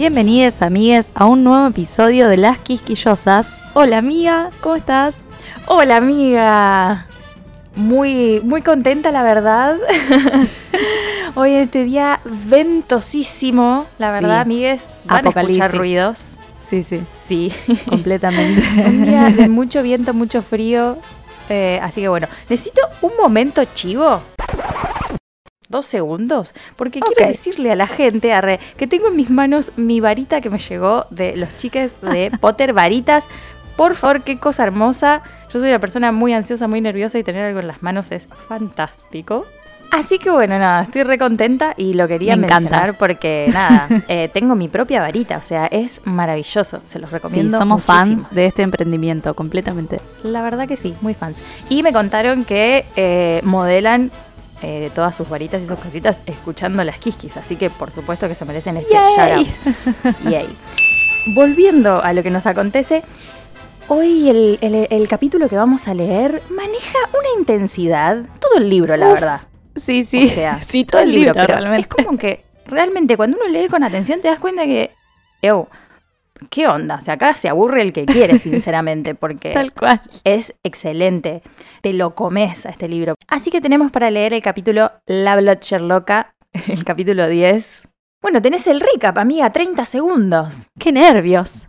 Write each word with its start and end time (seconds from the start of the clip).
Bienvenidos 0.00 0.62
amigues 0.62 1.12
a 1.14 1.26
un 1.26 1.44
nuevo 1.44 1.66
episodio 1.66 2.30
de 2.30 2.38
Las 2.38 2.56
Quisquillosas. 2.58 3.60
Hola 3.74 3.98
amiga, 3.98 4.48
¿cómo 4.62 4.76
estás? 4.76 5.14
Hola 5.66 5.98
amiga. 5.98 7.06
Muy, 7.76 8.40
muy 8.42 8.62
contenta 8.62 9.10
la 9.10 9.22
verdad. 9.22 9.76
Hoy 11.34 11.52
este 11.52 11.84
día 11.84 12.20
ventosísimo, 12.24 13.84
la 13.98 14.10
verdad, 14.10 14.36
Sí. 14.36 14.40
amigues. 14.40 14.88
Van 15.04 15.26
a 15.26 15.28
escuchar 15.38 15.76
ruidos. 15.76 16.38
Sí, 16.66 16.82
sí, 16.82 17.02
Sí. 17.12 17.52
completamente. 17.86 18.62
Un 18.86 19.04
día 19.04 19.28
de 19.28 19.50
mucho 19.50 19.82
viento, 19.82 20.14
mucho 20.14 20.40
frío. 20.40 20.96
Eh, 21.50 21.78
así 21.82 22.00
que 22.00 22.08
bueno, 22.08 22.26
necesito 22.48 22.80
un 23.02 23.12
momento 23.20 23.62
chivo. 23.74 24.22
Dos 25.70 25.86
segundos, 25.86 26.52
porque 26.74 26.98
quiero 27.00 27.28
decirle 27.30 27.70
a 27.70 27.76
la 27.76 27.86
gente 27.86 28.32
arre, 28.32 28.58
que 28.76 28.88
tengo 28.88 29.06
en 29.08 29.14
mis 29.16 29.30
manos 29.30 29.70
mi 29.76 30.00
varita 30.00 30.40
que 30.40 30.50
me 30.50 30.58
llegó 30.58 31.06
de 31.10 31.36
los 31.36 31.56
chiques 31.56 32.00
de 32.00 32.32
Potter 32.40 32.72
Varitas. 32.72 33.24
Por 33.76 33.94
favor, 33.94 34.22
qué 34.24 34.38
cosa 34.38 34.64
hermosa. 34.64 35.22
Yo 35.52 35.60
soy 35.60 35.68
una 35.68 35.78
persona 35.78 36.10
muy 36.10 36.34
ansiosa, 36.34 36.66
muy 36.66 36.80
nerviosa 36.80 37.18
y 37.20 37.22
tener 37.22 37.44
algo 37.46 37.60
en 37.60 37.68
las 37.68 37.82
manos 37.84 38.10
es 38.10 38.26
fantástico. 38.48 39.46
Así 39.92 40.18
que 40.18 40.30
bueno, 40.30 40.56
nada, 40.58 40.82
estoy 40.82 41.02
re 41.04 41.18
contenta 41.18 41.74
y 41.76 41.94
lo 41.94 42.06
quería 42.06 42.36
Me 42.36 42.46
encanta. 42.46 42.60
mencionar 42.70 42.98
porque 42.98 43.48
nada, 43.52 43.88
eh, 44.08 44.28
tengo 44.32 44.54
mi 44.54 44.68
propia 44.68 45.00
varita, 45.00 45.36
o 45.38 45.42
sea, 45.42 45.66
es 45.66 46.00
maravilloso, 46.04 46.80
se 46.84 46.98
los 47.00 47.10
Sí, 47.10 47.14
recomiendo. 47.16 47.56
somos 47.56 47.82
muchísimo. 47.88 48.18
fans 48.22 48.30
de 48.30 48.46
este 48.46 48.62
emprendimiento, 48.62 49.34
completamente. 49.34 50.00
La 50.22 50.42
verdad 50.42 50.68
que 50.68 50.76
sí, 50.76 50.94
muy 51.00 51.14
fans. 51.14 51.42
Y 51.68 51.82
me 51.82 51.92
contaron 51.92 52.44
que 52.44 52.84
eh, 52.96 53.40
modelan 53.44 54.12
eh, 54.62 54.90
todas 54.94 55.16
sus 55.16 55.28
varitas 55.28 55.62
y 55.62 55.66
sus 55.66 55.78
cositas 55.78 56.22
escuchando 56.26 56.82
las 56.84 56.98
quisquis, 56.98 57.36
así 57.36 57.56
que 57.56 57.70
por 57.70 57.92
supuesto 57.92 58.28
que 58.28 58.34
se 58.34 58.44
merecen 58.44 58.76
este 58.76 58.92
Yay. 58.92 59.14
shout 59.16 59.46
out. 60.04 60.16
Yay. 60.30 60.48
Volviendo 61.34 62.02
a 62.02 62.12
lo 62.12 62.22
que 62.22 62.30
nos 62.30 62.46
acontece, 62.46 63.02
hoy 63.88 64.28
el, 64.28 64.58
el- 64.60 64.86
el 64.90 65.08
capítulo 65.08 65.48
que 65.48 65.56
vamos 65.56 65.86
a 65.88 65.94
leer 65.94 66.42
maneja 66.50 66.98
una 67.10 67.38
intensidad, 67.38 68.24
todo 68.40 68.58
el 68.58 68.68
libro, 68.70 68.96
la 68.96 69.08
Uf, 69.08 69.14
verdad. 69.14 69.40
Sí, 69.76 70.02
sí. 70.02 70.24
O 70.24 70.28
sea, 70.28 70.62
sí, 70.66 70.84
todo 70.84 71.02
el 71.02 71.12
libro, 71.12 71.34
pero 71.34 71.46
realmente. 71.58 71.80
es 71.80 71.86
como 72.04 72.16
que 72.18 72.44
realmente 72.66 73.16
cuando 73.16 73.36
uno 73.40 73.48
lee 73.48 73.68
con 73.68 73.82
atención 73.84 74.20
te 74.20 74.28
das 74.28 74.38
cuenta 74.40 74.64
que, 74.64 74.90
"Ew, 75.42 75.66
¿qué 76.48 76.66
onda? 76.66 76.96
O 76.96 77.00
sea, 77.00 77.14
acá 77.14 77.34
se 77.34 77.48
aburre 77.48 77.82
el 77.82 77.92
que 77.92 78.06
quiere, 78.06 78.38
sinceramente, 78.38 79.14
porque 79.14 79.52
Tal 79.52 79.72
cual. 79.72 80.00
es 80.24 80.54
excelente. 80.64 81.42
Te 81.82 81.92
lo 81.92 82.14
comes 82.14 82.66
a 82.66 82.70
este 82.70 82.88
libro. 82.88 83.14
Así 83.28 83.50
que 83.50 83.60
tenemos 83.60 83.90
para 83.92 84.10
leer 84.10 84.32
el 84.32 84.42
capítulo 84.42 84.90
La 85.06 85.36
Blood 85.36 85.58
Sherlocka, 85.60 86.34
el 86.68 86.84
capítulo 86.84 87.28
10. 87.28 87.82
Bueno, 88.22 88.42
tenés 88.42 88.66
el 88.66 88.80
recap, 88.80 89.16
amiga, 89.18 89.50
30 89.50 89.84
segundos. 89.84 90.66
Qué 90.78 90.92
nervios. 90.92 91.66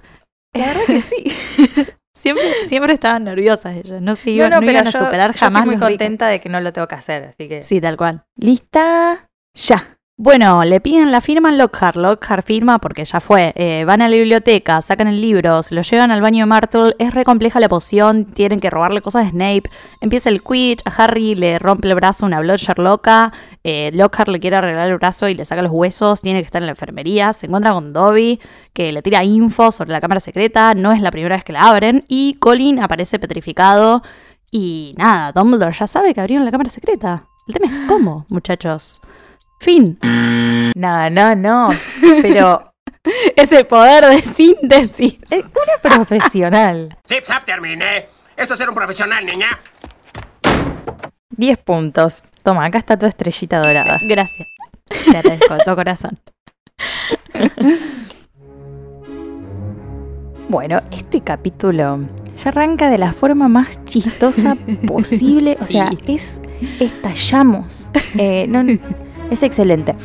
La 0.54 0.66
verdad 0.68 0.82
que 0.88 1.00
sí. 1.02 1.24
Siempre, 2.14 2.44
siempre 2.68 2.94
estaban 2.94 3.24
nerviosas 3.24 3.78
ellas. 3.78 4.00
No 4.00 4.16
se 4.16 4.30
iban, 4.30 4.52
no, 4.52 4.58
no, 4.58 4.60
pero 4.60 4.74
iban 4.74 4.88
a 4.88 4.92
yo- 4.92 5.00
superar 5.00 5.34
yo 5.34 5.40
jamás 5.40 5.64
estoy 5.64 5.76
muy 5.76 5.82
contenta 5.84 6.28
de 6.28 6.40
que 6.40 6.50
no 6.50 6.62
lo 6.62 6.72
tengo 6.72 6.88
que 6.88 6.94
hacer, 6.94 7.24
así 7.24 7.48
que... 7.48 7.64
Sí, 7.64 7.82
tal 7.82 7.98
cual. 7.98 8.26
¿Lista? 8.36 9.28
Ya. 9.56 9.98
Bueno, 10.24 10.64
le 10.64 10.80
piden 10.80 11.12
la 11.12 11.20
firma 11.20 11.52
Lockhart. 11.52 11.96
Lockhart 11.96 12.46
firma 12.46 12.78
porque 12.78 13.06
ya 13.06 13.20
fue. 13.20 13.54
Eh, 13.56 13.86
van 13.86 14.04
a 14.04 14.08
la 14.08 14.16
biblioteca, 14.16 14.80
sacan 14.84 15.08
el 15.08 15.20
libro, 15.20 15.64
se 15.64 15.74
lo 15.74 15.82
llevan 15.82 16.12
al 16.12 16.22
baño 16.22 16.44
de 16.44 16.46
Martle. 16.46 16.94
Es 17.00 17.12
re 17.16 17.26
compleja 17.26 17.60
la 17.60 17.68
poción, 17.68 18.26
tienen 18.26 18.60
que 18.60 18.70
robarle 18.70 19.02
cosas 19.02 19.26
a 19.26 19.32
Snape. 19.32 19.64
Empieza 20.00 20.30
el 20.30 20.44
Quidditch, 20.44 20.84
a 20.86 20.92
Harry 20.92 21.34
le 21.34 21.58
rompe 21.58 21.88
el 21.88 21.96
brazo 21.96 22.28
una 22.28 22.40
Bloodsher 22.40 22.78
loca. 22.78 23.32
Eh, 23.64 23.90
Lockhart 23.96 24.30
le 24.30 24.40
quiere 24.40 24.58
arreglar 24.58 24.92
el 24.92 24.98
brazo 25.00 25.28
y 25.28 25.34
le 25.34 25.44
saca 25.44 25.64
los 25.64 25.72
huesos. 25.74 26.22
Tiene 26.22 26.42
que 26.42 26.46
estar 26.46 26.62
en 26.62 26.68
la 26.68 26.74
enfermería. 26.74 27.34
Se 27.34 27.48
encuentra 27.48 27.74
con 27.74 27.92
Dobby, 27.92 28.40
que 28.74 28.92
le 28.92 29.02
tira 29.02 29.24
info 29.24 29.72
sobre 29.72 29.92
la 29.92 30.00
cámara 30.02 30.20
secreta. 30.20 30.76
No 30.76 30.92
es 30.92 31.02
la 31.02 31.10
primera 31.10 31.36
vez 31.36 31.44
que 31.44 31.54
la 31.54 31.64
abren. 31.68 32.04
Y 32.08 32.36
Colin 32.36 32.80
aparece 32.80 33.18
petrificado. 33.18 34.04
Y 34.52 34.94
nada, 35.00 35.32
Dumbledore 35.32 35.76
ya 35.76 35.88
sabe 35.88 36.14
que 36.14 36.22
abrieron 36.22 36.46
la 36.46 36.52
cámara 36.52 36.70
secreta. 36.70 37.26
El 37.48 37.56
tema 37.56 37.82
es 37.82 37.88
cómo, 37.88 38.28
muchachos. 38.30 39.02
Fin. 39.62 39.98
No, 40.76 41.10
no, 41.12 41.36
no. 41.36 41.70
Pero 42.24 42.74
Ese 43.36 43.64
poder 43.66 44.06
de 44.08 44.22
síntesis. 44.24 45.20
es 45.30 45.46
una 45.46 45.96
profesional. 45.96 46.98
Zip 47.08 47.24
zap 47.26 47.46
terminé. 47.46 48.08
Esto 48.36 48.54
es 48.56 48.60
ser 48.60 48.70
un 48.70 48.76
profesional, 48.76 49.24
niña. 49.24 49.60
10 51.38 51.58
puntos. 51.60 52.24
Toma, 52.44 52.66
acá 52.66 52.80
está 52.80 52.98
tu 52.98 53.06
estrellita 53.06 53.60
dorada. 53.62 54.00
Gracias. 54.02 54.48
Te 54.88 55.18
agradezco 55.18 55.54
de 55.56 55.64
todo 55.64 55.76
corazón. 55.76 56.20
Bueno, 60.50 60.82
este 60.92 61.22
capítulo 61.22 62.00
ya 62.36 62.50
arranca 62.50 62.90
de 62.90 62.98
la 62.98 63.14
forma 63.14 63.48
más 63.48 63.86
chistosa 63.86 64.58
posible. 64.86 65.56
O 65.62 65.64
sea, 65.64 65.92
Sí. 65.92 65.98
es 66.14 66.42
estallamos. 66.82 67.90
Eh, 68.18 68.48
no- 68.50 68.62
es 69.32 69.42
excelente. 69.42 69.96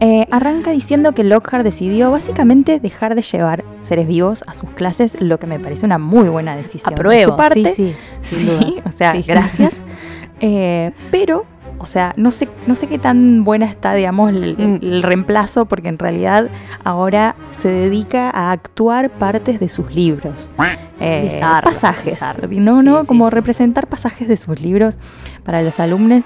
Eh, 0.00 0.26
arranca 0.30 0.70
diciendo 0.72 1.12
que 1.12 1.24
Lockhart 1.24 1.64
decidió 1.64 2.10
básicamente 2.10 2.80
dejar 2.80 3.14
de 3.14 3.22
llevar 3.22 3.64
seres 3.80 4.06
vivos 4.06 4.44
a 4.46 4.54
sus 4.54 4.68
clases, 4.70 5.16
lo 5.20 5.38
que 5.38 5.46
me 5.46 5.58
parece 5.58 5.86
una 5.86 5.96
muy 5.98 6.28
buena 6.28 6.54
decisión. 6.56 6.94
de 6.94 7.24
su 7.24 7.36
parte. 7.36 7.70
Sí, 7.72 7.94
sí. 8.20 8.36
sin 8.36 8.38
Sí, 8.40 8.46
dudas. 8.46 8.82
o 8.86 8.92
sea, 8.92 9.12
Sí. 9.12 9.22
gracias. 9.26 9.82
Eh, 10.44 10.90
pero, 11.12 11.46
o 11.82 11.86
sea, 11.86 12.12
no 12.16 12.30
sé, 12.30 12.48
no 12.66 12.74
sé 12.74 12.86
qué 12.86 12.98
tan 12.98 13.44
buena 13.44 13.66
está, 13.66 13.92
digamos, 13.94 14.30
el, 14.30 14.56
Mm. 14.56 14.78
el 14.82 15.02
reemplazo, 15.02 15.66
porque 15.66 15.88
en 15.88 15.98
realidad 15.98 16.48
ahora 16.84 17.34
se 17.50 17.68
dedica 17.68 18.30
a 18.30 18.52
actuar 18.52 19.10
partes 19.10 19.58
de 19.60 19.68
sus 19.68 19.94
libros. 19.94 20.50
Eh, 21.00 21.22
Bizarro, 21.24 21.64
pasajes. 21.64 22.14
bizarro. 22.14 22.48
No, 22.52 22.82
no, 22.82 23.00
sí, 23.02 23.06
como 23.08 23.28
sí. 23.28 23.34
representar 23.34 23.86
pasajes 23.88 24.28
de 24.28 24.36
sus 24.36 24.60
libros 24.60 24.98
para 25.44 25.62
los 25.62 25.80
alumnos. 25.80 26.24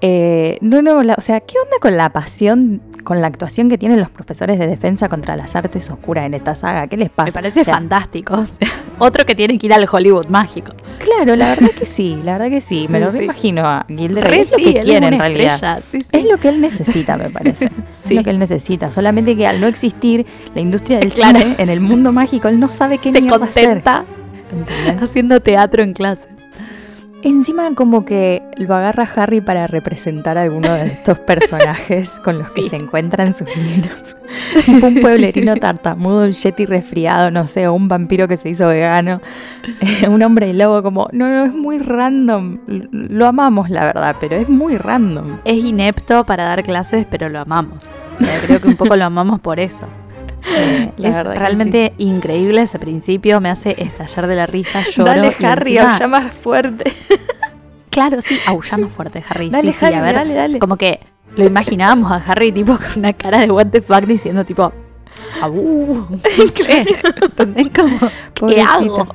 Eh, 0.00 0.58
no, 0.60 0.82
no, 0.82 1.02
la- 1.02 1.14
o 1.16 1.20
sea, 1.20 1.40
¿qué 1.40 1.54
onda 1.58 1.76
con 1.80 1.96
la 1.96 2.10
pasión, 2.10 2.82
con 3.06 3.20
la 3.20 3.28
actuación 3.28 3.68
que 3.68 3.78
tienen 3.78 4.00
los 4.00 4.10
profesores 4.10 4.58
de 4.58 4.66
defensa 4.66 5.08
contra 5.08 5.36
las 5.36 5.54
artes 5.54 5.88
oscuras 5.90 6.26
en 6.26 6.34
esta 6.34 6.56
saga? 6.56 6.88
¿Qué 6.88 6.96
les 6.96 7.08
pasa? 7.08 7.28
Me 7.28 7.32
parece 7.44 7.60
O 7.60 7.64
sea, 7.64 7.74
fantástico. 7.74 8.42
otro 8.98 9.24
que 9.24 9.36
tiene 9.36 9.56
que 9.60 9.66
ir 9.68 9.72
al 9.72 9.86
Hollywood 9.90 10.26
mágico. 10.26 10.72
Claro, 10.98 11.36
la 11.36 11.50
verdad 11.50 11.70
que 11.70 11.86
sí, 11.86 12.18
la 12.24 12.32
verdad 12.32 12.50
que 12.50 12.60
sí. 12.60 12.86
Me 12.88 12.98
lo 12.98 13.12
Sí. 13.16 13.18
imagino 13.22 13.64
a 13.64 13.86
Gilderoy. 13.88 14.40
Es 14.40 14.50
lo 14.50 14.58
sí, 14.58 14.64
que 14.74 14.80
quiere 14.80 15.06
en 15.06 15.18
realidad. 15.20 15.82
sí. 15.88 15.98
Es 16.10 16.24
lo 16.24 16.38
que 16.38 16.48
él 16.48 16.60
necesita, 16.60 17.16
me 17.16 17.30
parece. 17.30 17.70
Es 18.06 18.10
lo 18.10 18.24
que 18.24 18.30
él 18.30 18.38
necesita. 18.40 18.90
Solamente 18.90 19.36
que 19.36 19.46
al 19.46 19.60
no 19.60 19.68
existir 19.68 20.26
la 20.54 20.60
industria 20.60 20.98
del 20.98 21.12
Claro. 21.12 21.38
cine 21.38 21.54
en 21.58 21.68
el 21.68 21.80
mundo 21.80 22.10
mágico, 22.10 22.48
él 22.48 22.58
no 22.58 22.68
sabe 22.68 22.98
qué 22.98 23.12
mierda 23.12 23.44
hacer. 23.44 23.82
¿Entendés? 24.52 25.02
haciendo 25.02 25.40
teatro 25.40 25.82
en 25.84 25.92
clases. 25.92 26.28
Encima 27.26 27.74
como 27.74 28.04
que 28.04 28.44
lo 28.56 28.72
agarra 28.72 29.02
Harry 29.16 29.40
para 29.40 29.66
representar 29.66 30.38
a 30.38 30.42
alguno 30.42 30.72
de 30.72 30.86
estos 30.86 31.18
personajes 31.26 32.10
con 32.22 32.38
los 32.38 32.50
que 32.50 32.68
se 32.68 32.76
encuentran 32.76 33.26
en 33.26 33.34
sus 33.34 33.48
libros. 33.56 34.16
Tipo 34.64 34.86
un 34.86 35.00
pueblerino 35.00 35.56
tartamudo, 35.56 36.22
un 36.22 36.30
yeti 36.30 36.66
resfriado, 36.66 37.32
no 37.32 37.44
sé, 37.44 37.66
o 37.66 37.74
un 37.74 37.88
vampiro 37.88 38.28
que 38.28 38.36
se 38.36 38.50
hizo 38.50 38.68
vegano, 38.68 39.20
eh, 39.80 40.06
un 40.08 40.22
hombre 40.22 40.54
lobo, 40.54 40.84
como, 40.84 41.08
no, 41.10 41.28
no, 41.28 41.46
es 41.46 41.52
muy 41.52 41.78
random. 41.78 42.60
Lo 42.92 43.26
amamos, 43.26 43.70
la 43.70 43.86
verdad, 43.86 44.14
pero 44.20 44.36
es 44.36 44.48
muy 44.48 44.76
random. 44.76 45.40
Es 45.44 45.56
inepto 45.56 46.22
para 46.22 46.44
dar 46.44 46.62
clases, 46.62 47.08
pero 47.10 47.28
lo 47.28 47.40
amamos. 47.40 47.88
O 48.14 48.18
sea, 48.24 48.38
creo 48.38 48.60
que 48.60 48.68
un 48.68 48.76
poco 48.76 48.94
lo 48.94 49.04
amamos 49.04 49.40
por 49.40 49.58
eso. 49.58 49.88
Eh, 50.48 50.92
La 50.96 51.08
es 51.08 51.24
realmente 51.24 51.92
increíble 51.98 52.62
ese 52.62 52.78
principio, 52.78 53.40
me 53.40 53.50
hace 53.50 53.74
estallar 53.82 54.26
de 54.26 54.36
la 54.36 54.46
risa, 54.46 54.82
lloro. 54.94 55.10
Dale, 55.12 55.34
y 55.38 55.44
Harry, 55.44 55.76
encima- 55.78 55.94
aulla 55.94 56.08
más 56.08 56.32
fuerte. 56.32 56.92
Claro, 57.90 58.20
sí, 58.20 58.38
aulla 58.46 58.76
más 58.76 58.92
fuerte, 58.92 59.24
Harry. 59.26 59.48
Dale, 59.48 59.72
sí, 59.72 59.78
sí, 59.78 59.86
a 59.86 60.02
ver, 60.02 60.16
dale, 60.16 60.34
dale. 60.34 60.58
como 60.58 60.76
que 60.76 61.00
lo 61.34 61.46
imaginábamos 61.46 62.12
a 62.12 62.16
Harry 62.16 62.52
tipo 62.52 62.76
con 62.76 62.98
una 62.98 63.14
cara 63.14 63.38
de 63.40 63.50
what 63.50 63.68
the 63.68 63.80
fuck 63.80 64.04
diciendo 64.04 64.44
tipo, 64.44 64.70
¡Abu! 65.40 66.06
¿Qué? 66.54 66.84
¿Entendés? 67.22 67.68
Como, 67.74 67.98
¿qué 68.52 68.60
hago? 68.60 69.08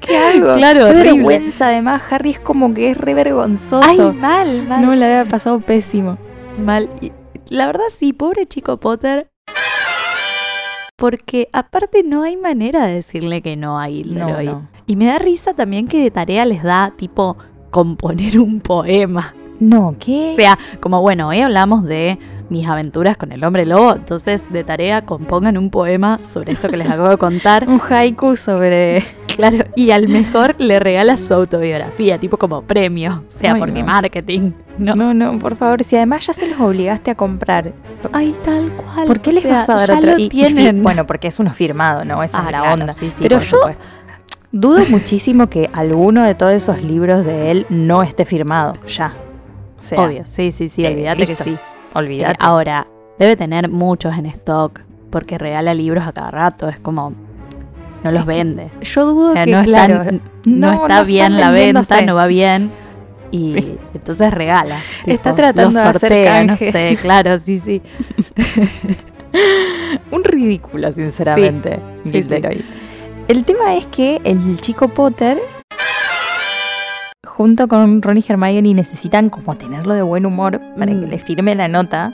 ¿Qué 0.00 0.16
hago? 0.16 0.54
Claro, 0.54 0.86
Qué 0.86 0.94
vergüenza. 0.94 1.66
Además, 1.68 2.02
Harry 2.10 2.30
es 2.30 2.40
como 2.40 2.74
que 2.74 2.90
es 2.90 2.96
re 2.96 3.14
vergonzoso. 3.14 3.86
Ay, 3.86 3.98
mal, 4.18 4.62
mal. 4.66 4.82
no, 4.82 4.94
le 4.96 5.04
había 5.04 5.30
pasado 5.30 5.60
pésimo. 5.60 6.18
Mal. 6.58 6.90
Y 7.00 7.12
la 7.50 7.66
verdad 7.66 7.84
sí, 7.96 8.12
pobre 8.12 8.46
chico 8.46 8.78
Potter. 8.78 9.28
Porque 10.96 11.48
aparte 11.52 12.02
no 12.04 12.22
hay 12.22 12.36
manera 12.36 12.86
de 12.86 12.94
decirle 12.94 13.42
que 13.42 13.56
no 13.56 13.78
a 13.80 13.86
No, 13.88 13.92
Gilderoy. 13.92 14.46
no. 14.46 14.68
Y 14.86 14.96
me 14.96 15.06
da 15.06 15.18
risa 15.18 15.54
también 15.54 15.88
que 15.88 16.02
de 16.02 16.10
tarea 16.10 16.44
les 16.44 16.62
da 16.62 16.92
tipo 16.96 17.36
componer 17.70 18.38
un 18.38 18.60
poema. 18.60 19.34
No, 19.60 19.94
¿qué? 19.98 20.32
O 20.32 20.36
sea, 20.36 20.58
como 20.80 21.00
bueno, 21.00 21.28
hoy 21.28 21.40
hablamos 21.40 21.84
de 21.84 22.18
mis 22.50 22.66
aventuras 22.68 23.16
con 23.16 23.32
el 23.32 23.42
hombre 23.44 23.64
lobo, 23.66 23.94
entonces 23.94 24.44
de 24.52 24.64
tarea 24.64 25.06
compongan 25.06 25.56
un 25.56 25.70
poema 25.70 26.18
sobre 26.22 26.52
esto 26.52 26.68
que 26.68 26.76
les 26.76 26.88
acabo 26.90 27.08
de 27.08 27.16
contar. 27.16 27.66
un 27.68 27.80
haiku 27.88 28.36
sobre. 28.36 29.04
Claro, 29.34 29.64
y 29.74 29.90
al 29.90 30.06
mejor 30.08 30.54
le 30.58 30.78
regala 30.78 31.16
su 31.16 31.34
autobiografía, 31.34 32.18
tipo 32.18 32.36
como 32.36 32.62
premio. 32.62 33.24
O 33.26 33.30
sea, 33.30 33.54
Ay, 33.54 33.58
porque 33.60 33.80
no. 33.80 33.86
marketing. 33.86 34.52
No. 34.78 34.94
No, 34.94 35.12
no, 35.14 35.38
por 35.40 35.56
favor. 35.56 35.82
Si 35.82 35.96
además 35.96 36.26
ya 36.26 36.34
se 36.34 36.46
los 36.48 36.60
obligaste 36.60 37.10
a 37.10 37.14
comprar, 37.16 37.72
Ay, 38.12 38.34
tal 38.44 38.70
cual. 38.72 39.06
¿por 39.06 39.20
qué 39.20 39.32
les 39.32 39.42
sea, 39.42 39.54
vas 39.54 39.68
a 39.70 39.74
dar 39.76 39.88
ya 39.88 39.96
otro? 39.98 40.10
Lo 40.12 40.18
Y- 40.18 40.72
bueno, 40.82 41.06
porque 41.06 41.28
es 41.28 41.38
uno 41.40 41.52
firmado, 41.52 42.04
¿no? 42.04 42.22
Esa 42.22 42.38
Ah, 42.38 42.40
es 42.46 42.52
la 42.52 42.58
claro, 42.60 42.74
onda. 42.74 42.92
sí, 42.92 43.10
sí, 43.10 43.16
Pero 43.22 43.38
por 43.38 43.44
yo 43.46 43.56
supuesto. 43.56 43.84
dudo 44.52 44.84
muchísimo 44.88 45.48
que 45.48 45.68
alguno 45.72 46.22
de 46.22 46.34
todos 46.36 46.52
esos 46.52 46.80
libros 46.82 47.24
de 47.24 47.50
él 47.50 47.66
no 47.70 48.02
esté 48.04 48.24
firmado 48.24 48.74
ya. 48.86 49.14
Sea, 49.84 50.00
Obvio, 50.00 50.22
sí, 50.24 50.50
sí, 50.52 50.68
sí, 50.68 50.84
eh, 50.84 50.88
olvídate 50.92 51.18
listo. 51.26 51.44
que 51.44 51.50
sí. 51.50 51.56
olvídate. 51.92 52.32
Eh, 52.32 52.36
ahora, 52.40 52.86
debe 53.18 53.36
tener 53.36 53.68
muchos 53.68 54.16
en 54.16 54.26
stock, 54.26 54.80
porque 55.10 55.36
regala 55.36 55.74
libros 55.74 56.06
a 56.06 56.12
cada 56.12 56.30
rato, 56.30 56.68
es 56.68 56.78
como. 56.80 57.12
No 58.02 58.10
los 58.10 58.20
Es 58.22 58.26
vende. 58.26 58.70
yo 58.82 59.04
dudo 59.06 59.30
O 59.30 59.32
sea, 59.34 59.44
que, 59.44 59.50
no, 59.52 59.62
claro, 59.62 60.04
no, 60.46 60.72
está 60.72 61.04
bien 61.04 61.36
la 61.38 61.50
venta, 61.50 62.00
no 62.02 62.14
va 62.14 62.26
bien. 62.26 62.70
Y 63.30 63.52
Sí. 63.52 63.78
entonces 63.94 64.32
regala. 64.32 64.78
Está 65.06 65.34
tratando 65.34 65.64
los 65.64 65.74
de 65.74 65.80
hacer 65.80 66.00
sortea, 66.00 66.40
no 66.42 66.46
canje. 66.48 66.72
sé, 66.72 66.98
claro, 67.00 67.36
sí, 67.38 67.58
sí. 67.58 67.82
Un 70.10 70.22
ridículo, 70.24 70.90
sinceramente. 70.92 71.80
Sí, 72.04 72.10
Gilderoy. 72.12 72.64
El 73.28 73.44
tema 73.44 73.74
es 73.74 73.86
que 73.86 74.20
el 74.24 74.60
chico 74.60 74.88
Potter, 74.88 75.38
junto 77.36 77.66
con 77.66 78.00
Ron 78.00 78.18
y 78.18 78.24
Hermione, 78.28 78.74
necesitan 78.74 79.28
como 79.28 79.56
tenerlo 79.56 79.94
de 79.94 80.02
buen 80.02 80.24
humor 80.24 80.60
para 80.78 80.92
Mm. 80.92 81.00
que 81.00 81.06
le 81.08 81.18
firme 81.18 81.54
la 81.56 81.66
nota. 81.66 82.12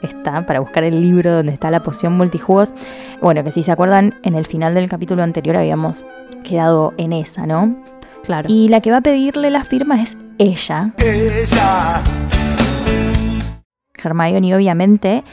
Está 0.00 0.46
para 0.46 0.60
buscar 0.60 0.84
el 0.84 1.00
libro 1.02 1.32
donde 1.32 1.52
está 1.52 1.70
la 1.72 1.82
poción 1.82 2.12
multijugos. 2.16 2.72
Bueno, 3.20 3.42
que 3.42 3.50
si 3.50 3.62
se 3.64 3.72
acuerdan, 3.72 4.14
en 4.22 4.34
el 4.36 4.46
final 4.46 4.74
del 4.74 4.88
capítulo 4.88 5.22
anterior 5.24 5.56
habíamos 5.56 6.04
quedado 6.44 6.94
en 6.98 7.12
esa, 7.12 7.46
¿no? 7.46 7.74
Claro. 8.22 8.48
Y 8.48 8.68
la 8.68 8.80
que 8.80 8.90
va 8.92 8.98
a 8.98 9.00
pedirle 9.00 9.50
la 9.50 9.64
firma 9.64 10.00
es 10.00 10.16
ella. 10.38 10.92
Hermione, 14.02 14.54
obviamente, 14.54 15.24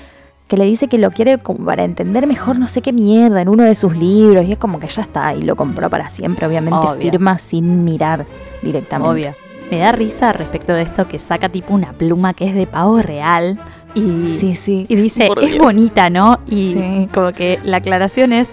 que 0.51 0.57
le 0.57 0.65
dice 0.65 0.89
que 0.89 0.97
lo 0.97 1.11
quiere 1.11 1.37
como 1.37 1.63
para 1.65 1.85
entender 1.85 2.27
mejor 2.27 2.59
no 2.59 2.67
sé 2.67 2.81
qué 2.81 2.91
mierda 2.91 3.41
en 3.41 3.47
uno 3.47 3.63
de 3.63 3.73
sus 3.73 3.95
libros. 3.95 4.43
Y 4.45 4.51
es 4.51 4.57
como 4.57 4.79
que 4.81 4.87
ya 4.89 5.01
está, 5.01 5.33
y 5.33 5.43
lo 5.43 5.55
compró 5.55 5.89
para 5.89 6.09
siempre. 6.09 6.45
Obviamente 6.45 6.77
Obvio. 6.85 7.09
firma 7.09 7.37
sin 7.37 7.85
mirar 7.85 8.25
directamente. 8.61 9.09
Obvio. 9.11 9.35
Me 9.71 9.77
da 9.79 9.93
risa 9.93 10.33
respecto 10.33 10.73
de 10.73 10.81
esto 10.81 11.07
que 11.07 11.19
saca 11.19 11.47
tipo 11.47 11.73
una 11.73 11.93
pluma 11.93 12.33
que 12.33 12.45
es 12.49 12.53
de 12.53 12.67
pavo 12.67 12.99
real 13.01 13.59
y, 13.95 14.27
Sí, 14.27 14.53
sí. 14.55 14.85
y 14.89 14.95
dice, 14.97 15.27
Por 15.27 15.41
es 15.41 15.51
Dios. 15.51 15.63
bonita, 15.63 16.09
¿no? 16.09 16.39
Y 16.47 16.73
Sí. 16.73 17.09
como 17.13 17.31
que 17.31 17.57
la 17.63 17.77
aclaración 17.77 18.33
es 18.33 18.51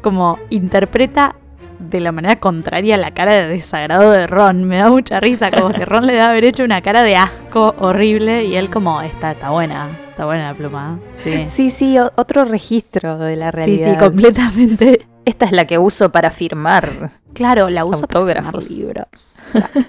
como 0.00 0.38
interpreta 0.48 1.36
de 1.78 2.00
la 2.00 2.12
manera 2.12 2.36
contraria 2.36 2.96
la 2.96 3.10
cara 3.10 3.34
de 3.34 3.48
desagrado 3.48 4.10
de 4.12 4.26
Ron. 4.26 4.64
Me 4.64 4.78
da 4.78 4.88
mucha 4.88 5.20
risa, 5.20 5.50
como 5.50 5.68
que 5.74 5.84
Ron 5.84 6.06
le 6.06 6.12
debe 6.14 6.24
haber 6.24 6.44
hecho 6.46 6.64
una 6.64 6.80
cara 6.80 7.02
de 7.02 7.16
asco 7.16 7.74
horrible 7.78 8.44
y 8.46 8.56
él 8.56 8.70
como, 8.70 9.02
está, 9.02 9.32
está 9.32 9.50
buena, 9.50 9.88
está 10.14 10.26
buena 10.26 10.52
la 10.52 10.56
pluma. 10.56 11.00
Sí, 11.22 11.44
Sí, 11.46 11.70
sí, 11.70 11.96
otro 11.98 12.44
registro 12.44 13.18
de 13.18 13.34
la 13.34 13.50
sí, 13.50 13.56
realidad. 13.56 13.92
sí, 13.94 13.98
completamente. 13.98 15.06
Esta 15.24 15.46
es 15.46 15.52
la 15.52 15.66
que 15.66 15.78
uso 15.78 16.12
para 16.12 16.30
firmar. 16.30 17.10
Claro, 17.32 17.68
la 17.68 17.84
uso 17.84 18.06
para 18.06 18.24
firmar 18.24 18.44
Autógrafos. 18.54 18.70
libros. 18.70 19.38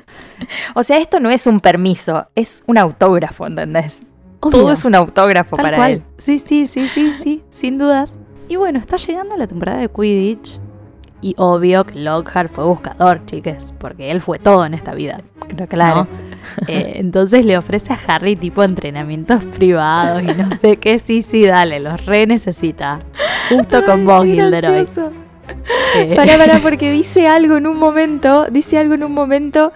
O 0.75 0.83
sea, 0.83 0.97
esto 0.97 1.19
no 1.21 1.29
es 1.29 1.47
un 1.47 1.59
permiso, 1.61 2.27
es 2.35 2.63
un 2.67 2.77
autógrafo, 2.77 3.47
¿entendés? 3.47 4.01
Obvio. 4.41 4.51
Todo 4.51 4.71
es 4.73 4.83
un 4.83 4.95
autógrafo 4.95 5.55
Tal 5.55 5.63
para 5.63 5.77
cual. 5.77 5.91
él. 5.91 6.03
Sí, 6.17 6.39
sí, 6.39 6.67
sí, 6.67 6.87
sí, 6.89 7.13
sí, 7.13 7.43
sin 7.49 7.77
dudas. 7.77 8.17
Y 8.49 8.57
bueno, 8.57 8.79
está 8.79 8.97
llegando 8.97 9.37
la 9.37 9.47
temporada 9.47 9.77
de 9.79 9.89
Quidditch. 9.89 10.59
Y 11.21 11.33
obvio 11.37 11.85
que 11.85 11.99
Lockhart 11.99 12.51
fue 12.53 12.65
buscador, 12.65 13.25
chiques, 13.25 13.73
porque 13.79 14.11
él 14.11 14.21
fue 14.21 14.37
todo 14.39 14.65
en 14.65 14.73
esta 14.73 14.93
vida. 14.93 15.17
Pero 15.47 15.67
claro. 15.67 16.07
¿no? 16.11 16.24
Eh, 16.67 16.93
entonces 16.95 17.45
le 17.45 17.57
ofrece 17.57 17.93
a 17.93 17.99
Harry 18.07 18.35
tipo 18.35 18.63
entrenamientos 18.63 19.43
privados 19.45 20.23
y 20.23 20.27
no 20.27 20.49
sé 20.61 20.77
qué. 20.77 20.97
Sí, 20.99 21.21
sí, 21.21 21.45
dale, 21.45 21.79
los 21.79 22.05
re 22.05 22.25
necesita. 22.25 23.01
Justo 23.49 23.85
con 23.85 24.05
vos, 24.05 24.23
Gilderoy. 24.25 24.85
gracioso. 24.85 25.24
Eh, 25.95 26.13
Pará, 26.15 26.37
pará, 26.37 26.59
porque 26.61 26.91
dice 26.91 27.27
algo 27.27 27.57
en 27.57 27.67
un 27.67 27.77
momento, 27.77 28.47
dice 28.51 28.77
algo 28.77 28.93
en 28.95 29.03
un 29.03 29.13
momento, 29.13 29.71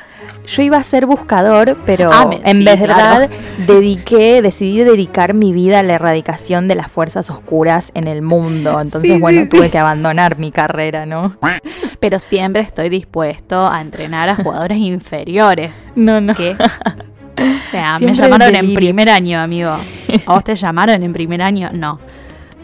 yo 0.45 0.61
iba 0.63 0.77
a 0.77 0.83
ser 0.83 1.05
buscador, 1.05 1.77
pero 1.85 2.09
Ah, 2.11 2.25
me- 2.27 2.41
en 2.43 2.57
sí, 2.57 2.63
claro. 2.63 2.81
verdad 2.81 3.29
dediqué, 3.67 4.41
decidí 4.41 4.83
dedicar 4.83 5.33
mi 5.33 5.53
vida 5.53 5.79
a 5.79 5.83
la 5.83 5.93
erradicación 5.95 6.67
de 6.67 6.75
las 6.75 6.91
fuerzas 6.91 7.29
oscuras 7.29 7.91
en 7.93 8.07
el 8.07 8.21
mundo. 8.21 8.79
Entonces, 8.81 9.11
Sí, 9.11 9.19
bueno, 9.19 9.43
sí. 9.43 9.49
tuve 9.49 9.69
que 9.69 9.77
abandonar 9.77 10.37
mi 10.39 10.51
carrera, 10.51 11.05
¿no? 11.05 11.37
Pero 11.99 12.19
siempre 12.19 12.61
estoy 12.63 12.89
dispuesto 12.89 13.67
a 13.67 13.79
entrenar 13.81 14.29
a 14.29 14.35
jugadores 14.35 14.77
inferiores. 14.79 15.87
No, 15.95 16.19
no. 16.19 16.33
O 16.33 17.71
sea, 17.71 17.99
me 17.99 18.13
llamaron 18.13 18.53
en 18.55 18.73
primer 18.73 19.09
año, 19.09 19.39
amigo. 19.39 19.69
¿A 20.25 20.33
vos 20.33 20.43
te 20.43 20.55
llamaron 20.55 21.01
en 21.03 21.13
primer 21.13 21.41
año? 21.41 21.69
No. 21.71 21.99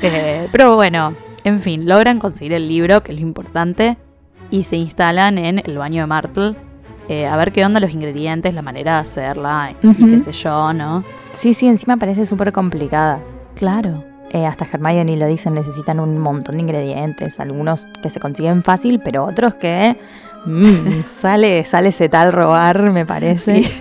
Eh, 0.01 0.49
pero 0.51 0.75
bueno, 0.75 1.15
en 1.45 1.59
fin, 1.61 1.87
logran 1.87 2.19
conseguir 2.19 2.53
el 2.53 2.67
libro, 2.67 3.01
que 3.01 3.13
es 3.13 3.17
lo 3.19 3.25
importante, 3.25 3.97
y 4.51 4.63
se 4.63 4.75
instalan 4.75 5.37
en 5.37 5.59
el 5.59 5.77
baño 5.77 6.01
de 6.03 6.07
Martle. 6.07 6.55
eh, 7.07 7.27
a 7.27 7.37
ver 7.37 7.51
qué 7.51 7.63
onda 7.63 7.79
los 7.79 7.93
ingredientes, 7.93 8.53
la 8.55 8.61
manera 8.63 8.95
de 8.95 8.99
hacerla 9.01 9.73
y 9.81 9.93
qué 9.93 10.17
sé 10.19 10.31
yo, 10.31 10.73
¿no? 10.73 11.03
Sí, 11.33 11.53
sí, 11.53 11.67
encima 11.67 11.97
parece 11.97 12.25
súper 12.25 12.51
complicada. 12.51 13.19
Claro. 13.55 14.03
Eh, 14.31 14.45
hasta 14.47 14.65
Hermione 14.65 15.15
lo 15.15 15.27
dicen, 15.27 15.53
necesitan 15.53 15.99
un 15.99 16.17
montón 16.17 16.55
de 16.57 16.63
ingredientes, 16.63 17.39
algunos 17.39 17.85
que 18.01 18.09
se 18.09 18.19
consiguen 18.19 18.63
fácil, 18.63 18.99
pero 19.05 19.23
otros 19.23 19.53
que 19.55 19.97
mm, 20.45 21.01
sale, 21.03 21.63
sale 21.63 21.89
ese 21.89 22.09
tal 22.09 22.33
robar, 22.33 22.91
me 22.91 23.05
parece. 23.05 23.63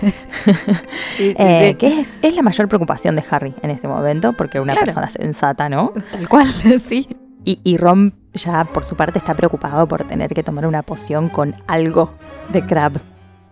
Sí, 1.17 1.33
sí, 1.33 1.35
Eh, 1.39 1.69
sí. 1.71 1.75
que 1.79 2.01
es, 2.01 2.19
es 2.21 2.35
la 2.35 2.43
mayor 2.43 2.69
preocupación 2.69 3.17
de 3.17 3.25
Harry 3.31 3.55
en 3.63 3.71
este 3.71 3.89
momento, 3.89 4.33
porque 4.35 4.61
una 4.61 4.73
Claro. 4.75 4.85
persona 4.87 5.09
sensata, 5.09 5.69
¿no? 5.71 5.93
Tal 6.13 6.29
cual, 6.29 6.47
sí. 6.85 7.09
Y, 7.45 7.61
y 7.65 7.77
Ron 7.77 8.15
ya 8.33 8.65
por 8.65 8.85
su 8.85 8.97
parte 8.97 9.19
está 9.19 9.35
preocupado 9.35 9.87
por 9.87 10.05
tener 10.05 10.33
que 10.35 10.43
tomar 10.43 10.67
una 10.67 10.83
poción 10.83 11.29
con 11.29 11.55
algo 11.67 12.13
de 12.51 12.65
Crab, 12.65 12.93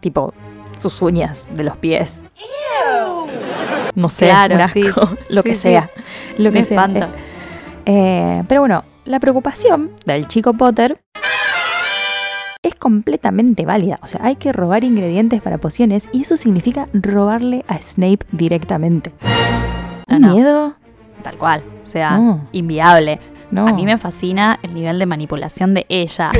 tipo 0.00 0.32
sus 0.76 1.00
uñas 1.02 1.44
de 1.54 1.64
los 1.64 1.76
pies. 1.76 2.24
No 3.94 4.08
sé, 4.08 4.26
Claro, 4.26 4.54
un 4.54 4.60
asco, 4.62 4.80
sí. 5.06 5.16
lo 5.28 5.42
que 5.42 5.54
sí. 5.54 5.60
sea. 5.62 5.90
Lo 6.38 6.50
que 6.52 6.64
sea. 6.64 6.84
espanto. 6.84 7.08
Eh, 7.84 8.42
pero 8.48 8.62
bueno, 8.62 8.84
la 9.04 9.20
preocupación 9.20 9.90
del 10.06 10.26
chico 10.28 10.54
Potter 10.54 10.98
es 12.62 12.74
completamente 12.76 13.66
válida. 13.66 13.98
O 14.02 14.06
sea, 14.06 14.20
hay 14.24 14.36
que 14.36 14.52
robar 14.52 14.84
ingredientes 14.84 15.42
para 15.42 15.58
pociones 15.58 16.08
y 16.12 16.22
eso 16.22 16.36
significa 16.36 16.88
robarle 16.94 17.64
a 17.68 17.78
Snape 17.78 18.20
directamente. 18.30 19.12
No, 20.08 20.16
¿Un 20.16 20.22
no. 20.22 20.32
miedo? 20.34 20.74
Tal 21.22 21.36
cual. 21.36 21.62
O 21.82 21.86
sea, 21.86 22.16
No. 22.18 22.40
inviable. 22.52 23.20
No. 23.52 23.68
A 23.68 23.72
mí 23.72 23.84
me 23.84 23.98
fascina 23.98 24.58
el 24.62 24.72
nivel 24.74 24.98
de 24.98 25.06
manipulación 25.06 25.74
de 25.74 25.84
ella. 25.88 26.32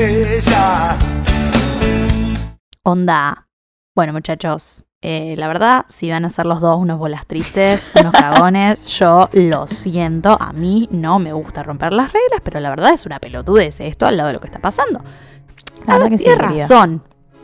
Onda. 2.83 3.47
Bueno, 3.95 4.13
muchachos. 4.13 4.85
eh, 5.05 5.35
la 5.37 5.47
verdad, 5.47 5.85
si 5.89 6.09
van 6.09 6.23
a 6.23 6.29
ser 6.29 6.45
los 6.45 6.61
dos 6.61 6.79
unos 6.79 6.97
bolas 6.97 7.27
tristes, 7.27 7.91
unos 7.99 8.13
cagones, 8.13 8.87
yo 8.99 9.29
lo 9.33 9.67
siento. 9.67 10.37
A 10.41 10.53
mí 10.53 10.87
no 10.91 11.19
me 11.19 11.33
gusta 11.33 11.61
romper 11.61 11.91
las 11.93 12.11
reglas, 12.13 12.39
pero 12.41 12.59
la 12.61 12.69
verdad 12.69 12.93
es 12.93 13.05
una 13.05 13.19
pelotudez 13.19 13.79
esto 13.81 14.05
al 14.05 14.15
lado 14.17 14.27
de 14.27 14.33
lo 14.33 14.39
que 14.39 14.47
está 14.47 14.59
pasando. 14.59 15.03
La 15.85 15.95
verdad 15.95 15.99
ver, 16.09 16.11
que 16.13 16.17
sí, 16.19 16.23
tiene 16.23 16.39
querida. 16.41 16.61
razón. 16.63 17.03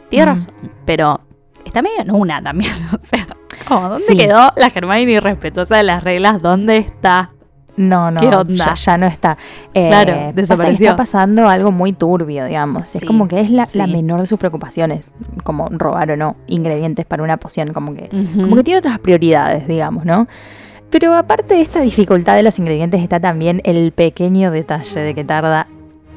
Tiene 0.09 0.25
Mm. 0.25 0.29
razón. 0.29 0.53
Pero 0.85 1.19
está 1.65 1.81
medio 1.81 1.99
en 2.01 2.11
una 2.11 2.41
también. 2.41 2.71
O 2.93 3.05
sea, 3.05 3.27
como, 3.67 3.89
¿dónde 3.89 4.05
Sí. 4.07 4.17
quedó 4.17 4.51
la 4.55 4.71
Hermione 4.73 5.01
irrespetuosa 5.11 5.75
de 5.77 5.83
las 5.83 6.01
reglas? 6.03 6.41
¿Dónde 6.41 6.77
está? 6.77 7.31
No, 7.79 8.11
no, 8.11 8.19
¿Qué 8.19 8.27
onda? 8.27 8.53
Ya, 8.65 8.73
ya 8.75 8.97
no 8.97 9.07
está. 9.07 9.37
Eh, 9.73 9.87
Claro, 9.87 10.11
desapareció. 10.35 10.87
Está 10.87 10.97
pasando 10.97 11.47
algo 11.47 11.71
muy 11.71 11.93
turbio, 11.93 12.45
digamos. 12.45 12.93
Es 12.95 13.03
como 13.05 13.27
que 13.29 13.39
es 13.39 13.49
la, 13.49 13.65
menor 13.87 14.19
de 14.19 14.27
sus 14.27 14.37
preocupaciones, 14.37 15.11
como 15.43 15.69
robar 15.69 16.11
o 16.11 16.17
no 16.17 16.35
ingredientes 16.47 17.05
para 17.05 17.23
una 17.23 17.37
poción, 17.37 17.71
como 17.73 17.93
que, 17.93 18.09
como 18.41 18.55
que 18.57 18.63
tiene 18.63 18.79
otras 18.79 18.99
prioridades, 18.99 19.65
digamos, 19.67 20.03
¿no? 20.03 20.27
Pero 20.89 21.15
aparte 21.15 21.53
de 21.53 21.61
esta 21.61 21.79
dificultad 21.81 22.35
de 22.35 22.43
los 22.43 22.59
ingredientes 22.59 23.01
está 23.01 23.19
también 23.19 23.61
el 23.63 23.91
pequeño 23.93 24.51
detalle 24.51 24.99
de 24.99 25.13
que 25.15 25.23
tarda 25.23 25.67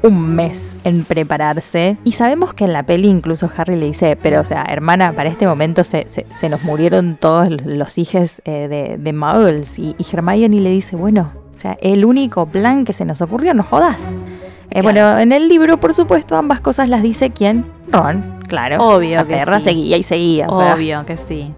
un 0.02 0.34
mes 0.34 0.76
en 0.82 1.04
prepararse. 1.04 1.96
Y 2.02 2.12
sabemos 2.12 2.54
que 2.54 2.64
en 2.64 2.72
la 2.72 2.82
peli 2.82 3.06
incluso 3.08 3.48
Harry 3.56 3.76
le 3.76 3.86
dice, 3.86 4.16
pero 4.20 4.40
o 4.40 4.44
sea, 4.44 4.64
hermana, 4.68 5.12
para 5.12 5.28
este 5.28 5.46
momento 5.46 5.84
se, 5.84 6.08
se- 6.08 6.26
se 6.30 6.48
nos 6.48 6.64
murieron 6.64 7.16
todos 7.20 7.48
los 7.64 7.98
hijos 7.98 8.42
eh, 8.44 8.66
de, 8.66 8.96
de 8.98 9.12
Muggles. 9.12 9.78
Y, 9.78 9.94
y 9.96 10.04
Hermione 10.12 10.58
le 10.58 10.70
dice, 10.70 10.96
bueno, 10.96 11.30
o 11.54 11.58
sea, 11.58 11.76
el 11.80 12.04
único 12.04 12.46
plan 12.46 12.84
que 12.84 12.92
se 12.92 13.04
nos 13.04 13.20
ocurrió, 13.22 13.54
no 13.54 13.62
jodas. 13.62 14.12
Eh, 14.14 14.80
Claro. 14.80 14.84
Bueno, 14.84 15.18
en 15.18 15.32
el 15.32 15.48
libro, 15.48 15.78
por 15.78 15.92
supuesto, 15.92 16.34
ambas 16.36 16.60
cosas 16.60 16.88
las 16.88 17.02
dice 17.02 17.30
quién? 17.30 17.66
Ron, 17.88 18.40
claro. 18.48 18.78
Obvio 18.78 19.16
La 19.16 19.24
que 19.24 19.36
perra 19.36 19.58
sí. 19.60 19.64
seguía 19.66 19.96
y 19.98 20.02
seguía. 20.02 20.46
o 20.48 20.54
sea. 20.54 20.74
Obvio 20.74 21.04
que 21.04 21.16
sí. 21.18 21.52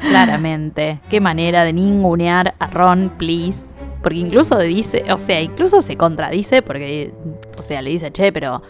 Claramente. 0.00 1.00
Qué 1.08 1.20
manera 1.20 1.64
de 1.64 1.72
ningunear 1.72 2.54
a 2.58 2.66
Ron, 2.68 3.12
please. 3.18 3.74
Porque 4.02 4.18
incluso 4.18 4.58
dice, 4.58 5.04
o 5.12 5.18
sea, 5.18 5.40
incluso 5.40 5.80
se 5.80 5.96
contradice 5.96 6.60
porque, 6.62 7.12
o 7.56 7.62
sea, 7.62 7.82
le 7.82 7.90
dice, 7.90 8.10
che, 8.10 8.32
pero 8.32 8.62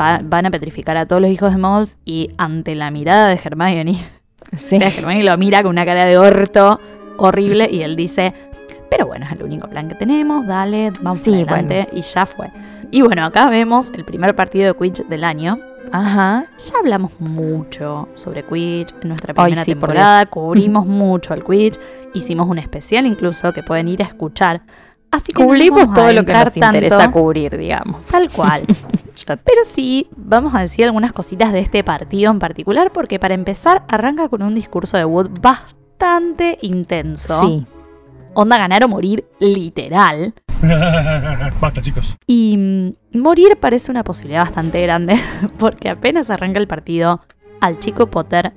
va- 0.00 0.20
van 0.22 0.46
a 0.46 0.50
petrificar 0.50 0.96
a 0.96 1.06
todos 1.06 1.22
los 1.22 1.30
hijos 1.30 1.52
de 1.52 1.58
Muggles 1.58 1.96
y 2.04 2.30
ante 2.38 2.74
la 2.74 2.90
mirada 2.90 3.28
de 3.28 3.38
Hermione, 3.42 3.94
Sí. 4.56 4.76
o 4.76 4.80
sea, 4.80 4.88
Hermione 4.88 5.22
lo 5.24 5.36
mira 5.38 5.62
con 5.62 5.70
una 5.70 5.84
cara 5.84 6.04
de 6.06 6.18
orto 6.18 6.80
horrible 7.18 7.68
y 7.70 7.82
él 7.82 7.94
dice, 7.94 8.34
pero 8.96 9.08
bueno, 9.08 9.26
es 9.26 9.32
el 9.32 9.42
único 9.42 9.66
plan 9.66 9.88
que 9.88 9.96
tenemos, 9.96 10.46
dale, 10.46 10.92
vamos 11.00 11.18
Sí, 11.18 11.34
adelante 11.34 11.88
y 11.90 12.02
ya 12.02 12.26
fue. 12.26 12.48
Y 12.92 13.02
bueno, 13.02 13.24
acá 13.24 13.50
vemos 13.50 13.90
el 13.90 14.04
primer 14.04 14.36
partido 14.36 14.66
de 14.66 14.74
Quidditch 14.78 15.08
del 15.08 15.24
año. 15.24 15.58
Ajá. 15.90 16.46
Ya 16.56 16.78
hablamos 16.78 17.18
mucho 17.18 18.08
sobre 18.14 18.44
Quidditch 18.44 18.94
en 19.02 19.08
nuestra 19.08 19.34
primera 19.34 19.64
sí, 19.64 19.72
temporada, 19.72 20.26
cubrimos 20.26 20.86
mucho 21.02 21.34
al 21.34 21.42
Quidditch, 21.42 21.80
hicimos 22.14 22.48
un 22.48 22.58
especial 22.58 23.04
incluso 23.04 23.52
que 23.52 23.64
pueden 23.64 23.88
ir 23.88 24.00
a 24.00 24.06
escuchar. 24.06 24.62
Así 25.10 25.32
que 25.32 25.44
Cubrimos 25.44 25.92
todo 25.92 26.12
lo 26.12 26.24
que 26.24 26.32
nos 26.32 26.56
interesa 26.56 27.10
cubrir, 27.10 27.58
digamos. 27.58 28.06
Tal 28.06 28.30
cual. 28.30 28.64
Pero 29.26 29.64
sí, 29.64 30.08
vamos 30.16 30.54
a 30.54 30.60
decir 30.60 30.84
algunas 30.84 31.12
cositas 31.12 31.52
de 31.52 31.58
este 31.58 31.82
partido 31.82 32.30
en 32.30 32.38
particular, 32.38 32.92
porque 32.92 33.18
para 33.18 33.34
empezar 33.34 33.82
arranca 33.88 34.28
con 34.28 34.42
un 34.42 34.54
discurso 34.54 34.96
de 34.96 35.04
Wood 35.04 35.30
bastante 35.40 36.58
intenso. 36.62 37.40
Sí. 37.40 37.66
Onda 38.34 38.58
ganar 38.58 38.82
o 38.84 38.88
morir 38.88 39.24
literal. 39.40 40.34
Basta, 41.60 41.80
chicos. 41.82 42.16
Y 42.26 42.56
mm, 42.56 43.18
morir 43.18 43.56
parece 43.60 43.90
una 43.90 44.02
posibilidad 44.04 44.42
bastante 44.44 44.80
grande, 44.82 45.18
porque 45.58 45.88
apenas 45.90 46.30
arranca 46.30 46.58
el 46.58 46.66
partido, 46.66 47.20
al 47.60 47.78
chico 47.78 48.06
Potter 48.10 48.52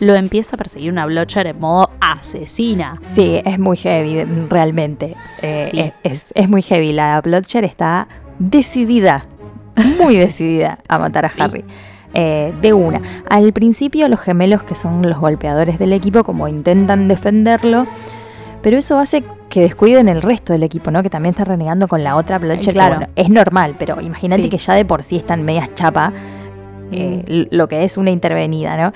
lo 0.00 0.14
empieza 0.14 0.54
a 0.54 0.58
perseguir 0.58 0.92
una 0.92 1.06
Blotcher 1.06 1.48
en 1.48 1.58
modo 1.58 1.90
asesina. 2.00 2.94
Sí, 3.02 3.40
es 3.44 3.58
muy 3.58 3.76
heavy, 3.76 4.22
realmente. 4.48 5.16
Eh, 5.42 5.68
Sí. 5.72 5.80
es, 5.80 5.92
es- 6.04 6.32
es 6.36 6.48
muy 6.48 6.62
heavy. 6.62 6.92
La 6.92 7.20
Bloodsher 7.20 7.64
está 7.64 8.06
decidida, 8.38 9.24
muy 9.98 10.16
decidida 10.16 10.78
a 10.88 10.98
matar 11.00 11.24
a 11.26 11.30
Sí. 11.30 11.40
Harry. 11.40 11.64
Eh, 12.14 12.54
de 12.62 12.72
una. 12.72 13.02
Al 13.28 13.52
principio 13.52 14.08
los 14.08 14.20
gemelos, 14.20 14.62
que 14.62 14.74
son 14.74 15.02
los 15.02 15.18
golpeadores 15.18 15.78
del 15.78 15.92
equipo, 15.92 16.24
como 16.24 16.48
intentan 16.48 17.06
defenderlo, 17.06 17.86
pero 18.62 18.78
eso 18.78 18.98
hace 18.98 19.22
que 19.50 19.60
descuiden 19.60 20.08
el 20.08 20.22
resto 20.22 20.52
del 20.52 20.62
equipo, 20.62 20.90
¿no? 20.90 21.02
Que 21.02 21.10
también 21.10 21.30
está 21.32 21.44
renegando 21.44 21.86
con 21.86 22.02
la 22.02 22.16
otra 22.16 22.38
Bloodsher. 22.38 22.66
que, 22.66 22.72
claro. 22.72 22.96
bueno, 22.96 23.12
es 23.14 23.28
normal, 23.30 23.76
pero 23.78 24.00
imagínate 24.00 24.42
Sí. 24.44 24.48
que 24.48 24.58
ya 24.58 24.74
de 24.74 24.84
por 24.84 25.02
sí 25.04 25.16
están 25.16 25.42
medias 25.42 25.74
chapa 25.74 26.12
eh, 26.90 27.22
l- 27.26 27.48
lo 27.50 27.68
que 27.68 27.84
es 27.84 27.96
una 27.98 28.10
intervenida, 28.10 28.76
¿no? 28.76 28.92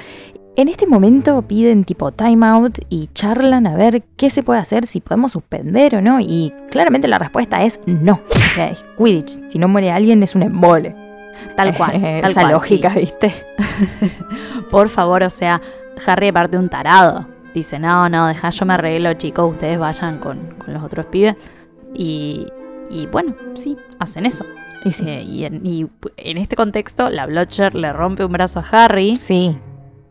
En 0.56 0.68
este 0.68 0.86
momento 0.86 1.42
piden 1.42 1.84
tipo 1.84 2.12
timeout 2.12 2.78
y 2.90 3.08
charlan 3.14 3.66
a 3.66 3.74
ver 3.74 4.02
qué 4.16 4.28
se 4.30 4.42
puede 4.42 4.60
hacer, 4.60 4.84
si 4.86 5.00
podemos 5.00 5.32
suspender 5.32 5.96
o 5.96 6.00
no. 6.02 6.20
Y 6.20 6.52
claramente 6.70 7.08
la 7.08 7.18
respuesta 7.18 7.62
es 7.62 7.80
no. 7.86 8.20
O 8.34 8.54
sea, 8.54 8.68
es 8.68 8.84
Quidditch. 8.98 9.40
Si 9.48 9.58
no 9.58 9.68
muere 9.68 9.90
alguien 9.92 10.22
es 10.22 10.34
un 10.34 10.42
embole. 10.42 10.94
Tal 11.56 11.74
cual. 11.76 11.92
Tal 11.92 12.30
Esa 12.30 12.40
cual, 12.40 12.52
lógica, 12.52 12.90
sí. 12.90 13.00
¿viste? 13.00 13.34
Por 14.70 14.88
favor, 14.88 15.22
o 15.22 15.30
sea, 15.30 15.60
Harry 16.06 16.28
aparte 16.28 16.58
un 16.58 16.68
tarado. 16.68 17.26
Dice, 17.54 17.78
no, 17.78 18.08
no, 18.08 18.28
deja, 18.28 18.50
yo 18.50 18.64
me 18.64 18.74
arreglo, 18.74 19.12
chicos, 19.14 19.50
ustedes 19.50 19.78
vayan 19.78 20.18
con, 20.18 20.54
con 20.56 20.72
los 20.72 20.82
otros 20.82 21.06
pibes. 21.06 21.36
Y, 21.94 22.46
y 22.88 23.06
bueno, 23.06 23.34
sí, 23.54 23.76
hacen 23.98 24.24
eso. 24.24 24.44
Y. 24.84 24.88
Eh, 25.06 25.22
y, 25.22 25.44
en, 25.44 25.64
y 25.64 25.86
en 26.16 26.38
este 26.38 26.56
contexto, 26.56 27.10
la 27.10 27.26
Blotcher 27.26 27.74
le 27.74 27.92
rompe 27.92 28.24
un 28.24 28.32
brazo 28.32 28.60
a 28.60 28.64
Harry. 28.84 29.16
Sí. 29.16 29.58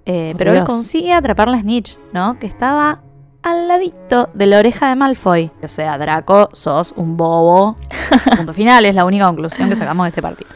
Eh, 0.05 0.33
pero 0.38 0.51
él 0.51 0.63
consigue 0.63 1.13
atrapar 1.13 1.47
la 1.47 1.61
Snitch, 1.61 1.97
¿no? 2.13 2.39
Que 2.39 2.47
estaba 2.47 3.01
al 3.43 3.67
ladito 3.67 4.29
de 4.33 4.45
la 4.45 4.59
oreja 4.59 4.89
de 4.89 4.95
Malfoy. 4.95 5.51
O 5.63 5.67
sea, 5.67 5.97
Draco, 5.97 6.50
sos 6.53 6.93
un 6.95 7.17
bobo. 7.17 7.75
Punto 8.38 8.53
final, 8.53 8.85
es 8.85 8.95
la 8.95 9.05
única 9.05 9.27
conclusión 9.27 9.69
que 9.69 9.75
sacamos 9.75 10.05
de 10.05 10.09
este 10.09 10.21
partido. 10.21 10.50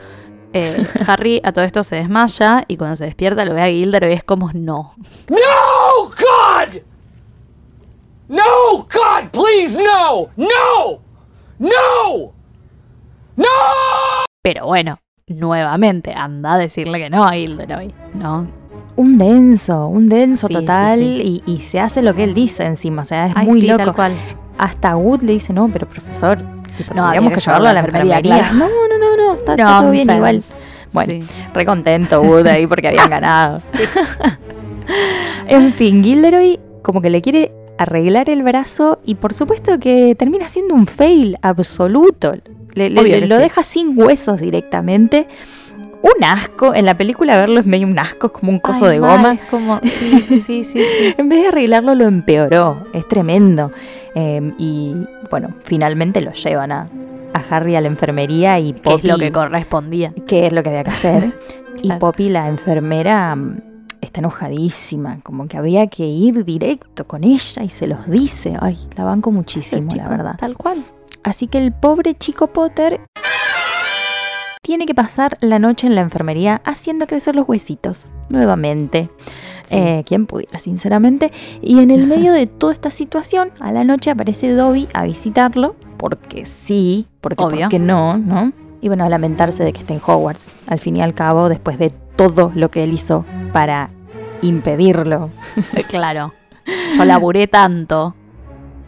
Eh, 0.58 0.88
Harry 1.08 1.42
a 1.44 1.52
todo 1.52 1.66
esto 1.66 1.84
se 1.84 1.98
desmaya 1.98 2.64
y 2.68 2.78
cuando 2.78 2.96
se 2.96 3.04
despierta 3.06 3.44
lo 3.44 3.54
ve 3.54 3.62
a 3.62 3.68
Gilderoy 3.68 4.12
y 4.12 4.14
es 4.14 4.24
como 4.24 4.52
no. 4.54 4.94
No, 5.30 6.06
God! 6.06 6.78
No, 8.30 8.78
God, 8.78 9.30
please, 9.32 9.78
no! 9.78 10.28
No! 10.38 11.00
No! 11.60 12.34
No! 13.36 13.46
Pero 14.42 14.66
bueno, 14.68 15.00
nuevamente, 15.28 16.14
anda 16.14 16.54
a 16.54 16.58
decirle 16.58 17.00
que 17.04 17.10
no 17.10 17.26
a 17.26 17.32
Gilderoy, 17.34 17.94
¿no? 18.14 18.48
Un 18.96 19.18
denso, 19.18 19.88
un 19.88 20.08
denso 20.08 20.48
Sí, 20.48 20.54
total. 20.54 21.00
sí, 21.00 21.44
Y, 21.46 21.52
y 21.52 21.60
se 21.60 21.82
hace 21.82 22.02
lo 22.02 22.16
que 22.16 22.24
él 22.24 22.34
dice 22.34 22.64
encima. 22.66 23.02
O 23.02 23.06
sea, 23.06 23.28
es 23.28 23.34
Ay, 23.36 23.46
muy 23.46 23.60
sí, 23.62 23.68
loco. 23.68 23.84
tal 23.84 23.96
cual. 23.96 24.14
Hasta 24.58 24.96
Wood 24.96 25.22
le 25.24 25.34
dice, 25.34 25.52
no, 25.52 25.68
pero 25.68 25.86
profesor, 25.88 26.42
No, 26.96 27.06
había 27.06 27.30
que 27.30 27.40
llevarlo 27.40 27.68
a 27.70 27.74
la 27.74 27.80
enfermería. 27.82 28.22
claro. 28.22 28.54
No, 28.54 28.68
no, 28.68 28.98
no, 29.00 29.18
no, 29.18 29.34
está, 29.36 29.52
está 29.54 29.80
todo 29.82 29.92
bien 29.92 30.10
igual. 30.10 30.42
Bueno, 30.94 31.14
Sí. 31.14 31.24
re 31.54 31.66
contento 31.66 32.22
Wood 32.22 32.48
ahí 32.48 32.68
porque 32.68 32.88
habían 32.88 33.10
ganado. 33.10 33.62
en 35.48 35.74
fin, 35.74 36.04
Gilderoy 36.04 36.60
como 36.82 37.02
que 37.02 37.10
le 37.10 37.22
quiere 37.22 37.52
arreglar 37.78 38.30
el 38.30 38.44
brazo 38.44 39.00
y 39.06 39.16
por 39.16 39.34
supuesto 39.34 39.80
que 39.80 40.16
termina 40.16 40.48
siendo 40.48 40.74
un 40.76 40.86
fail 40.88 41.38
absoluto. 41.42 42.34
Le, 42.74 42.90
le- 42.90 43.02
Obvio 43.02 43.16
le- 43.16 43.22
que 43.22 43.28
lo 43.28 43.36
sí. 43.38 43.42
deja 43.44 43.64
sin 43.64 44.00
huesos 44.00 44.40
directamente. 44.40 45.28
Un 46.16 46.24
asco, 46.24 46.76
en 46.76 46.86
la 46.86 46.96
película 46.96 47.36
verlo 47.38 47.60
es 47.60 47.66
medio 47.66 47.88
un 47.88 47.98
asco, 47.98 48.28
es 48.28 48.34
como 48.34 48.52
un 48.52 48.60
coso 48.60 48.86
Ay, 48.86 48.94
de 48.96 49.00
mal, 49.00 49.18
goma. 49.18 49.34
Es 49.34 49.42
como, 49.50 49.80
sí, 49.82 50.22
sí, 50.46 50.64
sí, 50.64 50.64
sí. 50.64 51.16
En 51.18 51.30
vez 51.30 51.42
de 51.42 51.48
arreglarlo, 51.48 51.96
lo 51.96 52.06
empeoró. 52.06 52.86
Es 52.94 53.08
tremendo. 53.08 53.72
Eh, 54.14 54.54
y 54.60 54.94
bueno, 55.32 55.50
finalmente 55.64 56.22
lo 56.22 56.32
llevan 56.34 56.72
a, 56.72 56.88
a 57.34 57.40
Harry 57.50 57.76
a 57.76 57.82
la 57.82 57.88
enfermería 57.88 58.60
y 58.60 58.74
Que 58.74 58.94
es 58.94 59.04
lo 59.04 59.16
Poppy- 59.16 59.20
que 59.20 59.32
correspondía. 59.32 60.14
qué 60.28 60.46
es 60.46 60.54
lo 60.54 60.62
que 60.62 60.70
había 60.70 60.84
que 60.84 60.92
hacer. 60.92 61.40
y. 61.82 61.92
Poppy, 61.94 62.30
la 62.30 62.48
enfermera, 62.48 63.36
mm, 63.36 63.58
está 64.02 64.20
enojadísima, 64.20 65.20
como 65.24 65.48
que 65.48 65.58
había 65.58 65.88
que 65.88 66.06
ir 66.06 66.46
directo 66.46 67.08
con 67.08 67.24
ella 67.24 67.64
y 67.64 67.70
se 67.70 67.88
los 67.88 68.08
dice. 68.10 68.54
Ay, 68.62 68.78
la 68.96 69.06
banco 69.06 69.32
muchísimo, 69.32 69.90
la 69.96 70.08
verdad. 70.08 70.36
Tal 70.38 70.56
cual. 70.56 70.86
Así 71.24 71.48
que 71.48 71.58
el 71.58 71.72
pobre 71.74 72.14
chico 72.14 72.46
Potter 72.48 73.02
tiene 74.66 74.88
que 74.88 74.96
pasar 74.96 75.38
la 75.42 75.60
noche 75.60 75.86
en 75.86 75.94
la 75.94 76.02
enfermería 76.02 76.60
haciendo 76.66 77.06
crecer 77.06 77.36
los 77.36 77.48
huesitos. 77.48 78.06
Nuevamente. 78.30 79.12
Sí. 79.64 79.76
Eh, 79.78 80.04
¿Quién 80.08 80.26
pudiera, 80.26 80.58
sinceramente? 80.58 81.32
Y 81.62 81.82
en 81.82 81.92
el 81.92 82.08
medio 82.08 82.34
de 82.34 82.48
toda 82.48 82.74
esta 82.74 82.90
situación, 82.90 83.52
a 83.60 83.72
la 83.72 83.84
noche 83.84 84.10
aparece 84.10 84.54
Dobby 84.54 84.88
a 84.96 85.04
visitarlo, 85.04 85.76
porque 85.98 86.48
sí, 86.48 87.06
porque 87.22 87.44
Obvio. 87.44 87.60
¿por 87.60 87.70
qué 87.70 87.78
no, 87.78 88.18
¿no? 88.18 88.54
Y 88.82 88.88
bueno, 88.88 89.06
a 89.06 89.10
lamentarse 89.10 89.64
de 89.64 89.72
que 89.72 89.82
esté 89.82 89.94
en 89.94 90.02
Hogwarts, 90.04 90.56
al 90.66 90.80
fin 90.80 90.98
y 90.98 91.02
al 91.02 91.14
cabo, 91.14 91.48
después 91.48 91.78
de 91.78 91.92
todo 92.16 92.52
lo 92.56 92.72
que 92.72 92.84
él 92.84 92.92
hizo 92.92 93.24
para 93.54 93.92
impedirlo. 94.42 95.30
Claro. 95.90 96.34
Yo 96.98 97.06
laburé 97.06 97.46
tanto, 97.46 98.16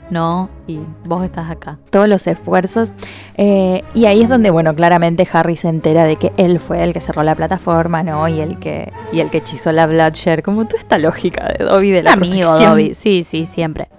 ¿no? 0.09 0.49
Y 0.67 0.79
vos 1.05 1.23
estás 1.25 1.49
acá. 1.49 1.79
todos 1.89 2.07
los 2.07 2.25
esfuerzos. 2.27 2.93
eh, 3.35 3.83
y 3.93 4.05
ahí 4.05 4.21
es 4.21 4.29
donde, 4.29 4.49
bueno, 4.49 4.75
claramente 4.75 5.27
Harry 5.31 5.55
se 5.55 5.69
entera 5.69 6.05
de 6.05 6.15
que 6.17 6.31
él 6.37 6.59
fue 6.59 6.83
el 6.83 6.93
que 6.93 7.01
cerró 7.01 7.23
la 7.23 7.35
plataforma, 7.35 8.03
¿no? 8.03 8.27
Y 8.27 8.39
el 8.41 8.59
que, 8.59 8.91
y 9.11 9.19
el 9.19 9.29
que 9.29 9.39
hechizó 9.39 9.71
la 9.71 9.85
Bloodshare. 9.87 10.43
Como 10.43 10.65
toda 10.65 10.79
esta 10.79 10.97
lógica 10.97 11.47
de 11.57 11.65
Dobby 11.65 11.91
de 11.91 12.03
la 12.03 12.13
Amigo 12.13 12.41
protección. 12.41 12.71
Dobby. 12.71 12.93
Sí, 12.93 13.23
sí, 13.23 13.45
siempre. 13.45 13.89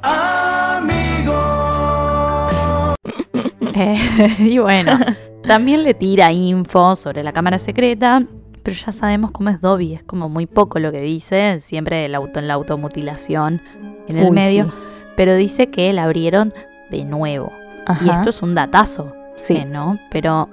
Eh, 3.75 3.99
y 4.41 4.59
bueno, 4.59 4.99
también 5.47 5.85
le 5.85 5.95
tira 5.95 6.33
info 6.33 6.97
sobre 6.97 7.23
la 7.23 7.33
cámara 7.33 7.59
secreta, 7.59 8.25
pero 8.63 8.77
ya 8.77 8.93
sabemos 8.93 9.31
cómo 9.31 9.51
es 9.51 9.61
Dobby, 9.61 9.95
es 9.95 10.03
como 10.03 10.29
muy 10.29 10.47
poco 10.47 10.79
lo 10.79 10.91
que 10.93 11.01
dice, 11.01 11.61
siempre 11.61 12.05
el 12.05 12.15
auto 12.15 12.41
en 12.41 12.49
la 12.49 12.55
automutilación 12.55 13.63
en 14.09 14.19
el 14.19 14.25
Uy, 14.27 14.31
medio, 14.33 14.65
sí. 14.65 14.71
Pero 15.19 15.35
dice 15.35 15.69
que 15.69 15.93
la 15.93 16.05
abrieron 16.05 16.55
de 16.91 17.05
nuevo. 17.05 17.53
Ajá. 17.87 18.05
Y 18.07 18.09
esto 18.09 18.31
es 18.31 18.41
un 18.41 18.55
datazo, 18.55 19.13
Sí. 19.37 19.57
eh, 19.57 19.65
¿no? 19.67 19.99
Pero 20.11 20.49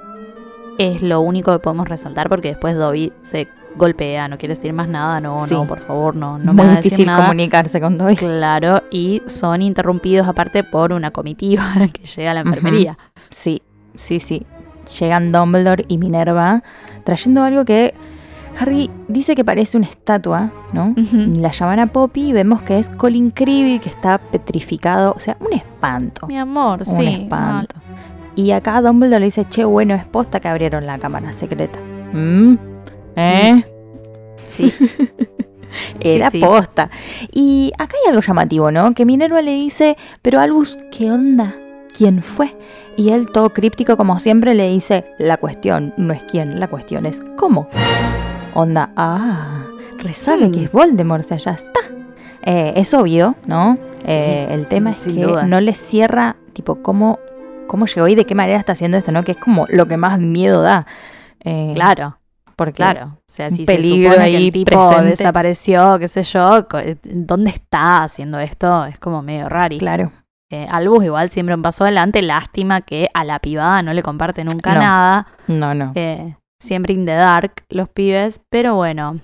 es 0.77 1.01
lo 1.01 1.22
único 1.22 1.53
que 1.53 1.60
podemos 1.60 1.88
resaltar 1.88 2.27
porque 2.27 2.50
después 2.50 2.75
Dobby 2.75 3.13
se 3.22 3.48
golpea, 3.77 4.27
no 4.27 4.38
quiere 4.38 4.55
decir 4.55 4.74
más 4.74 4.88
nada, 4.88 5.22
no, 5.22 5.45
Sí. 5.45 5.53
no, 5.53 5.65
por 5.65 5.79
favor, 5.79 6.15
no, 6.15 6.38
no 6.39 6.53
me 6.53 6.63
Muy 6.63 6.72
a 6.74 6.75
decir 6.77 6.84
difícil 6.91 7.05
nada. 7.05 7.24
comunicarse 7.27 7.79
con 7.79 7.98
Dobby. 7.98 8.15
Claro, 8.15 8.81
y 8.89 9.22
son 9.27 9.62
interrumpidos 9.62 10.27
aparte 10.27 10.63
por 10.63 10.93
una 10.93 11.12
comitiva 11.12 11.63
que 11.93 12.05
llega 12.05 12.31
a 12.31 12.34
la 12.34 12.39
enfermería. 12.41 12.98
Sí, 13.29 13.62
sí, 13.98 14.19
sí. 14.19 14.45
llegan 15.00 15.31
Dumbledore 15.31 15.86
y 15.88 15.98
Minerva 15.98 16.63
trayendo 17.03 17.43
algo 17.43 17.65
que 17.65 17.93
Harry 18.60 18.90
dice 19.08 19.36
que 19.36 19.44
parece 19.44 19.78
una 19.78 19.88
estatua, 19.88 20.52
¿no? 20.74 20.94
La 21.38 21.52
llaman 21.52 21.80
a 21.80 21.88
Poppy 21.88 22.30
y 22.30 22.34
vemos 22.34 22.62
que 22.62 22.80
es 22.80 22.90
Colin 22.90 23.32
Creevy 23.32 23.80
que 23.80 23.90
está 23.90 24.18
petrificado, 24.18 25.14
o 25.16 25.20
sea, 25.20 25.38
un 25.40 25.54
espanto. 25.54 26.28
Mi 26.28 26.38
amor, 26.38 26.80
un 26.80 26.86
sí. 26.86 27.06
espanto. 27.06 27.76
Y 28.36 28.52
acá 28.52 28.82
Dumbledore 28.82 29.20
le 29.20 29.26
dice, 29.26 29.46
che, 29.50 29.64
bueno, 29.64 29.96
es 29.96 30.06
posta 30.06 30.40
que 30.40 30.48
abrieron 30.48 30.86
la 30.86 31.00
cámara 31.00 31.32
secreta. 31.32 31.80
¿Mm? 32.14 32.56
¿Eh? 33.16 33.64
Sí. 34.50 34.74
Era 36.00 36.32
sí. 36.32 36.40
posta. 36.40 36.90
Y 37.32 37.72
acá 37.78 37.96
hay 38.04 38.10
algo 38.10 38.22
llamativo, 38.22 38.72
¿no? 38.72 38.94
Que 38.94 39.06
Minerva 39.06 39.42
le 39.42 39.52
dice, 39.52 39.98
pero 40.22 40.40
Albus, 40.40 40.78
¿qué 40.92 41.12
onda? 41.12 41.56
¿Quién 41.96 42.24
fue? 42.24 42.56
Y 42.98 43.10
él, 43.10 43.30
todo 43.32 43.52
críptico 43.52 43.98
como 43.98 44.20
siempre, 44.20 44.54
le 44.56 44.70
dice, 44.70 45.06
la 45.18 45.38
cuestión 45.38 45.94
no 45.98 46.14
es 46.14 46.24
quién, 46.24 46.60
la 46.60 46.68
cuestión 46.68 47.06
es 47.06 47.22
cómo. 47.38 47.68
Onda, 48.56 48.90
ah, 48.96 49.64
resabe 50.00 50.48
Mm. 50.48 50.52
que 50.52 50.64
es 50.64 50.72
Voldemort, 50.72 51.24
o 51.24 51.28
sea, 51.28 51.38
ya 51.38 51.52
está. 51.52 51.80
Eh, 52.42 52.74
es 52.78 52.94
obvio, 52.94 53.36
¿no? 53.48 53.78
Eh, 54.06 54.48
el 54.52 54.68
tema 54.68 54.92
es 54.92 55.06
que 55.06 55.12
duda. 55.26 55.46
no 55.46 55.60
le 55.60 55.74
cierra, 55.76 56.36
tipo, 56.54 56.82
cómo, 56.82 57.20
cómo 57.68 57.86
llegó 57.86 58.08
y 58.08 58.16
de 58.16 58.26
qué 58.26 58.36
manera 58.36 58.58
está 58.60 58.74
haciendo 58.74 58.98
esto, 58.98 59.12
¿no? 59.12 59.24
Que 59.24 59.32
es 59.34 59.38
como 59.38 59.66
lo 59.70 59.88
que 59.88 59.98
más 59.98 60.20
miedo 60.20 60.62
da. 60.62 60.86
Eh, 61.44 61.72
Claro, 61.76 62.18
porque 62.56 62.74
claro. 62.74 63.18
O 63.18 63.24
sea, 63.28 63.50
si 63.50 63.66
se 63.66 63.76
peligro 63.76 64.12
supone 64.14 64.30
que 64.32 64.38
ahí 64.38 64.46
el 64.48 64.54
tipo 64.54 64.80
presente. 64.88 65.10
desapareció, 65.10 66.00
qué 66.00 66.08
sé 66.08 66.24
yo, 66.24 66.66
eh, 66.80 66.98
¿dónde 67.04 67.50
está 67.50 68.04
haciendo 68.04 68.40
esto? 68.40 68.86
Es 68.86 69.00
como 69.00 69.22
medio 69.22 69.50
raro. 69.50 69.78
Claro. 69.80 70.12
Eh, 70.52 70.68
Albus 70.70 71.04
igual 71.04 71.30
siempre 71.32 71.56
un 71.56 71.62
paso 71.64 71.84
adelante. 71.84 72.22
Lástima 72.22 72.82
que 72.82 73.10
a 73.14 73.24
la 73.24 73.40
pibada 73.40 73.82
no 73.82 73.92
le 73.94 74.04
comparte 74.04 74.44
nunca 74.44 74.76
No. 74.76 74.80
nada. 74.80 75.28
No, 75.48 75.74
no. 75.74 75.92
Eh, 75.96 76.36
siempre 76.60 76.94
in 76.94 77.06
the 77.06 77.14
dark 77.14 77.64
los 77.70 77.90
pibes. 77.90 78.42
Pero 78.50 78.76
bueno, 78.76 79.22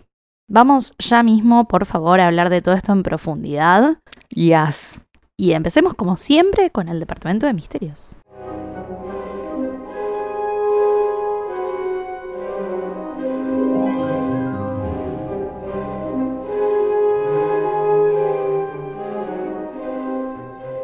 vamos 0.47 0.93
ya 0.97 1.23
mismo, 1.23 1.67
por 1.67 1.85
favor, 1.85 2.19
a 2.19 2.27
hablar 2.27 2.49
de 2.49 2.61
todo 2.61 2.75
esto 2.75 2.91
en 2.91 3.03
profundidad. 3.03 3.97
Yes. 4.29 5.01
Y 5.37 5.53
empecemos 5.53 5.93
como 5.95 6.15
siempre 6.15 6.69
con 6.69 6.87
el 6.87 6.99
Departamento 6.99 7.47
de 7.47 7.53
Misterios. 7.53 8.15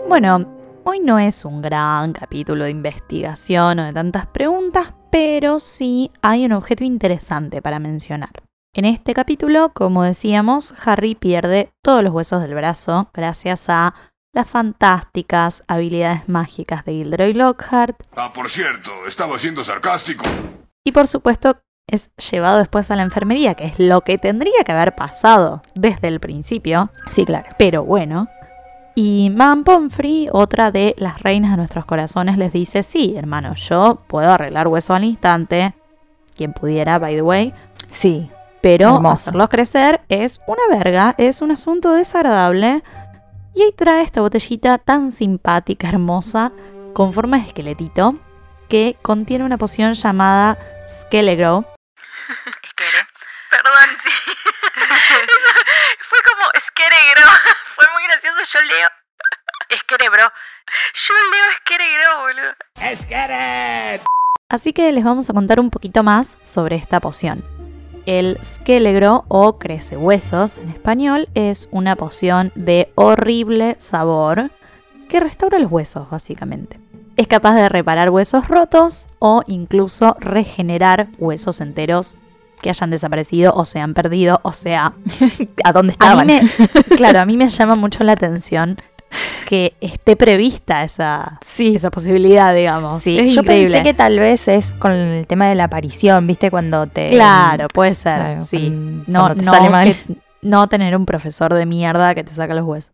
Bueno, 0.08 0.48
hoy 0.86 1.00
no 1.00 1.20
es 1.20 1.46
un 1.46 1.62
gran 1.62 2.13
capítulo 2.13 2.63
de 2.63 2.72
investigación 2.72 3.77
o 3.77 3.84
de 3.84 3.94
tantas 3.94 4.25
preguntas, 4.25 4.94
pero 5.19 5.59
sí 5.59 6.12
hay 6.21 6.45
un 6.45 6.51
objeto 6.51 6.83
interesante 6.83 7.59
para 7.59 7.79
mencionar. 7.79 8.29
En 8.75 8.86
este 8.86 9.15
capítulo, 9.15 9.71
como 9.74 10.03
decíamos, 10.03 10.75
Harry 10.86 11.15
pierde 11.15 11.71
todos 11.83 12.03
los 12.03 12.13
huesos 12.13 12.43
del 12.43 12.53
brazo 12.53 13.09
gracias 13.15 13.65
a 13.67 13.95
las 14.31 14.47
fantásticas 14.47 15.63
habilidades 15.67 16.29
mágicas 16.29 16.86
de 16.86 16.91
Gilderoy 16.91 17.33
Lockhart 17.33 18.00
Ah, 18.15 18.31
por 18.31 18.47
cierto, 18.51 18.91
estaba 19.07 19.39
siendo 19.39 19.63
sarcástico. 19.63 20.24
y 20.86 20.91
por 20.91 21.07
supuesto 21.07 21.57
es 21.89 22.12
llevado 22.31 22.59
después 22.59 22.91
a 22.91 22.95
la 22.95 23.01
enfermería, 23.01 23.55
que 23.55 23.65
es 23.65 23.79
lo 23.79 24.01
que 24.01 24.19
tendría 24.19 24.63
que 24.65 24.71
haber 24.71 24.93
pasado 24.93 25.63
desde 25.74 26.09
el 26.09 26.19
principio, 26.19 26.91
Sí, 27.09 27.25
claro. 27.25 27.47
pero 27.57 27.83
bueno. 27.83 28.27
Y 29.00 29.30
Madame 29.30 29.62
Pomfrey, 29.63 30.27
otra 30.32 30.72
de 30.72 30.96
las 30.98 31.22
reinas 31.22 31.51
de 31.51 31.58
nuestros 31.58 31.86
corazones, 31.86 32.36
les 32.36 32.51
dice, 32.51 32.81
sí, 32.81 33.14
hermano, 33.16 33.53
yo 33.53 34.01
puedo 34.07 34.31
arreglar 34.31 34.68
hueso 34.68 34.96
al 34.96 35.03
instante, 35.03 35.75
quien 36.36 36.51
pudiera, 36.51 36.98
by 36.98 37.14
the 37.14 37.22
way, 37.22 37.53
Sí. 37.92 38.31
pero 38.60 38.96
Hermoso. 38.96 39.14
hacerlos 39.14 39.50
crecer 39.50 40.01
es 40.10 40.42
una 40.48 40.64
verga, 40.75 41.14
es 41.20 41.44
un 41.44 41.51
asunto 41.51 41.92
desagradable. 41.92 42.83
Y 43.53 43.62
ahí 43.62 43.72
trae 43.77 44.01
esta 44.01 44.22
botellita 44.22 44.79
tan 44.79 45.12
simpática, 45.12 45.90
hermosa, 45.90 46.51
con 46.94 47.14
forma 47.14 47.38
de 47.38 47.46
esqueletito, 47.46 48.16
que 48.68 48.96
contiene 49.03 49.46
una 49.46 49.60
poción 49.60 49.94
llamada 49.94 50.57
Skelegro. 50.90 51.66
Perdón, 53.51 53.96
sí. 54.01 54.10
Fue 56.18 56.34
como 56.34 56.50
Skeregro. 56.60 57.32
Fue 57.75 57.86
muy 57.94 58.03
gracioso. 58.08 58.40
Yo 58.51 58.62
leo. 58.62 58.90
Skerebro. 59.77 60.32
Yo 60.94 61.14
leo 61.32 61.46
Skeregro, 61.58 62.22
boludo. 62.22 62.56
Así 64.50 64.74
que 64.74 64.92
les 64.92 65.03
vamos 65.03 65.30
a 65.30 65.34
contar 65.34 65.60
un 65.60 65.70
poquito 65.70 66.01
más 66.01 66.40
sobre 66.42 66.75
esta 66.75 67.00
poción. 67.00 67.46
El 68.08 68.40
Skelegro 68.44 69.25
o 69.27 69.60
crece 69.60 69.96
huesos 69.96 70.58
en 70.58 70.70
español 70.70 71.30
es 71.36 71.68
una 71.72 71.96
poción 71.96 72.51
de 72.56 72.92
horrible 72.96 73.75
sabor 73.77 74.50
que 75.10 75.20
restaura 75.20 75.60
los 75.60 75.72
huesos 75.72 76.10
básicamente. 76.10 76.80
Es 77.16 77.27
capaz 77.27 77.53
de 77.56 77.70
reparar 77.70 78.10
huesos 78.10 78.48
rotos 78.48 79.08
o 79.20 79.44
incluso 79.46 80.16
regenerar 80.20 81.10
huesos 81.20 81.62
enteros 81.62 82.16
que 82.61 82.70
hayan 82.70 82.89
desaparecido 82.89 83.53
o 83.53 83.65
se 83.65 83.79
han 83.79 83.93
perdido, 83.93 84.39
o 84.43 84.51
sea, 84.51 84.93
¿A 85.63 85.72
dónde 85.74 85.91
a 85.91 85.93
estaban? 85.93 86.27
mí 86.27 86.33
me, 86.41 86.67
claro, 86.98 87.20
a 87.20 87.25
mí 87.25 87.37
me 87.37 87.50
llama 87.50 87.75
mucho 87.75 88.03
la 88.03 88.13
atención 88.13 88.77
que 89.46 89.74
esté 89.79 90.17
prevista 90.17 90.83
esa, 90.83 91.39
Sí. 91.43 91.75
esa 91.75 91.89
posibilidad, 91.89 92.53
digamos. 92.53 93.01
Sí, 93.01 93.17
Es 93.17 93.33
yo 93.33 93.41
increíble. 93.41 93.72
pensé 93.75 93.83
que 93.83 93.93
tal 93.93 94.20
vez 94.20 94.48
es 94.50 94.74
con 94.74 94.91
el 94.91 95.25
tema 95.27 95.48
de 95.48 95.55
la 95.55 95.63
aparición, 95.65 96.27
¿viste? 96.27 96.51
Cuando 96.51 96.87
te. 96.87 97.09
Claro, 97.11 97.67
puede 97.70 97.93
ser, 97.93 98.15
Claro, 98.20 98.41
sí. 98.41 98.67
con- 98.67 99.03
No, 99.07 99.33
te 99.33 99.43
no, 99.46 99.53
sale 99.53 99.70
mal. 99.70 99.93
que- 99.96 100.15
no 100.41 100.67
tener 100.67 100.96
un 100.98 101.05
profesor 101.05 101.53
de 101.53 101.65
mierda 101.65 102.13
que 102.15 102.24
te 102.25 102.31
saca 102.31 102.53
los 102.53 102.65
huesos. 102.65 102.91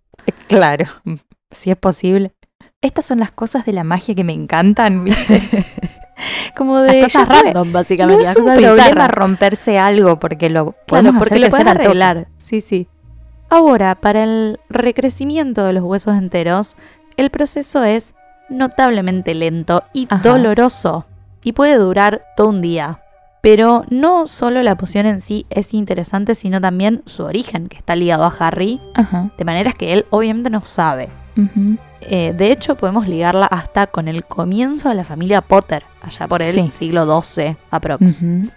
Claro, 0.48 0.86
si 1.52 1.72
es 1.72 1.78
posible. 1.78 2.32
Estas 2.82 3.06
son 3.06 3.20
las 3.20 3.32
cosas 3.32 3.66
de 3.66 3.74
la 3.74 3.84
magia 3.84 4.14
que 4.14 4.24
me 4.24 4.34
encantan, 4.34 5.04
¿viste? 5.06 5.42
Como 6.56 6.82
de. 6.82 7.02
Las 7.04 7.14
cosas 7.14 7.30
random, 7.30 7.68
No 7.68 7.74
básicamente. 7.74 8.24
es 8.24 8.30
las 8.30 8.38
un 8.38 8.56
problema 8.56 9.08
romperse 9.08 9.78
algo 9.80 10.20
porque 10.20 10.50
lo 10.50 10.72
Claro, 10.72 10.86
podemos 10.88 11.20
porque 11.20 11.36
hacer 11.36 11.42
lo 11.42 11.50
puedes 11.50 11.68
arreglar. 11.68 12.28
Sí, 12.38 12.62
sí. 12.62 12.88
Ahora, 13.50 13.96
para 13.96 14.24
el 14.24 14.60
recrecimiento 14.70 15.64
de 15.66 15.74
los 15.74 15.84
huesos 15.84 16.18
enteros, 16.18 16.76
el 17.18 17.30
proceso 17.30 17.84
es 17.84 18.14
notablemente 18.50 19.34
lento 19.34 19.84
y 19.94 20.08
Ajá. 20.10 20.22
doloroso 20.28 21.06
y 21.44 21.52
puede 21.54 21.78
durar 21.78 22.22
todo 22.36 22.48
un 22.50 22.60
día. 22.60 23.00
Pero 23.42 23.84
no 23.90 24.26
solo 24.26 24.64
la 24.64 24.76
poción 24.78 25.06
en 25.06 25.20
sí 25.20 25.46
es 25.50 25.74
interesante, 25.74 26.34
sino 26.34 26.62
también 26.62 27.04
su 27.06 27.24
origen, 27.26 27.68
que 27.68 27.76
está 27.76 27.94
ligado 27.96 28.24
a 28.24 28.34
Harry, 28.40 28.80
Ajá. 28.96 29.32
de 29.38 29.44
maneras 29.46 29.76
que 29.76 29.92
él 29.94 30.06
obviamente 30.12 30.50
no 30.50 30.62
sabe. 30.62 31.10
ujú. 31.38 31.78
Eh, 32.10 32.34
de 32.34 32.52
hecho, 32.52 32.76
podemos 32.76 33.08
ligarla 33.08 33.46
hasta 33.48 33.88
con 33.88 34.08
el 34.08 34.24
comienzo 34.26 34.90
de 34.90 34.96
la 34.96 35.04
familia 35.04 35.42
Potter, 35.42 35.84
allá 36.02 36.28
por 36.28 36.42
el 36.42 36.52
Sí. 36.54 36.70
siglo 36.72 37.06
XII 37.22 37.58
aprox. 37.72 38.22
Ujú. 38.24 38.50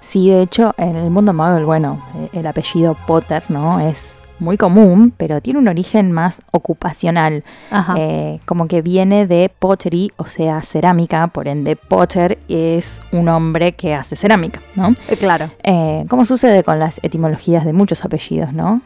Sí, 0.00 0.30
de 0.30 0.42
hecho, 0.42 0.72
en 0.78 0.94
el 0.96 1.10
mundo 1.10 1.32
Muggle, 1.32 1.64
bueno, 1.64 2.04
eh, 2.16 2.28
el 2.34 2.46
apellido 2.46 2.96
Potter, 3.06 3.42
¿no? 3.48 3.80
Es 3.80 4.22
muy 4.38 4.56
común, 4.58 5.14
pero 5.16 5.40
tiene 5.40 5.58
un 5.58 5.66
origen 5.66 6.12
más 6.12 6.42
ocupacional. 6.52 7.42
Ajá. 7.70 7.94
Eh, 7.96 8.38
como 8.44 8.68
que 8.68 8.82
viene 8.82 9.26
de 9.26 9.50
pottery, 9.58 10.12
o 10.18 10.26
sea, 10.26 10.60
cerámica, 10.62 11.26
por 11.28 11.48
ende 11.48 11.74
Potter 11.74 12.38
es 12.46 13.00
un 13.12 13.28
hombre 13.30 13.72
que 13.72 13.94
hace 13.94 14.14
cerámica, 14.14 14.60
¿no? 14.74 14.94
Eh, 15.08 15.16
claro. 15.16 15.50
Eh, 15.62 16.04
como 16.10 16.24
sucede 16.26 16.62
con 16.64 16.78
las 16.78 17.00
etimologías 17.02 17.64
de 17.64 17.72
muchos 17.72 18.04
apellidos, 18.04 18.52
¿no? 18.52 18.82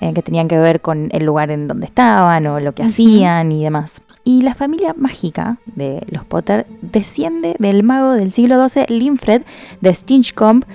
Eh, 0.00 0.12
que 0.12 0.20
tenían 0.20 0.46
que 0.46 0.58
ver 0.58 0.82
con 0.82 1.08
el 1.12 1.24
lugar 1.24 1.50
en 1.50 1.68
donde 1.68 1.86
estaban 1.86 2.46
o 2.46 2.60
lo 2.60 2.74
que 2.74 2.82
hacían 2.82 3.50
y 3.50 3.64
demás. 3.64 4.02
Y 4.24 4.42
la 4.42 4.54
familia 4.54 4.94
mágica 4.94 5.56
de 5.64 6.02
los 6.10 6.22
Potter 6.24 6.66
desciende 6.82 7.56
del 7.58 7.82
mago 7.82 8.12
del 8.12 8.30
siglo 8.30 8.68
XII, 8.68 8.84
Linfred 8.88 9.42
de 9.80 9.94
Stinchcombe. 9.94 10.66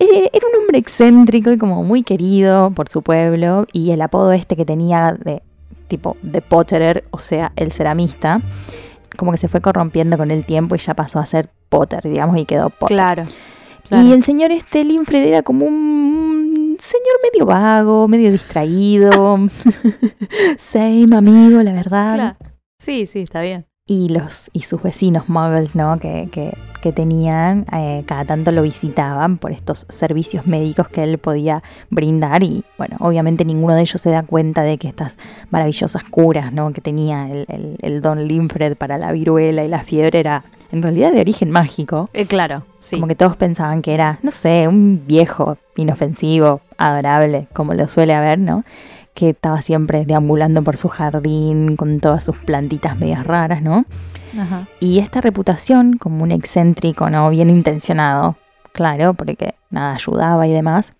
Eh, 0.00 0.30
Era 0.32 0.46
un 0.52 0.62
hombre 0.62 0.78
excéntrico 0.78 1.52
y 1.52 1.58
como 1.58 1.84
muy 1.84 2.02
querido 2.02 2.72
por 2.72 2.88
su 2.88 3.02
pueblo 3.02 3.66
y 3.72 3.92
el 3.92 4.02
apodo 4.02 4.32
este 4.32 4.56
que 4.56 4.64
tenía 4.64 5.12
de 5.12 5.42
tipo 5.86 6.16
de 6.22 6.42
Potterer, 6.42 7.04
o 7.12 7.20
sea, 7.20 7.52
el 7.54 7.70
ceramista, 7.70 8.42
como 9.16 9.30
que 9.30 9.38
se 9.38 9.46
fue 9.46 9.60
corrompiendo 9.60 10.16
con 10.16 10.32
el 10.32 10.44
tiempo 10.44 10.74
y 10.74 10.78
ya 10.78 10.94
pasó 10.94 11.20
a 11.20 11.26
ser 11.26 11.50
Potter, 11.68 12.02
digamos, 12.02 12.36
y 12.36 12.44
quedó 12.44 12.70
Potter. 12.70 12.96
Claro. 12.96 13.24
Y 13.92 14.10
el 14.10 14.24
señor 14.24 14.50
este 14.50 14.82
Linfred 14.82 15.22
era 15.22 15.42
como 15.42 15.66
un 15.66 16.50
señor 16.86 17.16
medio 17.22 17.46
vago, 17.46 18.08
medio 18.08 18.30
distraído. 18.32 19.10
Same 20.58 21.16
amigo, 21.16 21.62
la 21.62 21.72
verdad. 21.72 22.14
Claro. 22.14 22.36
Sí, 22.78 23.06
sí, 23.06 23.20
está 23.20 23.40
bien. 23.42 23.66
Y 23.88 24.08
los 24.08 24.50
y 24.52 24.60
sus 24.60 24.82
vecinos 24.82 25.28
muggles, 25.28 25.76
¿no? 25.76 26.00
Que, 26.00 26.28
que, 26.32 26.56
que 26.82 26.92
tenían, 26.92 27.66
eh, 27.72 28.02
cada 28.04 28.24
tanto 28.24 28.50
lo 28.50 28.62
visitaban 28.62 29.38
por 29.38 29.52
estos 29.52 29.86
servicios 29.88 30.44
médicos 30.46 30.88
que 30.88 31.04
él 31.04 31.18
podía 31.18 31.62
brindar. 31.88 32.42
Y 32.42 32.64
bueno, 32.78 32.96
obviamente 32.98 33.44
ninguno 33.44 33.74
de 33.74 33.82
ellos 33.82 34.00
se 34.00 34.10
da 34.10 34.24
cuenta 34.24 34.62
de 34.62 34.76
que 34.78 34.88
estas 34.88 35.18
maravillosas 35.50 36.02
curas, 36.02 36.52
¿no? 36.52 36.72
Que 36.72 36.80
tenía 36.80 37.30
el, 37.30 37.44
el- 37.48 37.76
el 37.80 38.02
don 38.02 38.26
Linfred 38.26 38.76
para 38.76 38.98
la 38.98 39.12
viruela 39.12 39.64
y 39.64 39.68
la 39.68 39.84
fiebre 39.84 40.18
era 40.18 40.44
en 40.72 40.82
realidad 40.82 41.12
de 41.12 41.20
origen 41.20 41.50
mágico. 41.50 42.08
Eh, 42.12 42.26
claro, 42.26 42.64
sí. 42.78 42.96
Como 42.96 43.06
que 43.06 43.14
todos 43.14 43.36
pensaban 43.36 43.82
que 43.82 43.94
era, 43.94 44.18
no 44.22 44.30
sé, 44.30 44.68
un 44.68 45.04
viejo 45.06 45.58
inofensivo, 45.76 46.60
adorable, 46.78 47.48
como 47.52 47.74
lo 47.74 47.88
suele 47.88 48.14
haber, 48.14 48.38
¿no? 48.38 48.64
Que 49.14 49.30
estaba 49.30 49.62
siempre 49.62 50.04
deambulando 50.04 50.62
por 50.62 50.76
su 50.76 50.88
jardín 50.88 51.76
con 51.76 52.00
todas 52.00 52.24
sus 52.24 52.36
plantitas 52.38 52.98
medias 52.98 53.26
raras, 53.26 53.62
¿no? 53.62 53.84
Ajá. 54.38 54.68
Y 54.80 54.98
esta 54.98 55.20
reputación 55.20 55.96
como 55.96 56.22
un 56.22 56.32
excéntrico, 56.32 57.08
¿no? 57.08 57.30
Bien 57.30 57.48
intencionado, 57.48 58.36
claro, 58.72 59.14
porque 59.14 59.54
nada 59.70 59.94
ayudaba 59.94 60.46
y 60.46 60.52
demás, 60.52 60.94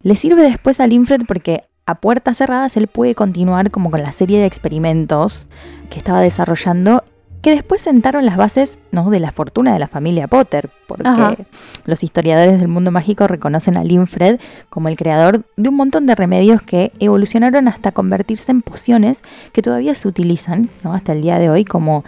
le 0.00 0.16
sirve 0.16 0.42
después 0.42 0.80
a 0.80 0.86
Linfred 0.86 1.22
porque 1.26 1.64
a 1.86 1.96
puertas 1.96 2.36
cerradas 2.36 2.76
él 2.76 2.86
puede 2.86 3.14
continuar 3.14 3.70
como 3.70 3.90
con 3.90 4.02
la 4.02 4.12
serie 4.12 4.38
de 4.38 4.46
experimentos 4.46 5.46
que 5.90 5.98
estaba 5.98 6.20
desarrollando 6.20 7.02
que 7.42 7.50
después 7.50 7.80
sentaron 7.80 8.26
las 8.26 8.36
bases 8.36 8.78
¿no? 8.90 9.10
de 9.10 9.20
la 9.20 9.30
fortuna 9.30 9.72
de 9.72 9.78
la 9.78 9.88
familia 9.88 10.26
Potter, 10.26 10.70
porque 10.86 11.06
Ajá. 11.08 11.36
los 11.84 12.02
historiadores 12.02 12.58
del 12.58 12.68
mundo 12.68 12.90
mágico 12.90 13.26
reconocen 13.26 13.76
a 13.76 13.84
Linfred 13.84 14.40
como 14.68 14.88
el 14.88 14.96
creador 14.96 15.44
de 15.56 15.68
un 15.68 15.76
montón 15.76 16.06
de 16.06 16.14
remedios 16.14 16.62
que 16.62 16.92
evolucionaron 16.98 17.68
hasta 17.68 17.92
convertirse 17.92 18.50
en 18.50 18.62
pociones 18.62 19.22
que 19.52 19.62
todavía 19.62 19.94
se 19.94 20.08
utilizan 20.08 20.70
¿no? 20.82 20.94
hasta 20.94 21.12
el 21.12 21.22
día 21.22 21.38
de 21.38 21.50
hoy, 21.50 21.64
como 21.64 22.04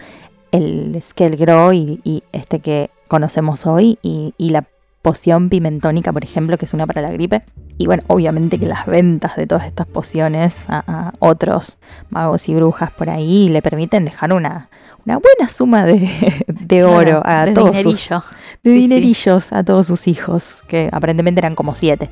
el 0.51 0.97
Skelgro 1.01 1.71
y, 1.71 2.01
y 2.03 2.23
este 2.33 2.59
que 2.59 2.89
conocemos 3.07 3.65
hoy, 3.65 3.99
y, 4.01 4.33
y 4.37 4.49
la 4.49 4.65
poción 5.01 5.49
pimentónica, 5.49 6.13
por 6.13 6.23
ejemplo, 6.23 6.57
que 6.57 6.65
es 6.65 6.73
una 6.73 6.85
para 6.85 7.01
la 7.01 7.11
gripe. 7.11 7.43
Y 7.77 7.87
bueno, 7.87 8.03
obviamente 8.07 8.59
que 8.59 8.67
las 8.67 8.85
ventas 8.85 9.35
de 9.35 9.47
todas 9.47 9.65
estas 9.65 9.87
pociones 9.87 10.65
a, 10.67 10.83
a 10.85 11.13
otros 11.19 11.77
magos 12.09 12.47
y 12.49 12.53
brujas 12.53 12.91
por 12.91 13.09
ahí 13.09 13.47
le 13.47 13.61
permiten 13.61 14.05
dejar 14.05 14.33
una, 14.33 14.69
una 15.05 15.17
buena 15.17 15.49
suma 15.49 15.85
de, 15.85 16.09
de 16.47 16.83
oro 16.83 17.21
a 17.25 17.45
de 17.45 17.53
todos 17.53 17.79
sus, 17.81 18.09
de 18.09 18.15
Sí, 18.17 18.21
sí. 18.63 18.69
dinerillos 18.81 19.53
a 19.53 19.63
todos 19.63 19.87
sus 19.87 20.07
hijos, 20.07 20.61
que 20.67 20.89
aparentemente 20.91 21.39
eran 21.39 21.55
como 21.55 21.73
siete. 21.75 22.09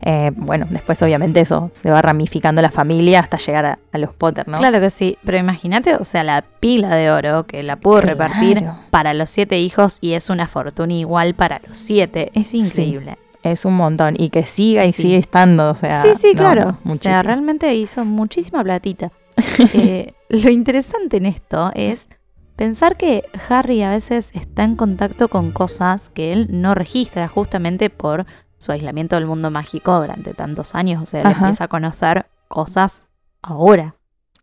Eh, 0.00 0.30
bueno, 0.36 0.66
después 0.70 1.02
obviamente 1.02 1.40
eso 1.40 1.72
se 1.74 1.90
va 1.90 2.00
ramificando 2.00 2.62
la 2.62 2.70
familia 2.70 3.18
hasta 3.18 3.36
llegar 3.36 3.66
a, 3.66 3.78
a 3.90 3.98
los 3.98 4.14
Potter, 4.14 4.46
¿no? 4.46 4.58
Claro 4.58 4.78
que 4.80 4.90
sí, 4.90 5.18
pero 5.24 5.38
imagínate, 5.38 5.96
o 5.96 6.04
sea, 6.04 6.22
la 6.22 6.42
pila 6.60 6.94
de 6.94 7.10
oro 7.10 7.46
que 7.46 7.64
la 7.64 7.74
pudo 7.76 8.00
Claro. 8.02 8.08
repartir 8.10 8.64
para 8.90 9.12
los 9.12 9.28
siete 9.28 9.58
hijos 9.58 9.98
y 10.00 10.12
es 10.12 10.30
una 10.30 10.46
fortuna 10.46 10.92
igual 10.94 11.34
para 11.34 11.60
los 11.66 11.76
siete. 11.76 12.30
Es 12.34 12.54
increíble. 12.54 13.18
Es 13.42 13.64
un 13.64 13.74
montón. 13.74 14.14
Y 14.18 14.30
que 14.30 14.46
siga 14.46 14.84
y 14.84 14.92
Sí. 14.92 15.02
sigue 15.02 15.16
estando, 15.16 15.70
o 15.70 15.74
sea. 15.74 16.00
Sí, 16.02 16.10
sí, 16.16 16.28
no, 16.34 16.38
claro. 16.38 16.78
no, 16.84 16.92
o 16.92 16.94
sea, 16.94 17.22
realmente 17.24 17.74
hizo 17.74 18.04
muchísima 18.04 18.62
platita. 18.62 19.10
Eh, 19.74 20.12
lo 20.28 20.50
interesante 20.50 21.16
en 21.16 21.26
esto 21.26 21.70
es 21.74 22.08
pensar 22.58 22.96
que 22.96 23.24
Harry 23.48 23.82
a 23.82 23.90
veces 23.90 24.30
está 24.34 24.64
en 24.64 24.74
contacto 24.74 25.28
con 25.28 25.52
cosas 25.52 26.10
que 26.10 26.32
él 26.32 26.48
no 26.50 26.74
registra 26.74 27.28
justamente 27.28 27.88
por 27.88 28.26
su 28.58 28.72
aislamiento 28.72 29.14
del 29.14 29.26
mundo 29.26 29.50
mágico 29.52 29.96
durante 30.00 30.34
tantos 30.34 30.74
años. 30.74 31.00
O 31.00 31.06
sea, 31.06 31.20
él 31.20 31.28
Ajá. 31.28 31.38
empieza 31.46 31.64
a 31.64 31.68
conocer 31.68 32.26
cosas 32.48 33.08
ahora. 33.42 33.94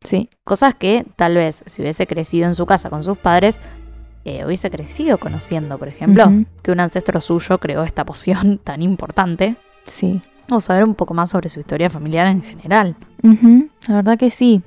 Sí, 0.02 0.30
Cosas 0.44 0.76
que 0.76 1.06
tal 1.16 1.36
vez 1.36 1.64
si 1.66 1.82
hubiese 1.82 2.08
crecido 2.08 2.46
en 2.46 2.56
su 2.56 2.66
casa 2.66 2.90
con 2.90 3.04
sus 3.04 3.18
padres, 3.18 3.60
eh, 4.24 4.46
hubiese 4.46 4.70
crecido 4.72 5.18
conociendo, 5.18 5.78
por 5.78 5.88
ejemplo, 5.90 6.32
que 6.64 6.72
un 6.72 6.80
ancestro 6.80 7.20
suyo 7.20 7.60
creó 7.60 7.84
esta 7.84 8.06
poción 8.06 8.58
tan 8.64 8.82
importante. 8.82 9.58
sí. 9.86 10.22
O 10.52 10.62
saber 10.62 10.84
un 10.84 10.94
poco 10.94 11.16
más 11.16 11.32
sobre 11.32 11.50
su 11.50 11.60
historia 11.60 11.90
familiar 11.90 12.28
en 12.28 12.44
general. 12.44 12.96
La 13.88 13.96
verdad 13.96 14.16
que 14.16 14.30
sí. 14.30 14.62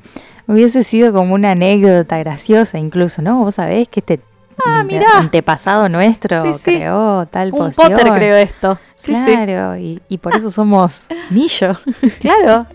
Hubiese 0.49 0.83
sido 0.83 1.13
como 1.13 1.35
una 1.35 1.53
anécdota 1.53 2.19
graciosa 2.19 2.79
incluso, 2.79 3.23
¿no? 3.23 3.39
Vos 3.45 3.55
sabés 3.57 3.89
que 3.89 4.01
este 4.01 4.21
Ah, 4.67 4.85
antepasado 5.15 5.89
nuestro 5.89 6.43
Sí, 6.43 6.53
sí. 6.55 6.77
creó 6.79 7.27
tal 7.27 7.53
Un 7.53 7.59
poción. 7.59 7.93
Potter 7.93 8.13
creó 8.13 8.35
esto. 8.37 8.77
Sí, 8.97 9.15
sí. 9.15 9.25
Claro, 9.25 9.77
Y, 9.77 10.03
y 10.09 10.19
por 10.19 10.35
eso 10.35 10.51
somos 10.51 11.07
Millo. 11.31 11.77
Claro. 12.21 12.67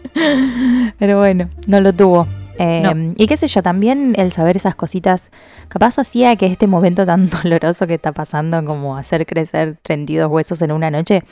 Pero 0.97 1.17
bueno, 1.17 1.49
no 1.67 1.81
lo 1.81 1.91
tuvo. 1.91 2.25
Eh, 2.57 2.81
No. 2.81 3.13
Y 3.17 3.27
qué 3.27 3.35
sé 3.35 3.47
yo, 3.47 3.61
también 3.61 4.13
el 4.17 4.31
saber 4.31 4.55
esas 4.55 4.75
cositas, 4.75 5.29
capaz 5.67 5.99
hacía 5.99 6.35
que 6.37 6.45
este 6.45 6.67
momento 6.67 7.05
tan 7.05 7.29
doloroso 7.43 7.85
que 7.85 7.95
está 7.95 8.11
pasando, 8.13 8.63
como 8.63 8.95
hacer 8.95 9.25
crecer 9.25 9.77
32 9.81 10.31
huesos 10.31 10.61
en 10.61 10.71
una 10.71 10.89
noche, 10.89 11.23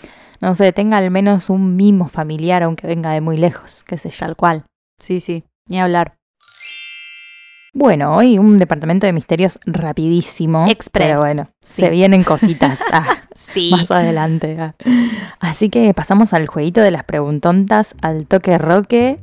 no 0.42 0.54
sé, 0.54 0.74
tenga 0.74 0.98
al 0.98 1.12
menos 1.12 1.50
un 1.50 1.78
mimo 1.78 2.10
familiar, 2.10 2.64
aunque 2.64 2.88
venga 2.88 3.12
de 3.12 3.22
muy 3.22 3.38
lejos, 3.38 3.84
qué 3.84 3.98
sé 3.98 4.10
yo. 4.10 4.26
Tal 4.26 4.36
cual. 4.36 4.66
Sí, 5.00 5.20
sí. 5.20 5.44
Ni 5.68 5.80
hablar. 5.80 6.16
Bueno, 7.74 8.16
hoy 8.18 8.38
un 8.38 8.58
departamento 8.58 9.06
de 9.08 9.14
misterios 9.14 9.58
rapidísimo. 9.66 10.66
Express. 10.68 11.08
Pero 11.08 11.22
bueno, 11.22 11.48
Sí. 11.62 11.84
se 11.84 11.90
vienen 11.90 12.24
cositas 12.26 12.82
ah, 12.92 13.06
Sí. 13.34 13.70
más 13.72 13.90
adelante. 13.92 14.58
ah. 14.60 14.74
Así 15.40 15.70
que 15.70 15.94
pasamos 15.94 16.34
al 16.34 16.48
jueguito 16.48 16.82
de 16.82 16.92
las 16.92 17.06
preguntontas, 17.06 17.96
al 18.02 18.28
toque 18.28 18.58
roque. 18.58 19.20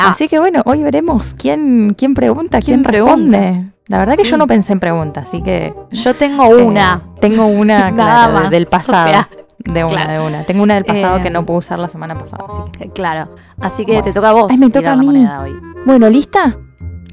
Así 0.00 0.28
que 0.28 0.38
bueno, 0.38 0.62
hoy 0.64 0.82
veremos 0.82 1.34
quién, 1.36 1.94
quién 1.96 2.14
pregunta, 2.14 2.60
quién, 2.60 2.80
¿Quién 2.80 2.82
pregunta? 2.84 3.38
responde. 3.38 3.64
La 3.88 3.98
verdad 3.98 4.16
que 4.16 4.24
yo 4.24 4.36
no 4.38 4.46
pensé 4.46 4.72
en 4.72 4.80
preguntas, 4.80 5.26
así 5.28 5.42
que... 5.42 5.74
Yo 5.90 6.14
tengo 6.14 6.44
eh, 6.56 6.62
una. 6.62 7.02
tengo 7.20 7.46
una 7.46 7.90
claro, 7.94 8.48
del 8.48 8.64
o 8.64 8.70
pasado. 8.70 9.10
sea, 9.10 9.28
de 9.58 9.84
una, 9.84 9.92
claro. 9.92 10.12
de 10.12 10.26
una. 10.28 10.44
Tengo 10.46 10.62
una 10.62 10.74
del 10.74 10.84
pasado 10.84 11.18
Eh, 11.18 11.22
que 11.22 11.28
no 11.30 11.44
pude 11.44 11.58
usar 11.58 11.78
la 11.80 11.88
semana 11.88 12.14
pasada. 12.16 12.44
Así 12.48 12.70
que... 12.78 12.84
Eh, 12.84 12.90
Claro. 12.94 13.34
Así 13.60 13.84
que 13.84 14.00
te 14.02 14.12
toca 14.12 14.30
a 14.30 14.32
vos. 14.32 14.46
Ay, 14.48 14.56
me 14.58 14.70
toca 14.70 14.92
a 14.92 14.96
mí. 14.96 15.08
hoy. 15.26 15.52
Bueno, 15.84 16.08
¿lista? 16.08 16.56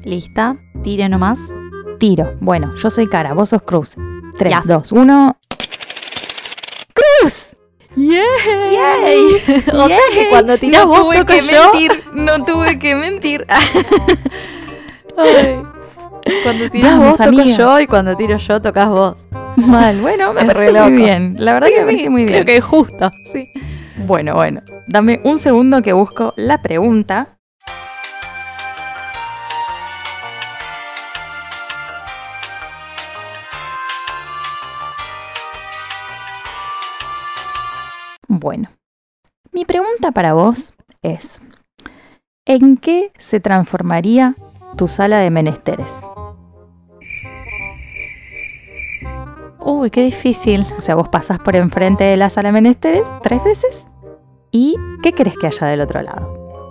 ¿Lista? 0.04 0.56
Tire 0.82 1.08
nomás. 1.08 1.40
Tiro. 1.98 2.34
Bueno, 2.40 2.74
yo 2.76 2.90
soy 2.90 3.08
cara, 3.08 3.34
vos 3.34 3.48
sos 3.50 3.62
Cruz. 3.62 3.94
3, 4.38 4.54
Yes. 4.54 4.66
2, 4.68 4.92
1. 4.92 5.36
¡Cruz! 6.94 7.56
¡Yay! 7.96 8.16
¡Yay! 8.72 9.64
O 9.72 9.86
sea 9.88 9.98
que 10.12 10.28
cuando 10.30 10.56
tirás 10.58 10.82
no 10.86 10.88
vos, 10.88 11.00
tuve 11.14 11.24
que 11.26 11.40
yo. 11.42 11.72
mentir, 11.72 12.04
no 12.12 12.44
tuve 12.44 12.78
que 12.78 12.94
mentir. 12.94 13.46
Cuando 16.44 16.70
tirás 16.70 16.90
Vamos, 16.92 17.06
vos, 17.08 17.16
toco 17.16 17.28
amiga. 17.40 17.56
yo. 17.56 17.80
Y 17.80 17.86
cuando 17.86 18.16
tiro 18.16 18.36
yo, 18.36 18.60
tocas 18.60 18.88
vos. 18.88 19.26
Mal, 19.56 19.98
bueno, 20.00 20.32
me 20.34 20.44
parece 20.44 20.72
re 20.72 20.82
muy 20.82 20.92
bien. 20.92 21.34
La 21.38 21.54
verdad 21.54 21.68
que 21.68 21.80
me 21.80 21.84
parece 21.86 22.10
muy 22.10 22.22
bien. 22.24 22.34
Creo 22.34 22.44
que 22.44 22.56
es 22.58 22.64
justo. 22.64 23.10
Sí. 23.24 23.48
Bueno, 24.06 24.34
bueno. 24.34 24.60
Dame 24.86 25.20
un 25.24 25.38
segundo 25.38 25.80
que 25.82 25.92
busco 25.92 26.34
la 26.36 26.60
pregunta. 26.62 27.37
Bueno, 38.40 38.68
mi 39.50 39.64
pregunta 39.64 40.12
para 40.12 40.32
vos 40.32 40.72
es, 41.02 41.42
¿en 42.46 42.76
qué 42.76 43.10
se 43.18 43.40
transformaría 43.40 44.36
tu 44.76 44.86
sala 44.86 45.18
de 45.18 45.30
menesteres? 45.30 46.02
Uy, 49.58 49.90
qué 49.90 50.04
difícil. 50.04 50.64
O 50.78 50.80
sea, 50.80 50.94
vos 50.94 51.08
pasás 51.08 51.40
por 51.40 51.56
enfrente 51.56 52.04
de 52.04 52.16
la 52.16 52.30
sala 52.30 52.50
de 52.50 52.52
menesteres 52.52 53.08
tres 53.24 53.42
veces 53.42 53.88
y 54.52 54.76
¿qué 55.02 55.12
crees 55.12 55.36
que 55.36 55.48
haya 55.48 55.66
del 55.66 55.80
otro 55.80 56.00
lado? 56.00 56.70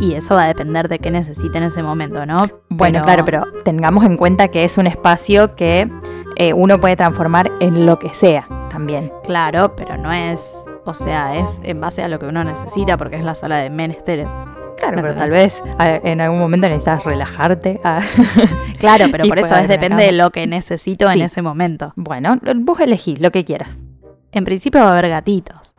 Y 0.00 0.14
eso 0.14 0.36
va 0.36 0.44
a 0.44 0.48
depender 0.48 0.88
de 0.88 1.00
qué 1.00 1.10
necesite 1.10 1.58
en 1.58 1.64
ese 1.64 1.82
momento, 1.82 2.24
¿no? 2.24 2.38
Bueno, 2.70 3.02
claro, 3.02 3.26
pero 3.26 3.42
tengamos 3.62 4.06
en 4.06 4.16
cuenta 4.16 4.48
que 4.48 4.64
es 4.64 4.78
un 4.78 4.86
espacio 4.86 5.54
que 5.54 5.90
eh, 6.36 6.54
uno 6.54 6.80
puede 6.80 6.96
transformar 6.96 7.52
en 7.60 7.84
lo 7.84 7.98
que 7.98 8.08
sea 8.08 8.46
también. 8.72 9.12
Claro, 9.22 9.76
pero 9.76 9.96
no 9.96 10.10
es. 10.12 10.56
O 10.84 10.94
sea, 10.94 11.36
es 11.36 11.60
en 11.62 11.80
base 11.80 12.02
a 12.02 12.08
lo 12.08 12.18
que 12.18 12.26
uno 12.26 12.42
necesita 12.42 12.96
porque 12.96 13.16
es 13.16 13.24
la 13.24 13.34
sala 13.36 13.58
de 13.58 13.70
menesteres. 13.70 14.34
Claro, 14.78 14.96
¿Me 14.96 15.02
pero 15.02 15.14
tal 15.14 15.30
vez 15.30 15.62
en 15.78 16.20
algún 16.20 16.40
momento 16.40 16.66
necesitas 16.68 17.04
relajarte. 17.04 17.78
ah. 17.84 18.00
Claro, 18.80 19.06
pero 19.12 19.24
por 19.28 19.38
eso 19.38 19.54
es 19.54 19.68
depende 19.68 20.02
de 20.04 20.12
lo 20.12 20.30
que 20.30 20.46
necesito 20.48 21.08
Sí. 21.12 21.18
en 21.20 21.24
ese 21.26 21.40
momento. 21.42 21.92
Bueno, 21.94 22.36
vos 22.56 22.80
elegís 22.80 23.20
lo 23.20 23.30
que 23.30 23.44
quieras. 23.44 23.84
En 24.32 24.44
principio 24.44 24.80
va 24.80 24.88
a 24.88 24.92
haber 24.92 25.08
gatitos. 25.10 25.74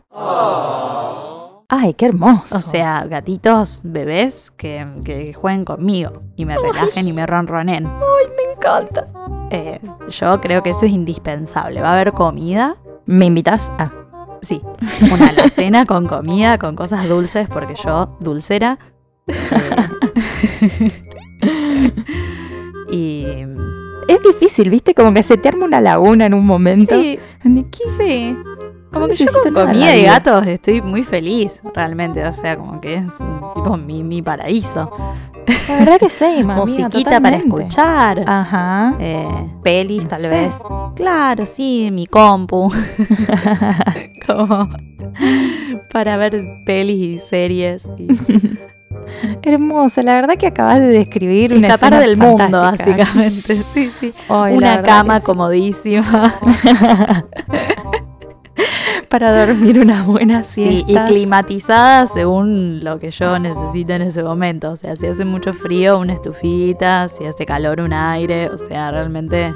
Ay, 1.70 1.96
qué 1.96 2.06
hermoso. 2.06 2.56
O 2.56 2.60
sea, 2.62 3.04
gatitos, 3.10 3.82
bebés 3.84 4.52
que, 4.52 4.88
que 5.04 5.34
jueguen 5.34 5.66
conmigo 5.66 6.22
y 6.36 6.46
me 6.46 6.56
relajen 6.58 7.08
y 7.08 7.14
me 7.14 7.26
ronronen. 7.26 7.84
me 7.84 8.54
encanta. 8.56 9.08
Eh, 9.56 9.80
yo 10.10 10.42
creo 10.42 10.63
que 10.63 10.72
eso 10.72 10.86
es 10.86 10.92
indispensable. 10.92 11.80
Va 11.80 11.92
a 11.92 11.94
haber 11.94 12.12
comida, 12.12 12.76
¿Me 13.06 13.26
invitas? 13.26 13.70
Ah, 13.78 13.92
sí, 14.42 14.62
una 15.12 15.28
alacena 15.28 15.86
con 15.86 16.08
comida, 16.08 16.58
con 16.58 16.76
cosas 16.76 17.08
dulces, 17.10 17.50
porque 17.50 17.76
yo, 17.76 18.16
dulcera. 18.20 18.80
eh, 19.28 21.02
y. 22.92 23.26
es 24.08 24.22
difícil, 24.24 24.70
¿viste? 24.70 24.94
Como 24.94 25.13
que 25.13 25.22
se 25.22 25.38
te 25.38 25.50
arma 25.50 25.66
una 25.66 25.82
laguna 25.82 26.26
en 26.26 26.34
un 26.34 26.46
momento. 26.46 26.96
Sí, 26.96 27.20
sí. 27.98 28.38
Como 28.94 29.08
que 29.08 29.16
yo 29.16 29.32
con 29.32 29.54
comida 29.54 29.96
y 29.96 30.04
gatos 30.04 30.46
estoy 30.48 30.82
muy 30.82 31.04
feliz, 31.04 31.62
realmente. 31.74 32.26
O 32.26 32.34
sea, 32.34 32.58
como 32.58 32.80
que 32.80 32.96
es 32.96 33.14
tipo 33.56 33.76
mi, 33.76 34.04
mi 34.04 34.22
paraíso. 34.22 34.92
La 35.68 35.76
verdad 35.78 36.00
que 36.00 36.10
same, 36.10 36.40
amiga, 36.40 36.56
musiquita 36.56 37.20
para 37.20 37.38
escuchar. 37.38 38.24
Ajá. 38.26 38.96
eh, 39.00 39.50
Pelis, 39.64 40.08
tal 40.08 40.22
vez. 40.22 40.54
Claro, 40.96 41.46
sí, 41.46 41.90
mi 41.92 42.08
compu. 42.08 42.72
Como 44.28 44.70
para 45.92 46.18
ver 46.18 46.44
pelis 46.66 47.18
y 47.18 47.20
series 47.20 47.90
y 47.98 48.08
Hermoso, 49.42 50.02
la 50.02 50.16
verdad 50.16 50.38
que 50.38 50.48
acabas 50.48 50.80
de 50.80 50.88
describir 50.88 51.54
una 51.54 51.68
escapar 51.68 52.00
del 52.00 52.16
mundo, 52.16 52.62
básicamente. 52.62 53.62
Sí, 53.74 53.92
sí. 54.00 54.14
Una 54.30 54.82
cama 54.82 55.20
sí. 55.20 55.26
comodísima. 55.26 56.36
Para 59.13 59.45
dormir 59.45 59.78
unas 59.80 60.08
buenas 60.08 60.47
Sí, 60.56 60.82
siestas. 60.88 61.08
y 61.08 61.13
climatizada 61.13 62.08
según 62.08 62.84
lo 62.84 62.97
que 62.97 63.12
yo 63.12 63.38
necesito 63.38 63.93
en 63.93 64.02
ese 64.02 64.23
momento. 64.23 64.71
O 64.71 64.76
sea, 64.76 64.95
si 64.95 65.06
hace 65.06 65.23
mucho 65.23 65.54
frío, 65.54 65.99
una 65.99 66.13
estufita, 66.13 67.08
si 67.10 67.23
hace 67.23 67.45
calor, 67.45 67.80
un 67.80 67.93
aire. 67.93 68.49
O 68.49 68.58
sea, 68.58 68.89
realmente 68.89 69.54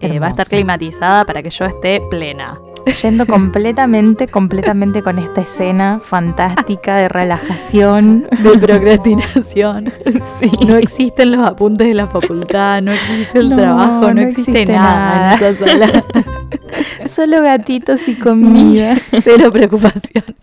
eh, 0.00 0.18
va 0.18 0.26
a 0.26 0.30
estar 0.30 0.48
climatizada 0.48 1.24
para 1.24 1.44
que 1.44 1.50
yo 1.50 1.66
esté 1.66 2.02
plena. 2.10 2.58
Yendo 2.92 3.26
completamente, 3.26 4.26
completamente 4.26 5.02
con 5.02 5.18
esta 5.18 5.40
escena 5.40 6.00
fantástica 6.02 6.96
de 6.96 7.08
relajación. 7.08 8.26
De 8.42 8.58
procrastinación. 8.58 9.92
Sí. 10.40 10.50
No 10.66 10.76
existen 10.76 11.32
los 11.32 11.46
apuntes 11.46 11.86
de 11.88 11.94
la 11.94 12.06
facultad, 12.06 12.80
no 12.82 12.92
existe 12.92 13.38
el 13.38 13.50
No, 13.50 13.56
trabajo, 13.56 14.00
no, 14.08 14.14
no 14.14 14.20
existe, 14.22 14.50
existe 14.52 14.72
nada, 14.72 15.30
nada. 15.30 15.38
en 15.38 15.54
esa 15.54 15.66
sala. 15.66 16.04
Solo 17.08 17.42
gatitos 17.42 18.08
y 18.08 18.14
comida. 18.14 18.96
Cero 19.22 19.50
preocupaciones. 19.52 20.34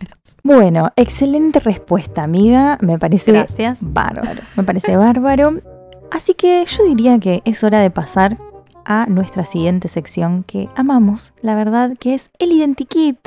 Bueno, 0.42 0.92
excelente 0.96 1.60
respuesta, 1.60 2.22
amiga. 2.22 2.78
Me 2.80 2.98
parece 2.98 3.32
Gracias. 3.32 3.78
bárbaro. 3.82 4.40
Me 4.56 4.62
parece 4.62 4.96
bárbaro. 4.96 5.54
Así 6.10 6.34
que 6.34 6.64
yo 6.64 6.84
diría 6.84 7.18
que 7.18 7.42
es 7.44 7.64
hora 7.64 7.80
de 7.80 7.90
pasar 7.90 8.38
a 8.86 9.06
nuestra 9.06 9.44
siguiente 9.44 9.88
sección 9.88 10.42
que 10.44 10.68
amamos, 10.76 11.32
la 11.42 11.54
verdad, 11.54 11.94
que 11.98 12.14
es 12.14 12.30
el 12.38 12.52
Identikit. 12.52 13.18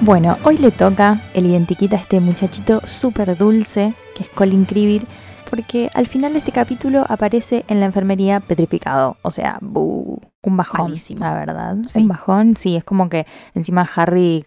Bueno, 0.00 0.36
hoy 0.44 0.56
le 0.58 0.72
toca 0.72 1.20
el 1.32 1.46
identikit 1.46 1.92
a 1.92 1.96
este 1.96 2.18
muchachito 2.18 2.80
súper 2.84 3.36
dulce, 3.36 3.94
que 4.16 4.24
es 4.24 4.30
Colin 4.30 4.64
Cribir, 4.64 5.06
porque 5.48 5.90
al 5.94 6.08
final 6.08 6.32
de 6.32 6.38
este 6.40 6.50
capítulo 6.50 7.04
aparece 7.08 7.64
en 7.68 7.78
la 7.78 7.86
enfermería 7.86 8.40
petrificado. 8.40 9.16
O 9.22 9.30
sea, 9.30 9.58
bu, 9.60 10.18
un 10.42 10.56
bajón, 10.56 10.86
Malísimo. 10.86 11.20
la 11.24 11.34
verdad. 11.34 11.76
Sí. 11.86 12.00
Un 12.00 12.08
bajón, 12.08 12.56
sí, 12.56 12.74
es 12.76 12.82
como 12.82 13.08
que 13.08 13.26
encima 13.54 13.88
Harry, 13.94 14.44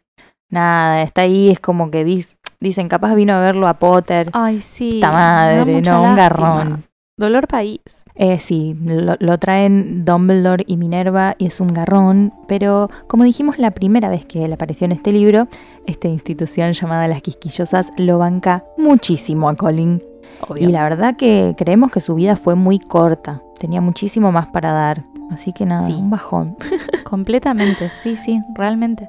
nada, 0.50 1.04
está 1.04 1.22
ahí, 1.22 1.50
es 1.50 1.60
como 1.62 1.90
que 1.90 2.06
dis- 2.06 2.36
dicen, 2.60 2.88
capaz 2.90 3.16
vino 3.16 3.34
a 3.34 3.40
verlo 3.40 3.68
a 3.68 3.76
Potter. 3.76 4.30
Ay, 4.34 4.60
sí. 4.60 5.00
Da 5.02 5.12
madre, 5.12 5.82
no, 5.82 6.02
un 6.04 6.16
garrón. 6.16 6.84
Dolor 7.18 7.48
país. 7.48 7.80
Eh, 8.16 8.40
sí, 8.40 8.76
lo, 8.84 9.16
lo 9.20 9.38
traen 9.38 10.04
Dumbledore 10.04 10.66
y 10.68 10.76
Minerva 10.76 11.36
y 11.38 11.46
es 11.46 11.62
un 11.62 11.70
garrón, 11.70 12.34
pero 12.48 12.90
como 13.08 13.24
dijimos 13.24 13.58
la 13.58 13.72
primera 13.72 14.10
vez 14.10 14.26
que 14.26 14.44
él 14.44 14.52
apareció 14.52 14.84
en 14.86 14.92
este 14.92 15.14
libro, 15.14 15.48
esta 15.86 16.10
institución 16.10 16.74
llamada 16.74 17.08
Las 17.08 17.22
Quisquillosas 17.22 17.92
lo 17.98 18.18
banca 18.18 18.66
muchísimo 18.78 19.48
a 19.48 19.56
Colin. 19.56 20.04
Obvio. 20.46 20.68
Y 20.68 20.72
la 20.74 20.84
verdad 20.84 21.16
que 21.16 21.56
creemos 21.58 21.90
que 21.92 22.02
su 22.02 22.16
vida 22.16 22.36
fue 22.36 22.56
muy 22.56 22.80
corta, 22.80 23.42
tenía 23.60 23.80
muchísimo 23.80 24.34
más 24.34 24.48
para 24.48 24.74
dar. 24.74 25.04
Así 25.32 25.54
que 25.54 25.66
nada, 25.66 25.88
Sí. 25.88 25.94
un 25.94 26.10
bajón. 26.10 26.58
Completamente, 27.06 27.90
sí, 27.92 28.16
sí, 28.18 28.42
realmente. 28.56 29.08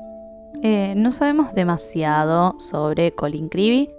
Eh, 0.62 0.95
no 0.97 1.11
sabemos 1.12 1.55
demasiado 1.55 2.59
sobre 2.59 3.12
Colin 3.14 3.49
Creevy. 3.49 3.90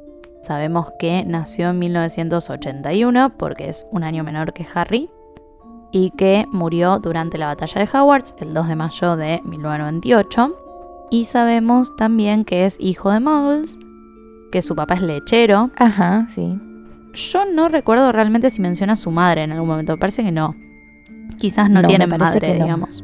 Sabemos 0.44 0.88
que 1.00 1.24
nació 1.26 1.70
en 1.70 1.80
1981 1.80 3.38
porque 3.38 3.70
es 3.70 3.86
un 3.92 4.04
año 4.04 4.24
menor 4.24 4.54
que 4.54 4.66
Harry 4.74 5.10
y 5.92 6.12
que 6.12 6.46
murió 6.52 7.00
durante 7.00 7.38
la 7.38 7.48
batalla 7.48 7.82
de 7.86 7.98
Hogwarts 7.98 8.36
el 8.40 8.54
2 8.54 8.68
de 8.68 8.76
mayo 8.76 9.16
de 9.18 9.42
1998. 9.46 10.56
Y 11.10 11.26
sabemos 11.26 11.96
también 11.96 12.44
que 12.44 12.66
es 12.66 12.78
hijo 12.80 13.12
de 13.12 13.20
Muggles, 13.20 13.80
que 14.52 14.62
su 14.62 14.76
papá 14.76 14.96
es 14.96 15.02
lechero. 15.02 15.72
Ajá, 15.78 16.28
sí. 16.34 16.60
Yo 17.14 17.46
no 17.46 17.68
recuerdo 17.70 18.12
realmente 18.12 18.50
si 18.50 18.62
menciona 18.62 18.94
a 18.94 18.98
su 18.98 19.12
madre 19.12 19.44
en 19.44 19.52
algún 19.52 19.70
momento, 19.70 19.98
parece 19.98 20.24
que 20.24 20.32
no. 20.32 20.56
Quizás 21.38 21.70
no, 21.70 21.82
No, 21.82 21.88
tiene 21.88 22.08
madre, 22.08 22.58
no. 22.58 22.66
digamos. 22.66 23.04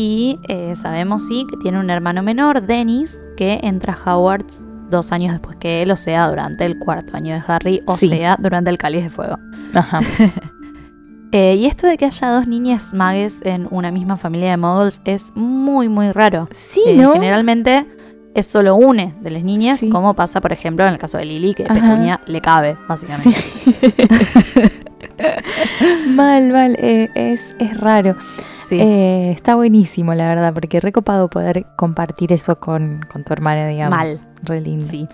Y 0.00 0.38
eh, 0.46 0.74
sabemos 0.76 1.26
sí 1.26 1.44
que 1.50 1.56
tiene 1.56 1.80
un 1.80 1.90
hermano 1.90 2.22
menor, 2.22 2.62
Dennis, 2.62 3.18
que 3.36 3.58
entra 3.64 3.98
a 4.04 4.16
Hogwarts 4.16 4.64
dos 4.90 5.10
años 5.10 5.32
después 5.32 5.56
que 5.56 5.82
él, 5.82 5.90
o 5.90 5.96
sea, 5.96 6.28
durante 6.28 6.64
el 6.66 6.78
cuarto 6.78 7.16
año 7.16 7.34
de 7.34 7.42
Harry, 7.48 7.82
o 7.84 7.96
Sí. 7.96 8.06
sea, 8.06 8.36
durante 8.38 8.70
el 8.70 8.78
cáliz 8.78 9.02
de 9.02 9.10
fuego. 9.10 9.38
Ajá. 9.74 10.00
Eh, 11.30 11.56
y 11.56 11.66
esto 11.66 11.86
de 11.86 11.98
que 11.98 12.06
haya 12.06 12.30
dos 12.30 12.46
niñas 12.48 12.94
magues 12.94 13.42
en 13.44 13.68
una 13.70 13.90
misma 13.90 14.16
familia 14.16 14.48
de 14.52 14.56
muggles 14.56 15.02
es 15.04 15.30
muy, 15.36 15.86
muy 15.90 16.10
raro. 16.12 16.48
Sí, 16.52 16.80
Eh, 16.86 16.96
¿no? 16.96 17.12
Generalmente 17.12 17.84
es 18.34 18.46
solo 18.46 18.76
una 18.76 19.12
de 19.20 19.30
las 19.32 19.44
niñas, 19.44 19.80
Sí. 19.80 19.90
como 19.90 20.14
pasa, 20.14 20.40
por 20.40 20.54
ejemplo, 20.54 20.86
en 20.86 20.94
el 20.94 20.98
caso 20.98 21.18
de 21.18 21.26
Lily, 21.26 21.52
que 21.52 21.64
Ajá. 21.64 21.74
Petunia 21.74 22.20
le 22.24 22.40
cabe, 22.40 22.78
básicamente. 22.88 23.32
Sí. 23.38 23.76
mal, 26.08 26.48
mal, 26.50 26.76
eh, 26.80 27.10
es, 27.14 27.54
es 27.58 27.78
raro. 27.78 28.16
Sí. 28.68 28.78
Eh, 28.78 29.30
está 29.30 29.54
buenísimo, 29.54 30.12
la 30.14 30.28
verdad, 30.28 30.52
porque 30.52 30.78
recopado 30.78 31.30
poder 31.30 31.64
compartir 31.76 32.34
eso 32.34 32.60
con, 32.60 33.00
con 33.10 33.24
tu 33.24 33.32
hermana, 33.32 33.66
digamos. 33.66 33.98
Mal. 33.98 34.14
Re 34.42 34.60
lindo. 34.60 34.84
sí. 34.86 35.08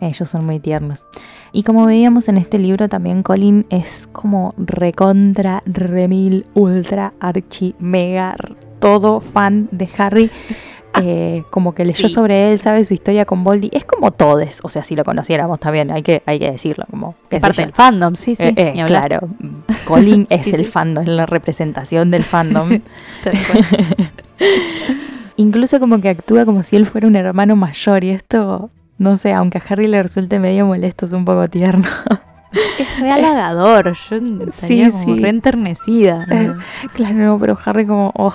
Ellos 0.00 0.28
son 0.28 0.44
muy 0.44 0.58
tiernos. 0.58 1.06
Y 1.52 1.62
como 1.62 1.86
veíamos 1.86 2.28
en 2.28 2.36
este 2.36 2.58
libro, 2.58 2.88
también 2.88 3.22
Colin 3.22 3.66
es 3.70 4.08
como 4.12 4.54
recontra, 4.58 5.62
remil, 5.66 6.46
ultra, 6.54 7.14
archi, 7.20 7.74
mega, 7.78 8.36
todo 8.80 9.20
fan 9.20 9.68
de 9.70 9.88
Harry. 9.98 10.30
Eh, 11.02 11.42
como 11.50 11.74
que 11.74 11.84
leyó 11.84 12.08
Sí. 12.08 12.14
sobre 12.14 12.52
él, 12.52 12.58
sabe 12.60 12.84
su 12.84 12.94
historia 12.94 13.24
con 13.24 13.42
Voldy. 13.42 13.68
Es 13.72 13.84
como 13.84 14.12
todes, 14.12 14.60
o 14.62 14.68
sea, 14.68 14.84
si 14.84 14.94
lo 14.94 15.04
conociéramos 15.04 15.58
también, 15.58 15.90
hay 15.90 16.02
que, 16.02 16.22
hay 16.24 16.38
que 16.38 16.50
decirlo. 16.52 16.84
Como, 16.90 17.16
Es 17.30 17.40
parte 17.40 17.62
del 17.62 17.72
fandom, 17.72 18.14
sí, 18.14 18.34
sí. 18.36 18.44
Eh, 18.44 18.54
eh, 18.56 18.84
claro, 18.86 19.28
Colin 19.86 20.26
es 20.30 20.44
Sí, 20.46 20.52
el 20.54 20.64
sí. 20.64 20.70
fandom, 20.70 21.02
es 21.02 21.08
la 21.08 21.26
representación 21.26 22.10
del 22.10 22.22
fandom. 22.24 22.68
Incluso 25.36 25.80
como 25.80 26.00
que 26.00 26.08
actúa 26.10 26.44
como 26.44 26.62
si 26.62 26.76
él 26.76 26.86
fuera 26.86 27.06
un 27.08 27.16
hermano 27.16 27.56
mayor 27.56 28.04
y 28.04 28.10
esto, 28.10 28.70
no 28.98 29.16
sé, 29.16 29.32
aunque 29.32 29.58
a 29.58 29.62
Harry 29.68 29.88
le 29.88 30.00
resulte 30.02 30.38
medio 30.38 30.64
molesto, 30.66 31.06
es 31.06 31.12
un 31.12 31.24
poco 31.24 31.48
tierno. 31.48 31.84
es 32.78 33.00
re 33.00 33.10
halagador. 33.10 33.94
Yo 34.10 34.16
estaría 34.46 34.86
Sí, 34.86 34.90
como 34.92 35.14
sí. 35.16 35.20
re 35.20 35.28
enternecida. 35.28 36.24
Claro, 36.94 37.14
no, 37.14 37.38
pero 37.40 37.58
Harry 37.64 37.84
como, 37.84 38.12
oh, 38.14 38.32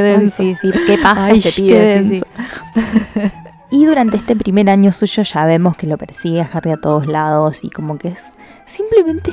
qué 0.00 0.16
Ay, 0.18 0.30
sí, 0.30 0.54
sí. 0.54 0.70
Qué 0.86 0.98
paja 0.98 1.26
Ay, 1.26 1.38
este 1.38 1.50
qué 1.50 1.62
pibe. 1.62 1.98
Sí, 1.98 2.04
sí. 2.04 2.10
denso. 2.10 2.26
Y 3.70 3.84
durante 3.84 4.16
este 4.16 4.36
primer 4.36 4.70
año 4.70 4.92
suyo 4.92 5.22
ya 5.24 5.44
vemos 5.44 5.76
que 5.76 5.86
lo 5.88 5.98
persigue 5.98 6.40
a 6.40 6.48
Harry 6.52 6.70
a 6.70 6.76
todos 6.76 7.06
lados 7.06 7.64
y 7.64 7.70
como 7.70 7.98
que 7.98 8.08
es 8.08 8.36
simplemente 8.64 9.32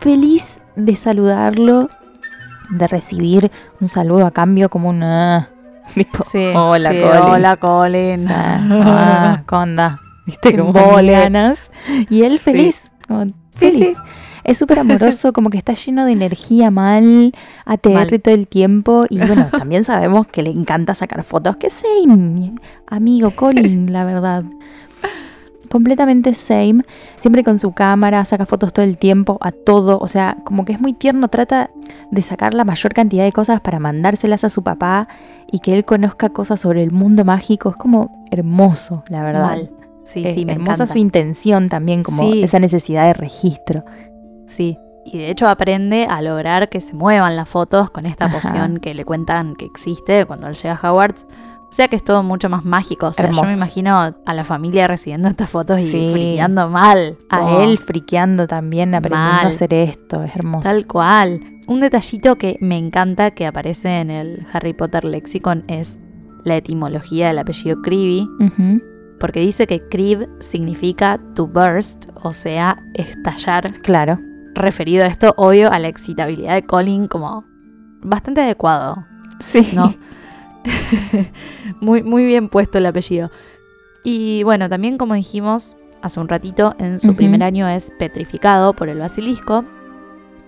feliz 0.00 0.58
de 0.74 0.96
saludarlo, 0.96 1.90
de 2.70 2.88
recibir 2.88 3.52
un 3.80 3.88
saludo 3.88 4.26
a 4.26 4.30
cambio 4.30 4.70
como 4.70 4.88
una... 4.88 5.50
tipo, 5.94 6.24
Sí, 6.32 6.46
hola, 6.54 6.90
sí, 6.90 7.00
Colin. 7.02 7.22
Hola, 7.24 7.56
Colin. 7.56 8.24
O 8.24 8.26
sea, 8.26 8.60
ah, 8.70 9.42
¿qué 9.46 9.54
onda? 9.54 10.00
¿Viste? 10.24 10.56
Como 10.56 10.72
ganas. 10.72 11.70
Y 12.08 12.22
él 12.22 12.38
feliz. 12.38 12.90
como 13.06 13.26
feliz. 13.52 13.98
Es 14.44 14.58
súper 14.58 14.78
amoroso, 14.80 15.32
como 15.32 15.48
que 15.50 15.58
está 15.58 15.72
lleno 15.72 16.04
de 16.04 16.12
energía 16.12 16.70
mal, 16.70 17.32
ATR 17.64 17.92
Mal. 17.94 18.20
todo 18.22 18.34
el 18.34 18.46
tiempo. 18.46 19.06
Y 19.08 19.18
bueno, 19.18 19.48
también 19.58 19.84
sabemos 19.84 20.26
que 20.26 20.42
le 20.42 20.50
encanta 20.50 20.94
sacar 20.94 21.24
fotos. 21.24 21.56
Que 21.56 21.70
same, 21.70 22.52
amigo 22.86 23.30
Colin, 23.30 23.92
la 23.92 24.04
verdad. 24.04 24.44
Completamente 25.70 26.34
same. 26.34 26.82
Siempre 27.16 27.42
con 27.42 27.58
su 27.58 27.72
cámara, 27.72 28.24
saca 28.24 28.46
fotos 28.46 28.72
todo 28.72 28.84
el 28.84 28.96
tiempo, 28.98 29.38
a 29.40 29.50
todo. 29.50 29.98
O 29.98 30.06
sea, 30.08 30.36
como 30.44 30.64
que 30.64 30.72
es 30.72 30.80
muy 30.80 30.92
tierno. 30.92 31.28
Trata 31.28 31.70
de 32.12 32.22
sacar 32.22 32.54
la 32.54 32.64
mayor 32.64 32.92
cantidad 32.92 33.24
de 33.24 33.32
cosas 33.32 33.60
para 33.60 33.80
mandárselas 33.80 34.44
a 34.44 34.50
su 34.50 34.62
papá 34.62 35.08
y 35.50 35.58
que 35.60 35.72
él 35.72 35.84
conozca 35.84 36.28
cosas 36.28 36.60
sobre 36.60 36.82
el 36.84 36.92
mundo 36.92 37.24
mágico. 37.24 37.70
Es 37.70 37.76
como 37.76 38.24
hermoso, 38.30 39.02
la 39.08 39.22
verdad. 39.24 39.46
Mal. 39.46 39.70
Sí, 40.04 40.22
Eh, 40.24 40.34
sí, 40.34 40.44
me 40.44 40.52
hermosa 40.52 40.74
encanta. 40.74 40.92
su 40.92 40.98
intención 40.98 41.68
también, 41.70 42.02
como 42.02 42.30
Sí. 42.30 42.44
esa 42.44 42.58
necesidad 42.60 43.06
de 43.06 43.14
registro. 43.14 43.84
Sí. 44.46 44.78
Y 45.06 45.18
de 45.18 45.30
hecho 45.30 45.46
aprende 45.48 46.06
a 46.08 46.22
lograr 46.22 46.68
que 46.70 46.80
se 46.80 46.94
muevan 46.94 47.36
las 47.36 47.48
fotos 47.48 47.90
con 47.90 48.06
esta 48.06 48.26
Ajá. 48.26 48.40
poción 48.40 48.78
que 48.78 48.94
le 48.94 49.04
cuentan 49.04 49.54
que 49.54 49.66
existe 49.66 50.24
cuando 50.24 50.46
él 50.48 50.54
llega 50.54 50.78
a 50.80 50.90
Hogwarts. 50.90 51.26
O 51.68 51.76
sea 51.76 51.88
que 51.88 51.96
es 51.96 52.04
todo 52.04 52.22
mucho 52.22 52.48
más 52.48 52.64
mágico. 52.64 53.06
O 53.08 53.12
sea, 53.12 53.24
yo 53.24 53.30
Hermoso. 53.30 53.48
me 53.48 53.56
imagino 53.56 53.98
a 54.24 54.34
la 54.34 54.44
familia 54.44 54.86
recibiendo 54.86 55.26
estas 55.28 55.50
fotos 55.50 55.80
y 55.80 55.90
friqueando 56.12 56.68
mal. 56.68 57.18
A 57.30 57.62
él 57.64 57.78
friqueando 57.78 58.46
también, 58.46 58.94
aprendiendo 58.94 59.28
Mal. 59.36 59.46
a 59.46 59.48
hacer 59.48 59.74
esto. 59.74 60.22
Es 60.22 60.36
hermoso. 60.36 60.62
Tal 60.62 60.86
cual. 60.86 61.40
Un 61.66 61.80
detallito 61.80 62.36
que 62.36 62.58
me 62.60 62.78
encanta 62.78 63.32
que 63.32 63.46
aparece 63.46 63.98
en 64.00 64.10
el 64.10 64.46
Harry 64.52 64.72
Potter 64.72 65.04
Lexicon 65.04 65.64
es 65.66 65.98
la 66.44 66.56
etimología 66.56 67.26
del 67.28 67.38
apellido 67.38 67.82
Creevy, 67.82 68.28
porque 69.18 69.40
dice 69.40 69.66
que 69.66 69.80
Creve 69.88 70.28
significa 70.40 71.18
to 71.34 71.46
burst, 71.46 72.06
o 72.22 72.32
sea, 72.32 72.76
estallar, 72.94 73.72
Claro. 73.82 74.18
Referido 74.54 75.04
a 75.04 75.08
esto, 75.08 75.34
obvio, 75.36 75.70
a 75.70 75.78
la 75.78 75.88
excitabilidad 75.88 76.54
de 76.54 76.64
Colin 76.64 77.08
como 77.08 77.44
bastante 78.02 78.40
adecuado, 78.42 79.04
Sí. 79.40 79.72
¿no? 79.74 79.92
muy, 81.80 82.02
muy 82.02 82.24
bien 82.24 82.48
puesto 82.48 82.78
el 82.78 82.86
apellido. 82.86 83.30
Y 84.04 84.42
bueno, 84.44 84.68
también 84.68 84.98
como 84.98 85.14
dijimos 85.14 85.76
hace 86.02 86.20
un 86.20 86.28
ratito, 86.28 86.74
en 86.78 86.98
su 86.98 87.16
primer 87.16 87.42
año 87.42 87.66
es 87.66 87.90
petrificado 87.98 88.74
por 88.74 88.88
el 88.90 88.98
basilisco. 88.98 89.64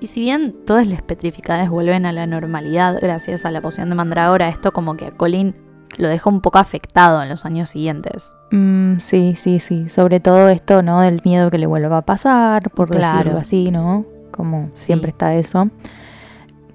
Y 0.01 0.09
si 0.09 0.21
bien 0.21 0.55
todas 0.67 0.87
las 0.87 1.01
petrificadas 1.01 1.71
vuelven 1.71 2.05
a 2.05 2.13
la 2.13 2.27
normalidad 2.27 2.99
gracias 3.01 3.47
a 3.47 3.51
la 3.51 3.63
poción 3.63 3.89
de 3.89 3.95
mandragora, 3.95 4.49
esto 4.51 4.73
como 4.73 4.97
que 4.99 5.07
a 5.07 5.11
Colin 5.13 5.57
lo 5.99 6.09
deja 6.09 6.29
un 6.31 6.41
poco 6.41 6.59
afectado 6.59 7.23
en 7.23 7.29
los 7.29 7.45
años 7.45 7.71
siguientes. 7.71 8.35
Mm, 8.51 8.99
sí, 9.01 9.35
sí, 9.35 9.61
sí. 9.61 9.89
Sobre 9.89 10.21
todo 10.21 10.49
esto, 10.49 10.83
¿no? 10.83 11.01
Del 11.01 11.23
miedo 11.25 11.51
que 11.51 11.59
le 11.59 11.67
vuelva 11.67 11.99
a 11.99 12.03
pasar, 12.03 12.71
por 12.71 12.91
Claro. 12.91 13.19
decirlo 13.19 13.39
así, 13.39 13.71
¿no? 13.71 14.05
Como 14.31 14.69
siempre 14.73 15.11
Sí. 15.11 15.15
está 15.15 15.35
eso. 15.35 15.71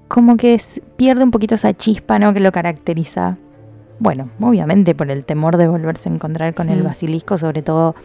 Como 0.08 0.36
que 0.38 0.60
pierde 0.98 1.24
un 1.24 1.32
poquito 1.32 1.56
esa 1.56 1.74
chispa, 1.74 2.20
¿no? 2.20 2.34
Que 2.34 2.40
lo 2.40 2.52
caracteriza. 2.52 3.38
Bueno, 4.00 4.30
obviamente 4.42 4.96
por 4.96 5.10
el 5.12 5.26
temor 5.26 5.58
de 5.58 5.68
volverse 5.68 6.10
a 6.10 6.14
encontrar 6.14 6.54
con 6.54 6.70
el 6.70 6.82
Mm. 6.82 6.86
basilisco, 6.86 7.38
sobre 7.38 7.62
todo 7.62 7.96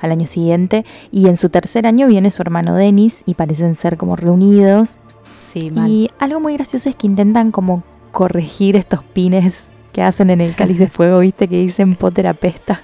al 0.00 0.12
año 0.12 0.26
siguiente. 0.26 0.84
Y 1.10 1.28
en 1.28 1.36
su 1.36 1.48
tercer 1.48 1.86
año 1.86 2.06
viene 2.06 2.30
su 2.30 2.42
hermano 2.42 2.74
Dennis 2.74 3.22
y 3.26 3.34
parecen 3.34 3.74
ser 3.74 3.96
como 3.96 4.16
reunidos. 4.16 4.98
Sí, 5.40 5.70
mal. 5.70 5.88
Y 5.90 6.10
algo 6.18 6.38
muy 6.40 6.54
gracioso 6.54 6.88
es 6.90 6.94
que 6.96 7.06
intentan 7.06 7.50
como 7.50 7.82
corregir 8.12 8.76
estos 8.76 9.02
pines 9.02 9.70
que 9.92 10.02
hacen 10.02 10.30
en 10.30 10.40
el 10.40 10.54
cáliz 10.54 10.78
de 10.78 10.88
fuego, 10.88 11.18
¿viste? 11.20 11.48
Que 11.48 11.56
dicen 11.56 11.96
Potter 11.96 12.26
apesta. 12.26 12.82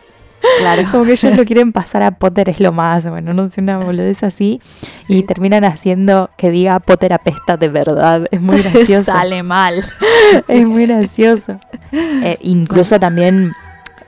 claro. 0.58 0.82
Como 0.90 1.04
que 1.04 1.12
ellos 1.12 1.36
lo 1.36 1.44
quieren 1.46 1.72
pasar 1.72 2.02
a 2.02 2.10
Potter 2.12 2.48
es 2.48 2.60
lo 2.60 2.72
más, 2.72 3.08
bueno, 3.08 3.32
no 3.34 3.48
sé, 3.48 3.60
una 3.60 3.78
boludez 3.78 4.22
así. 4.22 4.60
Y 5.08 5.22
terminan 5.24 5.64
haciendo 5.64 6.30
que 6.36 6.50
diga 6.50 6.78
Potter 6.80 7.12
apesta 7.12 7.56
de 7.56 7.68
verdad. 7.68 8.26
Es 8.30 8.40
muy 8.40 8.60
gracioso. 8.62 9.12
Sale 9.12 9.42
mal. 9.42 9.82
es 10.48 10.66
muy 10.66 10.86
gracioso. 10.86 11.58
Eh, 11.92 12.38
incluso 12.42 12.98
también, 13.00 13.52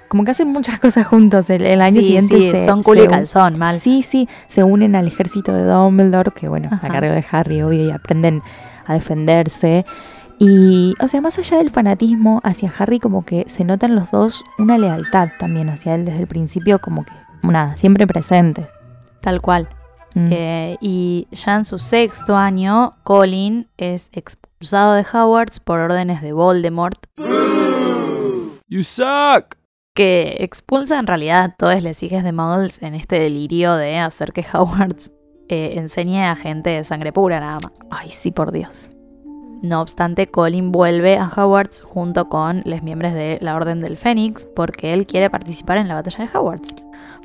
como 0.09 0.25
que 0.25 0.31
hacen 0.33 0.49
muchas 0.49 0.79
cosas 0.81 1.07
juntos. 1.07 1.51
El, 1.51 1.65
el 1.67 1.81
año 1.81 2.01
Sí, 2.01 2.07
siguiente 2.09 2.37
sí, 2.37 2.51
se- 2.51 2.65
son 2.65 2.79
se 2.79 2.85
culo 2.85 3.05
y 3.05 3.09
calzón, 3.09 3.59
mal. 3.59 3.79
Sí, 3.81 4.03
sí, 4.03 4.29
se 4.49 4.65
unen 4.65 4.97
al 4.97 5.07
ejército 5.07 5.53
de 5.53 5.65
Dumbledore, 5.65 6.33
que 6.35 6.49
bueno, 6.49 6.69
Ajá. 6.73 6.87
a 6.87 6.91
cargo 6.91 7.13
de 7.13 7.25
Harry, 7.31 7.63
obvio, 7.63 7.85
y 7.87 7.91
aprenden 7.91 8.43
a 8.87 8.95
defenderse. 8.95 9.85
Y, 10.39 10.95
o 11.01 11.09
sea, 11.09 11.21
más 11.21 11.39
allá 11.39 11.59
del 11.59 11.71
fanatismo 11.71 12.41
hacia 12.45 12.73
Harry, 12.79 13.01
como 13.01 13.25
que 13.25 13.45
se 13.49 13.65
notan 13.65 13.97
los 13.97 14.11
dos 14.13 14.45
una 14.59 14.79
lealtad 14.79 15.31
también 15.39 15.69
hacia 15.69 15.95
él 15.95 16.05
desde 16.05 16.21
el 16.21 16.27
principio, 16.29 16.79
como 16.79 17.05
que, 17.05 17.13
nada, 17.43 17.77
siempre 17.77 18.07
presentes. 18.07 18.69
Tal 19.21 19.41
cual. 19.41 19.69
Mm. 20.15 20.29
Eh, 20.33 20.77
y 20.81 21.27
ya 21.33 21.57
en 21.57 21.65
su 21.65 21.79
sexto 21.79 22.37
año, 22.37 22.95
Colin 23.03 23.69
es 23.77 24.11
expulsado 24.13 24.95
de 24.95 25.05
Hogwarts 25.13 25.61
por 25.61 25.81
órdenes 25.81 26.23
de 26.23 26.33
Voldemort, 26.33 26.99
You 28.71 28.85
suck. 28.85 29.57
que 29.95 30.37
expulsa 30.41 30.99
en 30.99 31.07
realidad 31.07 31.45
a 31.45 31.57
todos 31.57 31.83
los 31.83 32.03
hijos 32.03 32.23
de 32.23 32.33
Muggles 32.33 32.83
en 32.83 32.95
este 32.95 33.19
delirio 33.19 33.75
de 33.75 33.99
hacer 33.99 34.33
que 34.33 34.45
Hogwarts 34.53 35.11
eh, 35.49 35.75
enseñe 35.77 36.23
a 36.23 36.37
gente 36.37 36.71
de 36.71 36.85
sangre 36.85 37.13
pura 37.13 37.41
nada 37.41 37.59
más. 37.63 37.73
Ay, 37.91 38.11
sí, 38.11 38.31
por 38.31 38.53
Dios. 38.53 38.91
No 39.63 39.81
obstante, 39.81 40.29
Colin 40.29 40.71
vuelve 40.71 41.19
a 41.19 41.27
Hogwarts 41.29 41.83
junto 41.83 42.29
con 42.29 42.63
los 42.65 42.83
miembros 42.83 43.13
de 43.13 43.39
la 43.41 43.57
Orden 43.57 43.81
del 43.81 43.97
Fénix 43.97 44.47
porque 44.55 44.93
él 44.93 45.07
quiere 45.07 45.31
participar 45.31 45.79
en 45.79 45.89
la 45.89 45.95
batalla 45.95 46.27
de 46.27 46.39
Hogwarts. 46.39 46.77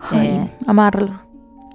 Ay, 0.09 0.27
Eh, 0.27 0.49
amarlo. 0.67 1.21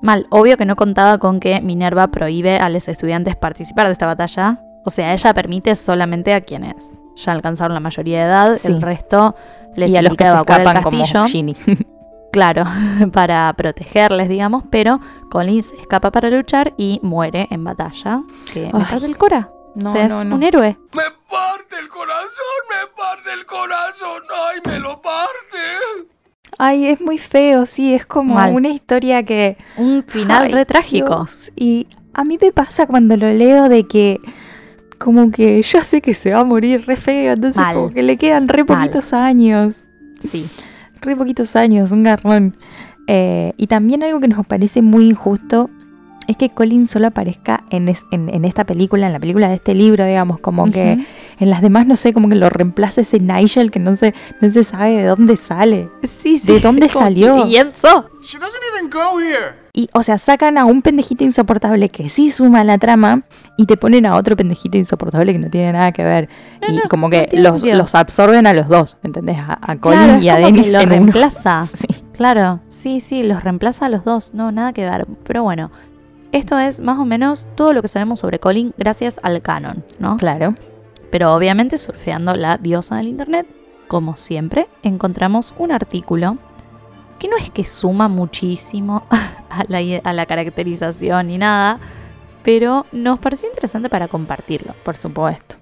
Mal, 0.02 0.26
obvio 0.30 0.56
que 0.56 0.64
no 0.64 0.76
contaba 0.76 1.18
con 1.18 1.40
que 1.40 1.60
Minerva 1.60 2.08
prohíbe 2.08 2.58
a 2.58 2.68
los 2.68 2.88
estudiantes 2.88 3.36
participar 3.36 3.86
de 3.86 3.92
esta 3.92 4.06
batalla. 4.06 4.60
O 4.84 4.90
sea, 4.90 5.12
ella 5.12 5.34
permite 5.34 5.74
solamente 5.74 6.32
a 6.34 6.40
quienes 6.40 7.00
ya 7.16 7.32
alcanzaron 7.32 7.74
la 7.74 7.80
mayoría 7.80 8.18
de 8.20 8.24
edad, 8.24 8.56
Sí. 8.56 8.68
el 8.68 8.80
resto 8.82 9.34
les 9.76 9.90
y 9.90 9.96
a 9.96 10.02
los 10.02 10.16
que 10.16 10.24
se 10.24 10.30
escapan 10.36 10.82
como 10.82 10.98
castillo. 11.00 11.24
Ginny. 11.26 11.56
Claro, 12.30 12.64
para 13.12 13.52
protegerles, 13.56 14.28
digamos, 14.28 14.62
pero 14.70 15.00
Colin 15.30 15.62
se 15.62 15.74
escapa 15.76 16.10
para 16.10 16.28
luchar 16.28 16.74
y 16.76 17.00
muere 17.02 17.48
en 17.50 17.64
batalla. 17.64 18.22
Que 18.52 18.70
me 18.72 19.06
el 19.06 19.16
cora. 19.16 19.50
No, 19.78 19.90
o 19.90 19.92
sea, 19.92 20.08
no, 20.08 20.18
es 20.20 20.24
no. 20.26 20.34
un 20.36 20.42
héroe. 20.42 20.76
Me 20.94 21.02
parte 21.30 21.76
el 21.78 21.88
corazón, 21.88 22.28
me 22.70 22.86
parte 22.96 23.32
el 23.32 23.46
corazón. 23.46 24.22
Ay, 24.50 24.60
me 24.66 24.78
lo 24.80 25.00
parte. 25.00 25.58
Ay, 26.58 26.86
es 26.86 27.00
muy 27.00 27.18
feo, 27.18 27.66
sí, 27.66 27.94
es 27.94 28.04
como 28.06 28.34
Mal. 28.34 28.54
una 28.54 28.68
historia 28.68 29.22
que... 29.22 29.56
Un 29.76 30.02
final 30.06 30.44
Ay, 30.46 30.52
re 30.52 30.64
trágico. 30.64 31.08
Dios. 31.24 31.52
Y 31.54 31.86
a 32.14 32.24
mí 32.24 32.38
me 32.40 32.50
pasa 32.52 32.86
cuando 32.86 33.16
lo 33.16 33.30
leo 33.30 33.68
de 33.68 33.86
que 33.86 34.20
como 34.98 35.30
que 35.30 35.62
yo 35.62 35.80
sé 35.82 36.00
que 36.00 36.14
se 36.14 36.32
va 36.32 36.40
a 36.40 36.44
morir 36.44 36.84
re 36.86 36.96
feo, 36.96 37.34
entonces 37.34 37.62
Mal. 37.62 37.74
como 37.74 37.92
que 37.92 38.02
le 38.02 38.16
quedan 38.16 38.48
re 38.48 38.64
Mal. 38.64 38.78
poquitos 38.78 39.12
años, 39.12 39.84
Sí. 40.18 40.48
re 41.00 41.14
poquitos 41.14 41.54
años, 41.54 41.92
un 41.92 42.02
garrón. 42.02 42.56
Eh, 43.06 43.52
y 43.56 43.68
también 43.68 44.02
algo 44.02 44.18
que 44.18 44.26
nos 44.28 44.44
parece 44.46 44.82
muy 44.82 45.06
injusto 45.08 45.70
es 46.28 46.36
que 46.36 46.50
Colin 46.50 46.86
solo 46.86 47.08
aparezca 47.08 47.64
en, 47.70 47.88
es- 47.88 48.04
en, 48.12 48.28
en 48.28 48.44
esta 48.44 48.64
película, 48.64 49.06
en 49.06 49.12
la 49.12 49.18
película 49.18 49.48
de 49.48 49.56
este 49.56 49.74
libro, 49.74 50.04
digamos, 50.04 50.38
como 50.38 50.70
que 50.70 51.04
en 51.40 51.50
las 51.50 51.62
demás 51.62 51.86
no 51.86 51.96
sé, 51.96 52.12
como 52.12 52.28
que 52.28 52.34
lo 52.36 52.48
reemplaza 52.50 53.00
ese 53.00 53.18
Nigel 53.18 53.70
que 53.70 53.78
no 53.80 53.96
se, 53.96 54.14
no 54.40 54.48
se 54.50 54.62
sabe 54.62 54.92
de 54.98 55.04
dónde 55.04 55.36
sale. 55.36 55.88
Sí, 56.04 56.38
¿De 56.44 56.60
dónde 56.60 56.88
salió? 56.88 57.46
¿Y 57.46 57.56
Enzo? 57.56 58.10
She 58.22 58.38
doesn't 58.38 58.60
even 58.76 58.90
go 58.90 59.20
here. 59.20 59.66
Y, 59.72 59.88
o 59.94 60.02
sea, 60.02 60.18
sacan 60.18 60.58
a 60.58 60.64
un 60.64 60.82
pendejito 60.82 61.22
insoportable 61.24 61.88
que 61.88 62.08
sí 62.08 62.30
suma 62.30 62.60
a 62.60 62.64
la 62.64 62.78
trama 62.78 63.22
y 63.56 63.66
te 63.66 63.76
ponen 63.76 64.06
a 64.06 64.16
otro 64.16 64.34
pendejito 64.36 64.76
insoportable 64.76 65.32
que 65.32 65.38
no 65.38 65.50
tiene 65.50 65.72
nada 65.72 65.92
que 65.92 66.02
ver. 66.02 66.28
No, 66.60 66.72
y 66.74 66.76
no, 66.78 66.82
como 66.90 67.08
que 67.10 67.28
los, 67.32 67.94
absorben 67.94 68.46
a 68.48 68.52
los 68.52 68.66
dos, 68.68 68.96
¿entendés? 69.04 69.38
A, 69.38 69.56
a 69.62 69.76
Colin 69.76 70.00
Claro, 70.00 70.22
y 70.22 70.28
a 70.28 70.34
como 70.34 70.46
que 70.46 70.52
Dennis 70.52 70.72
lo 70.72 70.80
en 70.80 70.88
reemplaza. 70.90 71.64
Sí. 71.72 71.86
Claro, 72.12 72.58
sí, 72.66 72.98
sí, 72.98 73.22
los 73.22 73.44
reemplaza 73.44 73.86
a 73.86 73.88
los 73.88 74.04
dos. 74.04 74.34
No, 74.34 74.50
nada 74.50 74.72
que 74.72 74.82
ver. 74.84 75.06
Pero 75.22 75.44
bueno, 75.44 75.70
esto 76.32 76.58
es 76.58 76.80
más 76.80 76.98
o 76.98 77.04
menos 77.04 77.46
todo 77.54 77.72
lo 77.72 77.82
que 77.82 77.88
sabemos 77.88 78.20
sobre 78.20 78.38
Colin 78.38 78.74
gracias 78.76 79.18
al 79.22 79.42
canon, 79.42 79.84
¿no? 79.98 80.16
Claro. 80.16 80.54
Pero 81.10 81.34
obviamente 81.34 81.78
surfeando 81.78 82.34
la 82.36 82.58
diosa 82.58 82.96
del 82.96 83.08
internet, 83.08 83.46
como 83.86 84.16
siempre, 84.16 84.68
encontramos 84.82 85.54
un 85.58 85.72
artículo 85.72 86.36
que 87.18 87.28
no 87.28 87.36
es 87.36 87.50
que 87.50 87.64
suma 87.64 88.08
muchísimo 88.08 89.04
a 89.10 89.64
la, 89.68 89.78
a 90.04 90.12
la 90.12 90.26
caracterización 90.26 91.28
ni 91.28 91.38
nada, 91.38 91.80
pero 92.42 92.86
nos 92.92 93.18
pareció 93.18 93.48
interesante 93.48 93.88
para 93.88 94.08
compartirlo. 94.08 94.74
Por 94.84 94.96
supuesto. 94.96 95.56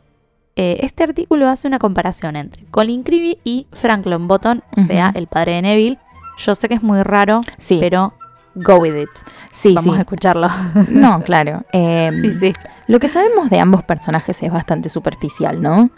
Eh, 0.59 0.79
este 0.81 1.05
artículo 1.05 1.49
hace 1.49 1.69
una 1.69 1.79
comparación 1.79 2.35
entre 2.35 2.65
Colin 2.71 3.03
Creevy 3.03 3.39
y 3.45 3.67
Frank 3.73 4.07
Longbottom, 4.07 4.63
o 4.77 4.81
sea, 4.81 5.13
el 5.15 5.27
padre 5.27 5.53
de 5.53 5.63
Neville. 5.63 5.99
Yo 6.39 6.55
sé 6.55 6.69
que 6.69 6.75
es 6.75 6.83
muy 6.83 7.03
raro, 7.03 7.41
Sí, 7.59 7.77
pero 7.79 8.15
go 8.57 8.77
with 8.79 8.97
it. 8.97 9.09
sí, 9.53 9.75
Vamos 9.75 9.95
sí. 9.95 9.99
a 9.99 10.03
escucharlo. 10.03 10.49
No, 10.89 11.21
claro. 11.23 11.65
Eh, 11.73 12.11
sí, 12.21 12.31
sí. 12.33 12.53
Lo 12.89 12.99
que 12.99 13.09
sabemos 13.09 13.51
de 13.51 13.61
ambos 13.61 13.83
personajes 13.85 14.43
es 14.43 14.51
bastante 14.53 14.89
superficial, 14.89 15.61
¿no? 15.61 15.91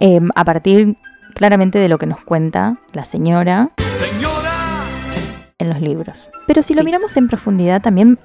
Eh, 0.00 0.20
a 0.34 0.44
partir 0.44 0.96
claramente 1.34 1.78
de 1.78 1.88
lo 1.88 1.98
que 1.98 2.06
nos 2.06 2.20
cuenta 2.24 2.76
la 2.92 3.04
señora 3.04 3.70
en 5.58 5.68
los 5.68 5.80
libros. 5.80 6.30
Pero 6.46 6.62
si 6.62 6.74
lo 6.74 6.84
miramos 6.84 7.16
en 7.16 7.28
profundidad 7.28 7.80
también 7.82 8.18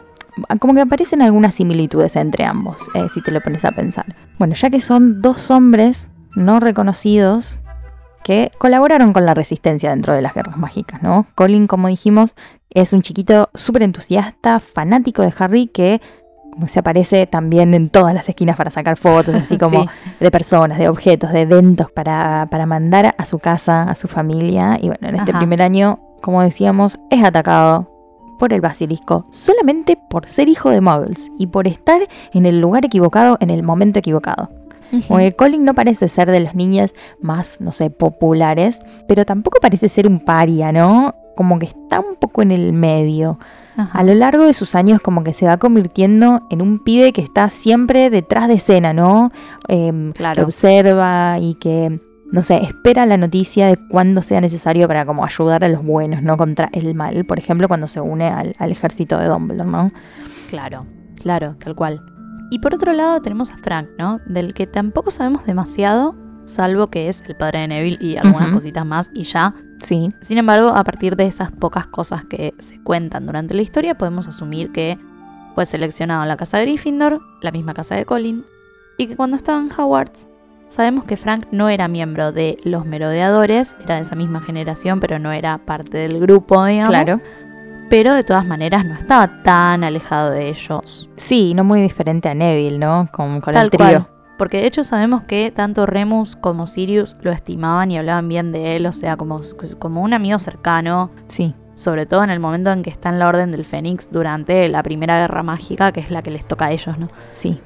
como 0.59 0.73
que 0.73 0.81
aparecen 0.81 1.21
algunas 1.21 1.55
similitudes 1.55 2.15
entre 2.15 2.45
ambos, 2.45 2.81
eh, 2.93 3.07
si 3.13 3.21
te 3.21 3.31
lo 3.31 3.41
pones 3.41 3.65
a 3.65 3.71
pensar. 3.71 4.05
Bueno, 4.37 4.53
ya 4.53 4.69
que 4.69 4.79
son 4.79 5.21
dos 5.21 5.51
hombres 5.51 6.09
no 6.35 6.59
reconocidos 6.59 7.59
que 8.23 8.51
colaboraron 8.57 9.11
con 9.11 9.25
la 9.25 9.33
resistencia 9.33 9.89
dentro 9.89 10.13
de 10.13 10.21
las 10.21 10.33
guerras 10.33 10.57
mágicas, 10.57 11.01
¿no? 11.01 11.25
Colin, 11.35 11.67
como 11.67 11.87
dijimos, 11.87 12.35
es 12.71 12.93
un 12.93 13.01
chiquito 13.01 13.49
súper 13.53 13.83
entusiasta, 13.83 14.59
fanático 14.59 15.21
de 15.21 15.33
Harry, 15.37 15.67
que 15.67 16.01
como 16.51 16.67
se 16.67 16.79
aparece 16.79 17.25
también 17.27 17.73
en 17.73 17.89
todas 17.89 18.13
las 18.13 18.27
esquinas 18.27 18.57
para 18.57 18.71
sacar 18.71 18.97
fotos, 18.97 19.35
así 19.35 19.57
como 19.59 19.83
Sí. 19.83 19.89
de 20.19 20.31
personas, 20.31 20.77
de 20.77 20.89
objetos, 20.89 21.31
de 21.31 21.41
eventos 21.41 21.91
para, 21.91 22.47
para 22.49 22.65
mandar 22.65 23.15
a 23.17 23.25
su 23.25 23.39
casa, 23.39 23.83
a 23.83 23.95
su 23.95 24.07
familia. 24.07 24.77
Y 24.81 24.87
bueno, 24.87 25.07
en 25.07 25.15
este 25.15 25.31
Ajá. 25.31 25.39
primer 25.39 25.61
año, 25.61 25.99
como 26.21 26.41
decíamos, 26.41 26.99
es 27.11 27.23
atacado 27.23 27.89
por 28.39 28.53
el 28.53 28.61
basilisco 28.61 29.25
solamente 29.31 29.97
por 30.09 30.25
ser 30.25 30.47
hijo 30.49 30.69
de 30.69 30.79
Muggles 30.81 31.29
y 31.37 31.47
por 31.47 31.67
estar 31.67 32.01
en 32.33 32.45
el 32.45 32.59
lugar 32.61 32.85
equivocado 32.85 33.37
en 33.41 33.49
el 33.49 33.63
momento 33.63 33.99
equivocado. 33.99 34.49
Como 35.07 35.19
que 35.19 35.35
Colin 35.35 35.63
no 35.65 35.75
parece 35.75 36.07
ser 36.07 36.31
de 36.31 36.39
los 36.39 36.55
niños 36.55 36.95
más, 37.21 37.61
no 37.61 37.71
sé, 37.71 37.91
populares, 37.91 38.79
pero 39.07 39.23
tampoco 39.23 39.59
parece 39.61 39.87
ser 39.87 40.07
un 40.07 40.19
paria, 40.19 40.71
¿no? 40.71 41.13
Como 41.39 41.57
que 41.57 41.67
está 41.67 42.01
un 42.01 42.17
poco 42.17 42.41
en 42.41 42.51
el 42.51 42.73
medio. 42.73 43.39
Ajá. 43.77 43.97
A 43.97 44.03
lo 44.03 44.13
largo 44.13 44.43
de 44.43 44.53
sus 44.53 44.75
años 44.75 44.99
como 44.99 45.23
que 45.23 45.31
se 45.31 45.45
va 45.45 45.55
convirtiendo 45.55 46.41
en 46.49 46.61
un 46.61 46.83
pibe 46.83 47.13
que 47.13 47.21
está 47.21 47.47
siempre 47.47 48.09
detrás 48.09 48.49
de 48.49 48.55
escena, 48.55 48.91
¿no? 48.91 49.31
Em, 49.69 50.11
Claro. 50.11 50.35
Que 50.35 50.43
observa 50.43 51.39
y 51.39 51.53
que 51.53 51.97
no 52.33 52.43
sé, 52.43 52.57
espera 52.61 53.05
la 53.05 53.15
noticia 53.15 53.67
de 53.67 53.77
cuando 53.89 54.21
sea 54.21 54.41
necesario 54.41 54.85
para 54.89 55.05
como 55.05 55.23
ayudar 55.23 55.63
a 55.63 55.69
los 55.69 55.81
buenos, 55.81 56.23
¿no? 56.23 56.35
Contra 56.35 56.67
el 56.73 56.93
mal. 56.93 57.23
Por 57.23 57.39
ejemplo, 57.39 57.69
cuando 57.69 57.87
se 57.87 58.01
une 58.01 58.27
al, 58.27 58.53
al 58.59 58.71
ejército 58.73 59.17
de 59.17 59.27
Dumbledore, 59.27 59.69
¿no? 59.69 59.91
Claro, 60.49 60.85
claro, 61.21 61.55
tal 61.57 61.73
cual. 61.73 62.01
Y 62.51 62.59
por 62.59 62.73
otro 62.73 62.91
lado 62.91 63.21
tenemos 63.21 63.49
a 63.49 63.57
Frank, 63.59 63.87
¿no? 63.97 64.19
Del 64.25 64.53
que 64.53 64.67
tampoco 64.67 65.09
sabemos 65.09 65.45
demasiado, 65.45 66.15
salvo 66.49 66.87
que 66.87 67.07
es 67.07 67.23
el 67.27 67.35
padre 67.35 67.59
de 67.59 67.67
Neville 67.69 67.97
y 68.01 68.17
algunas 68.17 68.51
cositas 68.51 68.85
más 68.85 69.09
y 69.13 69.23
ya. 69.23 69.53
Sí, 69.79 70.09
Sin 70.21 70.37
embargo, 70.37 70.69
a 70.69 70.83
partir 70.83 71.15
de 71.15 71.25
esas 71.25 71.51
pocas 71.51 71.87
cosas 71.87 72.25
que 72.25 72.53
se 72.59 72.81
cuentan 72.83 73.25
durante 73.25 73.53
la 73.53 73.61
historia, 73.61 73.97
podemos 73.97 74.27
asumir 74.27 74.71
que 74.71 74.97
fue 75.55 75.65
seleccionado 75.65 76.23
en 76.23 76.27
la 76.27 76.37
casa 76.37 76.57
de 76.57 76.65
Gryffindor, 76.65 77.21
la 77.41 77.51
misma 77.51 77.73
casa 77.73 77.95
de 77.95 78.05
Colin, 78.05 78.45
y 78.97 79.07
que 79.07 79.15
cuando 79.15 79.37
estaba 79.37 79.59
en 79.59 79.69
Hogwarts, 79.71 80.27
sabemos 80.67 81.05
que 81.05 81.15
Frank 81.17 81.45
no 81.51 81.69
era 81.69 81.87
miembro 81.87 82.31
de 82.31 82.57
los 82.63 82.85
merodeadores, 82.85 83.77
era 83.83 83.95
de 83.95 84.01
esa 84.01 84.15
misma 84.15 84.41
generación, 84.41 84.99
pero 84.99 85.17
no 85.19 85.31
era 85.31 85.57
parte 85.59 85.97
del 85.97 86.19
grupo, 86.19 86.63
digamos. 86.65 86.89
claro. 86.89 87.21
Pero 87.89 88.13
de 88.13 88.23
todas 88.23 88.45
maneras 88.45 88.85
no 88.85 88.93
estaba 88.93 89.41
tan 89.41 89.83
alejado 89.83 90.29
de 90.29 90.49
ellos. 90.49 91.09
Sí, 91.15 91.53
no 91.55 91.63
muy 91.63 91.81
diferente 91.81 92.29
a 92.29 92.35
Neville, 92.35 92.77
¿no? 92.77 93.09
Con, 93.11 93.41
con 93.41 93.51
Tal 93.53 93.65
el 93.65 93.71
trío. 93.71 93.87
cual. 93.87 94.07
Porque 94.39 94.61
de 94.61 94.67
hecho 94.67 94.85
sabemos 94.85 95.23
que 95.23 95.51
tanto 95.51 95.85
Remus 95.85 96.37
como 96.37 96.65
Sirius 96.65 97.17
lo 97.21 97.29
estimaban 97.29 97.91
y 97.91 97.97
hablaban 97.97 98.29
bien 98.29 98.53
de 98.53 98.77
él, 98.77 98.85
o 98.85 98.93
sea, 98.93 99.17
como, 99.17 99.41
como 99.79 100.01
un 100.01 100.13
amigo 100.13 100.39
cercano, 100.39 101.11
Sí, 101.27 101.53
sobre 101.75 102.05
todo 102.05 102.23
en 102.23 102.29
el 102.29 102.39
momento 102.39 102.71
en 102.71 102.81
que 102.81 102.89
está 102.89 103.09
en 103.09 103.19
la 103.19 103.27
Orden 103.27 103.51
del 103.51 103.65
Fénix 103.65 104.09
durante 104.09 104.69
la 104.69 104.81
Primera 104.81 105.19
Guerra 105.19 105.43
Mágica, 105.43 105.91
que 105.91 105.99
es 105.99 106.09
la 106.09 106.21
que 106.21 106.31
les 106.31 106.47
toca 106.47 106.67
a 106.67 106.71
ellos, 106.71 106.97
¿no? 106.97 107.09
sí. 107.31 107.59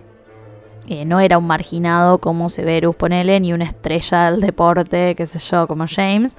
Eh, 0.88 1.06
no 1.06 1.22
era 1.22 1.38
un 1.38 1.48
marginado 1.48 2.18
como 2.18 2.50
Severus, 2.50 2.96
ponele, 2.96 3.40
ni 3.40 3.54
una 3.54 3.64
estrella 3.64 4.32
del 4.32 4.42
deporte, 4.42 5.16
qué 5.16 5.26
sé 5.28 5.40
yo, 5.40 5.66
como 5.66 5.86
James, 5.88 6.36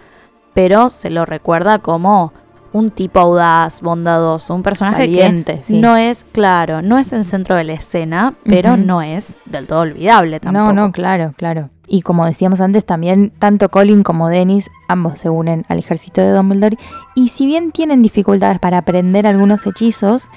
pero 0.52 0.90
se 0.90 1.10
lo 1.10 1.24
recuerda 1.24 1.78
como 1.78 2.34
un 2.74 2.88
tipo 2.88 3.20
audaz, 3.20 3.80
bondadoso, 3.80 4.52
un 4.52 4.64
personaje 4.64 5.06
Valiente, 5.06 5.56
que 5.58 5.62
sí. 5.62 5.80
no 5.80 5.96
es, 5.96 6.24
claro, 6.32 6.82
no 6.82 6.98
es 6.98 7.12
el 7.12 7.24
centro 7.24 7.54
de 7.54 7.62
la 7.62 7.74
escena, 7.74 8.34
pero 8.44 8.76
no 8.76 9.00
es 9.00 9.38
del 9.44 9.68
todo 9.68 9.82
olvidable 9.82 10.40
tampoco. 10.40 10.72
No, 10.72 10.86
no, 10.86 10.92
claro, 10.92 11.32
claro. 11.36 11.70
Y 11.86 12.02
como 12.02 12.26
decíamos 12.26 12.60
antes, 12.60 12.84
también 12.84 13.32
tanto 13.38 13.68
Colin 13.68 14.02
como 14.02 14.28
Dennis, 14.28 14.70
ambos 14.88 15.20
se 15.20 15.30
unen 15.30 15.64
al 15.68 15.78
ejército 15.78 16.20
de 16.20 16.32
Dumbledore. 16.32 16.76
Y 17.14 17.28
si 17.28 17.46
bien 17.46 17.70
tienen 17.70 18.02
dificultades 18.02 18.58
para 18.58 18.78
aprender 18.78 19.28
algunos 19.28 19.66
hechizos, 19.68 20.30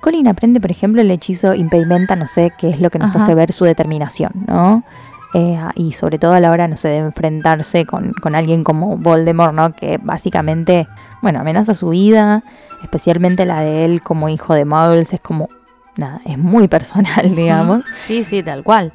Colin 0.00 0.28
aprende, 0.28 0.60
por 0.60 0.70
ejemplo, 0.70 1.02
el 1.02 1.10
hechizo 1.10 1.54
impedimenta, 1.54 2.14
no 2.14 2.28
sé, 2.28 2.52
que 2.56 2.70
es 2.70 2.80
lo 2.80 2.90
que 2.90 3.00
nos 3.00 3.16
Ajá. 3.16 3.24
hace 3.24 3.34
ver 3.34 3.50
su 3.50 3.64
determinación, 3.64 4.30
¿no? 4.46 4.84
Eh, 5.32 5.58
y 5.76 5.92
sobre 5.92 6.18
todo 6.18 6.32
a 6.32 6.40
la 6.40 6.50
hora, 6.50 6.66
no 6.66 6.76
sé, 6.76 6.88
de 6.88 6.98
enfrentarse 6.98 7.86
con, 7.86 8.12
con 8.14 8.34
alguien 8.34 8.64
como 8.64 8.96
Voldemort, 8.96 9.54
¿no? 9.54 9.74
Que 9.74 9.98
básicamente, 10.02 10.88
bueno, 11.22 11.40
amenaza 11.40 11.72
su 11.72 11.90
vida, 11.90 12.42
especialmente 12.82 13.44
la 13.44 13.60
de 13.60 13.84
él 13.84 14.02
como 14.02 14.28
hijo 14.28 14.54
de 14.54 14.64
Muggles, 14.64 15.12
es 15.12 15.20
como, 15.20 15.48
nada, 15.96 16.20
es 16.24 16.36
muy 16.36 16.66
personal, 16.68 17.34
digamos. 17.34 17.84
Sí, 17.98 18.24
sí, 18.24 18.42
tal 18.42 18.64
cual. 18.64 18.92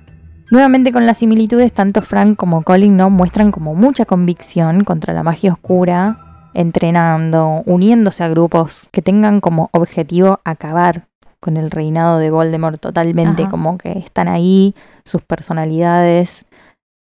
Nuevamente 0.52 0.92
con 0.92 1.06
las 1.06 1.18
similitudes, 1.18 1.74
tanto 1.74 2.02
Frank 2.02 2.36
como 2.36 2.62
Colin 2.64 2.98
no 2.98 3.10
muestran 3.10 3.52
como 3.52 3.74
mucha 3.74 4.06
convicción 4.06 4.84
contra 4.84 5.14
la 5.14 5.24
magia 5.24 5.54
oscura, 5.54 6.18
entrenando, 6.54 7.64
uniéndose 7.66 8.24
a 8.24 8.30
grupos 8.30 8.84
que 8.92 9.02
tengan 9.02 9.42
como 9.42 9.70
objetivo 9.74 10.40
acabar 10.44 11.08
con 11.46 11.58
el 11.58 11.70
reinado 11.70 12.18
de 12.18 12.32
Voldemort 12.32 12.82
totalmente, 12.82 13.44
Ajá. 13.44 13.52
como 13.52 13.78
que 13.78 13.92
están 14.00 14.28
ahí, 14.28 14.74
sus 15.04 15.22
personalidades, 15.22 16.46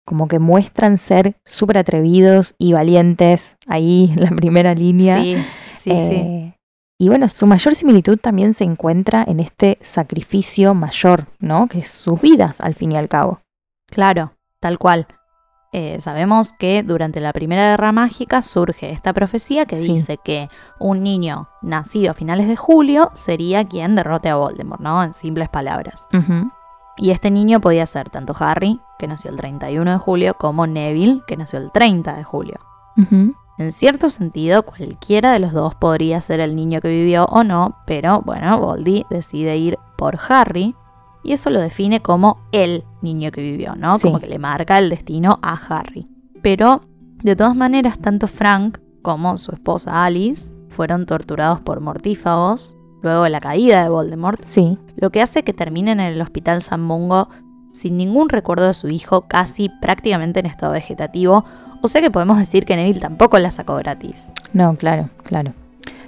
como 0.06 0.30
que 0.30 0.40
muestran 0.40 0.98
ser 0.98 1.36
súper 1.46 1.78
atrevidos 1.78 2.56
y 2.58 2.72
valientes 2.72 3.58
ahí 3.68 4.10
en 4.14 4.22
la 4.24 4.32
primera 4.32 4.74
línea. 4.74 5.18
Sí, 5.22 5.36
sí, 5.74 5.92
sí. 5.92 6.16
Eh, 6.16 6.54
Y 6.98 7.10
bueno, 7.10 7.28
su 7.28 7.46
mayor 7.48 7.76
similitud 7.76 8.18
también 8.18 8.54
se 8.54 8.64
encuentra 8.64 9.26
en 9.28 9.42
este 9.42 9.78
sacrificio 9.82 10.74
mayor, 10.74 11.26
¿no? 11.40 11.68
Que 11.68 11.80
es 11.80 11.90
sus 11.90 12.20
vidas, 12.22 12.62
al 12.62 12.76
fin 12.76 12.94
y 12.94 12.98
al 12.98 13.10
cabo. 13.10 13.42
Claro, 13.88 14.32
tal 14.62 14.78
cual. 14.80 15.06
Eh, 15.72 15.98
sabemos 16.02 16.54
que 16.54 16.82
durante 16.82 17.20
la 17.22 17.32
Primera 17.32 17.70
Guerra 17.70 17.92
Mágica 17.92 18.42
surge 18.42 18.90
esta 18.92 19.14
profecía 19.14 19.66
que 19.66 19.76
Sí. 19.76 19.92
dice 19.94 20.18
que 20.18 20.50
un 20.80 21.04
niño 21.04 21.48
nacido 21.62 22.10
a 22.12 22.14
finales 22.16 22.48
de 22.48 22.56
julio 22.56 23.12
sería 23.14 23.64
quien 23.66 23.96
derrote 23.96 24.30
a 24.30 24.36
Voldemort, 24.36 24.82
¿no? 24.82 25.04
En 25.04 25.14
simples 25.14 25.48
palabras. 25.50 26.08
Y 26.98 27.12
este 27.12 27.30
niño 27.30 27.62
podía 27.62 27.86
ser 27.86 28.10
tanto 28.10 28.34
Harry, 28.40 28.82
que 28.98 29.08
nació 29.08 29.30
el 29.30 29.38
31 29.38 29.92
de 29.92 29.98
julio, 30.00 30.34
como 30.40 30.66
Neville, 30.66 31.22
que 31.28 31.38
nació 31.38 31.60
el 31.60 31.72
30 31.72 32.16
de 32.18 32.24
julio. 32.24 32.56
En 33.60 33.72
cierto 33.72 34.10
sentido, 34.10 34.64
cualquiera 34.64 35.32
de 35.32 35.40
los 35.40 35.54
dos 35.54 35.76
podría 35.76 36.20
ser 36.22 36.40
el 36.40 36.56
niño 36.56 36.82
que 36.82 36.88
vivió 36.90 37.26
o 37.26 37.44
no, 37.44 37.78
pero 37.86 38.22
bueno, 38.26 38.60
Voldy 38.60 39.06
decide 39.10 39.56
ir 39.58 39.78
por 39.98 40.18
Harry 40.30 40.76
y 41.24 41.34
eso 41.34 41.50
lo 41.50 41.60
define 41.60 42.02
como 42.02 42.42
el 42.52 42.84
niño 43.02 43.32
que 43.32 43.42
vivió, 43.42 43.76
¿no? 43.76 43.98
Sí. 43.98 44.08
Como 44.08 44.20
que 44.20 44.28
le 44.28 44.40
marca 44.40 44.78
el 44.78 44.90
destino 44.90 45.40
a 45.42 45.54
Harry. 45.54 46.08
Pero, 46.42 46.82
de 47.24 47.36
todas 47.36 47.56
maneras, 47.56 48.00
tanto 48.00 48.28
Frank 48.28 48.78
como 49.02 49.38
su 49.38 49.52
esposa 49.52 50.06
Alice 50.06 50.54
fueron 50.70 51.06
torturados 51.06 51.60
por 51.62 51.82
mortífagos 51.82 52.76
luego 53.02 53.24
de 53.24 53.30
la 53.30 53.40
caída 53.40 53.84
de 53.84 53.90
Voldemort, 53.90 54.42
Sí, 54.44 54.78
lo 54.98 55.10
que 55.10 55.22
hace 55.22 55.44
que 55.44 55.54
terminen 55.54 56.00
en 56.02 56.14
el 56.14 56.22
hospital 56.22 56.62
San 56.62 56.82
Mungo 56.82 57.30
sin 57.72 57.96
ningún 57.98 58.30
recuerdo 58.30 58.68
de 58.68 58.74
su 58.74 58.90
hijo, 58.90 59.22
casi 59.28 59.70
prácticamente 59.82 60.40
en 60.40 60.46
estado 60.48 60.74
vegetativo. 60.74 61.46
O 61.82 61.88
sea 61.88 62.02
que 62.02 62.12
podemos 62.12 62.38
decir 62.38 62.66
que 62.66 62.76
Neville 62.76 63.00
tampoco 63.00 63.40
la 63.40 63.52
sacó 63.52 63.76
gratis. 63.76 64.34
no, 64.54 64.76
claro, 64.76 65.10
claro. 65.24 65.54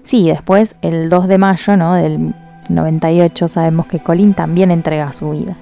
Sí, 0.03 0.27
después, 0.27 0.75
el 0.81 1.09
2 1.09 1.27
de 1.27 1.37
mayo, 1.37 1.77
¿no? 1.77 1.93
Del 1.93 2.33
98, 2.69 3.47
sabemos 3.47 3.87
que 3.87 3.99
Colin 3.99 4.33
también 4.33 4.71
entrega 4.71 5.11
su 5.11 5.31
vida. 5.31 5.57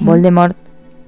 Voldemort 0.00 0.56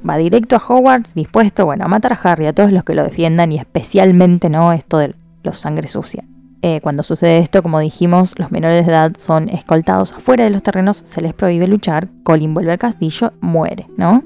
va 0.09 0.16
directo 0.16 0.57
a 0.57 0.62
Hogwarts 0.66 1.14
dispuesto, 1.14 1.64
bueno, 1.64 1.85
a 1.85 1.89
matar 1.89 2.12
a 2.12 2.16
Harry, 2.22 2.47
a 2.47 2.53
todos 2.53 2.72
los 2.72 2.85
que 2.85 2.95
lo 2.95 3.03
defiendan 3.05 3.53
y 3.53 3.59
especialmente, 3.59 4.49
¿no? 4.51 4.72
Esto 4.72 4.99
de 4.99 5.14
los 5.43 5.59
sangre 5.59 5.89
sucia. 5.89 6.25
Eh, 6.62 6.81
cuando 6.81 7.03
sucede 7.03 7.39
esto, 7.39 7.62
como 7.62 7.79
dijimos, 7.79 8.39
los 8.39 8.51
menores 8.51 8.87
de 8.87 8.93
edad 8.93 9.12
son 9.18 9.51
escoltados 9.51 10.12
afuera 10.14 10.45
de 10.45 10.51
los 10.51 10.62
terrenos, 10.62 11.03
se 11.05 11.20
les 11.20 11.35
prohíbe 11.35 11.66
luchar, 11.66 12.09
Colin 12.22 12.55
vuelve 12.55 12.72
al 12.72 12.79
castillo, 12.79 13.33
muere, 13.41 13.87
¿no? 13.97 14.25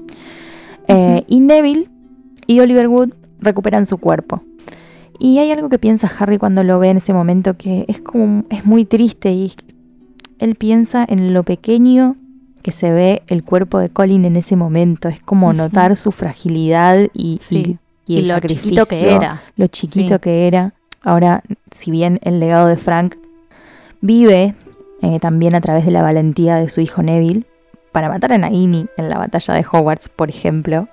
Eh, 0.87 1.25
Y 1.27 1.41
Neville 1.41 1.89
y 2.47 2.61
Oliver 2.61 2.87
Wood 2.87 3.13
recuperan 3.39 3.85
su 3.85 3.97
cuerpo. 3.97 4.41
Y 5.19 5.39
hay 5.39 5.51
algo 5.51 5.67
que 5.67 5.79
piensa 5.79 6.09
Harry 6.17 6.37
cuando 6.37 6.63
lo 6.63 6.79
ve 6.79 6.89
en 6.89 6.97
ese 6.97 7.13
momento 7.13 7.57
que 7.57 7.83
es 7.89 7.99
como 7.99 8.45
es 8.49 8.65
muy 8.65 8.85
triste 8.85 9.31
y 9.31 9.51
él 10.39 10.55
piensa 10.55 11.05
en 11.07 11.33
lo 11.33 11.43
pequeño 11.43 12.15
que 12.61 12.71
se 12.71 12.91
ve 12.91 13.21
el 13.27 13.43
cuerpo 13.43 13.79
de 13.79 13.89
Colin 13.89 14.25
en 14.25 14.35
ese 14.35 14.55
momento. 14.55 15.07
Es 15.09 15.19
como 15.21 15.53
notar 15.53 15.95
su 15.95 16.11
fragilidad 16.11 16.99
y, 17.13 17.37
Sí. 17.39 17.77
y, 18.05 18.15
y 18.15 18.17
el 18.19 18.27
lo 18.27 18.33
sacrificio 18.35 18.83
chiquito 18.83 18.85
que 18.87 19.13
era. 19.15 19.41
lo 19.55 19.67
chiquito 19.67 20.13
Sí. 20.15 20.19
que 20.19 20.47
era. 20.47 20.73
Ahora, 21.03 21.41
si 21.71 21.91
bien 21.91 22.19
el 22.23 22.39
legado 22.39 22.67
de 22.67 22.75
Frank 22.75 23.15
vive 24.01 24.55
eh, 25.01 25.19
también 25.19 25.55
a 25.55 25.61
través 25.61 25.85
de 25.85 25.91
la 25.91 26.01
valentía 26.01 26.55
de 26.55 26.67
su 26.69 26.81
hijo 26.81 27.01
Neville 27.01 27.45
para 27.91 28.09
matar 28.09 28.33
a 28.33 28.37
Nagini 28.37 28.87
en 28.97 29.09
la 29.09 29.17
batalla 29.17 29.53
de 29.53 29.65
Hogwarts, 29.71 30.09
por 30.09 30.29
ejemplo, 30.29 30.87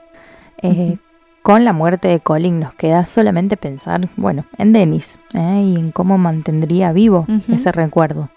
eh, 0.63 0.97
con 1.43 1.65
la 1.65 1.73
muerte 1.73 2.09
de 2.09 2.21
Colin 2.21 2.61
nos 2.61 2.75
queda 2.75 3.07
solamente 3.07 3.57
pensar, 3.57 4.09
bueno, 4.17 4.45
en 4.59 4.73
Dennis 4.73 5.19
eh, 5.35 5.63
y 5.65 5.77
en 5.77 5.91
cómo 5.93 6.19
mantendría 6.19 6.93
vivo 6.93 7.27
ese 7.53 7.71
recuerdo. 7.73 8.31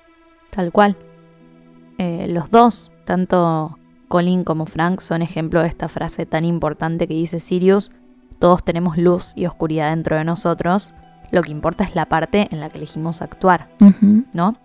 Tal 0.52 0.72
cual. 0.72 0.97
Eh, 1.97 2.28
los 2.30 2.50
dos, 2.50 2.91
tanto 3.06 3.78
Colin 4.08 4.43
como 4.43 4.66
Frank, 4.66 5.02
son 5.02 5.22
ejemplo 5.22 5.62
de 5.62 5.68
esta 5.68 5.88
frase 5.88 6.26
tan 6.26 6.43
importante 6.43 7.08
que 7.08 7.14
dice 7.14 7.39
Sirius, 7.39 7.91
todos 8.39 8.64
tenemos 8.64 8.97
luz 8.97 9.34
y 9.36 9.45
oscuridad 9.45 9.89
dentro 9.89 10.16
de 10.16 10.24
nosotros, 10.24 10.93
lo 11.32 11.41
que 11.41 11.52
importa 11.52 11.84
es 11.84 11.95
la 11.95 12.08
parte 12.08 12.47
en 12.52 12.60
la 12.60 12.70
que 12.70 12.78
elegimos 12.78 13.22
actuar. 13.22 13.70
¿no? 14.34 14.56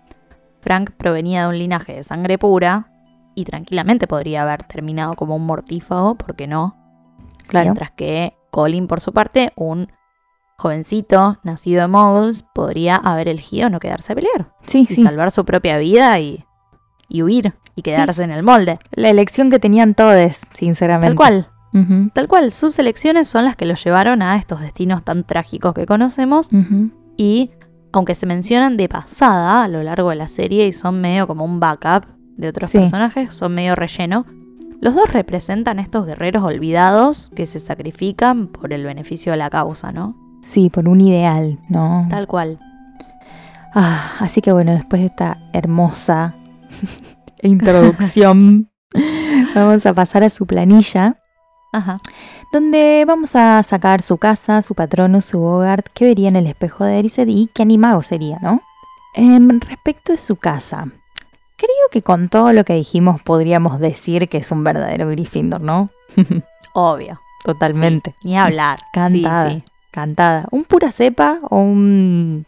Frank 0.61 0.91
provenía 0.91 1.43
de 1.43 1.49
un 1.49 1.59
linaje 1.59 1.93
de 1.93 2.03
sangre 2.03 2.37
pura 2.37 2.89
y 3.35 3.43
tranquilamente 3.45 4.07
podría 4.07 4.43
haber 4.43 4.63
terminado 4.63 5.13
como 5.13 5.35
un 5.35 5.45
mortífago, 5.45 6.15
¿por 6.15 6.35
qué 6.35 6.47
no? 6.47 6.75
Claro. 7.47 7.65
Mientras 7.65 7.91
que 7.91 8.33
Colin, 8.49 8.87
por 8.87 9.01
su 9.01 9.13
parte, 9.13 9.51
un 9.55 9.91
jovencito 10.57 11.37
nacido 11.43 11.81
de 11.81 11.87
Muggles, 11.87 12.43
podría 12.53 12.95
haber 12.97 13.27
elegido 13.27 13.69
no 13.69 13.79
quedarse 13.79 14.13
a 14.13 14.15
pelear 14.15 14.51
Sí, 14.65 14.87
y 14.89 14.95
sí. 14.95 15.03
salvar 15.03 15.31
su 15.31 15.45
propia 15.45 15.77
vida 15.77 16.19
y, 16.19 16.43
y 17.09 17.21
huir 17.23 17.53
y 17.75 17.81
quedarse 17.81 18.23
en 18.23 18.31
el 18.31 18.41
molde. 18.43 18.79
La 18.91 19.09
elección 19.09 19.49
que 19.49 19.59
tenían 19.59 19.95
todos, 19.95 20.41
sinceramente. 20.53 21.07
Tal 21.07 21.15
cual, 21.15 21.47
tal 22.13 22.27
cual. 22.27 22.51
Sus 22.51 22.79
elecciones 22.79 23.27
son 23.27 23.43
las 23.45 23.55
que 23.57 23.65
los 23.65 23.83
llevaron 23.83 24.21
a 24.21 24.37
estos 24.37 24.61
destinos 24.61 25.03
tan 25.03 25.25
trágicos 25.25 25.73
que 25.73 25.85
conocemos 25.85 26.49
y 27.17 27.51
aunque 27.91 28.15
se 28.15 28.25
mencionan 28.25 28.77
de 28.77 28.87
pasada 28.89 29.63
a 29.63 29.67
lo 29.67 29.83
largo 29.83 30.09
de 30.09 30.15
la 30.17 30.27
serie 30.27 30.67
y 30.67 30.73
son 30.73 30.99
medio 31.01 31.27
como 31.27 31.43
un 31.45 31.59
backup 31.59 32.05
de 32.37 32.47
otros 32.49 32.69
Sí. 32.69 32.77
personajes, 32.79 33.33
son 33.35 33.53
medio 33.53 33.75
relleno, 33.75 34.25
Los 34.81 34.93
dos 34.93 35.11
representan 35.11 35.79
estos 35.79 36.05
guerreros 36.05 36.43
olvidados 36.43 37.31
que 37.33 37.45
se 37.45 37.59
sacrifican 37.59 38.47
por 38.47 38.73
el 38.73 38.83
beneficio 38.83 39.31
de 39.31 39.37
la 39.37 39.49
causa, 39.49 39.93
¿no? 39.93 40.15
Sí, 40.45 40.69
por 40.69 40.87
un 40.87 41.01
ideal, 41.01 41.57
¿no? 41.69 42.05
Tal 42.07 42.27
cual. 42.27 42.59
Ah, 43.73 44.13
así 44.19 44.41
que 44.41 44.51
bueno, 44.53 44.73
después 44.73 45.01
de 45.01 45.07
esta 45.07 45.39
hermosa 45.53 46.35
introducción, 47.41 48.69
vamos 49.55 49.85
a 49.87 49.93
pasar 49.93 50.23
a 50.23 50.29
su 50.29 50.45
planilla, 50.45 51.17
Ajá. 51.73 51.97
donde 52.53 53.05
vamos 53.07 53.35
a 53.35 53.63
sacar 53.63 54.03
su 54.03 54.17
casa, 54.17 54.61
su 54.61 54.75
patrono, 54.75 55.19
su 55.19 55.39
Bogart, 55.39 55.87
que 55.93 56.05
vería 56.05 56.29
en 56.29 56.35
el 56.35 56.45
espejo 56.45 56.85
de 56.85 56.99
Erised 56.99 57.27
y 57.27 57.47
qué 57.47 57.63
animado 57.63 58.03
sería, 58.03 58.37
¿no? 58.39 58.61
Em, 59.15 59.59
respecto 59.59 60.11
de 60.11 60.19
su 60.19 60.35
casa, 60.35 60.85
creo 61.57 61.89
que 61.91 62.03
con 62.03 62.29
todo 62.29 62.53
lo 62.53 62.63
que 62.63 62.73
dijimos 62.75 63.19
podríamos 63.19 63.79
decir 63.79 64.29
que 64.29 64.37
es 64.37 64.51
un 64.51 64.63
verdadero 64.63 65.09
Gryffindor, 65.09 65.61
¿no? 65.61 65.89
Obvio. 66.75 67.19
Totalmente. 67.43 68.11
Sí, 68.21 68.29
ni 68.29 68.37
hablar. 68.37 68.79
Cantada. 68.93 69.49
Sí, 69.49 69.63
sí. 69.65 69.74
Cantada. 69.95 70.45
¿Un 70.51 70.65
pura 70.65 70.91
cepa 70.91 71.39
o 71.49 71.57
un 71.61 72.45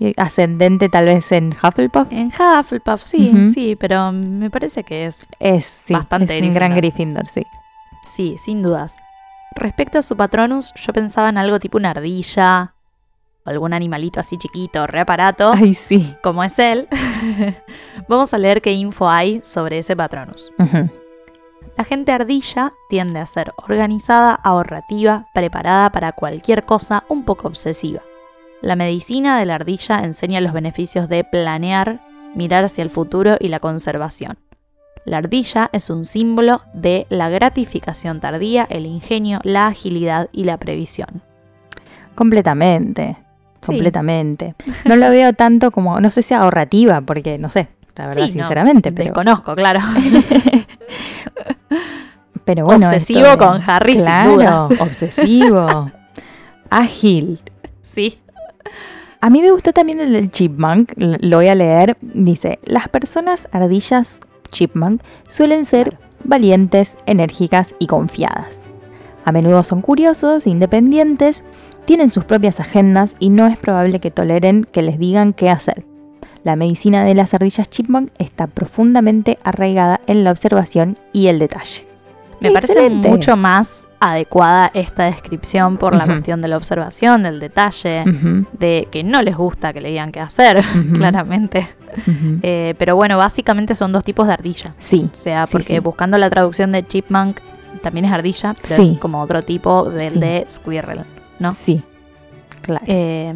eh, 0.00 0.12
ascendente 0.16 0.88
tal 0.88 1.04
vez 1.04 1.30
en 1.30 1.54
Hufflepuff? 1.54 2.08
En 2.10 2.26
Hufflepuff, 2.26 3.00
sí, 3.00 3.46
sí, 3.46 3.76
pero 3.76 4.10
me 4.10 4.50
parece 4.50 4.82
que 4.82 5.06
es 5.06 5.24
Es, 5.38 5.64
sí, 5.64 5.94
Bastante 5.94 6.36
es 6.36 6.42
un 6.42 6.52
gran 6.52 6.74
Gryffindor. 6.74 7.28
Sí. 7.28 7.46
Sí, 8.04 8.36
sin 8.44 8.62
dudas. 8.62 8.96
Respecto 9.54 9.98
a 9.98 10.02
su 10.02 10.16
patronus, 10.16 10.72
yo 10.74 10.92
pensaba 10.92 11.28
en 11.28 11.38
algo 11.38 11.60
tipo 11.60 11.78
una 11.78 11.90
ardilla 11.90 12.74
o 13.44 13.50
algún 13.50 13.74
animalito 13.74 14.18
así 14.18 14.36
chiquito, 14.36 14.88
re 14.88 14.98
aparato, 14.98 15.52
Ay, 15.54 15.74
sí. 15.74 16.16
como 16.20 16.42
es 16.42 16.58
él. 16.58 16.88
Vamos 18.08 18.34
a 18.34 18.38
leer 18.38 18.60
qué 18.60 18.72
info 18.72 19.08
hay 19.08 19.40
sobre 19.44 19.78
ese 19.78 19.94
patronus. 19.94 20.50
Ujú. 20.58 20.90
La 21.82 21.86
gente 21.88 22.12
ardilla 22.12 22.72
tiende 22.88 23.18
a 23.18 23.26
ser 23.26 23.50
organizada, 23.56 24.36
ahorrativa, 24.36 25.26
preparada 25.34 25.90
para 25.90 26.12
cualquier 26.12 26.62
cosa, 26.62 27.02
un 27.08 27.24
poco 27.24 27.48
obsesiva. 27.48 28.02
La 28.60 28.76
medicina 28.76 29.36
de 29.36 29.46
la 29.46 29.56
ardilla 29.56 29.98
enseña 30.04 30.40
los 30.40 30.52
beneficios 30.52 31.08
de 31.08 31.24
planear, 31.24 31.98
mirar 32.36 32.62
hacia 32.62 32.82
el 32.82 32.90
futuro 32.90 33.34
y 33.40 33.48
la 33.48 33.58
conservación. 33.58 34.38
La 35.04 35.16
ardilla 35.16 35.70
es 35.72 35.90
un 35.90 36.04
símbolo 36.04 36.62
de 36.72 37.08
la 37.10 37.28
gratificación 37.30 38.20
tardía, 38.20 38.62
el 38.70 38.86
ingenio, 38.86 39.40
la 39.42 39.66
agilidad 39.66 40.28
y 40.30 40.44
la 40.44 40.58
previsión. 40.58 41.20
Completamente. 42.14 43.16
Sí. 43.60 43.66
Completamente. 43.72 44.54
No 44.84 44.94
lo 44.94 45.10
veo 45.10 45.32
tanto 45.32 45.72
como, 45.72 45.98
no 45.98 46.10
sé 46.10 46.22
si 46.22 46.32
ahorrativa, 46.32 47.00
porque 47.00 47.38
no 47.38 47.48
sé, 47.50 47.70
la 47.96 48.06
verdad, 48.06 48.22
Sí, 48.22 48.28
no, 48.28 48.44
sinceramente. 48.44 48.92
pero, 48.92 49.06
Desconozco, 49.06 49.56
claro. 49.56 49.80
pero 52.44 52.64
bueno. 52.64 52.86
Obsesivo 52.86 53.26
esto 53.26 53.38
con 53.38 53.60
Harry, 53.66 53.94
sin 53.94 54.02
claro, 54.04 54.32
dudas. 54.32 54.70
obsesivo. 54.80 55.90
Ágil. 56.70 57.40
sí. 57.82 58.18
A 59.20 59.30
mí 59.30 59.40
me 59.40 59.52
gustó 59.52 59.72
también 59.72 60.00
el 60.00 60.12
del 60.12 60.32
chipmunk, 60.32 60.94
lo 60.96 61.36
voy 61.36 61.46
a 61.46 61.54
leer. 61.54 61.96
Dice, 62.00 62.58
las 62.64 62.88
personas 62.88 63.48
ardillas 63.52 64.20
chipmunk 64.50 65.00
suelen 65.28 65.64
ser 65.64 65.96
valientes, 66.24 66.98
enérgicas 67.06 67.76
y 67.78 67.86
confiadas. 67.86 68.62
A 69.24 69.30
menudo 69.30 69.62
son 69.62 69.80
curiosos, 69.80 70.48
independientes, 70.48 71.44
tienen 71.84 72.08
sus 72.08 72.24
propias 72.24 72.58
agendas 72.58 73.14
y 73.20 73.30
no 73.30 73.46
es 73.46 73.56
probable 73.56 74.00
que 74.00 74.10
toleren 74.10 74.64
que 74.64 74.82
les 74.82 74.98
digan 74.98 75.32
qué 75.32 75.50
hacer. 75.50 75.84
La 76.44 76.56
medicina 76.56 77.04
de 77.04 77.14
las 77.14 77.34
ardillas 77.34 77.68
chipmunk 77.70 78.10
está 78.18 78.46
profundamente 78.48 79.38
arraigada 79.44 80.00
en 80.06 80.24
la 80.24 80.32
observación 80.32 80.98
y 81.12 81.28
el 81.28 81.38
detalle. 81.38 81.86
Me 82.40 82.50
parece 82.50 82.90
mucho 82.90 83.36
más 83.36 83.86
adecuada 84.00 84.72
esta 84.74 85.04
descripción 85.04 85.76
por 85.76 85.94
la 85.94 86.06
cuestión 86.06 86.42
de 86.42 86.48
la 86.48 86.56
observación, 86.56 87.22
del 87.22 87.38
detalle, 87.38 88.02
de 88.58 88.88
que 88.90 89.04
no 89.04 89.22
les 89.22 89.36
gusta 89.36 89.72
que 89.72 89.80
le 89.80 89.90
digan 89.90 90.10
qué 90.10 90.18
hacer, 90.18 90.60
claramente. 90.94 91.68
Eh, 92.42 92.74
pero 92.78 92.96
bueno, 92.96 93.16
básicamente 93.16 93.76
son 93.76 93.92
dos 93.92 94.02
tipos 94.02 94.26
de 94.26 94.32
ardilla. 94.32 94.74
Sí, 94.78 95.08
O 95.14 95.16
sea, 95.16 95.46
porque 95.46 95.74
sí. 95.74 95.78
buscando 95.78 96.18
la 96.18 96.28
traducción 96.30 96.72
de 96.72 96.84
chipmunk 96.84 97.38
también 97.80 98.06
es 98.06 98.12
ardilla, 98.12 98.56
pero 98.60 98.74
Sí. 98.82 98.92
es 98.94 98.98
como 98.98 99.20
otro 99.20 99.42
tipo 99.42 99.88
del 99.88 100.18
de 100.18 100.44
squirrel, 100.50 101.04
¿no? 101.38 101.54
sí, 101.54 101.82
claro. 102.60 102.82
Eh, 102.88 103.32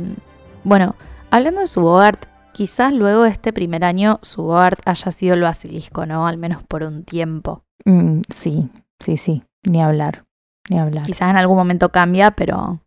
bueno, 0.65 0.97
hablando 1.31 1.61
de 1.61 1.69
su 1.69 1.81
Bogart, 1.81 2.27
quizás 2.57 2.91
luego 2.95 3.25
de 3.25 3.29
este 3.31 3.53
primer 3.53 3.85
año 3.85 4.19
su 4.23 4.43
Bogart 4.45 4.81
haya 4.89 5.13
sido 5.13 5.35
el 5.35 5.43
basilisco, 5.43 6.07
¿no? 6.07 6.27
Al 6.27 6.39
menos 6.39 6.63
por 6.63 6.85
un 6.85 7.05
tiempo. 7.05 7.65
Mm, 7.85 8.23
sí, 8.31 8.71
sí, 8.99 9.19
sí, 9.19 9.43
ni 9.63 9.83
hablar, 9.83 10.25
ni 10.71 10.79
hablar. 10.79 11.05
Quizás 11.05 11.29
en 11.29 11.37
algún 11.37 11.59
momento 11.59 11.91
cambia, 11.91 12.31
pero 12.31 12.81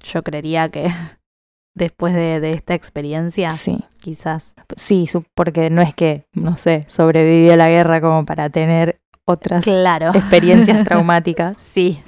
yo 0.00 0.24
creería 0.24 0.68
que 0.68 0.90
después 1.76 2.12
de, 2.12 2.40
de 2.40 2.54
esta 2.54 2.74
experiencia, 2.74 3.52
Sí, 3.52 3.78
quizás. 4.00 4.56
sí, 4.76 5.06
porque 5.36 5.70
no 5.70 5.80
es 5.80 5.94
que, 5.94 6.26
no 6.32 6.56
sé, 6.56 6.84
sobrevivió 6.88 7.52
a 7.52 7.56
la 7.56 7.68
guerra 7.68 8.00
como 8.00 8.24
para 8.26 8.50
tener 8.50 9.00
otras 9.24 9.62
Claro. 9.62 10.10
experiencias 10.12 10.82
traumáticas. 10.84 11.56
Sí, 11.58 12.02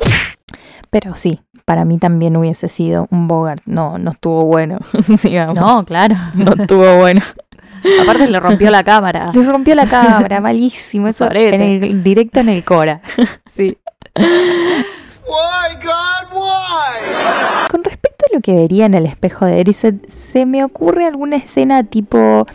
Pero 0.91 1.15
sí, 1.15 1.41
para 1.65 1.85
mí 1.85 1.99
también 1.99 2.37
hubiese 2.37 2.69
sido 2.69 3.07
un 3.11 3.29
Bogart. 3.29 3.63
No, 3.65 3.99
no 3.99 4.11
estuvo 4.11 4.45
bueno, 4.45 4.79
digamos. 5.23 5.55
no, 5.55 5.85
claro. 5.85 6.17
no 6.35 6.53
estuvo 6.55 6.99
bueno. 6.99 7.23
Aparte 8.03 8.29
le 8.29 8.41
rompió 8.41 8.71
la 8.71 8.83
cámara. 8.83 9.31
Le 9.33 9.43
rompió 9.45 9.75
la 9.75 9.87
cámara, 9.87 10.41
malísimo. 10.41 11.09
Eso 11.09 11.27
Sorete. 11.27 11.55
en 11.55 11.63
el, 11.63 12.03
directo 12.03 12.41
en 12.41 12.49
el 12.49 12.65
Cora. 12.65 13.01
Sí. 13.47 13.77
Why, 14.17 15.77
God, 15.77 16.37
why? 16.37 17.69
Con 17.71 17.85
respecto 17.85 18.27
a 18.31 18.35
lo 18.35 18.41
que 18.41 18.55
vería 18.55 18.87
en 18.87 18.95
el 18.95 19.07
espejo 19.07 19.47
de 19.47 19.61
Erised, 19.61 19.95
se 20.09 20.47
me 20.47 20.65
ocurre 20.65 21.07
alguna 21.07 21.37
escena 21.37 21.85
tipo, 21.85 22.47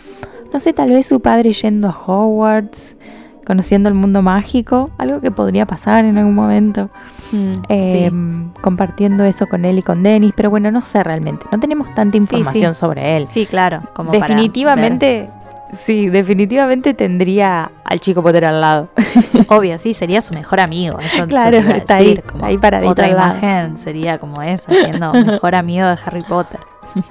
no 0.54 0.60
sé, 0.60 0.74
tal 0.74 0.90
vez 0.90 1.06
su 1.06 1.22
padre 1.22 1.54
yendo 1.54 1.88
a 1.88 1.92
Hogwarts, 1.92 2.98
conociendo 3.46 3.88
el 3.90 3.96
mundo 3.96 4.22
mágico, 4.22 4.90
algo 4.98 5.22
que 5.22 5.32
podría 5.32 5.66
pasar 5.66 6.06
en 6.06 6.18
algún 6.18 6.36
momento, 6.36 6.90
Mm, 7.32 7.54
eh, 7.70 8.10
sí. 8.12 8.60
compartiendo 8.62 9.24
eso 9.24 9.48
con 9.48 9.66
él 9.66 9.80
y 9.80 9.82
con 9.82 10.04
Dennis, 10.04 10.34
pero 10.36 10.50
bueno, 10.50 10.72
no 10.72 10.82
sé 10.82 11.04
realmente, 11.04 11.46
no 11.52 11.60
tenemos 11.60 11.94
tanta 11.96 12.18
información 12.18 12.74
sí. 12.74 12.80
sobre 12.80 13.18
él. 13.18 13.28
Sí, 13.28 13.46
claro. 13.46 13.82
Como 13.94 14.12
para 14.12 14.28
definitivamente, 14.28 15.30
sí, 15.74 16.10
definitivamente 16.10 16.94
tendría 16.94 17.72
al 17.84 18.00
chico 18.00 18.22
Potter 18.22 18.46
al 18.46 18.62
lado. 18.62 18.90
Obvio, 19.48 19.78
sí, 19.78 19.94
sería 19.94 20.22
su 20.22 20.34
mejor 20.34 20.60
amigo. 20.60 21.00
Eso 21.00 21.28
Claro, 21.28 21.58
está 21.58 21.96
ahí, 21.98 22.18
como 22.18 22.36
está 22.38 22.46
ahí 22.48 22.58
paradito 22.58 22.92
Otra 22.92 23.06
al 23.06 23.16
lado. 23.16 23.38
imagen 23.38 23.78
sería 23.78 24.18
como 24.20 24.42
esa, 24.42 24.72
siendo 24.72 25.12
mejor 25.14 25.56
amigo 25.56 25.88
de 25.88 25.98
Harry 26.06 26.24
Potter. 26.24 26.60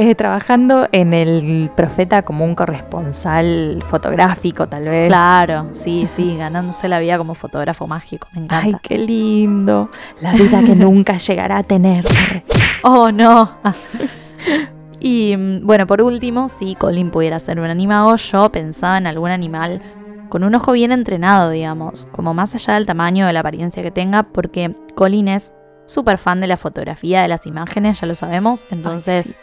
Eh, 0.00 0.14
trabajando 0.14 0.86
en 0.92 1.12
el 1.12 1.72
profeta 1.74 2.22
como 2.22 2.44
un 2.44 2.54
corresponsal 2.54 3.82
fotográfico, 3.88 4.68
tal 4.68 4.84
vez. 4.84 5.08
Claro, 5.08 5.70
sí, 5.72 6.06
sí, 6.06 6.36
ganándose 6.36 6.86
la 6.86 7.00
vida 7.00 7.18
como 7.18 7.34
fotógrafo 7.34 7.88
mágico. 7.88 8.28
Me 8.32 8.44
encanta. 8.44 8.64
Ay, 8.64 8.76
qué 8.80 8.96
lindo. 8.96 9.90
La 10.20 10.34
vida 10.34 10.62
que 10.64 10.76
nunca 10.76 11.16
llegará 11.16 11.58
a 11.58 11.62
tener. 11.64 12.04
Oh, 12.84 13.10
no. 13.10 13.56
Y 15.00 15.36
mm, 15.36 15.66
bueno, 15.66 15.86
por 15.86 16.02
último, 16.02 16.48
si 16.48 16.74
Colin 16.74 17.10
pudiera 17.10 17.38
ser 17.38 17.60
un 17.60 17.66
animago, 17.66 18.16
yo 18.16 18.50
pensaba 18.50 18.98
en 18.98 19.06
algún 19.06 19.30
animal 19.30 19.80
con 20.28 20.42
un 20.42 20.54
ojo 20.54 20.72
bien 20.72 20.90
entrenado, 20.90 21.50
digamos, 21.50 22.06
como 22.12 22.34
más 22.34 22.54
allá 22.54 22.74
del 22.74 22.86
tamaño 22.86 23.26
de 23.26 23.32
la 23.32 23.40
apariencia 23.40 23.82
que 23.82 23.92
tenga, 23.92 24.24
porque 24.24 24.74
Colin 24.96 25.28
es 25.28 25.52
súper 25.86 26.18
fan 26.18 26.40
de 26.40 26.48
la 26.48 26.56
fotografía, 26.56 27.22
de 27.22 27.28
las 27.28 27.46
imágenes, 27.46 28.00
ya 28.00 28.06
lo 28.08 28.14
sabemos, 28.16 28.66
entonces 28.70 29.36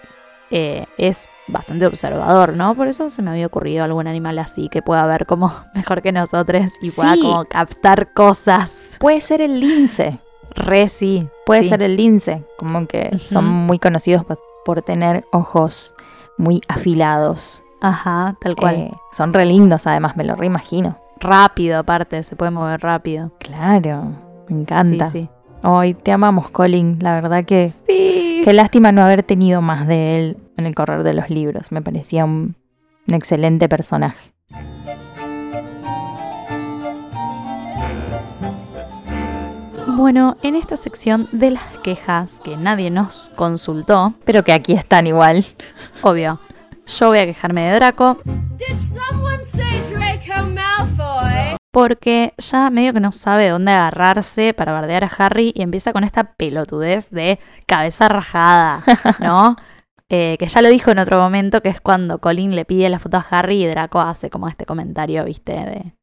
eh, 0.51 0.85
es 0.97 1.27
bastante 1.47 1.85
observador, 1.85 2.53
¿no? 2.53 2.75
Por 2.75 2.87
eso 2.87 3.09
se 3.09 3.21
me 3.21 3.31
había 3.31 3.47
ocurrido 3.47 3.83
algún 3.83 4.07
animal 4.07 4.39
así 4.39 4.69
que 4.69 4.81
pueda 4.81 5.05
ver 5.05 5.25
como 5.25 5.51
mejor 5.75 6.01
que 6.01 6.11
nosotros 6.11 6.73
y 6.81 6.91
pueda 6.91 7.15
como 7.15 7.45
captar 7.45 8.13
cosas. 8.13 8.97
Puede 8.99 9.21
ser 9.21 9.41
el 9.41 9.59
lince. 9.59 10.19
Re 10.51 10.87
sí. 10.87 11.27
Puede 11.45 11.63
sí. 11.63 11.69
ser 11.69 11.81
el 11.81 11.97
lince. 11.97 12.43
Como 12.57 12.87
que 12.87 13.17
son 13.19 13.45
muy 13.45 13.79
conocidos 13.79 14.23
por, 14.25 14.39
por 14.63 14.81
tener 14.81 15.25
ojos 15.31 15.93
muy 16.37 16.61
afilados. 16.67 17.63
Ajá, 17.81 18.35
tal 18.39 18.55
cual. 18.55 18.75
Eh, 18.75 18.91
son 19.11 19.33
re 19.33 19.45
lindos, 19.45 19.85
además, 19.85 20.15
me 20.15 20.23
lo 20.23 20.35
reimagino. 20.35 20.97
Rápido, 21.19 21.79
aparte, 21.79 22.21
se 22.23 22.35
puede 22.35 22.51
mover 22.51 22.81
rápido. 22.81 23.31
Claro, 23.39 24.13
me 24.49 24.61
encanta. 24.61 25.09
Sí, 25.09 25.23
sí. 25.23 25.29
Ay, 25.67 25.95
te 25.95 26.11
amamos, 26.11 26.51
Colin. 26.51 26.97
La 27.01 27.13
verdad 27.19 27.43
que 27.43 27.67
Sí. 27.69 28.41
qué 28.43 28.53
lástima 28.53 28.91
no 28.91 29.01
haber 29.03 29.23
tenido 29.23 29.61
más 29.61 29.87
de 29.87 30.19
él 30.19 30.37
en 30.57 30.67
el 30.67 30.75
correr 30.75 31.01
de 31.01 31.13
los 31.13 31.29
libros. 31.31 31.71
Me 31.71 31.81
parecía 31.81 32.23
un, 32.23 32.55
un 33.07 33.13
excelente 33.15 33.67
personaje. 33.67 34.31
Bueno, 39.87 40.35
en 40.43 40.55
esta 40.55 40.77
sección 40.77 41.29
de 41.31 41.51
las 41.51 41.63
quejas 41.83 42.39
que 42.43 42.57
nadie 42.57 42.89
nos 42.91 43.31
consultó, 43.35 44.13
Pero 44.25 44.43
que 44.43 44.53
aquí 44.53 44.73
están 44.73 45.07
igual. 45.07 45.45
obvio, 46.01 46.39
yo 46.87 47.07
voy 47.07 47.19
a 47.19 47.25
quejarme 47.25 47.61
de 47.69 47.75
Draco. 47.75 48.17
Porque 51.75 52.33
ya 52.37 52.69
medio 52.69 52.93
que 52.93 53.01
no 53.01 53.11
sabe 53.11 53.49
dónde 53.49 53.73
agarrarse 53.73 54.53
para 54.53 54.71
bardear 54.71 55.03
a 55.03 55.11
Harry 55.17 55.51
y 55.53 55.61
empieza 55.61 55.91
con 55.91 56.05
esta 56.05 56.23
pelotudez 56.35 57.09
de 57.09 57.37
cabeza 57.65 58.07
rajada, 58.07 58.81
¿no? 59.19 59.57
Eh, 60.07 60.37
que 60.39 60.47
ya 60.47 60.61
lo 60.61 60.69
dijo 60.69 60.91
en 60.91 60.99
otro 60.99 61.19
momento, 61.19 61.61
que 61.61 61.67
es 61.67 61.81
cuando 61.81 62.19
Colin 62.19 62.55
le 62.55 62.63
pide 62.63 62.87
la 62.87 62.97
foto 62.97 63.17
a 63.17 63.25
Harry 63.29 63.65
y 63.65 63.67
Draco 63.67 63.99
hace 63.99 64.29
como 64.29 64.47
este 64.47 64.65
comentario, 64.65 65.25
viste, 65.25 65.51
de 65.51 65.93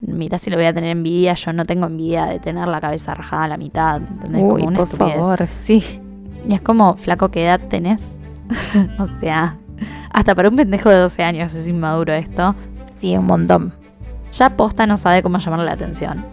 mira 0.00 0.36
si 0.36 0.50
lo 0.50 0.58
voy 0.58 0.66
a 0.66 0.74
tener 0.74 0.90
envidia, 0.90 1.32
yo 1.32 1.54
no 1.54 1.64
tengo 1.64 1.86
envidia 1.86 2.26
de 2.26 2.38
tener 2.38 2.68
la 2.68 2.82
cabeza 2.82 3.14
rajada 3.14 3.44
a 3.44 3.48
la 3.48 3.56
mitad, 3.56 4.02
¿entendés? 4.02 4.42
Uy, 4.42 4.48
como 4.48 4.66
una 4.66 4.76
por 4.80 4.86
estupidez. 4.86 5.14
favor, 5.14 5.48
sí. 5.48 5.82
Y 6.46 6.54
es 6.54 6.60
como, 6.60 6.98
flaco, 6.98 7.30
¿qué 7.30 7.44
edad 7.44 7.68
tenés? 7.70 8.18
o 8.98 9.06
sea, 9.22 9.56
hasta 10.12 10.34
para 10.34 10.50
un 10.50 10.56
pendejo 10.56 10.90
de 10.90 10.96
12 10.96 11.22
años 11.22 11.54
es 11.54 11.68
inmaduro 11.68 12.12
esto. 12.12 12.54
Sí, 12.96 13.16
un 13.16 13.24
montón. 13.24 13.81
Ya 14.32 14.56
posta 14.56 14.86
no 14.86 14.96
sabe 14.96 15.22
cómo 15.22 15.38
llamarle 15.38 15.66
la 15.66 15.72
atención. 15.72 16.24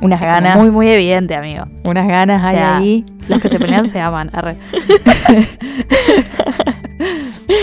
Unas 0.00 0.20
ganas. 0.20 0.56
Muy, 0.58 0.70
muy 0.70 0.88
evidente, 0.90 1.36
amigo. 1.36 1.64
Unas 1.84 2.08
ganas 2.08 2.42
hay 2.42 2.56
O 2.56 2.58
sea, 2.58 2.76
ahí. 2.78 3.04
Los 3.28 3.40
que 3.40 3.48
se 3.48 3.58
pelean 3.58 3.88
se 3.88 4.00
aman. 4.00 4.30
arre. 4.32 4.56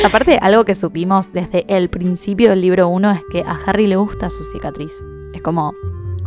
Aparte, 0.05 0.37
algo 0.41 0.63
que 0.65 0.75
supimos 0.75 1.31
desde 1.33 1.65
el 1.67 1.89
principio 1.89 2.49
del 2.51 2.61
libro 2.61 2.87
1 2.89 3.11
es 3.11 3.21
que 3.31 3.41
a 3.41 3.57
Harry 3.65 3.87
le 3.87 3.95
gusta 3.97 4.29
su 4.29 4.43
cicatriz. 4.43 4.93
Es 5.33 5.41
como 5.41 5.73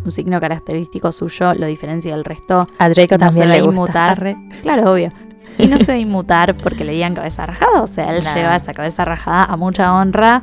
un 0.04 0.10
signo 0.12 0.40
característico 0.40 1.12
suyo, 1.12 1.54
lo 1.54 1.66
diferencia 1.66 2.14
del 2.14 2.24
resto. 2.24 2.66
A 2.78 2.88
Draco 2.88 3.14
no 3.14 3.18
también 3.18 3.48
le 3.48 3.60
gusta. 3.60 3.74
inmutar. 3.74 4.10
Arre. 4.12 4.36
Claro, 4.62 4.92
obvio. 4.92 5.12
Y 5.58 5.66
no 5.68 5.78
se 5.78 5.92
va 5.92 5.96
a 5.96 6.00
inmutar 6.00 6.56
porque 6.56 6.84
le 6.84 6.92
digan 6.92 7.14
cabeza 7.14 7.46
rajada. 7.46 7.82
O 7.82 7.86
sea, 7.86 8.14
él 8.16 8.24
No. 8.24 8.34
lleva 8.34 8.56
esa 8.56 8.72
cabeza 8.74 9.04
rajada 9.04 9.44
a 9.44 9.56
mucha 9.56 9.94
honra, 9.94 10.42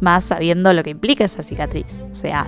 más 0.00 0.24
sabiendo 0.24 0.72
lo 0.72 0.82
que 0.82 0.90
implica 0.90 1.24
esa 1.24 1.42
cicatriz. 1.42 2.04
O 2.10 2.14
sea, 2.14 2.46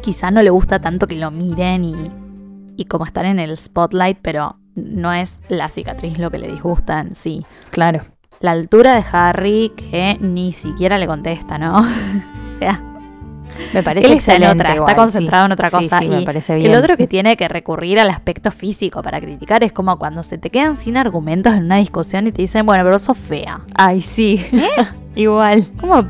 quizá 0.00 0.30
no 0.30 0.42
le 0.42 0.50
gusta 0.50 0.80
tanto 0.80 1.06
que 1.06 1.16
lo 1.16 1.30
miren 1.30 1.84
y, 1.84 1.94
y 2.76 2.84
como 2.86 3.04
están 3.04 3.26
en 3.26 3.38
el 3.38 3.56
spotlight, 3.56 4.18
pero 4.22 4.56
no 4.74 5.12
es 5.12 5.40
la 5.48 5.68
cicatriz 5.68 6.18
lo 6.18 6.30
que 6.30 6.38
le 6.38 6.48
disgusta 6.48 7.00
en 7.00 7.14
sí. 7.14 7.44
Claro. 7.70 8.02
La 8.40 8.52
altura 8.52 8.94
de 8.94 9.04
Harry 9.10 9.72
que 9.76 10.16
ni 10.20 10.52
siquiera 10.52 10.96
le 10.98 11.06
contesta, 11.06 11.58
¿no? 11.58 11.78
o 12.54 12.58
sea, 12.58 12.80
Me 13.74 13.82
parece 13.82 14.06
él 14.06 14.18
está 14.18 14.36
en 14.36 14.42
excelente. 14.42 14.62
otra, 14.62 14.74
igual, 14.76 14.90
está 14.90 15.02
concentrado 15.02 15.44
sí. 15.44 15.46
en 15.46 15.52
otra 15.52 15.70
cosa. 15.70 15.98
sí, 15.98 16.04
y 16.06 16.08
me 16.08 16.22
parece 16.22 16.54
bien. 16.54 16.70
el 16.70 16.78
otro 16.78 16.96
que 16.96 17.08
tiene 17.08 17.36
que 17.36 17.48
recurrir 17.48 17.98
al 17.98 18.10
aspecto 18.10 18.52
físico 18.52 19.02
para 19.02 19.20
criticar 19.20 19.64
es 19.64 19.72
como 19.72 19.98
cuando 19.98 20.22
se 20.22 20.38
te 20.38 20.50
quedan 20.50 20.76
sin 20.76 20.96
argumentos 20.96 21.52
en 21.54 21.64
una 21.64 21.76
discusión 21.78 22.28
y 22.28 22.32
te 22.32 22.42
dicen, 22.42 22.64
bueno, 22.64 22.84
pero 22.84 23.00
sos 23.00 23.18
fea. 23.18 23.62
Ay, 23.74 24.00
sí. 24.00 24.46
igual. 25.16 25.66
Como 25.80 26.08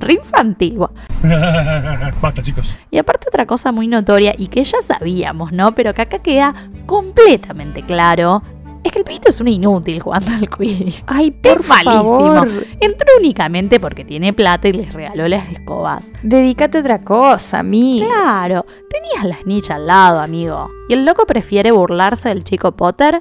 re 0.00 0.14
infantil. 0.14 0.78
Basta, 2.22 2.42
chicos. 2.42 2.76
Y 2.90 2.98
aparte 2.98 3.28
otra 3.28 3.46
cosa 3.46 3.72
muy 3.72 3.86
notoria 3.88 4.32
y 4.36 4.48
que 4.48 4.64
ya 4.64 4.80
sabíamos, 4.80 5.52
¿no? 5.52 5.74
Pero 5.74 5.94
que 5.94 6.02
acá 6.02 6.18
queda 6.20 6.54
completamente 6.86 7.82
claro. 7.84 8.42
Es 8.84 8.92
que 8.92 9.00
el 9.00 9.04
pibito 9.04 9.28
es 9.28 9.40
un 9.40 9.48
inútil 9.48 10.00
jugando 10.00 10.30
al 10.32 10.48
Quidditch. 10.48 11.02
Ay, 11.08 11.32
por 11.32 11.60
Es 11.60 11.68
malísimo. 11.68 12.34
favor. 12.34 12.48
Entró 12.80 13.06
únicamente 13.18 13.80
porque 13.80 14.04
tiene 14.04 14.32
plata 14.32 14.68
y 14.68 14.72
les 14.72 14.92
regaló 14.92 15.26
las 15.28 15.48
escobas. 15.48 16.12
Dedícate 16.22 16.78
a 16.78 16.80
otra 16.80 17.00
cosa, 17.00 17.62
mí. 17.64 18.02
Claro, 18.06 18.64
tenías 18.88 19.24
la 19.24 19.42
snitch 19.42 19.70
al 19.70 19.86
lado, 19.88 20.20
amigo. 20.20 20.70
Y 20.88 20.94
el 20.94 21.04
loco 21.04 21.26
prefiere 21.26 21.72
burlarse 21.72 22.28
del 22.28 22.44
chico 22.44 22.76
Potter 22.76 23.20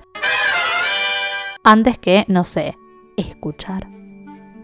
antes 1.64 1.98
que, 1.98 2.24
no 2.30 2.44
sé, 2.44 2.78
escuchar. 3.18 3.88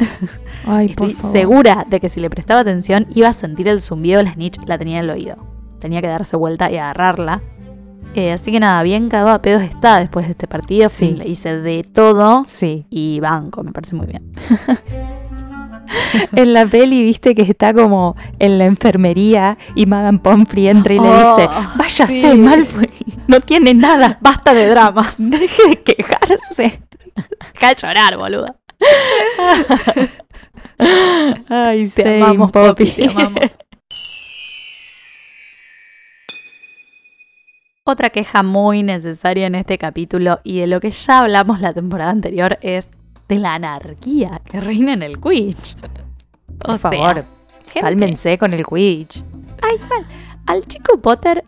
Ay, 0.65 0.93
por 0.93 1.07
Estoy 1.09 1.13
favor. 1.15 1.31
segura 1.31 1.85
de 1.89 1.99
que 1.99 2.09
si 2.09 2.19
le 2.19 2.29
prestaba 2.29 2.61
atención 2.61 3.07
iba 3.15 3.27
a 3.29 3.33
sentir 3.33 3.67
el 3.67 3.81
zumbido 3.81 4.17
de 4.19 4.23
la 4.25 4.33
snitch, 4.33 4.57
la 4.65 4.77
tenía 4.77 4.97
en 4.99 5.05
el 5.05 5.09
oído. 5.11 5.35
Tenía 5.81 6.01
que 6.01 6.07
darse 6.07 6.35
vuelta 6.37 6.71
y 6.71 6.77
agarrarla. 6.77 7.41
Eh, 8.15 8.31
así 8.31 8.51
que 8.51 8.59
nada, 8.59 8.83
bien 8.83 9.09
cagado 9.09 9.31
a 9.31 9.41
pedos 9.41 9.63
está 9.63 9.99
después 9.99 10.25
de 10.27 10.31
este 10.33 10.47
partido. 10.47 10.87
Sí. 10.87 11.11
Le 11.13 11.27
hice 11.27 11.57
de 11.59 11.83
todo 11.83 12.43
Sí. 12.47 12.85
y 12.89 13.19
banco, 13.19 13.63
me 13.63 13.71
parece 13.71 13.95
muy 13.95 14.05
bien. 14.07 14.31
En 16.31 16.53
la 16.53 16.65
peli, 16.65 17.03
viste 17.03 17.35
que 17.35 17.43
está 17.43 17.73
como 17.73 18.15
en 18.39 18.57
la 18.57 18.65
enfermería 18.65 19.57
y 19.75 19.85
Madame 19.85 20.17
Pomfrey 20.19 20.67
entra 20.69 20.93
y 20.93 20.99
le 20.99 21.07
Oh, 21.07 21.17
dice: 21.35 21.49
Váyase. 21.75 22.33
Malfoy. 22.35 22.89
No 23.27 23.39
tiene 23.41 23.73
nada. 23.73 24.17
Basta 24.21 24.53
de 24.53 24.67
dramas. 24.67 25.15
Deje 25.19 25.69
de 25.69 25.81
quejarse. 25.83 26.81
Deja 27.53 27.67
de 27.69 27.75
llorar, 27.75 28.17
boluda. 28.17 28.55
Ay, 31.49 31.87
Te 31.89 32.03
same, 32.03 32.21
amamos, 32.21 32.51
Poppy. 32.51 32.85
Te 32.85 33.09
amamos. 33.09 33.39
Otra 37.85 38.09
queja 38.09 38.43
muy 38.43 38.81
necesaria 38.81 39.45
en 39.47 39.55
este 39.55 39.77
capítulo 39.77 40.39
y 40.43 40.59
de 40.59 40.67
lo 40.67 40.79
que 40.79 40.91
ya 40.91 41.19
hablamos 41.19 41.59
la 41.59 41.73
temporada 41.73 42.11
anterior 42.11 42.57
es 42.61 42.89
de 43.27 43.39
la 43.39 43.55
anarquía 43.55 44.41
que 44.49 44.61
reina 44.61 44.93
en 44.93 45.03
el 45.03 45.19
Quidditch. 45.19 45.75
Por 46.59 46.79
favor, 46.79 47.25
cálmense 47.73 48.37
con 48.37 48.53
el 48.53 48.65
Quidditch. 48.65 49.23
Ay, 49.61 49.77
mal. 49.89 50.05
Al 50.45 50.65
chico 50.65 50.97
Potter 50.97 51.43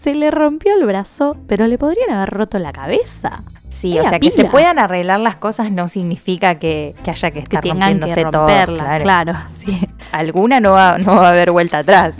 se 0.00 0.14
le 0.14 0.30
rompió 0.30 0.74
el 0.78 0.84
brazo, 0.86 1.36
pero 1.46 1.66
le 1.66 1.78
podrían 1.78 2.10
haber 2.10 2.30
roto 2.30 2.58
la 2.58 2.72
cabeza. 2.72 3.42
Sí, 3.70 3.96
Era 3.98 4.06
o 4.06 4.08
sea, 4.08 4.18
que 4.20 4.30
se 4.30 4.44
puedan 4.46 4.78
arreglar 4.78 5.20
las 5.20 5.36
cosas 5.36 5.70
no 5.70 5.88
significa 5.88 6.58
que, 6.58 6.94
que 7.04 7.10
haya 7.10 7.30
que 7.30 7.34
Que 7.34 7.40
estar 7.40 7.60
que 7.62 7.70
rompiéndose 7.70 8.22
todo. 8.24 8.46
romperla, 8.46 8.84
Claro. 8.84 9.04
claro, 9.04 9.38
sí. 9.48 9.78
Alguna 10.12 10.60
no 10.60 10.72
va, 10.72 10.98
no 10.98 11.16
va 11.16 11.26
a 11.28 11.30
haber 11.30 11.50
vuelta 11.50 11.78
atrás. 11.78 12.16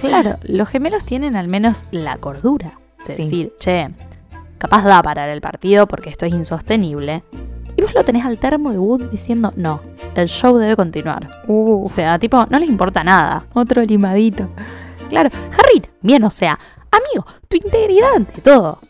Claro, 0.00 0.36
los 0.42 0.68
gemelos 0.68 1.04
tienen 1.04 1.36
al 1.36 1.48
menos 1.48 1.84
la 1.90 2.16
cordura 2.18 2.78
de 3.06 3.16
Sí. 3.16 3.22
decir, 3.22 3.52
che, 3.58 3.88
capaz 4.58 4.82
da 4.82 5.00
parar 5.02 5.28
el 5.30 5.40
partido 5.40 5.86
porque 5.86 6.10
esto 6.10 6.26
es 6.26 6.34
insostenible. 6.34 7.22
Y 7.76 7.82
vos 7.82 7.94
lo 7.94 8.04
tenés 8.04 8.26
al 8.26 8.38
termo 8.38 8.70
de 8.72 8.78
Wood 8.78 9.04
diciendo, 9.10 9.52
no, 9.56 9.80
el 10.16 10.28
show 10.28 10.56
debe 10.58 10.74
continuar. 10.76 11.30
Uh, 11.46 11.84
O 11.84 11.88
sea, 11.88 12.18
tipo, 12.18 12.44
no 12.50 12.58
les 12.58 12.68
importa 12.68 13.02
nada. 13.04 13.44
otro 13.54 13.82
limadito. 13.82 14.48
Claro, 15.08 15.30
Harry, 15.56 15.82
bien, 16.02 16.24
o 16.24 16.30
sea, 16.30 16.58
amigo, 16.90 17.26
tu 17.48 17.56
integridad 17.56 18.14
ante 18.16 18.40
todo. 18.40 18.80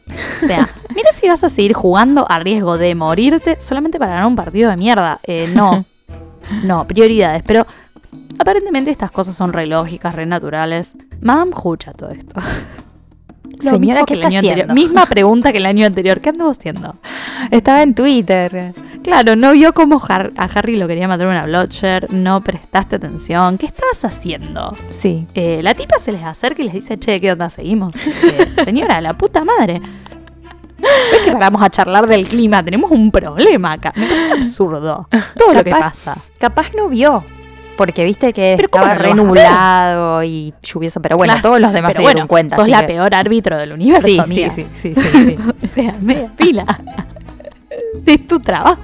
O 0.42 0.46
sea, 0.46 0.68
mira 0.94 1.10
si 1.12 1.28
vas 1.28 1.44
a 1.44 1.48
seguir 1.48 1.74
jugando 1.74 2.26
a 2.28 2.38
riesgo 2.38 2.78
de 2.78 2.94
morirte 2.94 3.60
solamente 3.60 3.98
para 3.98 4.12
ganar 4.12 4.26
un 4.26 4.36
partido 4.36 4.70
de 4.70 4.76
mierda. 4.76 5.20
Eh, 5.24 5.50
no, 5.54 5.84
no, 6.64 6.86
prioridades. 6.86 7.42
Pero 7.44 7.66
aparentemente 8.38 8.90
estas 8.90 9.10
cosas 9.10 9.36
son 9.36 9.52
re 9.52 9.66
lógicas, 9.66 10.14
re 10.14 10.26
naturales. 10.26 10.94
Madame 11.20 11.50
escucha 11.50 11.92
todo 11.92 12.10
esto. 12.10 12.40
Lo 13.64 13.70
Señora, 13.70 13.78
mismo 13.80 13.98
¿qué 14.00 14.04
que 14.06 14.14
el 14.14 14.18
está 14.20 14.28
año 14.28 14.38
anterior. 14.38 14.54
haciendo? 14.70 14.74
Misma 14.74 15.06
pregunta 15.10 15.52
que 15.52 15.58
el 15.58 15.66
año 15.66 15.86
anterior. 15.86 16.20
¿Qué 16.20 16.28
anduvo 16.30 16.50
haciendo? 16.50 16.96
Estaba 17.50 17.82
en 17.82 17.94
Twitter. 17.94 18.74
Claro, 19.02 19.36
no 19.36 19.52
vio 19.52 19.72
cómo 19.72 19.98
Har- 20.00 20.32
a 20.36 20.44
Harry 20.44 20.76
lo 20.76 20.86
quería 20.88 21.08
matar 21.08 21.26
una 21.28 21.44
Blotcher, 21.46 22.12
no 22.12 22.42
prestaste 22.42 22.96
atención. 22.96 23.56
¿Qué 23.58 23.66
estabas 23.66 24.04
haciendo? 24.04 24.76
Sí. 24.88 25.26
Eh, 25.34 25.60
la 25.62 25.74
tipa 25.74 25.98
se 25.98 26.12
les 26.12 26.22
acerca 26.24 26.60
y 26.62 26.66
les 26.66 26.74
dice, 26.74 26.98
che, 26.98 27.20
¿qué 27.20 27.32
onda? 27.32 27.48
Seguimos. 27.50 27.94
Eh, 27.96 28.54
señora, 28.64 29.00
la 29.00 29.16
puta 29.16 29.44
madre. 29.44 29.80
Es 31.12 31.20
que 31.24 31.32
paramos 31.32 31.60
a 31.62 31.70
charlar 31.70 32.06
del 32.06 32.28
clima, 32.28 32.62
tenemos 32.62 32.90
un 32.92 33.10
problema 33.10 33.72
acá. 33.72 33.92
Me 33.96 34.06
parece 34.06 34.32
absurdo. 34.32 35.08
Todo 35.36 35.54
lo 35.54 35.64
que 35.64 35.70
pasa. 35.70 36.16
Capaz 36.38 36.72
no 36.76 36.88
vio. 36.88 37.24
Porque 37.78 38.04
viste 38.04 38.32
que 38.34 38.54
Pero 38.56 38.68
¿cómo 38.68 38.84
estaba 38.84 39.00
ver? 39.00 39.10
renublado 39.12 40.22
y 40.24 40.52
lluvioso. 40.62 41.00
Pero 41.00 41.16
bueno, 41.16 41.32
Claro, 41.32 41.48
todos 41.48 41.60
los 41.60 41.72
demás 41.72 41.90
Pero 41.92 41.96
se 41.98 42.02
bueno, 42.02 42.14
dieron 42.16 42.28
cuenta. 42.28 42.56
sos 42.56 42.68
la 42.68 42.80
que- 42.82 42.88
peor 42.88 43.14
árbitro 43.14 43.56
del 43.56 43.72
universo, 43.72 44.06
Sí, 44.06 44.20
sí, 44.26 44.50
sí, 44.50 44.66
sí, 44.74 44.92
sí, 44.94 45.08
sí. 45.10 45.36
o 45.64 45.66
sea, 45.74 45.94
media 46.02 46.30
pila. 46.36 46.66
es 48.06 48.26
tu 48.26 48.40
trabajo. 48.40 48.78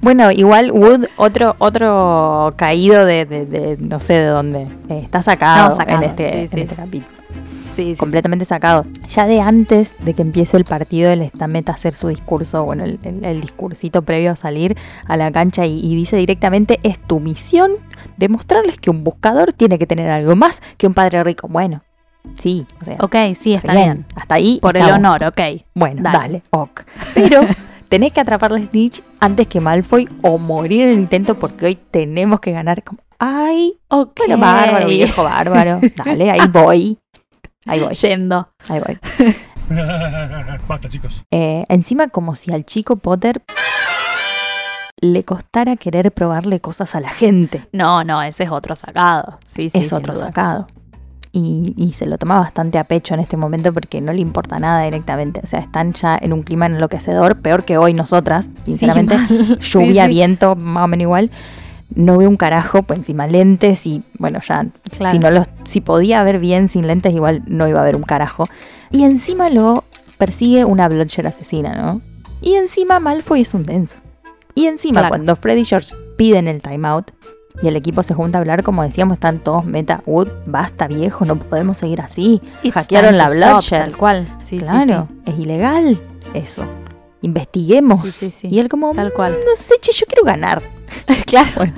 Bueno, 0.00 0.30
igual 0.32 0.70
Wood, 0.72 1.06
otro, 1.16 1.54
otro 1.58 2.52
caído 2.56 3.04
de, 3.04 3.24
de- 3.24 3.46
de 3.46 3.76
no 3.78 3.98
sé 3.98 4.14
de 4.14 4.26
dónde. 4.26 4.62
Eh, 4.88 5.00
está 5.02 5.22
sacado, 5.22 5.70
No, 5.70 5.76
sacado, 5.76 6.02
en 6.02 6.10
este, 6.10 6.30
sí, 6.30 6.36
en 6.36 6.48
sí. 6.48 6.60
este 6.60 6.74
capítulo. 6.74 7.16
Sí, 7.76 7.94
sí. 7.94 7.96
completamente 7.96 8.44
sacado. 8.44 8.84
Ya 9.08 9.26
de 9.26 9.40
antes 9.40 9.96
de 10.04 10.14
que 10.14 10.22
empiece 10.22 10.56
el 10.56 10.64
partido, 10.64 11.10
él 11.10 11.20
está 11.22 11.46
meta 11.46 11.72
a 11.72 11.74
hacer 11.74 11.92
su 11.94 12.08
discurso, 12.08 12.64
bueno, 12.64 12.84
el, 12.84 12.98
el- 13.02 13.24
el 13.24 13.40
discursito 13.40 14.02
previo 14.02 14.32
a 14.32 14.36
salir 14.36 14.76
a 15.06 15.16
la 15.16 15.30
cancha 15.30 15.66
y, 15.66 15.78
y 15.80 15.94
dice 15.94 16.16
directamente, 16.16 16.80
es 16.82 16.98
tu 16.98 17.20
misión 17.20 17.72
demostrarles 18.16 18.78
que 18.78 18.90
un 18.90 19.04
buscador 19.04 19.52
tiene 19.52 19.78
que 19.78 19.86
tener 19.86 20.10
algo 20.10 20.34
más 20.36 20.62
que 20.78 20.86
un 20.86 20.94
padre 20.94 21.22
rico. 21.22 21.48
Bueno, 21.48 21.82
sí, 22.34 22.66
o 22.80 22.84
sea, 22.84 22.96
Ok, 23.00 23.14
sí, 23.34 23.54
está 23.54 23.72
bien. 23.74 24.06
Hasta 24.14 24.36
ahí. 24.36 24.58
Por 24.60 24.76
el 24.76 24.84
honor, 24.90 25.22
ok. 25.24 25.40
Bueno, 25.74 26.02
Dale. 26.02 26.18
dale, 26.18 26.42
ok. 26.50 26.80
Pero 27.14 27.40
tenés 27.88 28.12
que 28.12 28.20
atrapar 28.20 28.52
a 28.54 28.58
Snitch 28.58 29.02
antes 29.20 29.46
que 29.48 29.60
Malfoy 29.60 30.08
o 30.22 30.38
morir 30.38 30.82
en 30.82 30.88
el 30.90 30.98
intento 30.98 31.38
porque 31.38 31.66
hoy 31.66 31.78
tenemos 31.90 32.40
que 32.40 32.52
ganar. 32.52 32.82
Como, 32.82 33.00
Ay, 33.18 33.78
Ok. 33.88 34.12
bueno, 34.26 34.38
bárbaro, 34.38 34.88
viejo, 34.88 35.24
bárbaro. 35.24 35.80
Dale, 36.04 36.30
ahí 36.30 36.40
voy. 36.52 36.98
Ahí 37.66 37.80
voy, 37.80 37.94
Yendo. 37.94 38.48
ahí 38.68 38.80
voy. 38.80 38.98
Basta, 40.68 40.88
chicos. 40.88 41.24
Eh, 41.30 41.64
encima 41.68 42.08
como 42.08 42.34
si 42.34 42.52
al 42.52 42.64
chico 42.64 42.96
Potter 42.96 43.42
le 45.00 45.24
costara 45.24 45.76
querer 45.76 46.12
probarle 46.12 46.60
cosas 46.60 46.94
a 46.94 47.00
la 47.00 47.10
gente. 47.10 47.66
No, 47.72 48.02
no, 48.04 48.22
ese 48.22 48.44
es 48.44 48.50
otro 48.50 48.74
sacado. 48.76 49.38
Sí, 49.44 49.68
sí, 49.68 49.78
es 49.78 49.92
otro 49.92 50.14
duda. 50.14 50.26
sacado. 50.26 50.66
Y, 51.32 51.74
y 51.76 51.92
se 51.92 52.06
lo 52.06 52.16
toma 52.16 52.40
bastante 52.40 52.78
a 52.78 52.84
pecho 52.84 53.12
en 53.12 53.20
este 53.20 53.36
momento 53.36 53.70
porque 53.72 54.00
no 54.00 54.12
le 54.12 54.20
importa 54.20 54.58
nada 54.58 54.84
directamente. 54.84 55.40
O 55.44 55.46
sea, 55.46 55.60
están 55.60 55.92
ya 55.92 56.16
en 56.20 56.32
un 56.32 56.42
clima 56.42 56.64
enloquecedor, 56.64 57.36
peor 57.42 57.64
que 57.64 57.76
hoy 57.76 57.92
nosotras, 57.92 58.48
sinceramente. 58.64 59.18
mal. 59.18 59.28
Lluvia, 59.60 60.04
Sí, 60.04 60.08
sí. 60.08 60.14
viento, 60.14 60.56
más 60.56 60.84
o 60.84 60.88
menos 60.88 61.02
igual. 61.02 61.30
No 61.94 62.18
veo 62.18 62.28
un 62.28 62.36
carajo, 62.36 62.82
pues 62.82 62.98
encima 62.98 63.26
lentes 63.26 63.86
y 63.86 64.02
bueno, 64.18 64.40
ya 64.46 64.66
Claro. 64.96 65.12
si 65.12 65.18
no 65.18 65.30
los, 65.30 65.46
si 65.64 65.80
podía 65.80 66.22
ver 66.24 66.38
bien 66.38 66.68
sin 66.68 66.86
lentes, 66.86 67.14
igual 67.14 67.42
no 67.46 67.68
iba 67.68 67.80
a 67.80 67.84
ver 67.84 67.96
un 67.96 68.02
carajo. 68.02 68.44
Y 68.90 69.04
encima 69.04 69.48
lo 69.50 69.84
persigue 70.18 70.64
una 70.64 70.88
Bloodshed 70.88 71.26
asesina, 71.26 71.74
¿no? 71.74 72.00
Y 72.40 72.54
encima 72.54 72.98
Malfoy 73.00 73.42
es 73.42 73.54
un 73.54 73.62
denso. 73.64 73.98
Y 74.54 74.66
encima 74.66 75.00
Claro. 75.00 75.08
cuando 75.10 75.36
Freddy 75.36 75.60
y 75.60 75.64
George 75.64 75.94
piden 76.16 76.48
el 76.48 76.60
timeout 76.62 77.10
y 77.62 77.68
el 77.68 77.76
equipo 77.76 78.02
se 78.02 78.14
junta 78.14 78.38
a 78.38 78.40
hablar, 78.40 78.62
como 78.62 78.82
decíamos, 78.82 79.14
están 79.14 79.38
todos 79.38 79.64
meta, 79.64 80.02
Wood, 80.06 80.28
basta 80.46 80.86
viejo, 80.88 81.24
no 81.24 81.36
podemos 81.38 81.78
seguir 81.78 82.00
así. 82.00 82.40
It's 82.62 82.74
Hackearon 82.74 83.16
la 83.16 83.28
Bloodshed. 83.28 83.78
Tal 83.80 83.96
cual. 83.96 84.26
Sí, 84.38 84.58
sí, 84.60 84.66
claro, 84.66 85.08
es 85.24 85.38
ilegal 85.38 86.00
eso. 86.34 86.66
Investiguemos. 87.22 88.00
Sí, 88.00 88.10
sí, 88.10 88.30
sí. 88.30 88.48
Y 88.50 88.58
él 88.58 88.68
como, 88.68 88.92
Tal 88.92 89.12
cual. 89.12 89.32
no 89.46 89.54
sé, 89.56 89.74
che, 89.80 89.92
yo 89.92 90.06
quiero 90.06 90.24
ganar. 90.24 90.62
Claro. 91.26 91.48
Bueno. 91.56 91.72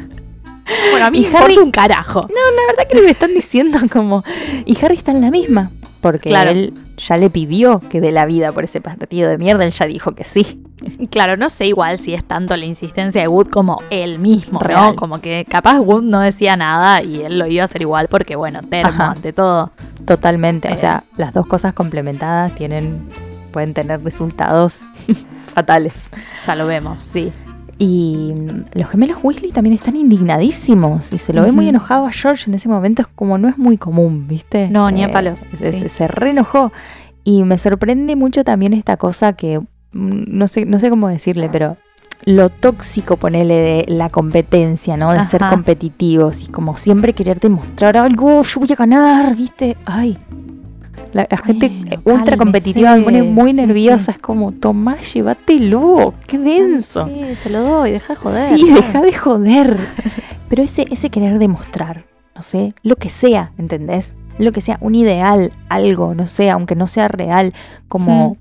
Bueno, 0.91 1.07
a 1.07 1.11
mí 1.11 1.27
me 1.33 1.39
Harry- 1.39 1.57
un 1.59 1.71
carajo. 1.71 2.21
No, 2.23 2.29
la 2.29 2.67
verdad 2.77 2.87
que 2.93 3.01
me 3.01 3.11
están 3.11 3.33
diciendo 3.33 3.79
como... 3.91 4.23
Y 4.67 4.77
Harry 4.85 4.97
está 4.97 5.13
en 5.13 5.23
la 5.23 5.31
misma. 5.31 5.71
Porque 6.03 6.29
Claro. 6.29 6.51
él 6.51 6.75
ya 6.99 7.17
le 7.17 7.31
pidió 7.31 7.81
que 7.89 8.01
dé 8.03 8.13
la 8.13 8.27
vida 8.27 8.53
por 8.53 8.65
ese 8.65 8.81
partido 8.83 9.31
de 9.31 9.39
mierda. 9.39 9.65
Él 9.65 9.73
ya 9.73 9.87
dijo 9.87 10.13
que 10.15 10.25
sí. 10.25 10.63
Claro, 11.11 11.37
no 11.39 11.49
sé 11.49 11.67
igual 11.67 11.99
si 11.99 12.13
es 12.15 12.23
tanto 12.23 12.55
la 12.57 12.67
insistencia 12.67 13.21
de 13.23 13.29
Wood 13.29 13.49
como 13.49 13.83
él 13.91 14.19
mismo, 14.19 14.61
Real. 14.61 14.91
¿no? 14.91 14.97
Como 14.97 15.21
que 15.23 15.47
capaz 15.49 15.81
Wood 15.81 16.03
no 16.03 16.21
decía 16.21 16.57
nada 16.57 17.03
y 17.03 17.23
él 17.23 17.39
lo 17.39 17.47
iba 17.47 17.63
a 17.63 17.65
hacer 17.65 17.81
igual 17.83 18.09
porque, 18.09 18.37
bueno, 18.37 18.61
termo 18.69 18.91
Ajá. 18.91 19.11
ante 19.13 19.33
todo. 19.33 19.73
Totalmente. 20.07 20.69
Eh. 20.69 20.75
O 20.75 20.77
sea, 20.77 21.03
las 21.17 21.33
dos 21.33 21.47
cosas 21.47 21.73
complementadas 21.73 22.55
tienen... 22.55 23.09
Pueden 23.53 23.73
tener 23.73 24.05
resultados 24.05 24.83
fatales. 25.55 26.11
Ya 26.47 26.55
lo 26.55 26.67
vemos, 26.67 27.01
sí. 27.01 27.33
Y 27.79 28.33
mm, 28.37 28.79
los 28.79 28.89
gemelos 28.89 29.19
Weasley 29.23 29.51
también 29.53 29.75
están 29.75 29.97
indignadísimos. 29.97 31.13
Y 31.13 31.19
se 31.19 31.33
lo 31.33 31.43
ve 31.43 31.53
muy 31.53 31.69
enojado 31.69 32.07
a 32.07 32.13
George 32.13 32.51
en 32.51 32.55
ese 32.55 32.69
momento. 32.69 33.03
Es 33.03 33.09
como 33.09 33.39
no 33.39 33.49
es 33.49 33.57
muy 33.59 33.79
común, 33.79 34.27
¿viste? 34.27 34.69
No, 34.71 34.91
ni 34.91 35.05
a 35.05 35.11
palos, 35.11 35.45
Se, 35.57 35.73
sí. 35.73 35.81
se, 35.81 35.89
se 35.89 36.09
reenojó. 36.09 36.73
Y 37.25 37.45
me 37.45 37.59
sorprende 37.59 38.17
mucho 38.17 38.43
también 38.45 38.73
esta 38.73 38.97
cosa 38.97 39.33
que... 39.35 39.61
mm, 39.93 40.25
No 40.27 40.49
sé, 40.49 40.65
no 40.65 40.79
sé 40.79 40.91
cómo 40.91 41.09
decirle, 41.09 41.49
pero... 41.51 41.77
Lo 42.25 42.49
tóxico, 42.49 43.17
ponele, 43.17 43.55
de 43.55 43.85
la 43.87 44.11
competencia, 44.11 44.97
¿no? 44.97 45.13
De 45.13 45.25
ser 45.25 45.41
competitivos. 45.49 46.43
Y 46.43 46.49
como 46.49 46.77
siempre 46.77 47.13
querer 47.13 47.39
demostrar 47.39 47.97
algo, 47.97 48.43
yo 48.43 48.59
voy 48.61 48.69
a 48.73 48.75
ganar, 48.75 49.37
¿viste? 49.37 49.77
Ay. 49.85 50.19
La, 51.13 51.27
la 51.31 51.37
gente 51.39 51.69
Bueno, 51.69 52.21
ultra 52.21 52.37
competitiva 52.37 52.95
me 52.97 53.03
pone 53.03 53.23
muy 53.23 53.51
Sí, 53.53 53.57
nerviosa. 53.57 54.13
sí. 54.13 54.17
Es 54.17 54.19
como, 54.19 54.53
Tomás, 54.53 55.13
llévatelo. 55.15 56.15
Qué 56.27 56.39
denso. 56.39 57.07
Sí, 57.07 57.21
te 57.43 57.51
lo 57.51 57.63
doy, 57.63 57.93
deja 57.93 58.15
de 58.15 58.21
joder. 58.21 58.57
Sí, 58.59 58.71
deja 58.73 59.01
de 59.03 59.13
joder. 59.13 59.77
Pero 60.49 60.63
ese, 60.63 60.85
ese 60.91 61.11
querer 61.11 61.39
demostrar, 61.39 62.05
no 62.35 62.43
sé, 62.43 62.71
lo 62.83 62.97
que 62.97 63.11
sea, 63.11 63.53
¿entendés? 63.59 64.17
Lo 64.39 64.53
que 64.53 64.61
sea, 64.61 64.79
un 64.81 64.95
ideal, 64.95 65.53
algo, 65.69 66.15
no 66.15 66.27
sé, 66.27 66.49
aunque 66.51 66.75
no 66.75 66.87
sea 66.87 67.09
real, 67.09 67.53
como 67.89 68.37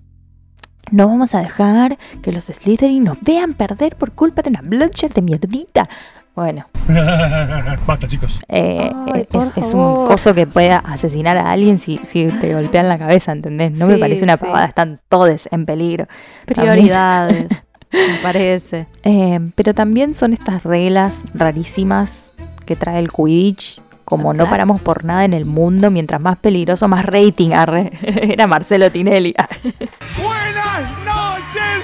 no 0.92 1.08
vamos 1.08 1.36
a 1.36 1.40
dejar 1.40 1.98
que 2.22 2.32
los 2.32 2.46
Slytherin 2.46 3.04
nos 3.04 3.18
vean 3.22 3.56
perder 3.56 3.98
por 3.98 4.14
culpa 4.14 4.42
de 4.42 4.52
una 4.52 4.62
Bloodshed 4.62 5.12
de 5.12 5.22
mierdita. 5.22 5.90
Bueno, 6.38 6.68
Basta, 7.88 8.08
chicos. 8.08 8.40
eh, 8.48 8.92
Ay, 9.12 9.22
eh, 9.22 9.28
es, 9.34 9.52
es 9.56 9.74
un 9.74 10.06
coso 10.06 10.36
que 10.36 10.46
puede 10.46 10.72
asesinar 10.72 11.36
a 11.36 11.50
alguien 11.50 11.80
si, 11.80 11.98
si 12.04 12.28
te 12.28 12.54
golpean 12.54 12.88
la 12.88 13.00
cabeza, 13.00 13.32
¿entendés? 13.32 13.76
No 13.76 13.88
me 13.88 13.98
parece 13.98 14.24
una 14.24 14.38
sí. 14.38 14.44
pavada, 14.46 14.66
están 14.66 15.00
todos 15.10 15.50
en 15.50 15.66
peligro. 15.66 16.06
Prioridades, 16.46 17.48
me 17.92 18.20
parece. 18.22 18.86
Eh, 19.02 19.50
pero 19.56 19.74
también 19.74 20.14
son 20.14 20.32
estas 20.32 20.64
reglas 20.64 21.26
rarísimas 21.34 22.30
que 22.68 22.76
trae 22.76 23.00
el 23.00 23.12
Quidditch. 23.12 23.82
Como 24.06 24.32
no 24.36 24.48
paramos 24.48 24.80
por 24.80 25.04
nada 25.06 25.26
en 25.26 25.34
el 25.34 25.46
mundo, 25.46 25.90
mientras 25.90 26.22
más 26.22 26.38
peligroso, 26.38 26.88
más 26.88 27.04
rating. 27.04 27.50
Arre. 27.54 27.92
Era 28.02 28.46
Marcelo 28.46 28.92
Tinelli. 28.92 29.34
Buenas 30.22 30.92
noches. 31.04 31.84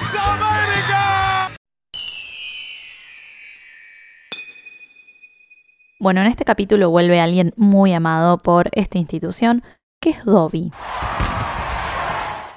Bueno, 6.03 6.19
en 6.19 6.27
este 6.27 6.43
capítulo 6.43 6.89
vuelve 6.89 7.21
alguien 7.21 7.53
muy 7.55 7.93
amado 7.93 8.37
por 8.37 8.67
esta 8.73 8.97
institución, 8.97 9.63
que 10.01 10.09
es 10.09 10.25
Dobby. 10.25 10.73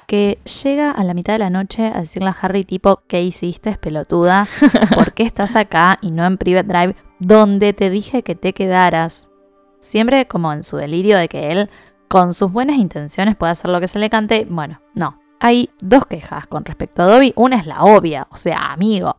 Que 0.08 0.40
llega 0.64 0.90
a 0.90 1.04
la 1.04 1.14
mitad 1.14 1.34
de 1.34 1.38
la 1.38 1.48
noche 1.48 1.86
a 1.86 2.00
decirle 2.00 2.30
a 2.30 2.36
Harry 2.42 2.64
tipo, 2.64 3.04
¿qué 3.06 3.22
hiciste, 3.22 3.78
pelotuda? 3.78 4.48
¿Por 4.96 5.12
qué 5.12 5.22
estás 5.22 5.54
acá 5.54 5.96
y 6.00 6.10
no 6.10 6.26
en 6.26 6.38
Private 6.38 6.66
Drive, 6.66 6.96
donde 7.20 7.72
te 7.72 7.88
dije 7.88 8.24
que 8.24 8.34
te 8.34 8.52
quedaras? 8.52 9.30
Siempre 9.78 10.26
como 10.26 10.52
en 10.52 10.64
su 10.64 10.76
delirio 10.76 11.16
de 11.16 11.28
que 11.28 11.52
él, 11.52 11.70
con 12.08 12.34
sus 12.34 12.50
buenas 12.50 12.78
intenciones, 12.78 13.36
puede 13.36 13.52
hacer 13.52 13.70
lo 13.70 13.78
que 13.78 13.86
se 13.86 14.00
le 14.00 14.10
cante. 14.10 14.44
Bueno, 14.50 14.80
no. 14.96 15.20
Hay 15.38 15.70
dos 15.80 16.04
quejas 16.06 16.48
con 16.48 16.64
respecto 16.64 17.02
a 17.02 17.06
Dobby. 17.06 17.32
Una 17.36 17.58
es 17.58 17.66
la 17.66 17.84
obvia, 17.84 18.26
o 18.28 18.36
sea, 18.36 18.72
amigo. 18.72 19.16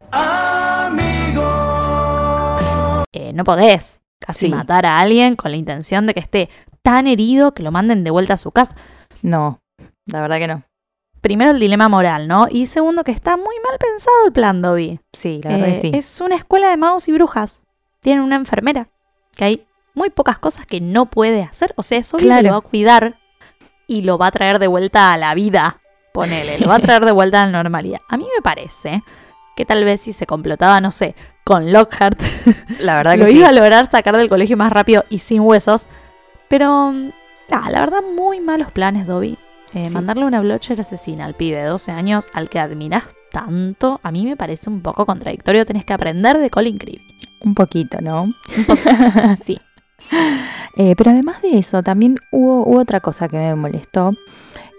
Eh, 3.13 3.31
no 3.31 3.45
podés 3.45 4.01
casi 4.19 4.47
Sí. 4.47 4.49
matar 4.49 4.85
a 4.85 4.99
alguien 4.99 5.35
con 5.35 5.51
la 5.51 5.57
intención 5.57 6.05
de 6.05 6.13
que 6.13 6.19
esté 6.19 6.49
tan 6.81 7.07
herido 7.07 7.53
que 7.53 7.63
lo 7.63 7.71
manden 7.71 8.03
de 8.03 8.11
vuelta 8.11 8.33
a 8.33 8.37
su 8.37 8.51
casa. 8.51 8.75
No, 9.21 9.61
la 10.05 10.21
verdad 10.21 10.37
que 10.37 10.47
no. 10.47 10.63
Primero 11.21 11.51
el 11.51 11.59
dilema 11.59 11.89
moral, 11.89 12.27
¿no? 12.27 12.47
Y 12.49 12.67
segundo 12.67 13.03
que 13.03 13.11
está 13.11 13.35
muy 13.37 13.55
mal 13.67 13.77
pensado 13.79 14.15
el 14.27 14.31
plan 14.31 14.61
Dobby. 14.61 14.99
Sí, 15.13 15.41
la 15.43 15.51
verdad 15.51 15.69
Eh, 15.69 15.73
que 15.73 15.81
sí. 15.81 15.91
Es 15.93 16.21
una 16.21 16.35
escuela 16.35 16.69
de 16.69 16.77
magos 16.77 17.07
y 17.07 17.11
brujas. 17.11 17.63
Tienen 18.01 18.23
una 18.23 18.35
enfermera. 18.35 18.87
Que 19.35 19.43
hay 19.43 19.67
muy 19.95 20.09
pocas 20.11 20.37
cosas 20.39 20.65
que 20.67 20.79
no 20.79 21.07
puede 21.07 21.41
hacer. 21.43 21.73
O 21.75 21.83
sea, 21.83 21.97
es 21.97 22.13
obvio 22.13 22.19
que 22.19 22.25
Claro. 22.27 22.43
lo 22.47 22.51
va 22.53 22.57
a 22.59 22.61
cuidar 22.61 23.15
y 23.87 24.03
lo 24.03 24.17
va 24.17 24.27
a 24.27 24.31
traer 24.31 24.59
de 24.59 24.67
vuelta 24.67 25.11
a 25.11 25.17
la 25.17 25.33
vida. 25.33 25.77
Ponele, 26.13 26.59
lo 26.59 26.67
va 26.67 26.75
a 26.75 26.79
traer 26.79 27.03
de 27.05 27.11
vuelta 27.11 27.41
a 27.41 27.45
la 27.47 27.51
normalidad. 27.51 27.99
A 28.09 28.17
mí 28.17 28.25
me 28.35 28.41
parece 28.41 29.03
que 29.57 29.65
tal 29.65 29.83
vez 29.83 29.99
si 29.99 30.13
se 30.13 30.25
complotaba, 30.25 30.79
no 30.79 30.91
sé, 30.91 31.15
con 31.43 31.73
Lockhart, 31.73 32.21
La 32.79 32.95
verdad 32.95 33.11
que 33.15 33.17
lo 33.17 33.25
sí. 33.25 33.37
iba 33.39 33.47
a 33.49 33.51
lograr 33.51 33.89
sacar 33.91 34.15
del 34.15 34.29
colegio 34.29 34.55
más 34.55 34.71
rápido 34.71 35.03
y 35.09 35.19
sin 35.19 35.41
huesos. 35.41 35.87
Pero, 36.47 36.91
mm, 36.93 37.09
ah, 37.51 37.69
la 37.71 37.79
verdad, 37.81 38.01
muy 38.15 38.39
malos 38.39 38.71
planes, 38.71 39.07
Dobby. 39.07 39.37
Eh, 39.73 39.87
Sí. 39.87 39.93
Mandarle 39.93 40.23
una 40.25 40.39
blotcher 40.39 40.79
asesina 40.79 41.25
al 41.25 41.33
pibe 41.33 41.57
de 41.57 41.65
12 41.65 41.91
años 41.91 42.29
al 42.33 42.47
que 42.49 42.59
admiras 42.59 43.03
tanto, 43.33 43.99
a 44.01 44.11
mí 44.11 44.25
me 44.25 44.37
parece 44.37 44.69
un 44.69 44.81
poco 44.81 45.05
contradictorio. 45.05 45.65
Tenés 45.65 45.83
que 45.83 45.91
aprender 45.93 46.37
de 46.37 46.49
Colin 46.49 46.77
Creevy. 46.77 47.01
Un 47.41 47.53
poquito, 47.53 47.97
¿no? 47.99 48.31
Sí. 49.43 49.59
Eh, 50.77 50.93
pero 50.95 51.11
además 51.11 51.41
de 51.41 51.57
eso, 51.57 51.83
también 51.83 52.17
hubo, 52.31 52.63
hubo 52.65 52.79
otra 52.79 53.01
cosa 53.01 53.27
que 53.27 53.37
me 53.37 53.55
molestó, 53.55 54.13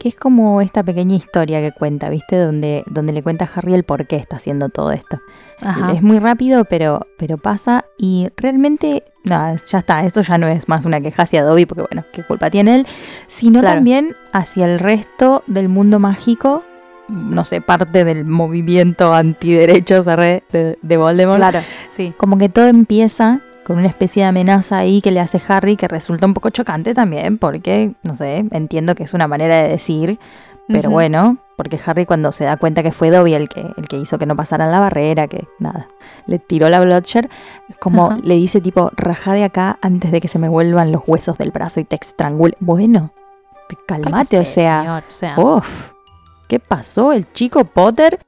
que 0.00 0.08
es 0.08 0.16
como 0.16 0.60
esta 0.60 0.82
pequeña 0.82 1.16
historia 1.16 1.60
que 1.60 1.72
cuenta, 1.72 2.08
¿viste? 2.08 2.36
Donde, 2.36 2.84
donde 2.86 3.12
le 3.12 3.22
cuenta 3.22 3.44
a 3.44 3.48
Harry 3.54 3.74
el 3.74 3.82
por 3.84 4.06
qué 4.06 4.16
está 4.16 4.36
haciendo 4.36 4.68
todo 4.68 4.92
esto. 4.92 5.18
Ajá. 5.60 5.92
Es 5.92 6.02
muy 6.02 6.18
rápido, 6.20 6.64
pero, 6.66 7.06
pero 7.18 7.36
pasa 7.36 7.84
y 7.98 8.28
realmente, 8.36 9.02
nada, 9.24 9.56
ya 9.56 9.78
está, 9.78 10.04
esto 10.04 10.20
ya 10.22 10.38
no 10.38 10.46
es 10.46 10.68
más 10.68 10.84
una 10.84 11.00
queja 11.00 11.24
hacia 11.24 11.42
Dobby, 11.42 11.66
porque 11.66 11.82
bueno, 11.90 12.04
qué 12.12 12.22
culpa 12.22 12.48
tiene 12.50 12.76
él, 12.76 12.86
sino 13.26 13.60
Claro. 13.60 13.76
también 13.76 14.14
hacia 14.32 14.66
el 14.66 14.78
resto 14.78 15.42
del 15.48 15.68
mundo 15.68 15.98
mágico, 15.98 16.62
no 17.08 17.44
sé, 17.44 17.60
parte 17.60 18.04
del 18.04 18.24
movimiento 18.24 19.14
antiderechos 19.14 20.06
de, 20.06 20.78
de 20.80 20.96
Voldemort. 20.96 21.38
Claro, 21.38 21.60
sí. 21.88 22.14
Como 22.16 22.38
que 22.38 22.48
todo 22.48 22.66
empieza 22.66 23.40
con 23.64 23.78
una 23.78 23.88
especie 23.88 24.22
de 24.22 24.28
amenaza 24.30 24.78
ahí 24.78 25.02
que 25.02 25.10
le 25.10 25.20
hace 25.20 25.40
Harry 25.46 25.76
que 25.76 25.88
resulta 25.88 26.24
un 26.24 26.34
poco 26.34 26.48
chocante 26.50 26.94
también, 26.94 27.36
porque, 27.36 27.92
no 28.02 28.14
sé, 28.14 28.46
entiendo 28.50 28.94
que 28.94 29.04
es 29.04 29.12
una 29.12 29.28
manera 29.28 29.62
de 29.62 29.68
decir, 29.68 30.18
pero 30.68 30.90
bueno, 30.90 31.38
porque 31.56 31.78
Harry 31.84 32.06
cuando 32.06 32.30
se 32.32 32.44
da 32.44 32.56
cuenta 32.56 32.82
que 32.82 32.92
fue 32.92 33.10
Dobby 33.10 33.34
el 33.34 33.48
que, 33.48 33.66
el 33.76 33.88
que 33.88 33.96
hizo 33.96 34.18
que 34.18 34.26
no 34.26 34.36
pasaran 34.36 34.70
la 34.70 34.80
barrera, 34.80 35.28
que 35.28 35.46
nada, 35.58 35.86
le 36.26 36.38
tiró 36.38 36.68
la 36.68 36.80
Bloodshed, 36.80 37.26
como 37.78 38.16
le 38.22 38.34
dice 38.36 38.60
tipo, 38.60 38.90
rajá 38.96 39.32
de 39.32 39.44
acá 39.44 39.78
antes 39.82 40.12
de 40.12 40.20
que 40.20 40.28
se 40.28 40.38
me 40.38 40.48
vuelvan 40.48 40.92
los 40.92 41.02
huesos 41.06 41.36
del 41.38 41.50
brazo 41.50 41.80
y 41.80 41.84
te 41.84 41.96
estrangule. 41.96 42.54
Bueno, 42.60 43.12
calmate, 43.86 44.38
o 44.38 44.44
sea, 44.44 44.80
señor, 44.80 45.02
o 45.06 45.10
sea, 45.10 45.38
Uf, 45.38 45.92
¿qué 46.48 46.58
pasó? 46.58 47.12
El 47.12 47.30
chico 47.32 47.64
Potter 47.64 48.18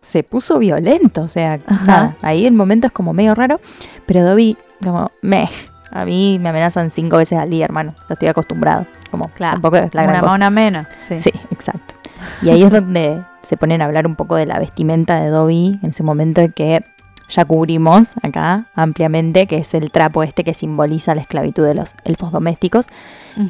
se 0.00 0.22
puso 0.22 0.58
violento, 0.58 1.22
o 1.22 1.28
sea, 1.28 1.58
nada, 1.84 2.16
ahí 2.22 2.46
el 2.46 2.54
momento 2.54 2.86
es 2.86 2.92
como 2.92 3.12
medio 3.12 3.34
raro, 3.34 3.60
pero 4.06 4.24
Dobby, 4.24 4.56
como, 4.82 5.10
meh, 5.20 5.48
a 5.90 6.04
mí 6.04 6.38
me 6.40 6.48
amenazan 6.48 6.90
cinco 6.90 7.18
veces 7.18 7.38
al 7.38 7.50
día, 7.50 7.66
hermano, 7.66 7.94
lo 8.08 8.14
estoy 8.14 8.28
acostumbrado, 8.28 8.86
como, 9.10 9.28
Claro, 9.34 9.52
tampoco 9.54 9.76
es 9.76 9.94
la 9.94 10.02
gran 10.04 10.14
una 10.16 10.20
cosa. 10.22 10.36
una 10.36 10.50
menos. 10.50 10.86
Sí. 11.00 11.18
Sí, 11.18 11.30
exacto. 11.50 11.96
Y 12.42 12.48
ahí 12.50 12.62
es 12.62 12.70
donde, 12.70 13.22
se 13.42 13.56
ponen 13.56 13.82
a 13.82 13.86
hablar 13.86 14.06
un 14.06 14.16
poco 14.16 14.36
de 14.36 14.46
la 14.46 14.58
vestimenta 14.58 15.20
de 15.20 15.28
Dobby 15.28 15.78
en 15.82 15.90
ese 15.90 16.02
momento 16.02 16.40
en 16.40 16.52
que 16.52 16.84
ya 17.30 17.44
cubrimos 17.44 18.10
acá 18.22 18.66
ampliamente, 18.74 19.46
que 19.46 19.58
es 19.58 19.74
el 19.74 19.90
trapo 19.90 20.22
este 20.22 20.44
que 20.44 20.54
simboliza 20.54 21.14
la 21.14 21.22
esclavitud 21.22 21.64
de 21.64 21.74
los 21.74 21.94
elfos 22.04 22.32
domésticos 22.32 22.86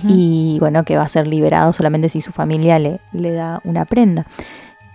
y 0.06 0.58
bueno, 0.60 0.84
que 0.84 0.96
va 0.96 1.02
a 1.02 1.08
ser 1.08 1.26
liberado 1.26 1.72
solamente 1.72 2.08
si 2.08 2.20
su 2.20 2.30
familia 2.32 2.78
le, 2.78 3.00
le 3.12 3.32
da 3.32 3.60
una 3.64 3.84
prenda. 3.86 4.26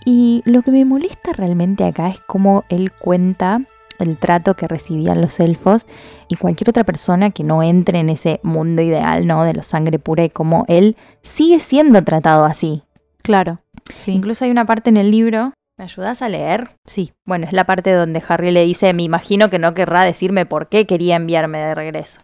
Y 0.05 0.43
lo 0.45 0.61
que 0.61 0.71
me 0.71 0.85
molesta 0.85 1.33
realmente 1.33 1.83
acá 1.83 2.09
es 2.09 2.19
cómo 2.19 2.63
él 2.69 2.91
cuenta 2.93 3.61
el 3.99 4.17
trato 4.17 4.55
que 4.55 4.67
recibían 4.67 5.21
los 5.21 5.39
elfos 5.39 5.87
y 6.27 6.35
cualquier 6.35 6.69
otra 6.69 6.83
persona 6.83 7.31
que 7.31 7.43
no 7.43 7.63
entre 7.63 7.99
en 7.99 8.09
ese 8.09 8.39
mundo 8.43 8.81
ideal, 8.81 9.25
¿no? 9.25 9.43
De 9.43 9.53
la 9.53 9.63
sangre 9.63 9.99
pura 9.99 10.23
y 10.23 10.29
cómo 10.29 10.65
él 10.67 10.95
sigue 11.21 11.59
siendo 11.59 12.01
tratado 12.03 12.45
así. 12.45 12.83
Claro. 13.21 13.59
Sí. 13.93 14.11
Incluso 14.11 14.45
hay 14.45 14.51
una 14.51 14.65
parte 14.65 14.89
en 14.89 14.97
el 14.97 15.11
libro, 15.11 15.53
¿me 15.77 15.83
ayudas 15.83 16.21
a 16.21 16.29
leer? 16.29 16.77
Sí. 16.85 17.13
Bueno, 17.25 17.45
es 17.45 17.53
la 17.53 17.65
parte 17.65 17.91
donde 17.91 18.23
Harry 18.27 18.51
le 18.51 18.65
dice, 18.65 18.93
me 18.93 19.03
imagino 19.03 19.49
que 19.49 19.59
no 19.59 19.73
querrá 19.73 20.01
decirme 20.01 20.45
por 20.45 20.69
qué 20.69 20.85
quería 20.85 21.15
enviarme 21.15 21.59
de 21.59 21.75
regreso. 21.75 22.21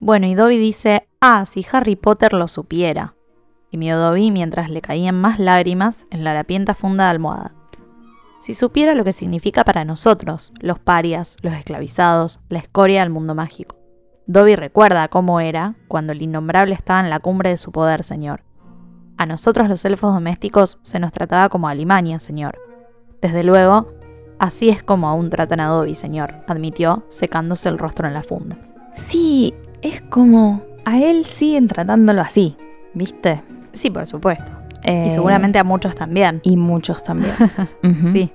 Bueno, 0.00 0.26
y 0.26 0.34
Dobby 0.34 0.58
dice, 0.58 1.08
ah, 1.20 1.44
si 1.46 1.64
Harry 1.72 1.96
Potter 1.96 2.32
lo 2.32 2.48
supiera. 2.48 3.14
Gimió 3.70 3.98
Dobby 3.98 4.30
mientras 4.30 4.70
le 4.70 4.80
caían 4.80 5.14
más 5.14 5.38
lágrimas 5.38 6.06
en 6.10 6.24
la 6.24 6.30
harapienta 6.30 6.74
funda 6.74 7.04
de 7.04 7.10
almohada. 7.10 7.54
Si 8.38 8.52
supiera 8.52 8.94
lo 8.94 9.04
que 9.04 9.12
significa 9.12 9.64
para 9.64 9.86
nosotros, 9.86 10.52
los 10.60 10.78
parias, 10.78 11.36
los 11.40 11.54
esclavizados, 11.54 12.40
la 12.50 12.58
escoria 12.58 13.00
del 13.00 13.10
mundo 13.10 13.34
mágico. 13.34 13.78
Dobby 14.26 14.56
recuerda 14.56 15.08
cómo 15.08 15.40
era 15.40 15.76
cuando 15.88 16.12
el 16.12 16.20
innombrable 16.20 16.74
estaba 16.74 17.00
en 17.00 17.10
la 17.10 17.20
cumbre 17.20 17.50
de 17.50 17.56
su 17.56 17.72
poder, 17.72 18.04
señor. 18.04 18.44
A 19.16 19.26
nosotros 19.26 19.68
los 19.68 19.84
elfos 19.84 20.12
domésticos 20.12 20.78
se 20.82 20.98
nos 20.98 21.12
trataba 21.12 21.48
como 21.48 21.68
alimaña, 21.68 22.18
señor. 22.18 22.73
Desde 23.24 23.42
luego, 23.42 23.88
así 24.38 24.68
es 24.68 24.82
como 24.82 25.08
aún 25.08 25.30
tratan 25.30 25.58
a 25.60 25.68
Dobby, 25.68 25.94
señor, 25.94 26.34
admitió, 26.46 27.04
secándose 27.08 27.70
el 27.70 27.78
rostro 27.78 28.06
en 28.06 28.12
la 28.12 28.22
funda. 28.22 28.58
Sí, 28.94 29.54
es 29.80 30.02
como 30.02 30.60
a 30.84 30.98
él 31.00 31.24
siguen 31.24 31.66
tratándolo 31.66 32.20
así, 32.20 32.54
¿viste? 32.92 33.40
Sí, 33.72 33.88
por 33.88 34.06
supuesto. 34.06 34.52
Eh, 34.82 35.04
Y 35.06 35.08
seguramente 35.08 35.58
a 35.58 35.64
muchos 35.64 35.94
también. 35.94 36.40
Y 36.42 36.58
muchos 36.58 37.02
también. 37.02 37.32
Sí. 38.12 38.30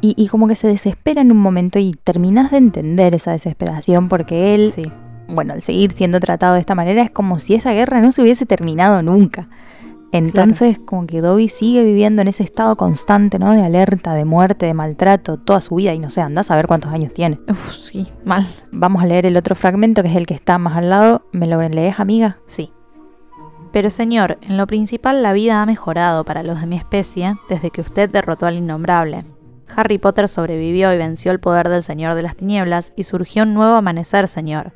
Y, 0.00 0.14
y 0.16 0.28
como 0.28 0.48
que 0.48 0.56
se 0.56 0.68
desespera 0.68 1.20
en 1.20 1.30
un 1.30 1.36
momento 1.38 1.78
y 1.78 1.90
terminas 1.92 2.50
de 2.50 2.56
entender 2.56 3.14
esa 3.14 3.32
desesperación 3.32 4.08
porque 4.08 4.54
él, 4.54 4.72
Sí. 4.72 4.90
bueno, 5.28 5.52
al 5.52 5.60
seguir 5.60 5.92
siendo 5.92 6.18
tratado 6.18 6.54
de 6.54 6.60
esta 6.60 6.74
manera 6.74 7.02
es 7.02 7.10
como 7.10 7.38
si 7.38 7.54
esa 7.54 7.72
guerra 7.72 8.00
no 8.00 8.10
se 8.10 8.22
hubiese 8.22 8.46
terminado 8.46 9.02
nunca. 9.02 9.48
Entonces, 10.16 10.78
como 10.78 11.08
que 11.08 11.20
Dobby 11.20 11.48
sigue 11.48 11.82
viviendo 11.82 12.22
en 12.22 12.28
ese 12.28 12.44
estado 12.44 12.76
constante, 12.76 13.40
¿no? 13.40 13.52
De 13.52 13.64
alerta, 13.64 14.14
de 14.14 14.24
muerte, 14.24 14.66
de 14.66 14.72
maltrato, 14.72 15.38
toda 15.38 15.60
su 15.60 15.74
vida 15.74 15.92
y 15.92 15.98
no 15.98 16.08
sé, 16.08 16.20
andás 16.20 16.52
a 16.52 16.56
ver 16.56 16.68
cuántos 16.68 16.92
años 16.92 17.12
tiene. 17.12 17.40
Uf, 17.48 17.72
sí, 17.74 18.06
mal. 18.24 18.46
Vamos 18.70 19.02
a 19.02 19.06
leer 19.06 19.26
el 19.26 19.36
otro 19.36 19.56
fragmento 19.56 20.02
que 20.02 20.08
es 20.08 20.16
el 20.16 20.26
que 20.26 20.34
está 20.34 20.56
más 20.56 20.76
al 20.76 20.88
lado. 20.88 21.26
¿Me 21.32 21.48
lo 21.48 21.60
lees, 21.68 21.98
amiga? 21.98 22.38
Sí. 22.46 22.72
Pero 23.72 23.90
señor, 23.90 24.38
en 24.42 24.56
lo 24.56 24.68
principal 24.68 25.20
la 25.20 25.32
vida 25.32 25.60
ha 25.60 25.66
mejorado 25.66 26.24
para 26.24 26.44
los 26.44 26.60
de 26.60 26.68
mi 26.68 26.76
especie 26.76 27.34
desde 27.48 27.70
que 27.70 27.80
usted 27.80 28.08
derrotó 28.08 28.46
al 28.46 28.56
innombrable. 28.56 29.24
Harry 29.74 29.98
Potter 29.98 30.28
sobrevivió 30.28 30.94
y 30.94 30.96
venció 30.96 31.32
el 31.32 31.40
poder 31.40 31.68
del 31.68 31.82
Señor 31.82 32.14
de 32.14 32.22
las 32.22 32.36
Tinieblas 32.36 32.92
y 32.94 33.02
surgió 33.02 33.42
un 33.42 33.54
nuevo 33.54 33.74
amanecer, 33.74 34.28
señor. 34.28 34.72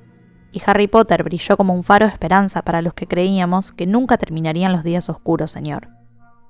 Y 0.50 0.62
Harry 0.66 0.88
Potter 0.88 1.22
brilló 1.22 1.56
como 1.56 1.74
un 1.74 1.84
faro 1.84 2.06
de 2.06 2.12
esperanza 2.12 2.62
para 2.62 2.82
los 2.82 2.94
que 2.94 3.06
creíamos 3.06 3.72
que 3.72 3.86
nunca 3.86 4.16
terminarían 4.16 4.72
los 4.72 4.82
días 4.82 5.08
oscuros, 5.08 5.50
señor. 5.50 5.88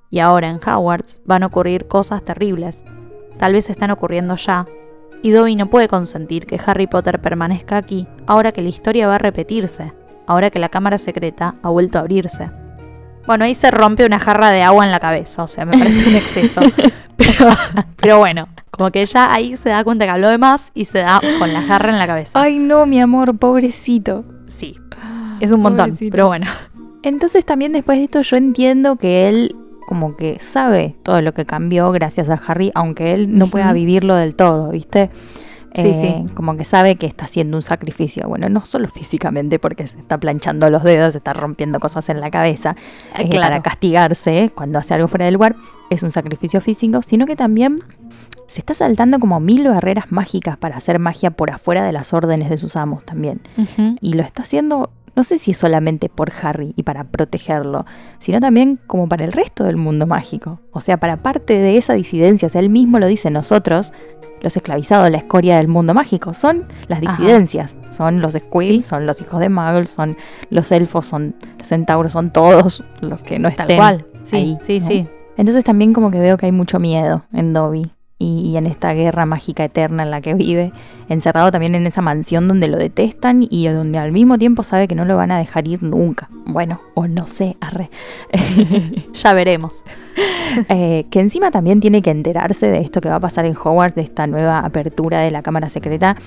Y 0.09 0.19
ahora 0.19 0.49
en 0.49 0.57
Hogwarts 0.57 1.21
van 1.25 1.43
a 1.43 1.47
ocurrir 1.47 1.87
cosas 1.87 2.23
terribles. 2.23 2.83
Tal 3.37 3.53
vez 3.53 3.69
están 3.69 3.91
ocurriendo 3.91 4.35
ya. 4.35 4.65
Y 5.21 5.31
Dobby 5.31 5.55
no 5.55 5.69
puede 5.69 5.87
consentir 5.87 6.45
que 6.45 6.59
Harry 6.65 6.87
Potter 6.87 7.21
permanezca 7.21 7.77
aquí 7.77 8.07
ahora 8.25 8.51
que 8.51 8.61
la 8.61 8.69
historia 8.69 9.07
va 9.07 9.15
a 9.15 9.19
repetirse, 9.19 9.93
ahora 10.27 10.49
que 10.49 10.59
la 10.59 10.69
cámara 10.69 10.97
secreta 10.97 11.55
ha 11.61 11.69
vuelto 11.69 11.97
a 11.97 12.01
abrirse. 12.01 12.49
Bueno, 13.27 13.45
ahí 13.45 13.53
se 13.53 13.69
rompe 13.71 14.05
una 14.05 14.19
jarra 14.19 14.49
de 14.49 14.63
agua 14.63 14.85
en 14.85 14.91
la 14.91 14.99
cabeza, 14.99 15.43
o 15.43 15.47
sea, 15.47 15.65
me 15.65 15.77
parece 15.77 16.07
un 16.09 16.15
exceso. 16.23 16.61
pero, 17.15 17.49
pero 17.97 18.17
bueno, 18.17 18.47
como 18.71 18.89
que 18.91 19.05
ya 19.05 19.31
ahí 19.33 19.55
se 19.55 19.69
da 19.69 19.83
cuenta 19.83 20.05
que 20.05 20.11
habló 20.11 20.29
de 20.29 20.37
más 20.37 20.71
y 20.73 20.85
se 20.85 20.99
da 20.99 21.21
con 21.37 21.53
la 21.53 21.61
jarra 21.61 21.91
en 21.91 21.99
la 21.99 22.07
cabeza. 22.07 22.41
Ay, 22.41 22.57
no, 22.57 22.85
mi 22.85 22.99
amor, 22.99 23.37
pobrecito. 23.37 24.25
sí, 24.47 24.75
es 25.39 25.51
un 25.51 25.61
montón, 25.61 25.89
Pobrecito. 25.91 26.11
pero 26.11 26.27
bueno. 26.27 26.47
Entonces 27.03 27.45
también 27.45 27.71
después 27.71 27.97
de 27.97 28.03
esto 28.05 28.21
yo 28.21 28.35
entiendo 28.35 28.97
que 28.97 29.29
él 29.29 29.55
como 29.87 30.15
que 30.17 30.37
sabe 30.39 30.95
todo 31.01 31.21
lo 31.21 31.33
que 31.33 31.45
cambió 31.45 31.91
gracias 31.91 32.29
a 32.29 32.33
Harry, 32.45 32.71
aunque 32.75 33.13
él 33.13 33.37
no 33.37 33.47
pueda 33.47 33.71
vivirlo 33.73 34.15
del 34.15 34.35
todo, 34.35 34.69
¿viste? 34.71 35.09
Sí, 35.75 35.89
Eh, 35.89 35.93
sí. 36.27 36.33
Como 36.33 36.57
que 36.57 36.63
sabe 36.65 36.95
que 36.95 37.05
está 37.05 37.25
haciendo 37.25 37.57
un 37.57 37.61
sacrificio. 37.63 38.27
Bueno, 38.27 38.49
no 38.49 38.65
solo 38.65 38.87
físicamente 38.93 39.59
porque 39.59 39.85
se 39.87 39.99
está 39.99 40.17
planchando 40.17 40.69
los 40.69 40.83
dedos, 40.83 41.13
se 41.13 41.19
está 41.19 41.33
rompiendo 41.33 41.79
cosas 41.79 42.09
en 42.09 42.19
la 42.21 42.31
cabeza 42.31 42.75
Ah, 43.13 43.21
eh, 43.21 43.29
claro. 43.29 43.45
para 43.47 43.61
castigarse 43.61 44.51
cuando 44.55 44.79
hace 44.79 44.93
algo 44.93 45.07
fuera 45.07 45.25
del 45.25 45.33
lugar, 45.35 45.55
es 45.89 46.03
un 46.03 46.11
sacrificio 46.11 46.61
físico, 46.61 47.01
sino 47.01 47.25
que 47.25 47.35
también 47.35 47.79
se 48.47 48.59
está 48.61 48.73
saltando 48.73 49.19
como 49.19 49.39
mil 49.39 49.67
barreras 49.67 50.11
mágicas 50.11 50.57
para 50.57 50.77
hacer 50.77 50.97
magia 50.99 51.31
por 51.31 51.51
afuera 51.51 51.83
de 51.83 51.91
las 51.91 52.13
órdenes 52.13 52.49
de 52.49 52.57
sus 52.57 52.75
amos 52.75 53.03
también. 53.03 53.41
Y 54.01 54.13
lo 54.13 54.23
está 54.23 54.41
haciendo, 54.41 54.89
no 55.15 55.23
sé 55.23 55.37
si 55.37 55.51
es 55.51 55.57
solamente 55.59 56.09
por 56.09 56.31
Harry 56.41 56.73
y 56.75 56.81
para 56.81 57.03
protegerlo, 57.03 57.85
sino 58.17 58.39
también 58.39 58.79
como 58.87 59.07
para 59.07 59.23
el 59.25 59.33
resto 59.33 59.63
del 59.65 59.77
mundo 59.77 60.07
mágico. 60.07 60.59
O 60.71 60.81
sea, 60.81 60.97
para 60.97 61.17
parte 61.17 61.59
de 61.59 61.77
esa 61.77 61.93
disidencia, 61.93 62.47
o 62.47 62.49
sea, 62.49 62.61
él 62.61 62.69
mismo 62.69 62.97
lo 62.99 63.05
dice, 63.05 63.29
nosotros, 63.29 63.93
los 64.41 64.55
esclavizados, 64.55 65.09
la 65.09 65.17
escoria 65.17 65.57
del 65.57 65.67
mundo 65.67 65.93
mágico, 65.93 66.33
son 66.33 66.65
las 66.87 67.01
Ajá. 67.03 67.11
disidencias, 67.17 67.75
son 67.89 68.21
los 68.21 68.33
squibs, 68.33 68.67
Sí. 68.67 68.79
son 68.81 69.05
los 69.05 69.21
hijos 69.21 69.39
de 69.39 69.49
Muggles, 69.49 69.89
son 69.89 70.17
los 70.49 70.71
elfos, 70.71 71.05
son 71.05 71.35
los 71.57 71.67
centauros, 71.67 72.11
son 72.11 72.31
todos 72.31 72.83
los 73.01 73.21
que 73.21 73.39
no 73.39 73.49
Tal 73.51 73.61
estén 73.61 73.77
cual. 73.77 74.05
Sí, 74.23 74.35
ahí, 74.37 74.57
sí, 74.61 74.79
¿no? 74.79 74.85
sí. 74.87 75.07
Entonces 75.37 75.63
también 75.63 75.93
como 75.93 76.11
que 76.11 76.19
veo 76.19 76.37
que 76.37 76.45
hay 76.47 76.51
mucho 76.51 76.79
miedo 76.79 77.23
en 77.33 77.53
Dobby 77.53 77.91
y, 78.19 78.41
y 78.41 78.57
en 78.57 78.67
esta 78.67 78.93
guerra 78.93 79.25
mágica 79.25 79.63
eterna 79.63 80.03
en 80.03 80.11
la 80.11 80.21
que 80.21 80.33
vive, 80.33 80.71
encerrado 81.07 81.51
también 81.51 81.73
en 81.73 81.87
esa 81.87 82.01
mansión 82.01 82.47
donde 82.47 82.67
lo 82.67 82.77
detestan 82.77 83.47
y 83.49 83.67
donde 83.67 83.97
al 83.97 84.11
mismo 84.11 84.37
tiempo 84.37 84.61
sabe 84.61 84.87
que 84.87 84.95
no 84.95 85.05
lo 85.05 85.17
van 85.17 85.31
a 85.31 85.39
dejar 85.39 85.67
ir 85.67 85.81
nunca. 85.81 86.29
Bueno, 86.45 86.81
o 86.93 87.07
no 87.07 87.27
sé, 87.27 87.57
arre. 87.61 87.89
Ya 89.13 89.33
veremos. 89.33 89.85
Eh, 90.67 91.05
que 91.11 91.19
encima 91.19 91.51
también 91.51 91.79
tiene 91.79 92.01
que 92.01 92.09
enterarse 92.09 92.71
de 92.71 92.79
esto 92.79 93.01
que 93.01 93.07
va 93.07 93.15
a 93.15 93.19
pasar 93.19 93.45
en 93.45 93.55
Hogwarts, 93.55 93.95
de 93.95 94.01
esta 94.01 94.25
nueva 94.25 94.59
apertura 94.59 95.19
de 95.19 95.29
la 95.29 95.43
Cámara 95.43 95.69
Secreta. 95.69 96.17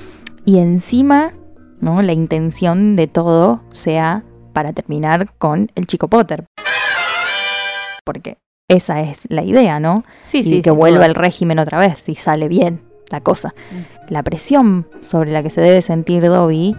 Y 0.45 0.59
encima, 0.59 1.33
¿no? 1.81 2.01
La 2.03 2.13
intención 2.13 2.95
de 2.95 3.09
todo 3.09 3.63
sea 3.73 4.23
para 4.53 4.73
terminar 4.73 5.35
con 5.39 5.73
el 5.75 5.89
chico 5.89 6.09
Potter. 6.09 6.45
Porque 8.05 8.39
esa 8.73 9.01
es 9.01 9.23
la 9.29 9.43
idea, 9.43 9.81
¿no? 9.81 10.05
Sí, 10.23 10.39
y 10.39 10.43
sí. 10.43 10.57
que 10.63 10.71
sin 10.71 10.77
vuelva 10.79 11.07
el 11.07 11.15
régimen 11.15 11.59
otra 11.59 11.79
vez, 11.79 11.99
si 11.99 12.15
sale 12.15 12.49
bien 12.49 12.81
la 13.09 13.21
cosa. 13.21 13.55
La 14.09 14.23
presión 14.23 14.87
sobre 15.03 15.33
la 15.33 15.43
que 15.43 15.51
se 15.51 15.61
debe 15.61 15.83
sentir 15.83 16.23
Dobby, 16.25 16.77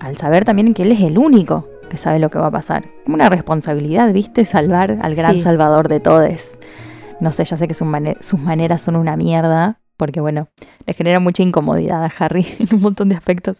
al 0.00 0.16
saber 0.16 0.44
también 0.44 0.74
que 0.74 0.82
él 0.82 0.92
es 0.92 1.00
el 1.00 1.18
único 1.18 1.68
que 1.90 1.96
sabe 1.96 2.18
lo 2.18 2.30
que 2.30 2.38
va 2.38 2.46
a 2.46 2.50
pasar. 2.50 2.84
Como 3.04 3.14
una 3.16 3.28
responsabilidad, 3.28 4.12
¿viste? 4.12 4.44
Salvar 4.44 4.98
al 5.02 5.14
gran 5.14 5.34
Sí. 5.34 5.40
salvador 5.40 5.88
de 5.88 6.00
todos. 6.00 6.58
No 7.20 7.32
sé, 7.32 7.44
ya 7.44 7.56
sé 7.56 7.68
que 7.68 7.74
sus, 7.74 7.86
mane- 7.86 8.16
sus 8.20 8.40
maneras 8.40 8.82
son 8.82 8.96
una 8.96 9.16
mierda, 9.16 9.78
porque 9.98 10.20
bueno, 10.20 10.48
le 10.86 10.94
genera 10.94 11.20
mucha 11.20 11.42
incomodidad 11.42 12.02
a 12.04 12.10
Harry 12.18 12.46
en 12.58 12.74
un 12.74 12.80
montón 12.82 13.08
de 13.10 13.14
aspectos. 13.16 13.58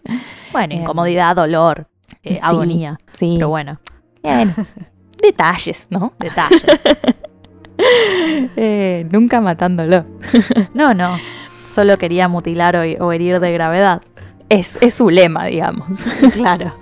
Bueno, 0.50 0.74
Eh, 0.74 0.78
incomodidad, 0.78 1.36
dolor, 1.36 1.86
eh, 2.24 2.34
sí, 2.34 2.40
agonía. 2.42 2.98
Sí, 3.12 3.34
Pero 3.36 3.50
bueno, 3.50 3.78
Bueno, 4.22 4.52
detalles, 5.22 5.86
¿no? 5.90 6.14
detalle. 6.18 6.56
Eh, 8.56 9.06
nunca 9.10 9.40
matándolo. 9.40 10.04
No, 10.74 10.94
no. 10.94 11.18
Solo 11.68 11.96
quería 11.96 12.28
mutilar 12.28 12.76
o, 12.76 12.80
o 12.80 13.12
herir 13.12 13.40
de 13.40 13.52
gravedad. 13.52 14.02
Es, 14.48 14.80
es 14.82 14.94
su 14.94 15.10
lema, 15.10 15.46
digamos. 15.46 16.04
Claro. 16.34 16.74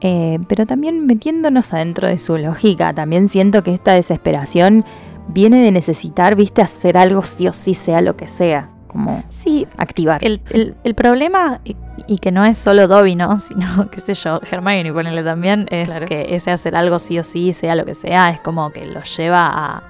Eh, 0.00 0.38
pero 0.46 0.64
también 0.64 1.06
metiéndonos 1.06 1.74
adentro 1.74 2.06
de 2.06 2.18
su 2.18 2.38
lógica, 2.38 2.94
también 2.94 3.28
siento 3.28 3.64
que 3.64 3.74
esta 3.74 3.94
desesperación 3.94 4.84
viene 5.26 5.60
de 5.62 5.72
necesitar, 5.72 6.36
viste, 6.36 6.62
hacer 6.62 6.96
algo 6.96 7.22
sí 7.22 7.48
o 7.48 7.52
sí, 7.52 7.74
sea 7.74 8.00
lo 8.00 8.16
que 8.16 8.28
sea, 8.28 8.70
como 8.88 9.22
Sí, 9.28 9.66
activar. 9.76 10.24
el, 10.24 10.40
el- 10.50 10.74
el 10.82 10.94
problema, 10.94 11.60
y, 11.64 11.76
y 12.06 12.18
que 12.18 12.32
no 12.32 12.44
es 12.44 12.58
solo 12.58 12.88
Dobby, 12.88 13.14
¿no? 13.14 13.36
Sino, 13.38 13.88
qué 13.90 14.00
sé 14.00 14.14
yo, 14.14 14.40
Hermione, 14.50 14.92
ponele 14.92 15.22
también, 15.22 15.66
es 15.70 15.88
Claro. 15.88 16.06
que 16.06 16.34
ese 16.34 16.50
hacer 16.50 16.74
algo 16.74 16.98
sí 16.98 17.18
o 17.18 17.22
sí, 17.22 17.52
sea 17.52 17.74
lo 17.76 17.84
que 17.84 17.94
sea, 17.94 18.30
es 18.30 18.40
como 18.40 18.70
que 18.72 18.84
lo 18.84 19.02
lleva 19.02 19.46
a, 19.46 19.82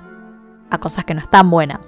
a 0.71 0.79
cosas 0.79 1.05
que 1.05 1.15
no 1.15 1.21
están 1.21 1.51
buenas. 1.51 1.81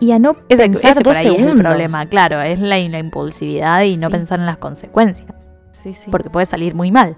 Y 0.00 0.10
a 0.10 0.18
no 0.18 0.36
Ese, 0.48 0.64
pensar 0.64 0.90
ese 0.90 1.02
por 1.02 1.16
ahí 1.16 1.26
es 1.36 1.46
el 1.46 1.56
problema, 1.58 2.04
claro, 2.06 2.40
es 2.42 2.58
la, 2.58 2.76
la 2.78 2.98
impulsividad 2.98 3.82
y 3.84 3.96
no 3.96 4.08
Sí. 4.08 4.12
pensar 4.12 4.40
en 4.40 4.46
las 4.46 4.56
consecuencias, 4.56 5.52
Sí, 5.70 5.94
sí. 5.94 6.10
porque 6.10 6.30
puede 6.30 6.46
salir 6.46 6.74
muy 6.74 6.90
mal. 6.90 7.16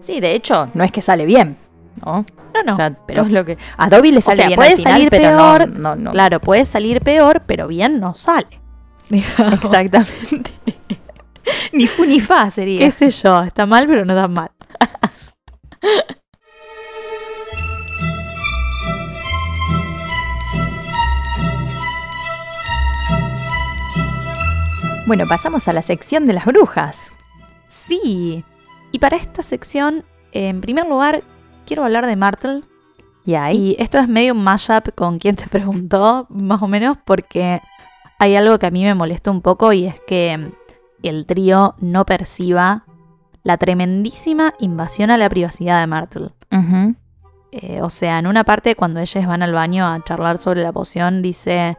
Sí, 0.00 0.20
de 0.20 0.34
hecho, 0.34 0.68
no 0.74 0.84
es 0.84 0.92
que 0.92 1.02
sale 1.02 1.26
bien. 1.26 1.56
¿No? 2.04 2.24
No, 2.54 2.62
no, 2.64 2.72
o 2.72 2.76
sea, 2.76 2.90
pero- 3.06 3.22
todo 3.22 3.32
lo 3.32 3.44
que 3.44 3.56
a 3.76 3.88
Dobby 3.88 4.10
le 4.12 4.18
O 4.18 4.20
sale 4.22 4.36
sea, 4.38 4.46
bien 4.48 4.56
puede 4.56 4.70
al 4.70 4.76
final, 4.76 4.92
salir 4.92 5.10
pero 5.10 5.22
peor. 5.36 5.68
no, 5.80 5.96
no, 5.96 6.10
Claro, 6.12 6.40
puede 6.40 6.64
salir 6.64 7.00
peor, 7.00 7.42
pero 7.46 7.68
bien 7.68 8.00
no 8.00 8.14
sale. 8.14 8.46
Exactamente. 9.10 10.52
ni 11.72 11.86
fu 11.86 12.04
ni 12.04 12.20
fa 12.20 12.50
sería. 12.50 12.78
Qué 12.80 12.90
sé 12.90 13.10
yo, 13.10 13.42
está 13.42 13.66
mal, 13.66 13.86
pero 13.86 14.04
no 14.04 14.14
tan 14.14 14.32
mal. 14.32 14.50
Bueno, 25.06 25.26
pasamos 25.26 25.66
a 25.66 25.72
la 25.72 25.82
sección 25.82 26.26
de 26.26 26.32
las 26.34 26.44
brujas. 26.44 27.10
Sí. 27.68 28.44
Y 28.92 28.98
para 28.98 29.16
esta 29.16 29.42
sección, 29.42 30.04
en 30.32 30.60
primer 30.60 30.86
lugar, 30.86 31.22
quiero 31.66 31.84
hablar 31.84 32.06
de 32.06 32.16
Martel. 32.16 32.64
Y 33.24 33.34
ahí. 33.34 33.76
Y 33.78 33.82
esto 33.82 33.98
es 33.98 34.08
medio 34.08 34.32
un 34.34 34.42
mashup 34.42 34.94
con 34.94 35.18
quien 35.18 35.36
te 35.36 35.46
preguntó, 35.50 36.26
más 36.30 36.62
o 36.62 36.68
menos, 36.68 36.98
porque 37.04 37.60
hay 38.18 38.36
algo 38.36 38.58
que 38.58 38.66
a 38.66 38.70
mí 38.70 38.84
me 38.84 38.94
molesta 38.94 39.30
un 39.30 39.40
poco 39.40 39.72
y 39.72 39.86
es 39.86 40.00
que 40.06 40.52
el 41.02 41.26
trío 41.26 41.74
no 41.78 42.04
perciba 42.04 42.84
la 43.42 43.56
tremendísima 43.56 44.54
invasión 44.58 45.10
a 45.10 45.16
la 45.16 45.28
privacidad 45.28 45.80
de 45.80 45.86
Martel. 45.86 46.32
Eh, 47.52 47.80
o 47.82 47.90
sea, 47.90 48.18
en 48.18 48.26
una 48.26 48.44
parte 48.44 48.76
cuando 48.76 49.00
ellos 49.00 49.26
van 49.26 49.42
al 49.42 49.52
baño 49.52 49.86
a 49.86 50.02
charlar 50.04 50.38
sobre 50.38 50.62
la 50.62 50.72
poción, 50.72 51.22
dice, 51.22 51.76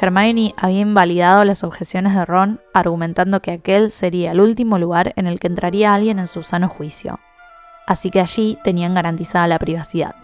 Hermione 0.00 0.54
había 0.56 0.80
invalidado 0.80 1.44
las 1.44 1.64
objeciones 1.64 2.14
de 2.14 2.24
Ron, 2.24 2.60
argumentando 2.72 3.42
que 3.42 3.50
aquel 3.52 3.90
sería 3.90 4.32
el 4.32 4.40
último 4.40 4.78
lugar 4.78 5.12
en 5.16 5.26
el 5.26 5.38
que 5.38 5.48
entraría 5.48 5.94
alguien 5.94 6.18
en 6.18 6.26
su 6.26 6.42
sano 6.42 6.68
juicio. 6.68 7.20
Así 7.86 8.10
que 8.10 8.20
allí 8.20 8.58
tenían 8.64 8.94
garantizada 8.94 9.46
la 9.46 9.58
privacidad. 9.58 10.14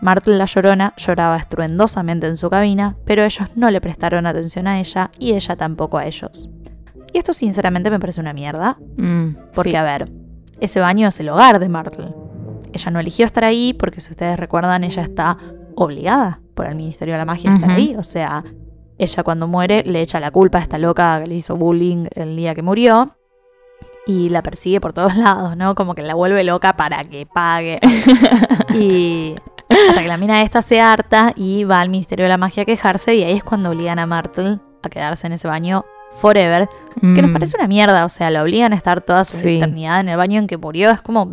Martel 0.00 0.38
la 0.38 0.46
Llorona 0.46 0.94
lloraba 0.96 1.36
estruendosamente 1.36 2.26
en 2.26 2.36
su 2.36 2.48
cabina, 2.48 2.96
pero 3.04 3.22
ellos 3.22 3.48
no 3.54 3.70
le 3.70 3.80
prestaron 3.80 4.26
atención 4.26 4.66
a 4.66 4.80
ella 4.80 5.10
y 5.18 5.34
ella 5.34 5.56
tampoco 5.56 5.98
a 5.98 6.06
ellos. 6.06 6.48
Y 7.12 7.18
esto 7.18 7.32
sinceramente 7.32 7.90
me 7.90 8.00
parece 8.00 8.20
una 8.20 8.32
mierda, 8.32 8.78
Mm, 8.96 9.36
porque 9.54 9.72
sí. 9.72 9.76
a 9.76 9.82
ver, 9.82 10.10
ese 10.60 10.80
baño 10.80 11.08
es 11.08 11.20
el 11.20 11.28
hogar 11.28 11.58
de 11.58 11.68
Martel. 11.68 12.14
Ella 12.72 12.90
no 12.90 13.00
eligió 13.00 13.26
estar 13.26 13.44
ahí 13.44 13.72
porque 13.74 14.00
si 14.00 14.10
ustedes 14.12 14.38
recuerdan, 14.38 14.84
ella 14.84 15.02
está 15.02 15.36
obligada 15.74 16.40
por 16.54 16.66
el 16.66 16.76
Ministerio 16.76 17.14
de 17.14 17.18
la 17.18 17.24
Magia 17.24 17.50
a 17.52 17.54
estar 17.56 17.70
ahí. 17.70 17.94
O 17.98 18.02
sea, 18.02 18.44
ella 18.96 19.22
cuando 19.22 19.48
muere 19.48 19.82
le 19.84 20.00
echa 20.02 20.20
la 20.20 20.30
culpa 20.30 20.58
a 20.58 20.62
esta 20.62 20.78
loca 20.78 21.20
que 21.20 21.26
le 21.28 21.34
hizo 21.34 21.56
bullying 21.56 22.06
el 22.14 22.36
día 22.36 22.54
que 22.54 22.62
murió. 22.62 23.16
Y 24.10 24.28
la 24.28 24.42
persigue 24.42 24.80
por 24.80 24.92
todos 24.92 25.14
lados, 25.16 25.56
¿no? 25.56 25.74
Como 25.74 25.94
que 25.94 26.02
la 26.02 26.14
vuelve 26.14 26.42
loca 26.44 26.74
para 26.76 27.04
que 27.04 27.26
pague. 27.26 27.78
y 28.74 29.34
hasta 29.68 30.02
que 30.02 30.08
la 30.08 30.16
mina 30.16 30.42
esta 30.42 30.62
se 30.62 30.80
harta 30.80 31.32
y 31.36 31.64
va 31.64 31.80
al 31.80 31.88
Ministerio 31.90 32.24
de 32.24 32.28
la 32.28 32.38
Magia 32.38 32.62
a 32.64 32.66
quejarse. 32.66 33.14
Y 33.14 33.22
ahí 33.22 33.36
es 33.36 33.44
cuando 33.44 33.70
obligan 33.70 33.98
a 33.98 34.06
Martel 34.06 34.60
a 34.82 34.88
quedarse 34.88 35.26
en 35.26 35.34
ese 35.34 35.46
baño 35.48 35.84
forever. 36.10 36.68
Que 37.00 37.22
nos 37.22 37.30
Mm. 37.30 37.32
parece 37.32 37.56
una 37.56 37.68
mierda. 37.68 38.04
O 38.04 38.08
sea, 38.08 38.30
la 38.30 38.42
obligan 38.42 38.72
a 38.72 38.76
estar 38.76 39.00
toda 39.00 39.24
su 39.24 39.36
Sí. 39.36 39.56
eternidad 39.56 40.00
en 40.00 40.08
el 40.08 40.16
baño 40.16 40.40
en 40.40 40.46
que 40.46 40.56
murió. 40.56 40.90
Es 40.90 41.00
como, 41.00 41.30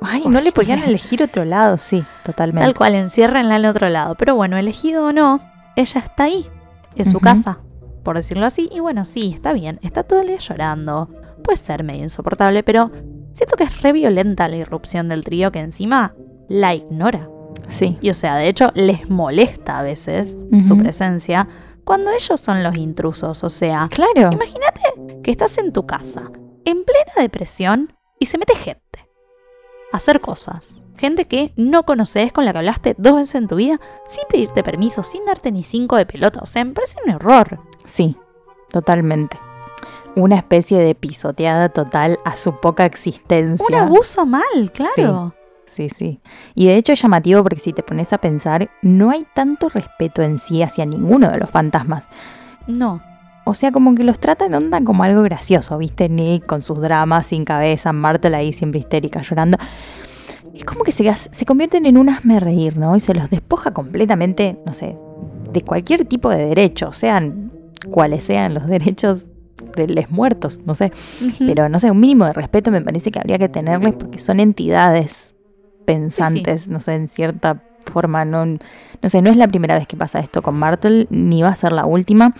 Ay, 0.00 0.22
no 0.26 0.40
le 0.40 0.52
podían 0.52 0.82
elegir 0.84 1.22
otro 1.22 1.44
lado, 1.44 1.76
sí, 1.78 2.04
totalmente. 2.24 2.62
Tal 2.64 2.74
cual, 2.74 2.94
enciérrenla 2.94 3.56
en 3.56 3.64
el 3.64 3.70
otro 3.70 3.88
lado. 3.88 4.14
Pero 4.16 4.34
bueno, 4.36 4.56
elegido 4.56 5.06
o 5.06 5.12
no, 5.12 5.40
ella 5.76 6.00
está 6.00 6.24
ahí, 6.24 6.46
en 6.94 7.04
su 7.04 7.18
casa, 7.18 7.58
por 8.04 8.14
decirlo 8.16 8.46
así. 8.46 8.68
Y 8.72 8.78
bueno, 8.80 9.04
sí, 9.04 9.32
está 9.34 9.52
bien, 9.52 9.80
está 9.82 10.04
todo 10.04 10.20
el 10.20 10.28
día 10.28 10.36
llorando. 10.38 11.08
Puede 11.42 11.58
ser 11.58 11.82
medio 11.84 12.02
insoportable, 12.02 12.62
pero 12.62 12.90
siento 13.32 13.56
que 13.56 13.64
es 13.64 13.82
re 13.82 13.92
violenta 13.92 14.48
la 14.48 14.56
irrupción 14.56 15.08
del 15.08 15.24
trío 15.24 15.50
que 15.52 15.60
encima 15.60 16.14
la 16.48 16.74
ignora. 16.74 17.28
Sí. 17.68 17.98
Y 18.00 18.10
o 18.10 18.14
sea, 18.14 18.36
de 18.36 18.48
hecho, 18.48 18.70
les 18.74 19.08
molesta 19.10 19.78
a 19.78 19.82
veces 19.82 20.38
su 20.62 20.76
presencia 20.78 21.48
cuando 21.84 22.10
ellos 22.10 22.40
son 22.40 22.62
los 22.62 22.76
intrusos. 22.76 23.42
O 23.44 23.50
sea, 23.50 23.88
Claro. 23.90 24.30
imagínate 24.32 24.80
que 25.22 25.30
estás 25.30 25.58
en 25.58 25.72
tu 25.72 25.86
casa, 25.86 26.30
en 26.64 26.84
plena 26.84 27.12
depresión, 27.18 27.94
y 28.20 28.26
se 28.26 28.36
mete 28.38 28.54
gente 28.56 28.82
a 29.92 29.96
hacer 29.98 30.20
cosas. 30.20 30.82
Gente 30.96 31.26
que 31.26 31.52
no 31.56 31.84
conoces, 31.84 32.32
con 32.32 32.44
la 32.44 32.52
que 32.52 32.58
hablaste 32.58 32.94
dos 32.98 33.14
veces 33.16 33.36
en 33.36 33.46
tu 33.48 33.56
vida, 33.56 33.80
sin 34.06 34.24
pedirte 34.28 34.62
permiso, 34.64 35.04
sin 35.04 35.24
darte 35.24 35.52
ni 35.52 35.62
cinco 35.62 35.96
de 35.96 36.04
pelota. 36.06 36.40
O 36.42 36.46
sea, 36.46 36.64
me 36.64 36.72
parece 36.72 36.96
un 37.04 37.12
error. 37.12 37.60
Sí, 37.84 38.16
totalmente. 38.70 39.38
Una 40.18 40.36
especie 40.36 40.78
de 40.78 40.94
pisoteada 40.96 41.68
total 41.68 42.18
a 42.24 42.34
su 42.34 42.58
poca 42.58 42.84
existencia. 42.84 43.64
Un 43.68 43.74
abuso 43.76 44.26
mal, 44.26 44.72
claro. 44.72 45.32
Sí, 45.64 45.90
sí. 45.90 46.20
Y 46.54 46.66
de 46.66 46.76
hecho 46.76 46.92
es 46.92 47.00
llamativo 47.00 47.42
porque 47.42 47.60
si 47.60 47.72
te 47.72 47.82
pones 47.82 48.12
a 48.12 48.18
pensar, 48.18 48.68
no 48.82 49.10
hay 49.10 49.26
tanto 49.34 49.68
respeto 49.68 50.22
en 50.22 50.38
sí 50.38 50.62
hacia 50.62 50.86
ninguno 50.86 51.30
de 51.30 51.38
los 51.38 51.50
fantasmas. 51.50 52.08
No. 52.66 53.00
O 53.44 53.54
sea, 53.54 53.70
como 53.70 53.94
que 53.94 54.02
los 54.02 54.18
tratan 54.18 54.54
onda 54.54 54.82
como 54.82 55.04
algo 55.04 55.22
gracioso, 55.22 55.78
¿viste? 55.78 56.08
Nick 56.08 56.46
con 56.46 56.62
sus 56.62 56.80
dramas 56.80 57.28
sin 57.28 57.44
cabeza, 57.44 57.92
Martel 57.92 58.34
ahí 58.34 58.52
siempre 58.52 58.80
histérica 58.80 59.22
llorando. 59.22 59.56
Es 60.52 60.64
como 60.64 60.82
que 60.82 60.92
se, 60.92 61.14
se 61.14 61.46
convierten 61.46 61.86
en 61.86 61.96
un 61.96 62.08
hazme 62.08 62.40
reír, 62.40 62.76
¿no? 62.76 62.96
Y 62.96 63.00
se 63.00 63.14
los 63.14 63.30
despoja 63.30 63.72
completamente, 63.72 64.58
no 64.66 64.72
sé, 64.72 64.98
de 65.52 65.60
cualquier 65.60 66.06
tipo 66.06 66.28
de 66.30 66.46
derecho, 66.46 66.92
sean 66.92 67.52
cuales 67.90 68.24
sean 68.24 68.54
los 68.54 68.66
derechos 68.66 69.28
de 69.76 69.88
los 69.88 70.10
muertos, 70.10 70.60
no 70.64 70.74
sé. 70.74 70.92
Pero 71.38 71.68
no 71.68 71.78
sé, 71.78 71.90
un 71.90 72.00
mínimo 72.00 72.24
de 72.26 72.32
respeto 72.32 72.70
me 72.70 72.80
parece 72.80 73.10
que 73.10 73.18
habría 73.18 73.38
que 73.38 73.48
tenerles 73.48 73.94
porque 73.94 74.18
son 74.18 74.40
entidades 74.40 75.34
pensantes, 75.84 76.68
no 76.68 76.80
sé, 76.80 76.94
en 76.94 77.08
cierta 77.08 77.62
forma. 77.86 78.24
No, 78.24 78.44
no 78.46 79.08
sé, 79.08 79.22
no 79.22 79.30
es 79.30 79.36
la 79.36 79.48
primera 79.48 79.78
vez 79.78 79.86
que 79.86 79.96
pasa 79.96 80.20
esto 80.20 80.42
con 80.42 80.58
Martel, 80.58 81.06
ni 81.10 81.42
va 81.42 81.48
a 81.48 81.54
ser 81.54 81.72
la 81.72 81.86
última. 81.86 82.34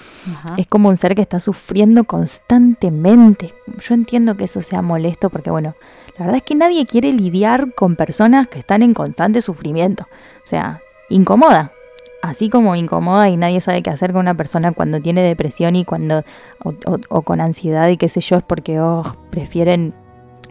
Es 0.56 0.66
como 0.66 0.88
un 0.88 0.96
ser 0.96 1.14
que 1.14 1.22
está 1.22 1.40
sufriendo 1.40 2.04
constantemente. 2.04 3.52
Yo 3.80 3.94
entiendo 3.94 4.36
que 4.36 4.44
eso 4.44 4.60
sea 4.60 4.82
molesto 4.82 5.30
porque, 5.30 5.50
bueno, 5.50 5.74
la 6.18 6.26
verdad 6.26 6.38
es 6.38 6.42
que 6.42 6.54
nadie 6.54 6.84
quiere 6.84 7.12
lidiar 7.12 7.74
con 7.74 7.96
personas 7.96 8.48
que 8.48 8.58
están 8.58 8.82
en 8.82 8.92
constante 8.92 9.40
sufrimiento. 9.40 10.04
O 10.44 10.46
sea, 10.46 10.80
incomoda. 11.08 11.72
Así 12.22 12.48
como 12.48 12.74
incomoda 12.74 13.28
y 13.28 13.36
nadie 13.36 13.60
sabe 13.60 13.82
qué 13.82 13.90
hacer 13.90 14.12
con 14.12 14.20
una 14.22 14.34
persona 14.34 14.72
cuando 14.72 15.00
tiene 15.00 15.22
depresión 15.22 15.76
y 15.76 15.84
cuando 15.84 16.24
o, 16.64 16.70
o- 16.86 16.98
o 17.10 17.22
con 17.22 17.40
ansiedad 17.40 17.88
y 17.88 17.96
qué 17.96 18.08
sé 18.08 18.20
yo 18.20 18.36
es 18.36 18.42
porque 18.42 18.80
oh, 18.80 19.04
prefieren 19.30 19.94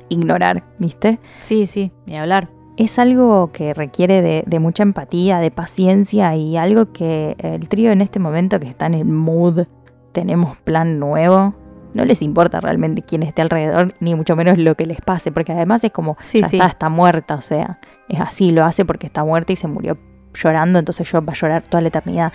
ignorar, 0.10 0.64
¿viste? 0.80 1.20
Sí, 1.40 1.66
sí, 1.66 1.92
ni 2.06 2.18
hablar. 2.18 2.50
Es 2.78 3.00
algo 3.00 3.52
que 3.52 3.74
requiere 3.74 4.22
de, 4.22 4.44
de 4.46 4.60
mucha 4.60 4.84
empatía, 4.84 5.40
de 5.40 5.52
paciencia 5.52 6.36
y 6.36 6.58
algo 6.58 6.92
que 6.94 7.36
el 7.40 7.68
trío 7.68 7.92
en 7.92 8.02
este 8.02 8.20
momento 8.20 8.60
que 8.60 8.68
está 8.70 8.86
en 8.86 8.94
el 8.94 9.06
mood, 9.06 9.66
tenemos 10.14 10.58
plan 10.60 11.00
nuevo, 11.00 11.56
no 11.94 12.06
les 12.06 12.22
importa 12.22 12.60
realmente 12.62 13.02
quién 13.02 13.24
esté 13.24 13.42
alrededor, 13.42 13.94
ni 14.00 14.14
mucho 14.16 14.36
menos 14.36 14.58
lo 14.58 14.76
que 14.76 14.86
les 14.86 15.02
pase, 15.02 15.32
porque 15.32 15.52
además 15.54 15.84
es 15.84 15.92
como, 15.92 16.16
Sí, 16.22 16.42
ya 16.42 16.48
sí. 16.48 16.58
está, 16.58 16.68
está 16.68 16.90
muerta, 16.90 17.36
o 17.36 17.42
sea, 17.42 17.80
es 18.08 18.22
así, 18.22 18.52
lo 18.52 18.64
hace 18.64 18.86
porque 18.86 19.08
está 19.08 19.24
muerta 19.26 19.54
y 19.54 19.56
se 19.56 19.68
murió 19.68 19.98
llorando, 20.42 20.80
entonces 20.80 21.10
yo 21.12 21.24
va 21.24 21.34
a 21.34 21.36
llorar 21.36 21.64
toda 21.68 21.82
la 21.82 21.88
eternidad. 21.90 22.32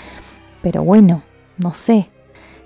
Pero 0.62 0.82
bueno, 0.84 1.22
no 1.58 1.72
sé. 1.72 2.08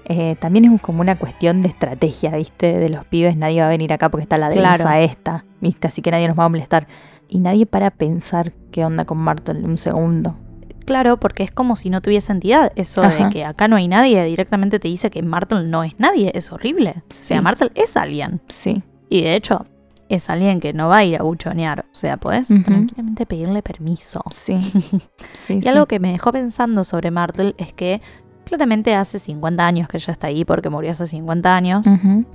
Eh, 0.08 0.36
también 0.38 0.64
es 0.66 0.80
como 0.82 1.00
una 1.00 1.18
cuestión 1.18 1.62
de 1.62 1.68
estrategia, 1.68 2.30
¿viste? 2.36 2.78
De 2.78 2.88
los 2.88 3.04
pibes, 3.06 3.36
nadie 3.36 3.60
va 3.60 3.66
a 3.66 3.70
venir 3.70 3.92
acá 3.92 4.08
porque 4.08 4.22
está 4.22 4.38
la 4.38 4.50
Claro. 4.50 4.78
densa 4.84 5.00
esta, 5.00 5.44
¿viste? 5.60 5.88
Así 5.88 6.00
que 6.02 6.10
nadie 6.12 6.28
nos 6.28 6.38
va 6.38 6.44
a 6.44 6.48
molestar. 6.48 6.86
Y 7.28 7.40
nadie 7.40 7.66
para 7.66 7.90
pensar 7.90 8.52
qué 8.70 8.84
onda 8.84 9.04
con 9.04 9.18
Martel 9.18 9.64
un 9.64 9.78
segundo. 9.78 10.36
Claro, 10.84 11.16
porque 11.18 11.42
es 11.42 11.50
como 11.50 11.74
si 11.74 11.90
no 11.90 12.00
tuviese 12.00 12.30
entidad. 12.30 12.70
Eso 12.76 13.02
Ajá. 13.02 13.24
de 13.24 13.30
que 13.30 13.44
acá 13.44 13.66
no 13.66 13.74
hay 13.74 13.88
nadie, 13.88 14.22
directamente 14.22 14.78
te 14.78 14.86
dice 14.86 15.10
que 15.10 15.20
Martel 15.22 15.68
no 15.68 15.82
es 15.82 15.98
nadie. 15.98 16.30
Es 16.36 16.52
horrible. 16.52 17.02
O 17.10 17.14
sea. 17.14 17.42
Martel 17.42 17.72
es 17.74 17.96
alguien. 17.96 18.40
Sí. 18.48 18.84
Y 19.08 19.22
de 19.22 19.34
hecho, 19.34 19.66
es 20.08 20.30
alguien 20.30 20.60
que 20.60 20.72
no 20.72 20.88
va 20.88 20.98
a 20.98 21.04
ir 21.04 21.18
a 21.18 21.22
buchonear. 21.22 21.86
O 21.92 21.94
sea, 21.94 22.16
podés 22.16 22.48
tranquilamente 22.48 23.26
pedirle 23.26 23.62
permiso. 23.62 24.22
Sí. 24.32 24.58
sí 25.46 25.60
Y 25.62 25.68
algo 25.68 25.86
que 25.86 25.98
me 26.00 26.12
dejó 26.12 26.32
pensando 26.32 26.84
sobre 26.84 27.10
Martel 27.10 27.54
es 27.58 27.72
que 27.72 28.00
claramente 28.44 28.94
hace 28.94 29.18
50 29.18 29.66
años 29.66 29.88
que 29.88 29.96
ella 29.96 30.12
está 30.12 30.28
ahí 30.28 30.44
porque 30.44 30.70
murió 30.70 30.92
hace 30.92 31.06
50 31.06 31.56
años. 31.56 31.86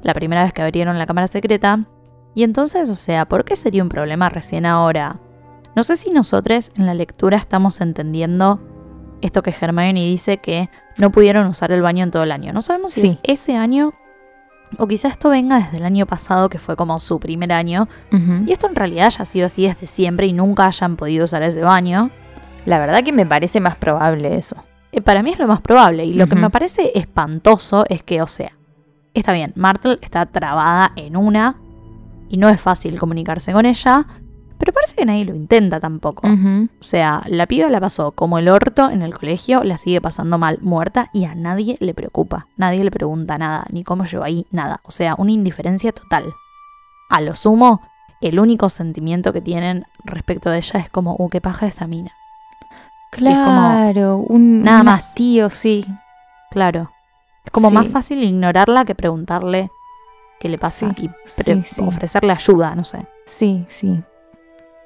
La 0.03 0.13
primera 0.13 0.43
vez 0.43 0.53
que 0.53 0.61
abrieron 0.61 0.99
la 0.99 1.05
cámara 1.05 1.28
secreta. 1.28 1.86
Y 2.36 2.43
entonces, 2.43 2.89
o 2.89 2.95
sea, 2.95 3.26
¿por 3.28 3.43
qué 3.45 3.55
sería 3.55 3.84
un 3.84 3.89
problema 3.89 4.30
recién 4.30 4.65
ahora? 4.65 5.19
No 5.76 5.84
sé 5.84 5.95
si 5.95 6.11
nosotros 6.11 6.72
en 6.76 6.86
la 6.86 6.93
lectura 6.93 7.38
estamos 7.38 7.80
entendiendo 7.82 8.59
esto 9.22 9.41
que 9.43 9.53
Hermione 9.59 10.01
dice 10.01 10.38
que 10.38 10.69
no 10.97 11.11
pudieron 11.11 11.47
usar 11.47 11.72
el 11.72 11.82
baño 11.82 12.03
en 12.03 12.11
todo 12.11 12.24
el 12.24 12.32
año. 12.32 12.51
No 12.53 12.61
sabemos 12.61 12.91
si 12.93 13.01
Sí. 13.01 13.19
es 13.24 13.41
ese 13.41 13.55
año 13.55 13.93
o 14.78 14.88
quizá 14.88 15.09
esto 15.09 15.30
venga 15.30 15.57
desde 15.59 15.78
el 15.78 15.84
año 15.86 16.05
pasado 16.05 16.49
que 16.49 16.59
fue 16.59 16.76
como 16.76 16.99
su 16.99 17.19
primer 17.19 17.51
año 17.51 17.88
y 18.47 18.51
esto 18.51 18.67
en 18.67 18.76
realidad 18.76 19.07
haya 19.07 19.26
sido 19.26 19.45
así 19.45 19.67
desde 19.67 19.88
siempre 19.88 20.28
y 20.28 20.34
nunca 20.34 20.65
hayan 20.65 20.95
podido 20.95 21.26
usar 21.26 21.43
ese 21.43 21.61
baño. 21.61 22.09
La 22.65 22.80
verdad 22.80 23.03
que 23.03 23.11
me 23.11 23.26
parece 23.26 23.59
más 23.59 23.76
probable 23.78 24.38
eso. 24.38 24.55
Eh, 24.91 25.01
Para 25.01 25.24
mí 25.24 25.32
es 25.32 25.39
lo 25.39 25.47
más 25.47 25.61
probable. 25.61 26.05
Y 26.05 26.13
lo 26.13 26.28
que 26.28 26.36
me 26.36 26.49
parece 26.49 26.91
espantoso 26.95 27.86
es 27.89 28.03
que, 28.03 28.22
o 28.22 28.28
sea, 28.28 28.51
está 29.13 29.34
bien, 29.34 29.53
Martel 29.55 29.99
está 30.01 30.26
trabada 30.26 30.91
en 30.95 31.17
una 31.17 31.55
y 32.30 32.38
no 32.38 32.49
es 32.49 32.61
fácil 32.61 32.97
comunicarse 32.97 33.51
con 33.51 33.65
ella, 33.65 34.05
Pero 34.62 34.74
parece 34.74 34.95
que 34.95 35.05
nadie 35.05 35.26
lo 35.26 35.34
intenta 35.36 35.80
tampoco. 35.80 36.28
O 36.28 36.84
sea, 36.84 37.24
la 37.26 37.47
piba 37.47 37.68
la 37.70 37.80
pasó 37.82 38.12
como 38.12 38.38
el 38.38 38.47
orto 38.47 38.91
en 38.91 39.01
el 39.01 39.12
colegio, 39.18 39.64
la 39.64 39.78
sigue 39.78 39.99
pasando 40.01 40.38
mal, 40.38 40.59
muerta, 40.62 41.09
y 41.14 41.26
a 41.26 41.34
nadie 41.34 41.78
le 41.80 41.95
preocupa. 41.95 42.45
Nadie 42.57 42.84
le 42.84 42.91
pregunta 42.91 43.39
nada, 43.39 43.66
ni 43.72 43.84
cómo 43.84 44.03
llegó 44.05 44.24
ahí, 44.24 44.45
nada. 44.51 44.80
O 44.84 44.91
sea, 44.91 45.16
una 45.18 45.32
indiferencia 45.32 45.91
total. 45.91 46.32
A 47.09 47.22
lo 47.22 47.34
sumo, 47.34 47.82
el 48.22 48.39
único 48.39 48.70
sentimiento 48.70 49.34
que 49.34 49.41
tienen 49.41 49.86
respecto 50.05 50.51
de 50.51 50.59
ella 50.59 50.80
es 50.80 50.89
como, 50.89 51.16
uh, 51.18 51.28
qué 51.30 51.41
paja 51.41 51.66
esta 51.66 51.88
mina. 51.88 52.12
como- 53.12 53.26
Claro, 53.34 54.18
un, 54.18 54.62
Nada 54.64 54.82
un 54.82 54.86
más. 54.86 55.05
hastío, 55.07 55.49
sí. 55.49 55.86
Claro. 56.51 56.91
Es 57.43 57.51
como 57.51 57.70
Sí. 57.70 57.76
más 57.76 57.88
fácil 57.88 58.24
ignorarla 58.24 58.86
que 58.86 58.93
preguntarle 58.95 59.70
qué 60.39 60.47
le 60.49 60.57
pasa 60.57 60.93
Sí, 60.95 61.09
y 61.47 61.64
sí. 61.64 61.82
ofrecerle 61.82 62.32
ayuda, 62.32 62.76
no 62.76 62.84
sé. 62.84 63.05
Sí, 63.26 63.66
sí. 63.70 64.03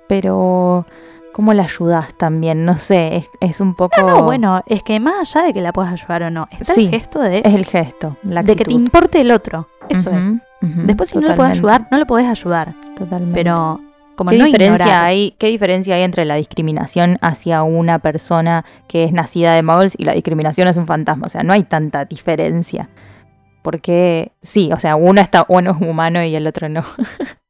Pero, 0.08 0.86
¿cómo 1.34 1.54
la 1.54 1.64
ayudas 1.64 2.16
también? 2.16 2.66
No 2.66 2.78
sé, 2.78 3.18
es, 3.18 3.30
es 3.40 3.60
un 3.60 3.76
poco... 3.76 4.02
No, 4.02 4.24
bueno, 4.24 4.62
es 4.68 4.84
que 4.84 5.00
más 5.00 5.36
allá 5.36 5.48
de 5.48 5.54
que 5.54 5.62
la 5.62 5.74
puedas 5.74 5.94
ayudar 5.94 6.24
o 6.24 6.30
no, 6.30 6.48
está 6.52 6.74
Sí, 6.74 6.86
el 6.86 6.92
gesto 6.92 7.20
de, 7.20 7.40
Es 7.40 7.54
el 7.54 7.66
gesto, 7.66 8.18
la 8.24 8.42
de 8.42 8.56
que 8.56 8.66
te 8.66 8.74
importe 8.74 9.22
el 9.22 9.32
otro. 9.32 9.68
Eso 9.90 10.12
es. 10.12 10.26
Después 10.62 11.10
si 11.10 11.16
no 11.16 11.22
puedes 11.22 11.36
totalmente, 11.36 11.60
ayudar, 11.60 11.88
no 11.92 11.98
le 11.98 12.06
podés 12.06 12.28
ayudar. 12.28 12.74
Totalmente. 12.96 13.34
Pero 13.36 13.80
como 14.16 14.32
¿Qué 14.32 14.38
no 14.38 14.46
diferencia, 14.46 14.86
ignorar. 14.86 15.06
hay, 15.06 15.32
¿Qué 15.38 15.48
diferencia 15.48 15.96
hay 15.96 16.04
entre 16.04 16.26
la 16.26 16.36
discriminación 16.36 17.18
hacia 17.22 17.64
una 17.64 18.00
persona 18.00 18.66
que 18.88 19.04
es 19.04 19.12
nacida 19.12 19.54
de 19.54 19.62
muggles 19.62 19.96
y 19.98 20.06
la 20.06 20.14
discriminación 20.14 20.68
es 20.68 20.78
un 20.78 20.88
fantasma? 20.88 21.26
O 21.28 21.30
sea, 21.30 21.44
no 21.44 21.54
hay 21.54 21.64
tanta 21.64 22.06
diferencia. 22.06 22.90
Porque 23.62 24.32
sí, 24.42 24.72
o 24.72 24.80
sea, 24.80 24.96
uno 24.96 25.22
está 25.22 25.46
uno 25.50 25.72
es 25.72 25.88
humano 25.88 26.24
y 26.24 26.36
el 26.36 26.48
otro 26.48 26.70
no. 26.70 26.84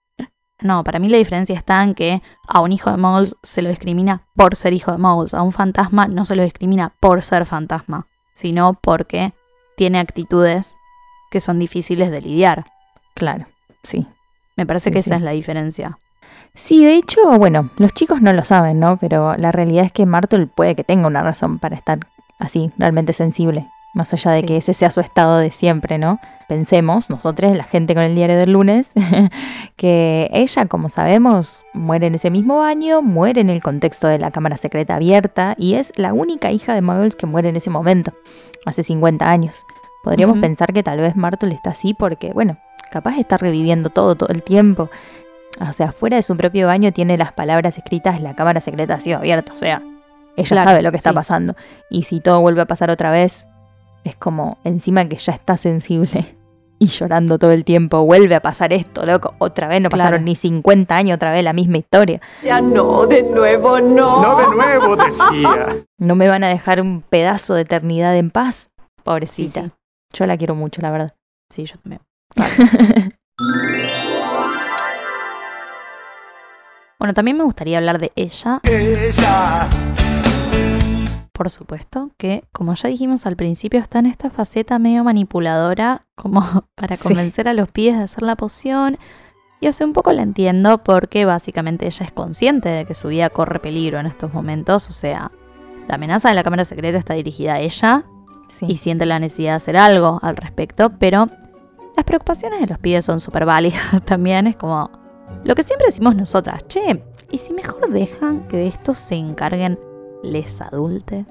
No, 0.65 0.83
para 0.83 0.97
mí 0.97 1.09
la 1.09 1.17
diferencia 1.17 1.55
está 1.55 1.83
en 1.83 1.93
que 1.93 2.23
a 2.47 2.59
un 2.59 2.71
hijo 2.71 2.89
de 2.89 2.97
muggles 2.97 3.35
se 3.43 3.61
lo 3.61 3.69
discrimina 3.69 4.23
por 4.35 4.55
ser 4.55 4.73
hijo 4.73 4.91
de 4.91 4.97
muggles. 4.97 5.35
A 5.35 5.43
un 5.43 5.51
fantasma 5.51 6.07
no 6.07 6.25
se 6.25 6.35
lo 6.35 6.41
discrimina 6.41 6.91
por 6.99 7.21
ser 7.21 7.45
fantasma, 7.45 8.07
sino 8.33 8.73
porque 8.73 9.33
tiene 9.77 9.99
actitudes 9.99 10.75
que 11.29 11.39
son 11.39 11.59
difíciles 11.59 12.09
de 12.09 12.21
lidiar. 12.21 12.65
Claro, 13.13 13.45
sí. 13.83 14.07
Me 14.55 14.65
parece 14.65 14.85
Sí, 14.85 14.93
que 14.93 14.99
esa 14.99 15.17
es 15.17 15.21
la 15.21 15.31
diferencia. 15.31 15.99
Sí, 16.55 16.83
de 16.83 16.95
hecho, 16.95 17.21
bueno, 17.37 17.69
los 17.77 17.93
chicos 17.93 18.23
no 18.23 18.33
lo 18.33 18.43
saben, 18.43 18.79
¿no? 18.79 18.97
Pero 18.97 19.35
la 19.37 19.51
realidad 19.51 19.85
es 19.85 19.91
que 19.91 20.07
Martel 20.07 20.47
puede 20.47 20.75
que 20.75 20.83
tenga 20.83 21.05
una 21.05 21.21
razón 21.21 21.59
para 21.59 21.75
estar 21.75 21.99
así, 22.39 22.71
realmente 22.79 23.13
sensible. 23.13 23.67
Más 23.95 24.13
allá 24.13 24.31
de 24.31 24.41
Sí. 24.41 24.45
que 24.45 24.57
ese 24.57 24.73
sea 24.75 24.91
su 24.91 24.99
estado 25.01 25.37
de 25.39 25.49
siempre, 25.51 25.97
¿no? 25.97 26.19
Pensemos, 26.47 27.09
nosotros, 27.09 27.55
la 27.57 27.63
gente 27.63 27.95
con 27.95 28.03
el 28.03 28.13
diario 28.13 28.35
del 28.37 28.51
lunes, 28.51 28.91
que 29.77 30.29
ella, 30.33 30.65
como 30.65 30.89
sabemos, 30.89 31.63
muere 31.73 32.07
en 32.07 32.15
ese 32.15 32.29
mismo 32.29 32.61
año, 32.63 33.01
muere 33.01 33.41
en 33.41 33.49
el 33.49 33.61
contexto 33.63 34.07
de 34.07 34.19
la 34.19 34.31
cámara 34.31 34.57
secreta 34.57 34.95
abierta 34.95 35.55
y 35.57 35.75
es 35.75 35.91
la 35.97 36.13
única 36.13 36.51
hija 36.51 36.73
de 36.75 36.81
Muggles 36.81 37.15
que 37.15 37.25
muere 37.25 37.49
en 37.49 37.55
ese 37.55 37.69
momento, 37.69 38.13
hace 38.65 38.83
50 38.83 39.29
años. 39.29 39.65
Podríamos 40.03 40.37
pensar 40.37 40.71
que 40.71 40.83
tal 40.83 40.99
vez 40.99 41.15
Martel 41.15 41.51
está 41.51 41.71
así 41.71 41.95
porque, 41.95 42.31
bueno, 42.31 42.57
capaz 42.91 43.17
está 43.17 43.37
reviviendo 43.37 43.89
todo, 43.89 44.15
todo 44.15 44.29
el 44.29 44.43
tiempo. 44.43 44.89
O 45.67 45.73
sea, 45.73 45.93
fuera 45.93 46.17
de 46.17 46.21
su 46.23 46.37
propio 46.37 46.67
baño 46.67 46.91
tiene 46.91 47.17
las 47.17 47.31
palabras 47.31 47.77
escritas, 47.77 48.21
la 48.21 48.35
cámara 48.35 48.59
secreta 48.61 48.95
ha 48.95 48.99
sido 48.99 49.17
abierta. 49.17 49.53
O 49.53 49.57
sea, 49.57 49.81
ella 50.37 50.47
Claro, 50.49 50.69
sabe 50.69 50.81
lo 50.83 50.91
que 50.91 50.97
está 50.97 51.09
sí. 51.11 51.15
pasando. 51.15 51.55
Y 51.89 52.03
si 52.03 52.19
todo 52.19 52.39
vuelve 52.41 52.61
a 52.61 52.65
pasar 52.65 52.91
otra 52.91 53.09
vez, 53.09 53.47
es 54.05 54.15
como 54.15 54.57
encima 54.63 55.03
que 55.09 55.17
ya 55.17 55.33
está 55.33 55.57
sensible 55.57 56.37
y 56.79 56.87
llorando 56.87 57.37
todo 57.39 57.51
el 57.51 57.65
tiempo, 57.65 58.05
vuelve 58.05 58.35
a 58.35 58.41
pasar 58.41 58.71
esto, 58.71 59.05
loco. 59.05 59.33
Otra 59.39 59.67
vez, 59.67 59.81
no 59.81 59.89
Claro. 59.89 60.03
pasaron 60.03 60.25
ni 60.25 60.35
50 60.35 60.95
años, 60.95 61.15
otra 61.15 61.31
vez 61.31 61.43
la 61.43 61.53
misma 61.53 61.77
historia. 61.77 62.21
Ya 62.43 62.61
no, 62.61 63.05
de 63.07 63.23
nuevo 63.23 63.79
no. 63.79 64.21
No 64.21 64.37
de 64.37 64.47
nuevo, 64.55 64.95
decía. 64.95 65.75
No 65.97 66.15
me 66.15 66.27
van 66.27 66.43
a 66.43 66.47
dejar 66.49 66.79
un 66.81 67.01
pedazo 67.01 67.55
de 67.55 67.61
eternidad 67.61 68.15
en 68.15 68.29
paz, 68.31 68.69
pobrecita. 69.03 69.61
Sí, 69.61 69.67
sí. 69.67 69.73
Yo 70.13 70.25
la 70.27 70.37
quiero 70.37 70.55
mucho, 70.55 70.81
la 70.81 70.91
verdad. 70.91 71.13
Sí, 71.49 71.65
yo 71.65 71.75
también. 71.79 72.01
Bueno, 76.97 77.13
también 77.13 77.37
me 77.37 77.43
gustaría 77.43 77.77
hablar 77.77 77.99
de 77.99 78.11
ella. 78.15 78.61
Por 81.35 81.49
supuesto 81.49 82.11
que, 82.17 82.45
como 82.53 82.73
ya 82.75 82.87
dijimos 82.87 83.25
al 83.25 83.35
principio, 83.35 83.81
está 83.81 83.99
en 83.99 84.05
esta 84.05 84.29
faceta 84.29 84.79
medio 84.79 85.03
manipuladora, 85.03 86.05
como 86.15 86.39
para 86.75 86.95
Sí. 86.95 87.03
convencer 87.03 87.49
a 87.49 87.53
los 87.53 87.69
pies 87.69 87.97
de 87.97 88.03
hacer 88.03 88.23
la 88.23 88.37
poción. 88.37 88.97
Y 89.59 89.67
hace 89.67 89.83
un 89.83 89.91
poco 89.91 90.13
la 90.13 90.21
entiendo 90.21 90.81
porque 90.83 91.25
básicamente 91.25 91.85
ella 91.87 92.05
es 92.05 92.11
consciente 92.13 92.69
de 92.69 92.85
que 92.85 92.93
su 92.93 93.09
vida 93.09 93.29
corre 93.29 93.59
peligro 93.59 93.99
en 93.99 94.05
estos 94.05 94.33
momentos. 94.33 94.89
O 94.89 94.93
sea, 94.93 95.29
la 95.89 95.95
amenaza 95.95 96.29
de 96.29 96.35
la 96.35 96.43
cámara 96.43 96.63
secreta 96.63 96.97
está 96.97 97.15
dirigida 97.15 97.55
a 97.55 97.59
ella 97.59 98.05
Sí. 98.47 98.65
y 98.69 98.77
siente 98.77 99.05
la 99.05 99.19
necesidad 99.19 99.51
de 99.51 99.55
hacer 99.57 99.75
algo 99.75 100.19
al 100.21 100.37
respecto, 100.37 100.91
pero 100.99 101.27
las 101.97 102.05
preocupaciones 102.05 102.61
de 102.61 102.67
los 102.67 102.77
pibes 102.79 103.03
son 103.03 103.19
súper 103.19 103.45
válidas 103.45 103.81
también. 104.05 104.47
Es 104.47 104.55
como 104.55 104.89
lo 105.43 105.53
que 105.55 105.63
siempre 105.63 105.87
decimos 105.87 106.15
nosotras, 106.15 106.65
che, 106.69 107.03
¿y 107.31 107.37
si 107.39 107.51
mejor 107.53 107.89
dejan 107.89 108.47
que 108.47 108.55
de 108.57 108.67
esto 108.67 108.93
se 108.93 109.15
encarguen 109.15 109.77
les 110.25 110.61
adultes? 110.61 111.25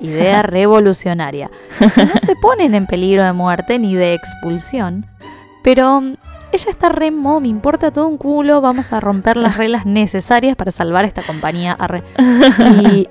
Idea 0.00 0.42
revolucionaria. 0.44 1.50
Que 1.78 2.06
no 2.06 2.16
se 2.16 2.36
ponen 2.36 2.74
en 2.74 2.86
peligro 2.86 3.24
de 3.24 3.32
muerte 3.32 3.78
ni 3.78 3.94
de 3.94 4.14
expulsión, 4.14 5.06
pero 5.62 6.00
mm, 6.00 6.14
ella 6.52 6.70
está 6.70 6.88
re 6.88 7.10
me 7.10 7.48
importa 7.48 7.90
todo 7.92 8.08
un 8.08 8.16
culo, 8.16 8.60
vamos 8.60 8.92
a 8.92 9.00
romper 9.00 9.36
las 9.36 9.56
reglas 9.56 9.86
necesarias 9.86 10.56
para 10.56 10.70
salvar 10.70 11.04
esta 11.04 11.22
compañía. 11.22 11.72
arre. 11.72 12.02
Y 12.82 13.08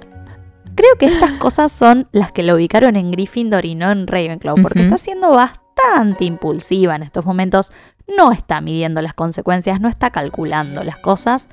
creo 0.76 0.96
que 0.98 1.06
estas 1.06 1.34
cosas 1.34 1.72
son 1.72 2.08
las 2.12 2.32
que 2.32 2.44
lo 2.44 2.56
ubicaron 2.56 2.96
en 2.96 3.12
Gryffindor 3.12 3.66
y 3.66 3.76
no 3.76 3.92
en 3.92 4.08
Ravenclaw, 4.08 4.56
porque 4.62 4.84
está 4.84 4.98
siendo 4.98 5.32
bastante 5.32 6.26
impulsiva 6.26 6.96
en 6.96 7.04
estos 7.04 7.26
momentos, 7.26 7.72
no 8.18 8.32
está 8.32 8.60
midiendo 8.60 9.02
las 9.02 9.14
consecuencias, 9.14 9.80
no 9.80 9.88
está 9.88 10.10
calculando 10.10 10.84
las 10.84 10.98
cosas, 10.98 11.48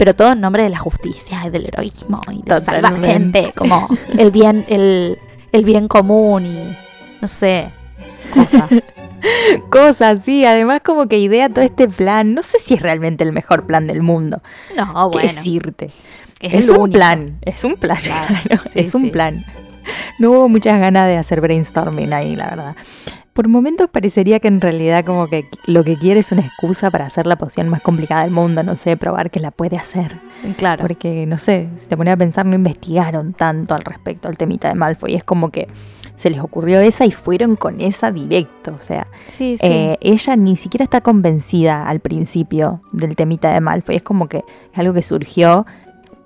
pero 0.00 0.14
todo 0.14 0.32
en 0.32 0.40
nombre 0.40 0.62
de 0.62 0.70
la 0.70 0.78
justicia 0.78 1.42
y 1.44 1.50
del 1.50 1.66
heroísmo 1.66 2.22
y 2.32 2.40
de 2.40 2.58
salvar 2.58 2.98
gente, 3.04 3.52
como 3.54 3.86
el 4.16 4.30
bien, 4.30 4.64
el, 4.66 5.18
el 5.52 5.64
bien 5.66 5.88
común 5.88 6.46
y 6.46 6.74
no 7.20 7.28
sé, 7.28 7.68
cosas. 8.32 8.70
Cosas, 9.68 10.24
sí. 10.24 10.46
Además, 10.46 10.80
como 10.82 11.06
que 11.06 11.18
idea 11.18 11.50
todo 11.50 11.62
este 11.62 11.86
plan. 11.86 12.32
No 12.32 12.40
sé 12.40 12.58
si 12.58 12.72
es 12.72 12.80
realmente 12.80 13.22
el 13.22 13.32
mejor 13.32 13.66
plan 13.66 13.86
del 13.86 14.02
mundo. 14.02 14.40
No, 14.74 15.10
¿Qué 15.10 15.18
bueno. 15.18 15.28
decirte? 15.28 15.90
es 16.40 16.70
un 16.70 16.78
único. 16.78 16.96
plan. 16.96 17.38
Es 17.42 17.62
un 17.64 17.76
plan. 17.76 17.98
Claro, 18.02 18.34
claro, 18.44 18.62
sí, 18.72 18.80
es 18.80 18.94
un 18.94 19.04
sí. 19.04 19.10
plan. 19.10 19.44
No 20.18 20.30
hubo 20.30 20.48
muchas 20.48 20.80
ganas 20.80 21.06
de 21.06 21.18
hacer 21.18 21.42
brainstorming 21.42 22.14
ahí, 22.14 22.34
la 22.34 22.48
verdad. 22.48 22.76
Por 23.32 23.48
momentos 23.48 23.88
parecería 23.88 24.40
que 24.40 24.48
en 24.48 24.60
realidad 24.60 25.04
como 25.04 25.28
que 25.28 25.44
lo 25.66 25.84
que 25.84 25.96
quiere 25.96 26.20
es 26.20 26.32
una 26.32 26.42
excusa 26.42 26.90
para 26.90 27.06
hacer 27.06 27.26
la 27.26 27.36
poción 27.36 27.68
más 27.68 27.80
complicada 27.80 28.22
del 28.24 28.32
mundo, 28.32 28.62
no 28.62 28.76
sé, 28.76 28.96
probar 28.96 29.30
que 29.30 29.38
la 29.40 29.50
puede 29.52 29.76
hacer. 29.76 30.18
Claro. 30.56 30.82
Porque, 30.82 31.26
no 31.26 31.38
sé, 31.38 31.68
si 31.76 31.88
te 31.88 31.96
ponía 31.96 32.14
a 32.14 32.16
pensar, 32.16 32.44
no 32.44 32.54
investigaron 32.56 33.32
tanto 33.32 33.74
al 33.74 33.82
respecto 33.84 34.26
al 34.28 34.36
temita 34.36 34.68
de 34.68 34.74
Malfoy. 34.74 35.14
Es 35.14 35.22
como 35.24 35.50
que 35.50 35.68
se 36.16 36.28
les 36.28 36.40
ocurrió 36.40 36.80
esa 36.80 37.06
y 37.06 37.12
fueron 37.12 37.56
con 37.56 37.80
esa 37.80 38.10
directo. 38.10 38.74
O 38.76 38.80
sea, 38.80 39.06
Sí, 39.26 39.56
sí. 39.56 39.64
eh, 39.66 39.96
ella 40.00 40.36
ni 40.36 40.56
siquiera 40.56 40.84
está 40.84 41.00
convencida 41.00 41.86
al 41.86 42.00
principio 42.00 42.82
del 42.92 43.16
temita 43.16 43.52
de 43.54 43.60
Malfoy. 43.60 43.96
Es 43.96 44.02
como 44.02 44.28
que 44.28 44.38
es 44.72 44.78
algo 44.78 44.92
que 44.92 45.02
surgió. 45.02 45.66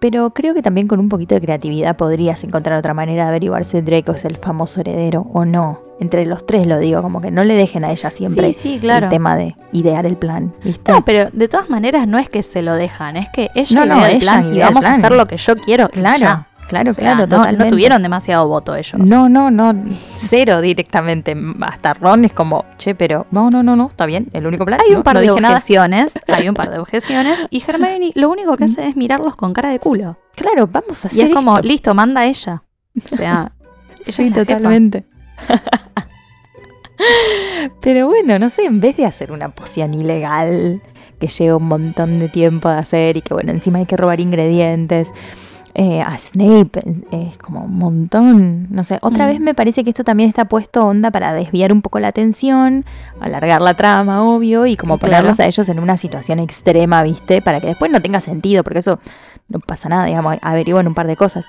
Pero 0.04 0.34
creo 0.34 0.52
que 0.52 0.60
también 0.60 0.86
con 0.86 1.00
un 1.00 1.08
poquito 1.08 1.34
de 1.34 1.40
creatividad 1.40 1.96
podrías 1.96 2.44
encontrar 2.44 2.78
otra 2.78 2.92
manera 2.92 3.22
de 3.22 3.28
averiguar 3.30 3.64
si 3.64 3.80
Draco 3.80 4.12
es 4.12 4.26
el 4.26 4.36
famoso 4.36 4.82
heredero 4.82 5.26
o 5.32 5.46
no. 5.46 5.80
Entre 5.98 6.26
los 6.26 6.44
tres 6.44 6.66
lo 6.66 6.78
digo, 6.78 7.00
como 7.00 7.22
que 7.22 7.30
no 7.30 7.42
le 7.42 7.54
dejen 7.54 7.86
a 7.86 7.90
ella 7.90 8.10
siempre 8.10 8.52
sí, 8.52 8.74
sí, 8.74 8.78
claro. 8.78 9.06
el 9.06 9.10
tema 9.10 9.34
de 9.34 9.56
idear 9.72 10.04
el 10.04 10.18
plan, 10.18 10.52
¿viste? 10.62 10.92
No, 10.92 11.06
pero 11.06 11.30
de 11.32 11.48
todas 11.48 11.70
maneras 11.70 12.06
no 12.06 12.18
es 12.18 12.28
que 12.28 12.42
se 12.42 12.60
lo 12.60 12.74
dejan, 12.74 13.16
es 13.16 13.30
que 13.30 13.48
ella 13.54 13.80
No, 13.80 13.86
no, 13.86 13.96
idea 13.96 14.10
el 14.10 14.16
ella 14.16 14.30
plan 14.30 14.44
y 14.44 14.56
idea 14.56 14.66
vamos 14.66 14.84
a 14.84 14.90
hacer 14.90 15.12
lo 15.12 15.26
que 15.26 15.38
yo 15.38 15.56
quiero. 15.56 15.88
Claro, 15.88 16.18
ya. 16.18 16.48
Claro, 16.74 16.90
O 16.90 16.94
sea, 16.94 17.26
claro, 17.26 17.52
no- 17.52 17.64
no, 17.64 17.68
tuvieron 17.68 18.02
demasiado 18.02 18.48
voto 18.48 18.74
ellos. 18.74 18.94
No, 18.98 19.28
no, 19.28 19.50
no, 19.50 19.74
cero 20.14 20.60
directamente. 20.60 21.36
Hasta 21.62 21.94
Ron 21.94 22.24
es 22.24 22.32
como, 22.32 22.64
che, 22.76 22.94
pero 22.94 23.26
no, 23.30 23.50
no, 23.50 23.62
no, 23.62 23.76
no, 23.76 23.88
está 23.88 24.06
bien, 24.06 24.28
el 24.32 24.46
único 24.46 24.64
plan. 24.64 24.80
Hay 24.84 24.92
no, 24.92 24.98
un 24.98 25.02
par 25.02 25.14
no 25.14 25.20
de 25.20 25.30
objeciones, 25.30 26.18
hay 26.28 26.48
un 26.48 26.54
par 26.54 26.70
de 26.70 26.78
objeciones 26.78 27.46
y 27.50 27.62
Hermione 27.66 28.12
lo 28.14 28.30
único 28.30 28.56
que 28.56 28.64
hace 28.64 28.88
es 28.88 28.96
mirarlos 28.96 29.36
con 29.36 29.52
cara 29.52 29.70
de 29.70 29.78
culo. 29.78 30.18
Claro, 30.34 30.66
vamos 30.66 31.04
a 31.04 31.08
hacer 31.08 31.18
Y 31.18 31.22
es 31.28 31.34
como, 31.34 31.58
listo, 31.60 31.94
manda 31.94 32.24
ella. 32.26 32.62
O 33.04 33.08
sea, 33.16 33.52
ella 34.00 34.04
Sí, 34.04 34.10
es 34.10 34.18
la 34.18 34.24
jefa. 34.34 34.44
totalmente. 34.44 35.04
Pero 37.80 38.06
bueno, 38.06 38.38
no 38.38 38.50
sé, 38.50 38.64
en 38.64 38.80
vez 38.80 38.96
de 38.96 39.04
hacer 39.04 39.32
una 39.32 39.50
poción 39.50 39.94
ilegal 39.94 40.80
que 41.18 41.26
lleva 41.28 41.56
un 41.56 41.68
montón 41.68 42.18
de 42.18 42.28
tiempo 42.28 42.68
de 42.68 42.76
hacer 42.76 43.16
y 43.16 43.22
que 43.22 43.34
bueno, 43.34 43.52
encima 43.52 43.78
hay 43.78 43.86
que 43.86 43.96
robar 43.96 44.20
ingredientes, 44.20 45.12
eh, 45.74 46.00
a 46.02 46.16
Snape 46.18 46.78
eh, 47.10 47.28
es 47.30 47.36
como 47.38 47.64
un 47.64 47.76
montón. 47.78 48.68
No 48.70 48.84
sé, 48.84 48.98
otra 49.02 49.24
Mm. 49.26 49.28
vez 49.28 49.40
me 49.40 49.54
parece 49.54 49.82
que 49.82 49.90
esto 49.90 50.04
también 50.04 50.28
está 50.28 50.44
puesto 50.44 50.86
onda 50.86 51.10
para 51.10 51.34
desviar 51.34 51.72
un 51.72 51.82
poco 51.82 51.98
la 51.98 52.08
atención, 52.08 52.84
alargar 53.20 53.60
la 53.60 53.74
trama, 53.74 54.22
obvio, 54.22 54.66
y 54.66 54.76
como 54.76 54.98
Claro. 54.98 55.10
ponerlos 55.12 55.40
a 55.40 55.46
ellos 55.46 55.68
en 55.68 55.80
una 55.80 55.96
situación 55.96 56.38
extrema, 56.38 57.02
¿viste? 57.02 57.42
Para 57.42 57.60
que 57.60 57.66
después 57.68 57.90
no 57.90 58.00
tenga 58.00 58.20
sentido, 58.20 58.62
porque 58.62 58.78
eso 58.78 59.00
no 59.48 59.58
pasa 59.58 59.88
nada, 59.88 60.04
digamos, 60.04 60.36
averiguan 60.42 60.86
un 60.86 60.94
par 60.94 61.06
de 61.08 61.16
cosas. 61.16 61.44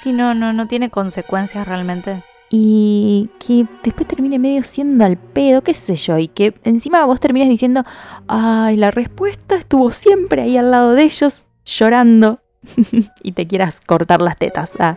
Sí, 0.00 0.12
no, 0.12 0.34
no, 0.34 0.52
no 0.52 0.66
tiene 0.68 0.88
consecuencias 0.90 1.66
realmente. 1.66 2.22
Y 2.48 3.28
que 3.44 3.66
después 3.82 4.06
termine 4.06 4.38
medio 4.38 4.62
siendo 4.62 5.04
al 5.04 5.16
pedo, 5.16 5.62
qué 5.62 5.74
sé 5.74 5.96
yo, 5.96 6.16
y 6.18 6.28
que 6.28 6.54
encima 6.62 7.04
vos 7.04 7.18
termines 7.18 7.48
diciendo, 7.48 7.82
ay, 8.28 8.76
la 8.76 8.92
respuesta 8.92 9.56
estuvo 9.56 9.90
siempre 9.90 10.42
ahí 10.42 10.56
al 10.56 10.70
lado 10.70 10.92
de 10.92 11.02
ellos, 11.02 11.46
llorando, 11.64 12.38
y 13.22 13.32
te 13.32 13.46
quieras 13.46 13.80
cortar 13.80 14.20
las 14.20 14.36
tetas. 14.38 14.74
Ah. 14.78 14.96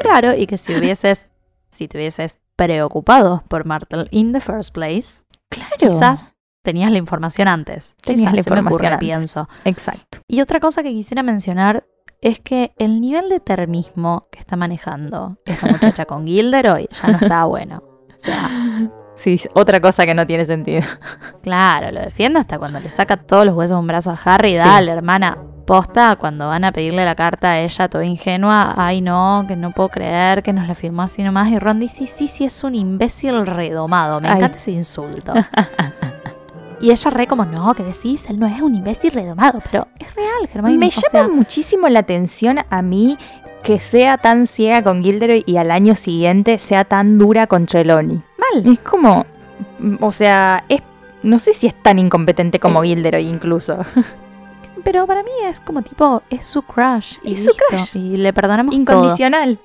Claro, 0.00 0.34
y 0.34 0.46
que 0.46 0.56
si 0.58 0.74
hubieses, 0.74 1.28
si 1.70 1.88
te 1.88 1.98
hubieses 1.98 2.38
preocupado 2.56 3.44
por 3.48 3.64
Martel 3.64 4.08
in 4.10 4.32
the 4.32 4.40
first 4.40 4.74
place, 4.74 5.24
Claro. 5.50 5.70
quizás 5.78 6.34
tenías 6.62 6.90
la 6.90 6.98
información 6.98 7.46
antes. 7.48 7.94
Tenías 8.02 8.32
Quizás, 8.32 8.46
la 8.48 8.54
me 8.56 8.60
ocurre, 8.68 8.86
información 8.86 8.92
antes. 8.94 9.06
pienso. 9.06 9.48
Exacto. 9.64 10.18
Y 10.28 10.40
otra 10.40 10.58
cosa 10.60 10.82
que 10.82 10.90
quisiera 10.90 11.22
mencionar 11.22 11.84
es 12.22 12.40
que 12.40 12.72
el 12.78 13.00
nivel 13.00 13.28
de 13.28 13.38
termismo 13.38 14.28
que 14.32 14.38
está 14.38 14.56
manejando 14.56 15.36
esta 15.44 15.66
muchacha 15.66 16.04
con 16.06 16.26
Gilderoy 16.26 16.88
ya 16.90 17.08
no 17.08 17.18
está 17.18 17.44
bueno. 17.44 17.82
O 18.08 18.18
sea, 18.18 18.90
Sí, 19.16 19.40
otra 19.54 19.80
cosa 19.80 20.06
que 20.06 20.14
no 20.14 20.26
tiene 20.26 20.44
sentido. 20.44 20.82
claro, 21.42 21.92
lo 21.92 22.00
defiende 22.00 22.40
hasta 22.40 22.58
cuando 22.58 22.80
le 22.80 22.90
saca 22.90 23.16
todos 23.16 23.46
los 23.46 23.54
huesos 23.54 23.76
de 23.76 23.80
un 23.80 23.86
brazo 23.86 24.10
a 24.10 24.18
Harry. 24.24 24.52
Sí. 24.52 24.56
Dale, 24.56 24.90
hermana. 24.90 25.38
Posta, 25.64 26.16
cuando 26.16 26.46
van 26.46 26.64
a 26.64 26.72
pedirle 26.72 27.04
la 27.04 27.14
carta 27.14 27.52
a 27.52 27.60
ella, 27.60 27.88
toda 27.88 28.04
ingenua, 28.04 28.74
ay 28.76 29.00
no, 29.00 29.44
que 29.48 29.56
no 29.56 29.70
puedo 29.72 29.88
creer 29.88 30.42
que 30.42 30.52
nos 30.52 30.68
la 30.68 30.74
firmó 30.74 31.02
así 31.02 31.22
nomás. 31.22 31.50
Y 31.50 31.58
Ron 31.58 31.80
dice, 31.80 32.06
sí, 32.06 32.06
sí, 32.06 32.28
sí, 32.28 32.44
es 32.44 32.62
un 32.64 32.74
imbécil 32.74 33.46
redomado. 33.46 34.20
Me 34.20 34.28
Ay. 34.28 34.36
encanta 34.36 34.58
ese 34.58 34.72
insulto. 34.72 35.32
y 36.80 36.90
ella 36.90 37.10
re 37.10 37.26
como, 37.26 37.44
no, 37.44 37.74
que 37.74 37.82
decís, 37.82 38.24
él 38.28 38.38
no 38.38 38.46
es 38.46 38.60
un 38.60 38.74
imbécil 38.74 39.12
redomado, 39.12 39.62
pero 39.70 39.88
es 39.98 40.14
real, 40.14 40.48
Germán. 40.52 40.78
Me 40.78 40.90
llama 40.90 41.28
muchísimo 41.28 41.88
la 41.88 42.00
atención 42.00 42.60
a 42.68 42.82
mí 42.82 43.16
que 43.62 43.78
sea 43.78 44.18
tan 44.18 44.46
ciega 44.46 44.82
con 44.82 45.02
Gilderoy 45.02 45.42
y 45.46 45.56
al 45.56 45.70
año 45.70 45.94
siguiente 45.94 46.58
sea 46.58 46.84
tan 46.84 47.18
dura 47.18 47.46
con 47.46 47.64
Trelawney. 47.64 48.16
mal. 48.16 48.72
Es 48.72 48.78
como, 48.80 49.24
mm, 49.78 49.96
o 50.00 50.10
sea, 50.10 50.64
es 50.68 50.82
no 51.24 51.38
sé 51.38 51.54
si 51.54 51.66
es 51.66 51.74
tan 51.74 51.98
incompetente 51.98 52.60
como 52.60 52.82
Gilderoy 52.82 53.26
incluso. 53.26 53.78
Pero 54.82 55.06
para 55.06 55.22
mí 55.22 55.30
es 55.44 55.60
como 55.60 55.82
tipo, 55.82 56.22
es 56.30 56.46
su 56.46 56.62
crush. 56.62 57.18
Y 57.22 57.34
Es 57.34 57.44
su 57.44 57.52
crush. 57.52 57.96
Y 57.96 58.16
le 58.16 58.32
perdonamos 58.32 58.72
todo. 58.72 58.80
Incondicional. 58.80 59.58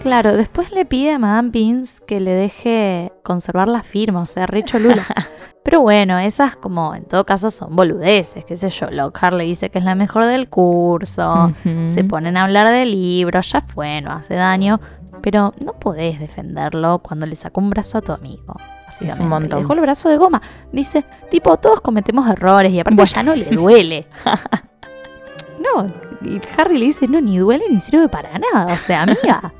Claro, 0.00 0.36
después 0.36 0.72
le 0.72 0.84
pide 0.84 1.12
a 1.12 1.18
Madame 1.18 1.50
Pins 1.50 2.00
que 2.00 2.20
le 2.20 2.32
deje 2.32 3.12
conservar 3.22 3.68
la 3.68 3.82
firma, 3.82 4.22
o 4.22 4.26
sea, 4.26 4.46
re 4.46 4.64
cholula. 4.64 5.04
Pero 5.64 5.80
bueno, 5.80 6.18
esas 6.18 6.56
como 6.56 6.94
en 6.94 7.04
todo 7.04 7.24
caso 7.24 7.48
son 7.48 7.74
boludeces, 7.74 8.44
qué 8.44 8.56
sé 8.56 8.68
yo. 8.68 8.90
Lockhart 8.90 9.36
le 9.36 9.44
dice 9.44 9.70
que 9.70 9.78
es 9.78 9.84
la 9.84 9.94
mejor 9.94 10.26
del 10.26 10.50
curso, 10.50 11.52
se 11.86 12.04
ponen 12.04 12.36
a 12.36 12.44
hablar 12.44 12.68
de 12.68 12.84
libros, 12.84 13.50
ya 13.50 13.62
fue, 13.62 14.02
no 14.02 14.12
hace 14.12 14.34
daño. 14.34 14.80
Pero 15.22 15.54
no 15.64 15.72
podés 15.72 16.20
defenderlo 16.20 16.98
cuando 16.98 17.24
le 17.24 17.34
sacó 17.34 17.62
un 17.62 17.70
brazo 17.70 17.96
a 17.96 18.00
tu 18.02 18.12
amigo. 18.12 18.56
Básicamente. 19.00 19.22
un 19.22 19.28
montón. 19.28 19.58
Le 19.58 19.62
dejó 19.62 19.72
el 19.74 19.80
brazo 19.80 20.08
de 20.08 20.16
goma. 20.16 20.42
Dice, 20.72 21.04
tipo, 21.30 21.56
todos 21.56 21.80
cometemos 21.80 22.28
errores 22.28 22.72
y 22.72 22.80
aparte 22.80 23.04
ya 23.06 23.22
no 23.22 23.34
le 23.34 23.46
duele. 23.46 24.06
no, 25.58 25.86
y 26.22 26.40
Harry 26.56 26.78
le 26.78 26.86
dice, 26.86 27.08
no, 27.08 27.20
ni 27.20 27.38
duele 27.38 27.64
ni 27.70 27.80
sirve 27.80 28.08
para 28.08 28.38
nada. 28.38 28.72
O 28.72 28.78
sea, 28.78 29.02
amiga, 29.02 29.52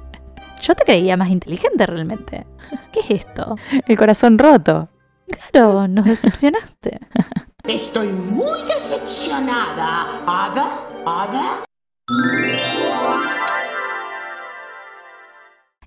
yo 0.61 0.75
te 0.75 0.85
creía 0.85 1.17
más 1.17 1.29
inteligente 1.31 1.87
realmente. 1.87 2.47
¿Qué 2.93 3.01
es 3.01 3.27
esto? 3.27 3.57
El 3.87 3.99
corazón 3.99 4.39
roto. 4.39 4.89
Claro, 5.53 5.89
nos 5.89 6.05
decepcionaste. 6.05 7.01
Estoy 7.65 8.09
muy 8.09 8.63
decepcionada. 8.63 10.07
¿Ada? 10.27 10.69
¿Ada? 11.07 11.65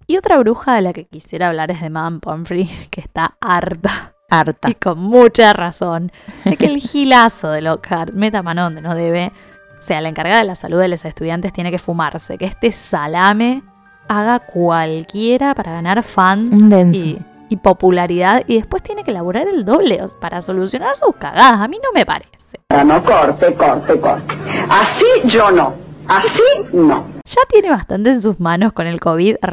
Y 0.10 0.16
otra 0.16 0.38
bruja 0.38 0.74
de 0.76 0.82
la 0.82 0.94
que 0.94 1.04
quisiera 1.04 1.50
hablar 1.50 1.70
es 1.70 1.82
de 1.82 1.90
Madame 1.90 2.20
Pomfrey, 2.20 2.66
que 2.90 3.02
está 3.02 3.36
harta. 3.42 4.14
Harta. 4.30 4.70
Y 4.70 4.76
con 4.76 5.00
mucha 5.00 5.54
razón. 5.54 6.12
De 6.46 6.58
que 6.58 6.66
el 6.66 6.78
gilazo 6.78 7.50
de 7.50 7.62
Lockhart 7.62 8.14
meta 8.14 8.42
mano 8.42 8.64
donde 8.64 8.82
no 8.82 8.96
debe. 8.96 9.32
O 9.78 9.82
sea, 9.82 10.02
la 10.02 10.10
encargada 10.10 10.40
de 10.40 10.46
la 10.46 10.56
salud 10.56 10.80
de 10.80 10.88
los 10.88 11.06
estudiantes 11.06 11.54
tiene 11.54 11.72
que 11.72 11.80
fumarse. 11.80 12.38
Que 12.38 12.46
este 12.46 12.72
salame 12.72 13.64
haga 14.08 14.40
cualquiera 14.40 15.54
para 15.54 15.74
ganar 15.74 16.04
fans 16.04 16.52
y, 16.94 17.20
y 17.50 17.58
popularidad. 17.58 18.44
Y 18.48 18.56
después 18.56 18.84
tiene 18.84 19.04
que 19.04 19.12
elaborar 19.12 19.48
el 19.48 19.64
doble 19.64 20.04
para 20.20 20.42
solucionar 20.42 20.96
sus 20.96 21.16
cagadas. 21.16 21.62
A 21.62 21.68
mí 21.68 21.80
no 21.82 21.92
me 21.94 22.06
parece. 22.06 22.60
No, 22.86 23.04
corte, 23.04 23.54
corte, 23.54 24.00
corte. 24.00 24.36
Así 24.70 25.06
yo 25.26 25.52
no. 25.52 25.87
Así 26.08 26.42
no. 26.74 27.06
Ya 27.26 27.42
tiene 27.50 27.70
bastante 27.70 28.10
en 28.12 28.22
sus 28.22 28.40
manos 28.40 28.74
con 28.74 28.88
el 28.88 29.00
COVID. 29.00 29.36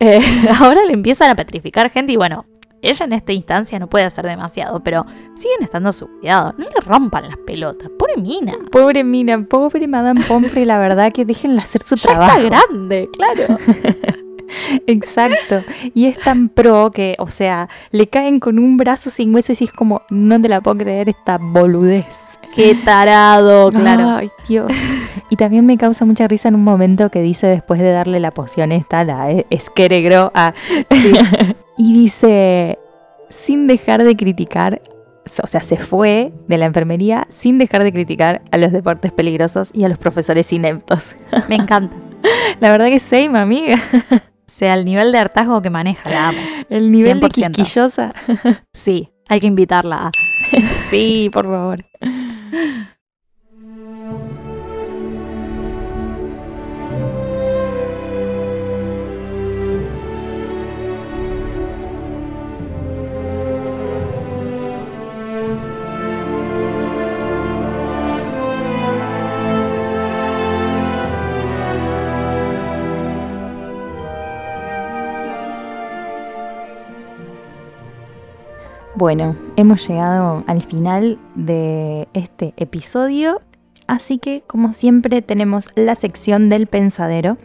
Eh, 0.00 0.20
ahora 0.60 0.82
le 0.84 0.92
empiezan 0.92 1.30
a 1.30 1.34
petrificar 1.36 1.90
gente 1.90 2.12
y 2.12 2.16
bueno, 2.16 2.44
ella 2.82 3.04
en 3.06 3.12
esta 3.12 3.32
instancia 3.32 3.78
no 3.78 3.88
puede 3.88 4.04
hacer 4.04 4.24
demasiado, 4.26 4.82
pero 4.82 5.04
siguen 5.36 5.62
estando 5.62 5.88
a 5.88 5.92
su 5.92 6.06
cuidado. 6.06 6.54
No 6.58 6.64
le 6.64 6.80
rompan 6.84 7.28
las 7.28 7.36
pelotas. 7.38 7.88
Pobre 7.98 8.16
mina. 8.16 8.54
Pobre 8.70 9.02
Mina, 9.04 9.44
pobre 9.48 9.86
Madame 9.88 10.20
Pomfrey, 10.22 10.64
la 10.64 10.78
verdad 10.78 11.12
que 11.12 11.24
déjenla 11.24 11.62
hacer 11.62 11.82
su 11.82 11.96
Ya 11.96 12.02
trabajo. 12.10 12.38
está 12.38 12.48
grande, 12.48 13.08
claro. 13.12 13.58
Exacto. 14.86 15.62
Y 15.94 16.06
es 16.06 16.18
tan 16.18 16.48
pro 16.48 16.90
que, 16.90 17.14
o 17.18 17.28
sea, 17.28 17.68
le 17.90 18.08
caen 18.08 18.40
con 18.40 18.58
un 18.58 18.76
brazo 18.76 19.10
sin 19.10 19.34
huesos 19.34 19.60
y 19.60 19.64
es 19.64 19.72
como, 19.72 20.02
no 20.10 20.40
te 20.40 20.48
la 20.48 20.60
puedo 20.60 20.78
creer 20.78 21.08
esta 21.08 21.38
boludez. 21.38 22.38
Qué 22.54 22.74
tarado, 22.74 23.70
claro. 23.72 24.16
Ay, 24.16 24.30
Dios. 24.48 24.72
Y 25.30 25.36
también 25.36 25.66
me 25.66 25.76
causa 25.76 26.04
mucha 26.04 26.26
risa 26.28 26.48
en 26.48 26.54
un 26.54 26.64
momento 26.64 27.10
que 27.10 27.22
dice 27.22 27.46
después 27.46 27.80
de 27.80 27.90
darle 27.90 28.20
la 28.20 28.30
poción 28.30 28.72
esta, 28.72 29.04
la 29.04 29.30
eh, 29.30 29.46
Skeregro, 29.56 30.32
a, 30.34 30.54
y 31.78 31.92
dice, 31.92 32.78
sin 33.28 33.66
dejar 33.66 34.04
de 34.04 34.16
criticar, 34.16 34.80
o 35.42 35.46
sea, 35.46 35.60
se 35.60 35.76
fue 35.76 36.32
de 36.46 36.58
la 36.58 36.66
enfermería 36.66 37.26
sin 37.28 37.58
dejar 37.58 37.84
de 37.84 37.92
criticar 37.92 38.42
a 38.50 38.56
los 38.56 38.72
deportes 38.72 39.12
peligrosos 39.12 39.70
y 39.74 39.84
a 39.84 39.88
los 39.88 39.98
profesores 39.98 40.52
ineptos. 40.52 41.16
Me 41.48 41.56
encanta. 41.56 41.96
La 42.60 42.72
verdad 42.72 42.86
que 42.86 42.98
same, 42.98 43.38
amiga. 43.38 43.76
O 44.48 44.50
sea, 44.50 44.72
el 44.72 44.86
nivel 44.86 45.12
de 45.12 45.18
hartazgo 45.18 45.60
que 45.60 45.68
maneja, 45.68 46.08
la 46.08 46.28
amo. 46.28 46.38
El 46.70 46.90
nivel 46.90 47.20
de 47.20 47.26
100%. 47.28 47.52
quisquillosa. 47.52 48.14
Sí, 48.72 49.10
hay 49.28 49.40
que 49.40 49.46
invitarla 49.46 50.06
a. 50.06 50.10
Sí, 50.78 51.28
por 51.30 51.44
favor. 51.44 51.84
Bueno, 79.08 79.36
hemos 79.56 79.88
llegado 79.88 80.44
al 80.46 80.60
final 80.60 81.18
de 81.34 82.08
este 82.12 82.52
episodio, 82.58 83.40
así 83.86 84.18
que 84.18 84.42
como 84.46 84.74
siempre 84.74 85.22
tenemos 85.22 85.70
la 85.76 85.94
sección 85.94 86.50
del 86.50 86.66
pensadero, 86.66 87.38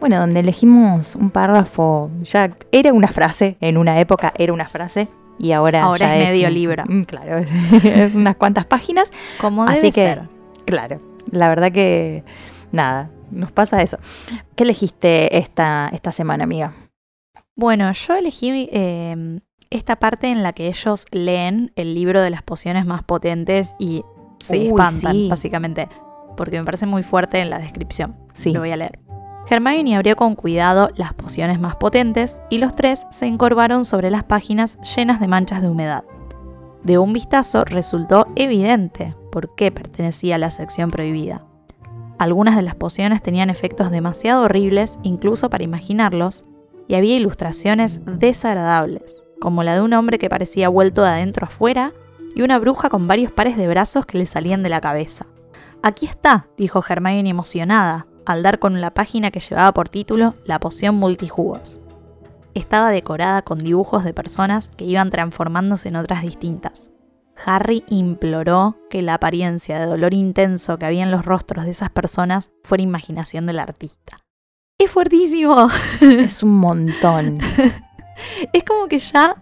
bueno, 0.00 0.18
donde 0.18 0.40
elegimos 0.40 1.14
un 1.14 1.28
párrafo, 1.28 2.10
ya 2.22 2.56
era 2.72 2.94
una 2.94 3.08
frase, 3.08 3.58
en 3.60 3.76
una 3.76 4.00
época 4.00 4.32
era 4.38 4.54
una 4.54 4.64
frase, 4.64 5.08
y 5.38 5.52
ahora, 5.52 5.82
Ahora 5.82 6.06
ya 6.06 6.16
es 6.16 6.32
medio 6.32 6.48
libro. 6.48 6.84
Claro, 7.06 7.36
es 7.84 8.14
unas 8.14 8.36
cuantas 8.36 8.64
páginas, 8.64 9.10
Como 9.38 9.64
así 9.64 9.74
debe 9.74 9.88
que, 9.88 10.00
ser. 10.00 10.22
claro, 10.64 11.02
la 11.30 11.50
verdad 11.50 11.70
que 11.70 12.24
nada, 12.72 13.10
nos 13.30 13.52
pasa 13.52 13.82
eso. 13.82 13.98
¿Qué 14.56 14.64
elegiste 14.64 15.36
esta, 15.36 15.90
esta 15.92 16.12
semana, 16.12 16.44
amiga? 16.44 16.72
Bueno, 17.56 17.92
yo 17.92 18.16
elegí 18.16 18.70
eh, 18.72 19.38
esta 19.70 19.96
parte 19.96 20.30
en 20.30 20.42
la 20.42 20.52
que 20.52 20.68
ellos 20.68 21.06
leen 21.10 21.72
el 21.76 21.94
libro 21.94 22.20
de 22.20 22.30
las 22.30 22.42
pociones 22.42 22.86
más 22.86 23.02
potentes 23.02 23.74
y 23.78 24.04
se 24.40 24.58
Uy, 24.58 24.66
espantan, 24.68 25.12
sí. 25.12 25.28
básicamente. 25.28 25.88
Porque 26.36 26.58
me 26.58 26.64
parece 26.64 26.86
muy 26.86 27.02
fuerte 27.02 27.40
en 27.40 27.50
la 27.50 27.58
descripción. 27.58 28.16
Sí. 28.32 28.52
Lo 28.52 28.60
voy 28.60 28.70
a 28.72 28.76
leer. 28.76 28.98
Hermione 29.48 29.96
abrió 29.96 30.16
con 30.16 30.34
cuidado 30.34 30.90
las 30.96 31.12
pociones 31.12 31.60
más 31.60 31.76
potentes 31.76 32.40
y 32.48 32.58
los 32.58 32.74
tres 32.74 33.06
se 33.10 33.26
encorvaron 33.26 33.84
sobre 33.84 34.10
las 34.10 34.24
páginas 34.24 34.78
llenas 34.96 35.20
de 35.20 35.28
manchas 35.28 35.60
de 35.60 35.68
humedad. 35.68 36.04
De 36.82 36.98
un 36.98 37.12
vistazo 37.12 37.64
resultó 37.64 38.26
evidente 38.36 39.14
por 39.30 39.54
qué 39.54 39.70
pertenecía 39.70 40.36
a 40.36 40.38
la 40.38 40.50
sección 40.50 40.90
prohibida. 40.90 41.44
Algunas 42.18 42.56
de 42.56 42.62
las 42.62 42.74
pociones 42.74 43.22
tenían 43.22 43.50
efectos 43.50 43.90
demasiado 43.90 44.44
horribles, 44.44 44.98
incluso 45.02 45.50
para 45.50 45.64
imaginarlos, 45.64 46.46
y 46.88 46.94
había 46.94 47.16
ilustraciones 47.16 48.00
desagradables, 48.04 49.23
como 49.44 49.62
la 49.62 49.74
de 49.74 49.82
un 49.82 49.92
hombre 49.92 50.18
que 50.18 50.30
parecía 50.30 50.70
vuelto 50.70 51.02
de 51.02 51.10
adentro 51.10 51.46
afuera 51.46 51.92
y 52.34 52.40
una 52.40 52.58
bruja 52.58 52.88
con 52.88 53.06
varios 53.06 53.30
pares 53.30 53.58
de 53.58 53.68
brazos 53.68 54.06
que 54.06 54.16
le 54.16 54.24
salían 54.24 54.62
de 54.62 54.70
la 54.70 54.80
cabeza. 54.80 55.26
Aquí 55.82 56.06
está, 56.06 56.48
dijo 56.56 56.82
Hermione 56.88 57.28
emocionada, 57.28 58.06
al 58.24 58.42
dar 58.42 58.58
con 58.58 58.80
la 58.80 58.94
página 58.94 59.30
que 59.30 59.40
llevaba 59.40 59.74
por 59.74 59.90
título 59.90 60.34
La 60.46 60.58
poción 60.60 60.94
multijugos. 60.94 61.82
Estaba 62.54 62.90
decorada 62.90 63.42
con 63.42 63.58
dibujos 63.58 64.02
de 64.02 64.14
personas 64.14 64.70
que 64.70 64.86
iban 64.86 65.10
transformándose 65.10 65.90
en 65.90 65.96
otras 65.96 66.22
distintas. 66.22 66.90
Harry 67.44 67.84
imploró 67.90 68.78
que 68.88 69.02
la 69.02 69.12
apariencia 69.12 69.78
de 69.78 69.84
dolor 69.84 70.14
intenso 70.14 70.78
que 70.78 70.86
había 70.86 71.02
en 71.02 71.10
los 71.10 71.26
rostros 71.26 71.66
de 71.66 71.72
esas 71.72 71.90
personas 71.90 72.50
fuera 72.62 72.82
imaginación 72.82 73.44
del 73.44 73.58
artista. 73.58 74.24
¡Es 74.78 74.90
fuertísimo! 74.90 75.68
Es 76.00 76.42
un 76.42 76.58
montón. 76.58 77.40
es 78.52 78.64
como 78.64 78.86
que 78.88 78.98
ya 78.98 79.36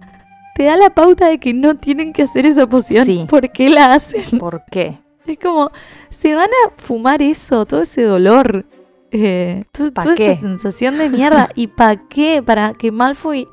te 0.54 0.64
da 0.64 0.76
la 0.76 0.90
pauta 0.90 1.28
de 1.28 1.38
que 1.38 1.54
no 1.54 1.76
tienen 1.76 2.12
que 2.12 2.22
hacer 2.22 2.46
esa 2.46 2.66
poción. 2.66 3.04
Sí. 3.06 3.26
¿Por 3.28 3.50
qué 3.50 3.68
la 3.70 3.92
hacen? 3.94 4.38
¿Por 4.38 4.62
qué? 4.70 4.98
Es 5.26 5.38
como, 5.38 5.70
se 6.10 6.34
van 6.34 6.48
a 6.50 6.70
fumar 6.76 7.22
eso, 7.22 7.64
todo 7.64 7.82
ese 7.82 8.02
dolor, 8.02 8.66
eh, 9.12 9.64
to- 9.72 9.92
¿Pa 9.92 10.02
toda 10.02 10.14
qué? 10.16 10.32
esa 10.32 10.40
sensación 10.40 10.98
de 10.98 11.08
mierda. 11.10 11.48
¿Y 11.54 11.68
para 11.68 11.96
qué? 12.08 12.42
Para 12.44 12.72
que 12.74 12.90
Malfoy 12.90 13.46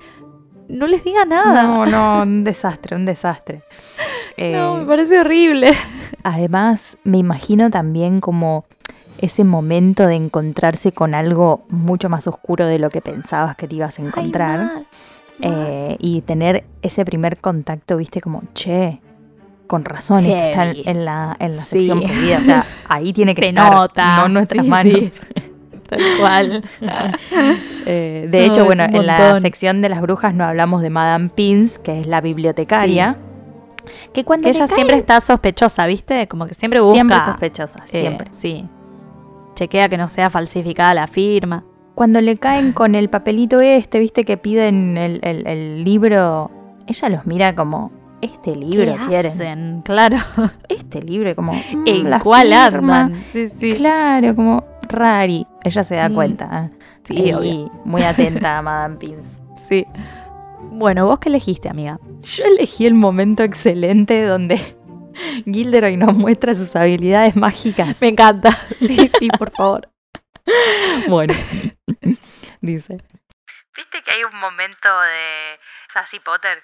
no 0.67 0.87
les 0.87 1.03
diga 1.03 1.25
nada. 1.25 1.63
No, 1.63 1.85
no, 1.85 2.23
un 2.23 2.43
desastre, 2.43 2.95
un 2.95 3.05
desastre. 3.05 3.63
No, 4.37 4.45
Eh, 4.45 4.79
me 4.79 4.85
parece 4.85 5.19
horrible. 5.19 5.73
Además, 6.23 6.97
me 7.03 7.17
imagino 7.17 7.69
también 7.69 8.21
como 8.21 8.63
ese 9.17 9.43
momento 9.43 10.07
de 10.07 10.15
encontrarse 10.15 10.93
con 10.93 11.13
algo 11.13 11.65
mucho 11.67 12.07
más 12.07 12.25
oscuro 12.25 12.65
de 12.65 12.79
lo 12.79 12.89
que 12.89 13.01
pensabas 13.01 13.57
que 13.57 13.67
te 13.67 13.75
ibas 13.75 13.99
a 13.99 14.01
encontrar. 14.01 14.83
Eh, 15.41 15.95
y 15.99 16.21
tener 16.21 16.65
ese 16.81 17.05
primer 17.05 17.39
contacto, 17.39 17.97
viste, 17.97 18.21
como, 18.21 18.43
che, 18.53 19.01
con 19.67 19.85
razón, 19.85 20.25
esto 20.25 20.43
está 20.43 20.71
en, 20.71 21.05
la, 21.05 21.35
en 21.39 21.55
la 21.55 21.61
Sí. 21.61 21.77
sección 21.77 22.01
prohibida. 22.01 22.39
O 22.39 22.43
sea, 22.43 22.65
ahí 22.89 23.13
tiene 23.13 23.35
que 23.35 23.41
Se 23.43 23.49
estar, 23.49 23.71
nota. 23.73 24.17
no 24.17 24.27
nuestras 24.29 24.65
Sí, 24.65 24.69
manos. 24.71 24.93
sí. 24.93 25.11
Tal 25.87 26.01
cual. 26.19 26.63
Eh, 27.91 28.27
de 28.29 28.45
No, 28.47 28.53
hecho, 28.53 28.65
bueno, 28.65 28.83
en 28.83 29.05
la 29.07 29.39
sección 29.41 29.81
de 29.81 29.89
las 29.89 30.01
brujas 30.01 30.35
no 30.35 30.43
hablamos 30.43 30.83
de 30.83 30.91
Madame 30.91 31.29
Pins, 31.29 31.79
que 31.79 31.99
es 32.01 32.05
la 32.07 32.21
bibliotecaria. 32.21 33.17
Que 34.13 34.23
cuando 34.23 34.43
Que 34.45 34.49
ella 34.51 34.67
cae- 34.67 34.75
siempre 34.75 34.97
está 34.97 35.19
sospechosa, 35.21 35.87
¿viste? 35.87 36.27
Como 36.27 36.45
que 36.45 36.53
siempre 36.53 36.79
busca. 36.81 36.93
Siempre 36.95 37.19
sospechosa, 37.23 37.79
eh, 37.91 38.01
siempre. 38.01 38.27
sí. 38.31 38.67
Chequea 39.55 39.89
que 39.89 39.97
no 39.97 40.07
sea 40.07 40.29
falsificada 40.29 40.93
la 40.93 41.07
firma. 41.07 41.63
Cuando 41.99 42.21
le 42.21 42.37
caen 42.37 42.71
con 42.71 42.95
el 42.95 43.09
papelito 43.09 43.59
este, 43.59 43.99
viste, 43.99 44.23
que 44.23 44.37
piden 44.37 44.97
el, 44.97 45.19
el- 45.21 45.45
el 45.45 45.83
libro, 45.83 46.49
ella 46.87 47.09
los 47.09 47.25
mira 47.25 47.55
como, 47.55 47.91
este 48.21 48.55
libro 48.55 48.93
¿Qué 48.93 49.05
quieren. 49.09 49.31
hacen? 49.33 49.81
Claro. 49.83 50.15
Este 50.69 51.01
libro, 51.01 51.35
como, 51.35 51.51
mm, 51.51 51.83
¿En 51.87 52.09
la 52.09 52.21
cuál 52.21 52.53
firma. 52.71 53.01
andan? 53.01 53.23
Sí, 53.33 53.49
sí. 53.49 53.73
Claro, 53.73 54.33
como 54.33 54.63
rari. 54.87 55.45
Ella 55.65 55.83
se 55.83 55.95
da 55.95 56.07
Mm. 56.07 56.13
cuenta. 56.13 56.71
¿eh? 56.71 56.77
Sí, 57.03 57.33
obvio. 57.33 57.69
muy 57.83 58.03
atenta 58.03 58.59
a 58.59 58.61
Madame 58.69 58.95
Pins. 58.95 59.37
Sí. 59.67 59.85
Bueno, 60.71 61.05
¿vos 61.05 61.19
qué 61.19 61.27
elegiste, 61.27 61.67
amiga? 61.67 61.99
Yo 62.23 62.45
elegí 62.45 62.85
el 62.85 62.93
momento 62.93 63.43
excelente 63.43 64.23
donde 64.23 64.57
Gilderoy 65.45 65.97
nos 65.97 66.13
muestra 66.15 66.55
sus 66.55 66.77
habilidades 66.77 67.35
mágicas. 67.35 67.99
Me 68.01 68.07
encanta. 68.07 68.57
Sí, 68.77 69.09
sí, 69.19 69.27
por 69.37 69.51
favor. 69.51 69.89
Bueno, 71.07 71.33
dice. 72.61 72.97
¿Viste 73.75 74.01
que 74.03 74.11
hay 74.11 74.23
un 74.23 74.35
momento 74.37 74.89
de 75.01 75.59
Sassy 75.93 76.19
Potter? 76.19 76.61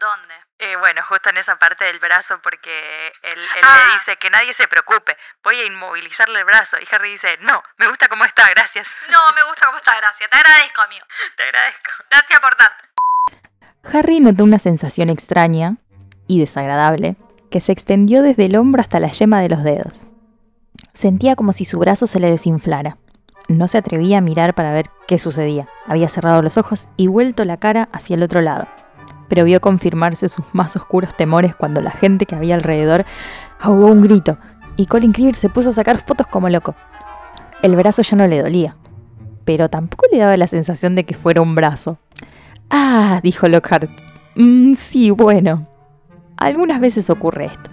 ¿Dónde? 0.00 0.34
Eh, 0.58 0.76
bueno, 0.76 1.02
justo 1.02 1.28
en 1.28 1.36
esa 1.36 1.58
parte 1.58 1.84
del 1.84 1.98
brazo, 1.98 2.40
porque 2.42 3.08
él, 3.22 3.38
él 3.38 3.62
Ah. 3.62 3.84
le 3.86 3.92
dice 3.92 4.16
que 4.16 4.30
nadie 4.30 4.54
se 4.54 4.66
preocupe, 4.66 5.14
voy 5.44 5.60
a 5.60 5.64
inmovilizarle 5.66 6.38
el 6.38 6.44
brazo. 6.46 6.78
Y 6.80 6.86
Harry 6.94 7.10
dice, 7.10 7.36
no, 7.42 7.62
me 7.76 7.86
gusta 7.86 8.08
cómo 8.08 8.24
está, 8.24 8.48
gracias. 8.48 8.88
No, 9.10 9.18
me 9.34 9.42
gusta 9.44 9.66
cómo 9.66 9.76
está, 9.76 9.94
gracias. 9.96 10.30
Te 10.30 10.38
agradezco, 10.38 10.80
amigo. 10.80 11.06
Te 11.36 11.42
agradezco. 11.42 11.90
Gracias 12.10 12.40
por 12.40 12.54
tanto. 12.54 12.78
Harry 13.92 14.20
notó 14.20 14.44
una 14.44 14.58
sensación 14.58 15.10
extraña 15.10 15.76
y 16.26 16.40
desagradable 16.40 17.16
que 17.50 17.60
se 17.60 17.72
extendió 17.72 18.22
desde 18.22 18.46
el 18.46 18.56
hombro 18.56 18.80
hasta 18.80 19.00
la 19.00 19.08
yema 19.10 19.40
de 19.40 19.48
los 19.50 19.62
dedos. 19.64 20.06
Sentía 20.94 21.36
como 21.36 21.52
si 21.52 21.64
su 21.66 21.78
brazo 21.78 22.06
se 22.06 22.20
le 22.20 22.30
desinflara. 22.30 22.96
No 23.50 23.66
se 23.66 23.78
atrevía 23.78 24.18
a 24.18 24.20
mirar 24.20 24.54
para 24.54 24.70
ver 24.70 24.86
qué 25.08 25.18
sucedía. 25.18 25.66
Había 25.84 26.08
cerrado 26.08 26.40
los 26.40 26.56
ojos 26.56 26.86
y 26.96 27.08
vuelto 27.08 27.44
la 27.44 27.56
cara 27.56 27.88
hacia 27.90 28.14
el 28.14 28.22
otro 28.22 28.40
lado. 28.42 28.68
Pero 29.26 29.42
vio 29.42 29.60
confirmarse 29.60 30.28
sus 30.28 30.44
más 30.52 30.76
oscuros 30.76 31.16
temores 31.16 31.56
cuando 31.56 31.80
la 31.80 31.90
gente 31.90 32.26
que 32.26 32.36
había 32.36 32.54
alrededor 32.54 33.04
ahogó 33.58 33.86
un 33.86 34.02
grito 34.02 34.38
y 34.76 34.86
Colin 34.86 35.10
Creevy 35.10 35.34
se 35.34 35.48
puso 35.48 35.70
a 35.70 35.72
sacar 35.72 35.98
fotos 35.98 36.28
como 36.28 36.48
loco. 36.48 36.76
El 37.60 37.74
brazo 37.74 38.02
ya 38.02 38.16
no 38.16 38.28
le 38.28 38.40
dolía, 38.40 38.76
pero 39.44 39.68
tampoco 39.68 40.06
le 40.12 40.18
daba 40.18 40.36
la 40.36 40.46
sensación 40.46 40.94
de 40.94 41.04
que 41.04 41.16
fuera 41.16 41.42
un 41.42 41.56
brazo. 41.56 41.98
Ah, 42.70 43.18
dijo 43.24 43.48
Lockhart. 43.48 43.90
"Mm, 44.36 44.74
sí, 44.74 45.10
bueno. 45.10 45.66
Algunas 46.36 46.80
veces 46.80 47.10
ocurre 47.10 47.46
esto. 47.46 47.68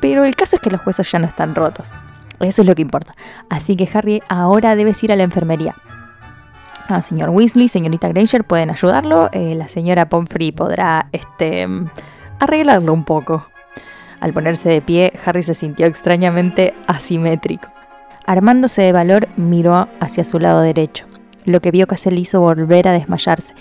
Pero 0.00 0.22
el 0.22 0.36
caso 0.36 0.54
es 0.54 0.62
que 0.62 0.70
los 0.70 0.86
huesos 0.86 1.10
ya 1.10 1.18
no 1.18 1.26
están 1.26 1.56
rotos. 1.56 1.96
Eso 2.40 2.62
es 2.62 2.68
lo 2.68 2.74
que 2.74 2.82
importa. 2.82 3.14
Así 3.48 3.76
que 3.76 3.88
Harry, 3.92 4.22
ahora 4.28 4.76
debes 4.76 5.02
ir 5.02 5.12
a 5.12 5.16
la 5.16 5.22
enfermería. 5.22 5.74
Ah, 6.88 7.02
señor 7.02 7.30
Weasley, 7.30 7.68
señorita 7.68 8.08
Granger, 8.08 8.44
pueden 8.44 8.70
ayudarlo. 8.70 9.28
Eh, 9.32 9.54
la 9.56 9.66
señora 9.66 10.08
Pomfrey 10.08 10.52
podrá, 10.52 11.08
este, 11.12 11.66
arreglarlo 12.38 12.92
un 12.92 13.04
poco. 13.04 13.46
Al 14.20 14.32
ponerse 14.32 14.68
de 14.68 14.80
pie, 14.80 15.12
Harry 15.24 15.42
se 15.42 15.54
sintió 15.54 15.86
extrañamente 15.86 16.74
asimétrico. 16.86 17.68
Armándose 18.24 18.82
de 18.82 18.92
valor, 18.92 19.28
miró 19.36 19.88
hacia 20.00 20.24
su 20.24 20.38
lado 20.38 20.60
derecho, 20.60 21.06
lo 21.44 21.60
que 21.60 21.70
vio 21.70 21.86
casi 21.86 22.10
le 22.10 22.20
hizo 22.20 22.40
volver 22.40 22.88
a 22.88 22.92
desmayarse. 22.92 23.54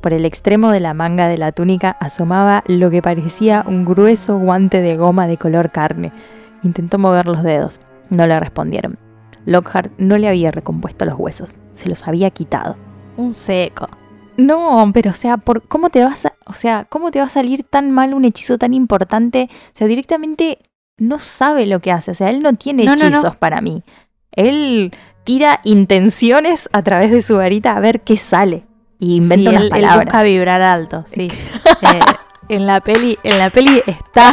Por 0.00 0.12
el 0.12 0.24
extremo 0.24 0.70
de 0.70 0.80
la 0.80 0.94
manga 0.94 1.28
de 1.28 1.38
la 1.38 1.52
túnica 1.52 1.96
asomaba 1.98 2.62
lo 2.66 2.90
que 2.90 3.02
parecía 3.02 3.64
un 3.66 3.84
grueso 3.84 4.38
guante 4.38 4.82
de 4.82 4.96
goma 4.96 5.26
de 5.26 5.38
color 5.38 5.70
carne. 5.70 6.12
Intentó 6.62 6.98
mover 6.98 7.26
los 7.26 7.42
dedos. 7.42 7.80
No 8.10 8.26
le 8.26 8.38
respondieron. 8.40 8.98
Lockhart 9.46 9.92
no 9.98 10.16
le 10.18 10.28
había 10.28 10.50
recompuesto 10.50 11.04
los 11.04 11.18
huesos, 11.18 11.54
se 11.72 11.88
los 11.88 12.06
había 12.08 12.30
quitado. 12.30 12.76
Un 13.16 13.34
seco. 13.34 13.88
No, 14.36 14.90
pero 14.92 15.10
o 15.10 15.14
sea, 15.14 15.36
por 15.36 15.62
cómo 15.68 15.90
te 15.90 16.02
vas 16.02 16.26
a, 16.26 16.32
o 16.46 16.54
sea, 16.54 16.86
cómo 16.88 17.10
te 17.10 17.20
va 17.20 17.26
a 17.26 17.30
salir 17.30 17.62
tan 17.62 17.90
mal 17.90 18.14
un 18.14 18.24
hechizo 18.24 18.58
tan 18.58 18.74
importante? 18.74 19.48
O 19.50 19.76
sea, 19.76 19.86
directamente 19.86 20.58
no 20.96 21.18
sabe 21.20 21.66
lo 21.66 21.80
que 21.80 21.92
hace, 21.92 22.10
o 22.12 22.14
sea, 22.14 22.30
él 22.30 22.40
no 22.42 22.54
tiene 22.54 22.84
No, 22.84 22.96
no, 22.96 23.02
no. 23.02 23.08
hechizos 23.08 23.36
para 23.36 23.60
mí. 23.60 23.84
Él 24.32 24.92
tira 25.24 25.60
intenciones 25.64 26.68
a 26.72 26.82
través 26.82 27.10
de 27.12 27.22
su 27.22 27.36
varita 27.36 27.76
a 27.76 27.80
ver 27.80 28.00
qué 28.00 28.16
sale 28.16 28.66
y 28.98 29.16
inventa 29.16 29.50
Sí, 29.50 29.56
unas 29.56 29.60
él, 29.60 29.64
él 29.66 29.70
palabras. 29.82 30.04
busca 30.06 30.22
vibrar 30.24 30.62
alto, 30.62 31.04
sí. 31.06 31.28
Eh, 31.82 32.00
en 32.56 32.66
la 32.66 32.80
peli, 32.80 33.18
en 33.22 33.38
la 33.38 33.50
peli 33.50 33.82
está. 33.86 34.32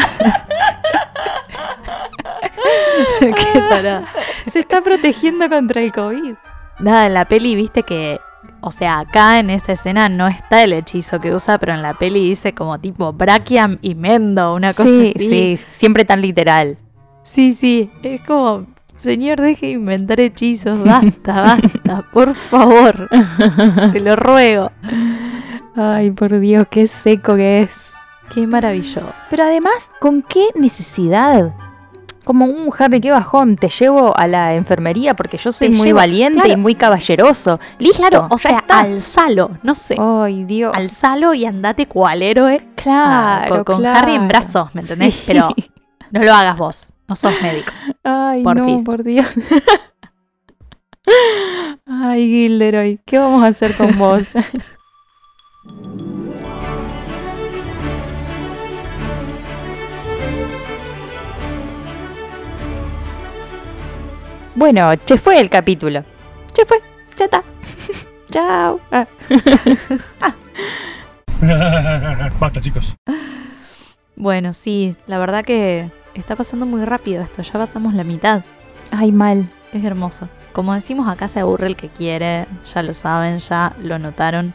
Qué 3.19 3.59
tarada. 3.69 4.03
Se 4.49 4.59
está 4.59 4.81
protegiendo 4.81 5.47
contra 5.49 5.81
el 5.81 5.91
COVID. 5.91 6.34
Nada, 6.80 7.05
en 7.07 7.13
la 7.13 7.26
peli 7.26 7.55
viste 7.55 7.84
que. 7.84 8.19
O 8.61 8.72
sea, 8.72 8.99
acá 8.99 9.39
en 9.39 9.49
esta 9.49 9.72
escena 9.73 10.07
no 10.09 10.27
está 10.27 10.63
el 10.63 10.73
hechizo 10.73 11.19
que 11.19 11.34
usa, 11.34 11.57
pero 11.57 11.73
en 11.73 11.81
la 11.81 11.93
peli 11.95 12.30
dice 12.30 12.53
como 12.53 12.80
tipo 12.80 13.11
Brachiam 13.13 13.77
y 13.81 13.95
Mendo, 13.95 14.53
una 14.53 14.69
cosa 14.73 14.89
Sí, 14.89 15.13
así. 15.15 15.30
sí, 15.30 15.59
siempre 15.72 16.05
tan 16.05 16.22
literal. 16.22 16.77
Sí, 17.23 17.53
sí. 17.53 17.91
Es 18.03 18.22
como, 18.22 18.68
señor, 18.97 19.41
deje 19.41 19.68
de 19.68 19.72
inventar 19.73 20.19
hechizos. 20.19 20.84
Basta, 20.84 21.41
basta, 21.43 22.05
por 22.11 22.34
favor. 22.35 23.09
Se 23.91 23.99
lo 23.99 24.15
ruego. 24.15 24.72
Ay, 25.76 26.11
por 26.11 26.39
Dios, 26.39 26.68
qué 26.69 26.85
seco 26.88 27.35
que 27.35 27.63
es. 27.63 27.69
Qué 28.34 28.45
maravilloso. 28.47 29.13
Pero 29.30 29.43
además, 29.43 29.91
¿con 29.99 30.22
qué 30.22 30.47
necesidad? 30.55 31.53
Como 32.23 32.45
un 32.45 32.69
Harry, 32.77 33.02
qué 33.02 33.10
bajón, 33.11 33.56
te 33.56 33.68
llevo 33.68 34.15
a 34.15 34.27
la 34.27 34.53
enfermería 34.53 35.15
porque 35.15 35.38
yo 35.38 35.52
soy 35.52 35.69
Te 35.69 35.76
muy 35.76 35.88
llevo- 35.88 35.98
valiente 35.98 36.39
claro. 36.41 36.53
y 36.53 36.57
muy 36.57 36.76
caballeroso. 36.76 37.60
Listo, 37.80 38.03
Claro, 38.07 38.27
o 38.30 38.38
sea, 38.38 38.57
está. 38.60 38.80
alzalo, 38.81 39.52
no 39.64 39.73
sé. 39.73 39.98
Ay, 39.99 40.43
Dios. 40.43 40.72
Alzalo 40.76 41.34
y 41.34 41.45
andate 41.45 41.88
cual 41.88 42.22
héroe. 42.22 42.61
ah, 42.61 42.72
Claro, 42.76 43.56
con, 43.56 43.64
con 43.64 43.77
claro. 43.81 43.99
Harry 43.99 44.15
en 44.15 44.27
brazos, 44.27 44.73
¿me 44.76 44.81
entendés? 44.81 45.15
Sí. 45.15 45.23
Pero 45.27 45.49
no 46.11 46.22
lo 46.22 46.34
hagas 46.34 46.57
vos. 46.57 46.93
No 47.07 47.15
sos 47.15 47.34
médico. 47.41 47.72
Ay, 48.03 48.43
Porfis. 48.43 48.77
no, 48.77 48.84
por 48.84 49.03
Dios. 49.03 49.27
Ay, 51.88 52.27
Gilderoy, 52.27 52.99
¿qué 53.06 53.18
vamos 53.18 53.43
a 53.43 53.48
hacer 53.48 53.76
con 53.76 53.98
vos? 53.98 54.27
Bueno, 64.53 64.91
che 65.05 65.17
fue 65.17 65.39
el 65.39 65.49
capítulo. 65.49 66.03
Che 66.53 66.65
fue, 66.65 66.77
ya 67.17 67.25
está. 67.25 67.43
Chao. 68.31 68.79
Ah. 68.91 69.07
Basta, 72.39 72.59
chicos. 72.59 72.95
Bueno, 74.15 74.53
sí, 74.53 74.95
la 75.07 75.17
verdad 75.19 75.45
que 75.45 75.89
está 76.13 76.35
pasando 76.35 76.65
muy 76.65 76.83
rápido 76.83 77.23
esto, 77.23 77.41
ya 77.41 77.53
pasamos 77.53 77.93
la 77.93 78.03
mitad. 78.03 78.43
Ay, 78.91 79.11
mal. 79.11 79.49
Es 79.71 79.83
hermoso. 79.85 80.27
Como 80.51 80.73
decimos 80.73 81.07
acá 81.07 81.29
se 81.29 81.39
aburre 81.39 81.67
el 81.67 81.77
que 81.77 81.87
quiere, 81.87 82.45
ya 82.73 82.83
lo 82.83 82.93
saben, 82.93 83.37
ya 83.37 83.73
lo 83.81 83.99
notaron. 83.99 84.53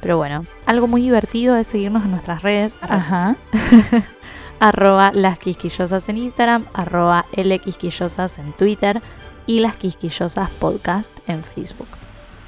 Pero 0.00 0.16
bueno, 0.16 0.46
algo 0.66 0.86
muy 0.86 1.02
divertido 1.02 1.56
es 1.56 1.66
seguirnos 1.66 2.04
en 2.04 2.12
nuestras 2.12 2.42
redes. 2.42 2.78
Ajá. 2.82 3.36
arroba 4.60 5.10
las 5.12 5.38
quisquillosas 5.40 6.08
en 6.08 6.18
Instagram, 6.18 6.66
arroba 6.72 7.26
lquisquillosas 7.36 8.38
en 8.38 8.52
Twitter 8.52 9.02
y 9.46 9.60
las 9.60 9.76
quisquillosas 9.76 10.50
podcast 10.50 11.12
en 11.26 11.42
Facebook. 11.42 11.88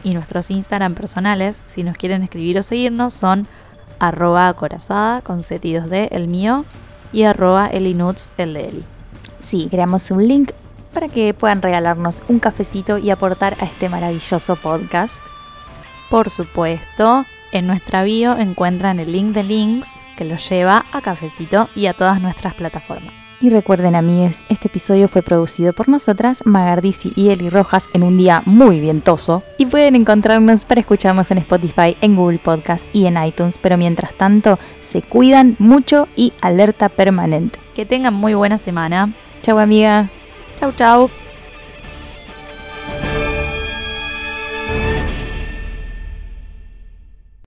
Y 0.03 0.15
nuestros 0.15 0.51
Instagram 0.51 0.95
personales, 0.95 1.63
si 1.67 1.83
nos 1.83 1.97
quieren 1.97 2.23
escribir 2.23 2.59
o 2.59 2.63
seguirnos, 2.63 3.13
son 3.13 3.47
arroba 3.99 4.49
acorazada 4.49 5.23
con 5.23 5.43
setidos 5.43 5.89
de 5.89 6.09
el 6.13 6.29
mío 6.29 6.65
y 7.13 7.25
arroba 7.25 7.67
elinuts 7.67 8.33
el 8.37 8.55
de 8.55 8.69
Eli. 8.69 8.85
Sí, 9.41 9.69
creamos 9.71 10.11
un 10.11 10.27
link 10.27 10.53
para 10.93 11.09
que 11.09 11.35
puedan 11.35 11.63
regalarnos 11.63 12.23
un 12.29 12.39
cafecito 12.39 12.99
y 12.99 13.11
aportar 13.11 13.57
a 13.61 13.67
este 13.67 13.89
maravilloso 13.89 14.57
podcast. 14.57 15.15
Por 16.11 16.31
supuesto, 16.31 17.25
en 17.53 17.67
nuestra 17.67 18.03
bio 18.03 18.37
encuentran 18.37 19.01
el 19.01 19.13
link 19.13 19.35
de 19.35 19.43
links 19.43 19.91
que 20.17 20.25
los 20.25 20.49
lleva 20.49 20.87
a 20.93 21.01
Cafecito 21.03 21.69
y 21.75 21.87
a 21.87 21.93
todas 21.93 22.21
nuestras 22.21 22.55
plataformas. 22.55 23.26
Y 23.39 23.51
recuerden, 23.51 23.95
amigues, 23.95 24.45
este 24.49 24.69
episodio 24.69 25.09
fue 25.09 25.21
producido 25.21 25.75
por 25.75 25.91
nosotras, 25.91 26.41
Magardisi 26.47 27.13
y 27.17 27.29
Eli 27.29 27.51
Rojas, 27.51 27.89
en 27.93 28.03
un 28.03 28.17
día 28.17 28.43
muy 28.47 28.81
vientoso. 28.81 29.43
Y 29.59 29.67
pueden 29.67 29.95
encontrarnos 29.95 30.65
para 30.65 30.81
escucharnos 30.81 31.31
en 31.31 31.39
Spotify, 31.39 31.97
en 32.01 32.17
Google 32.17 32.39
Podcast 32.39 32.87
y 32.95 33.05
en 33.07 33.23
iTunes. 33.23 33.59
Pero 33.59 33.77
mientras 33.77 34.15
tanto, 34.15 34.59
se 34.81 35.03
cuidan 35.03 35.57
mucho 35.59 36.09
y 36.17 36.33
alerta 36.41 36.89
permanente. 36.89 37.59
Que 37.75 37.85
tengan 37.85 38.15
muy 38.15 38.33
buena 38.33 38.57
semana. 38.57 39.13
Chau, 39.43 39.59
amiga. 39.59 40.09
Chau, 40.59 40.73
chau. 40.73 41.11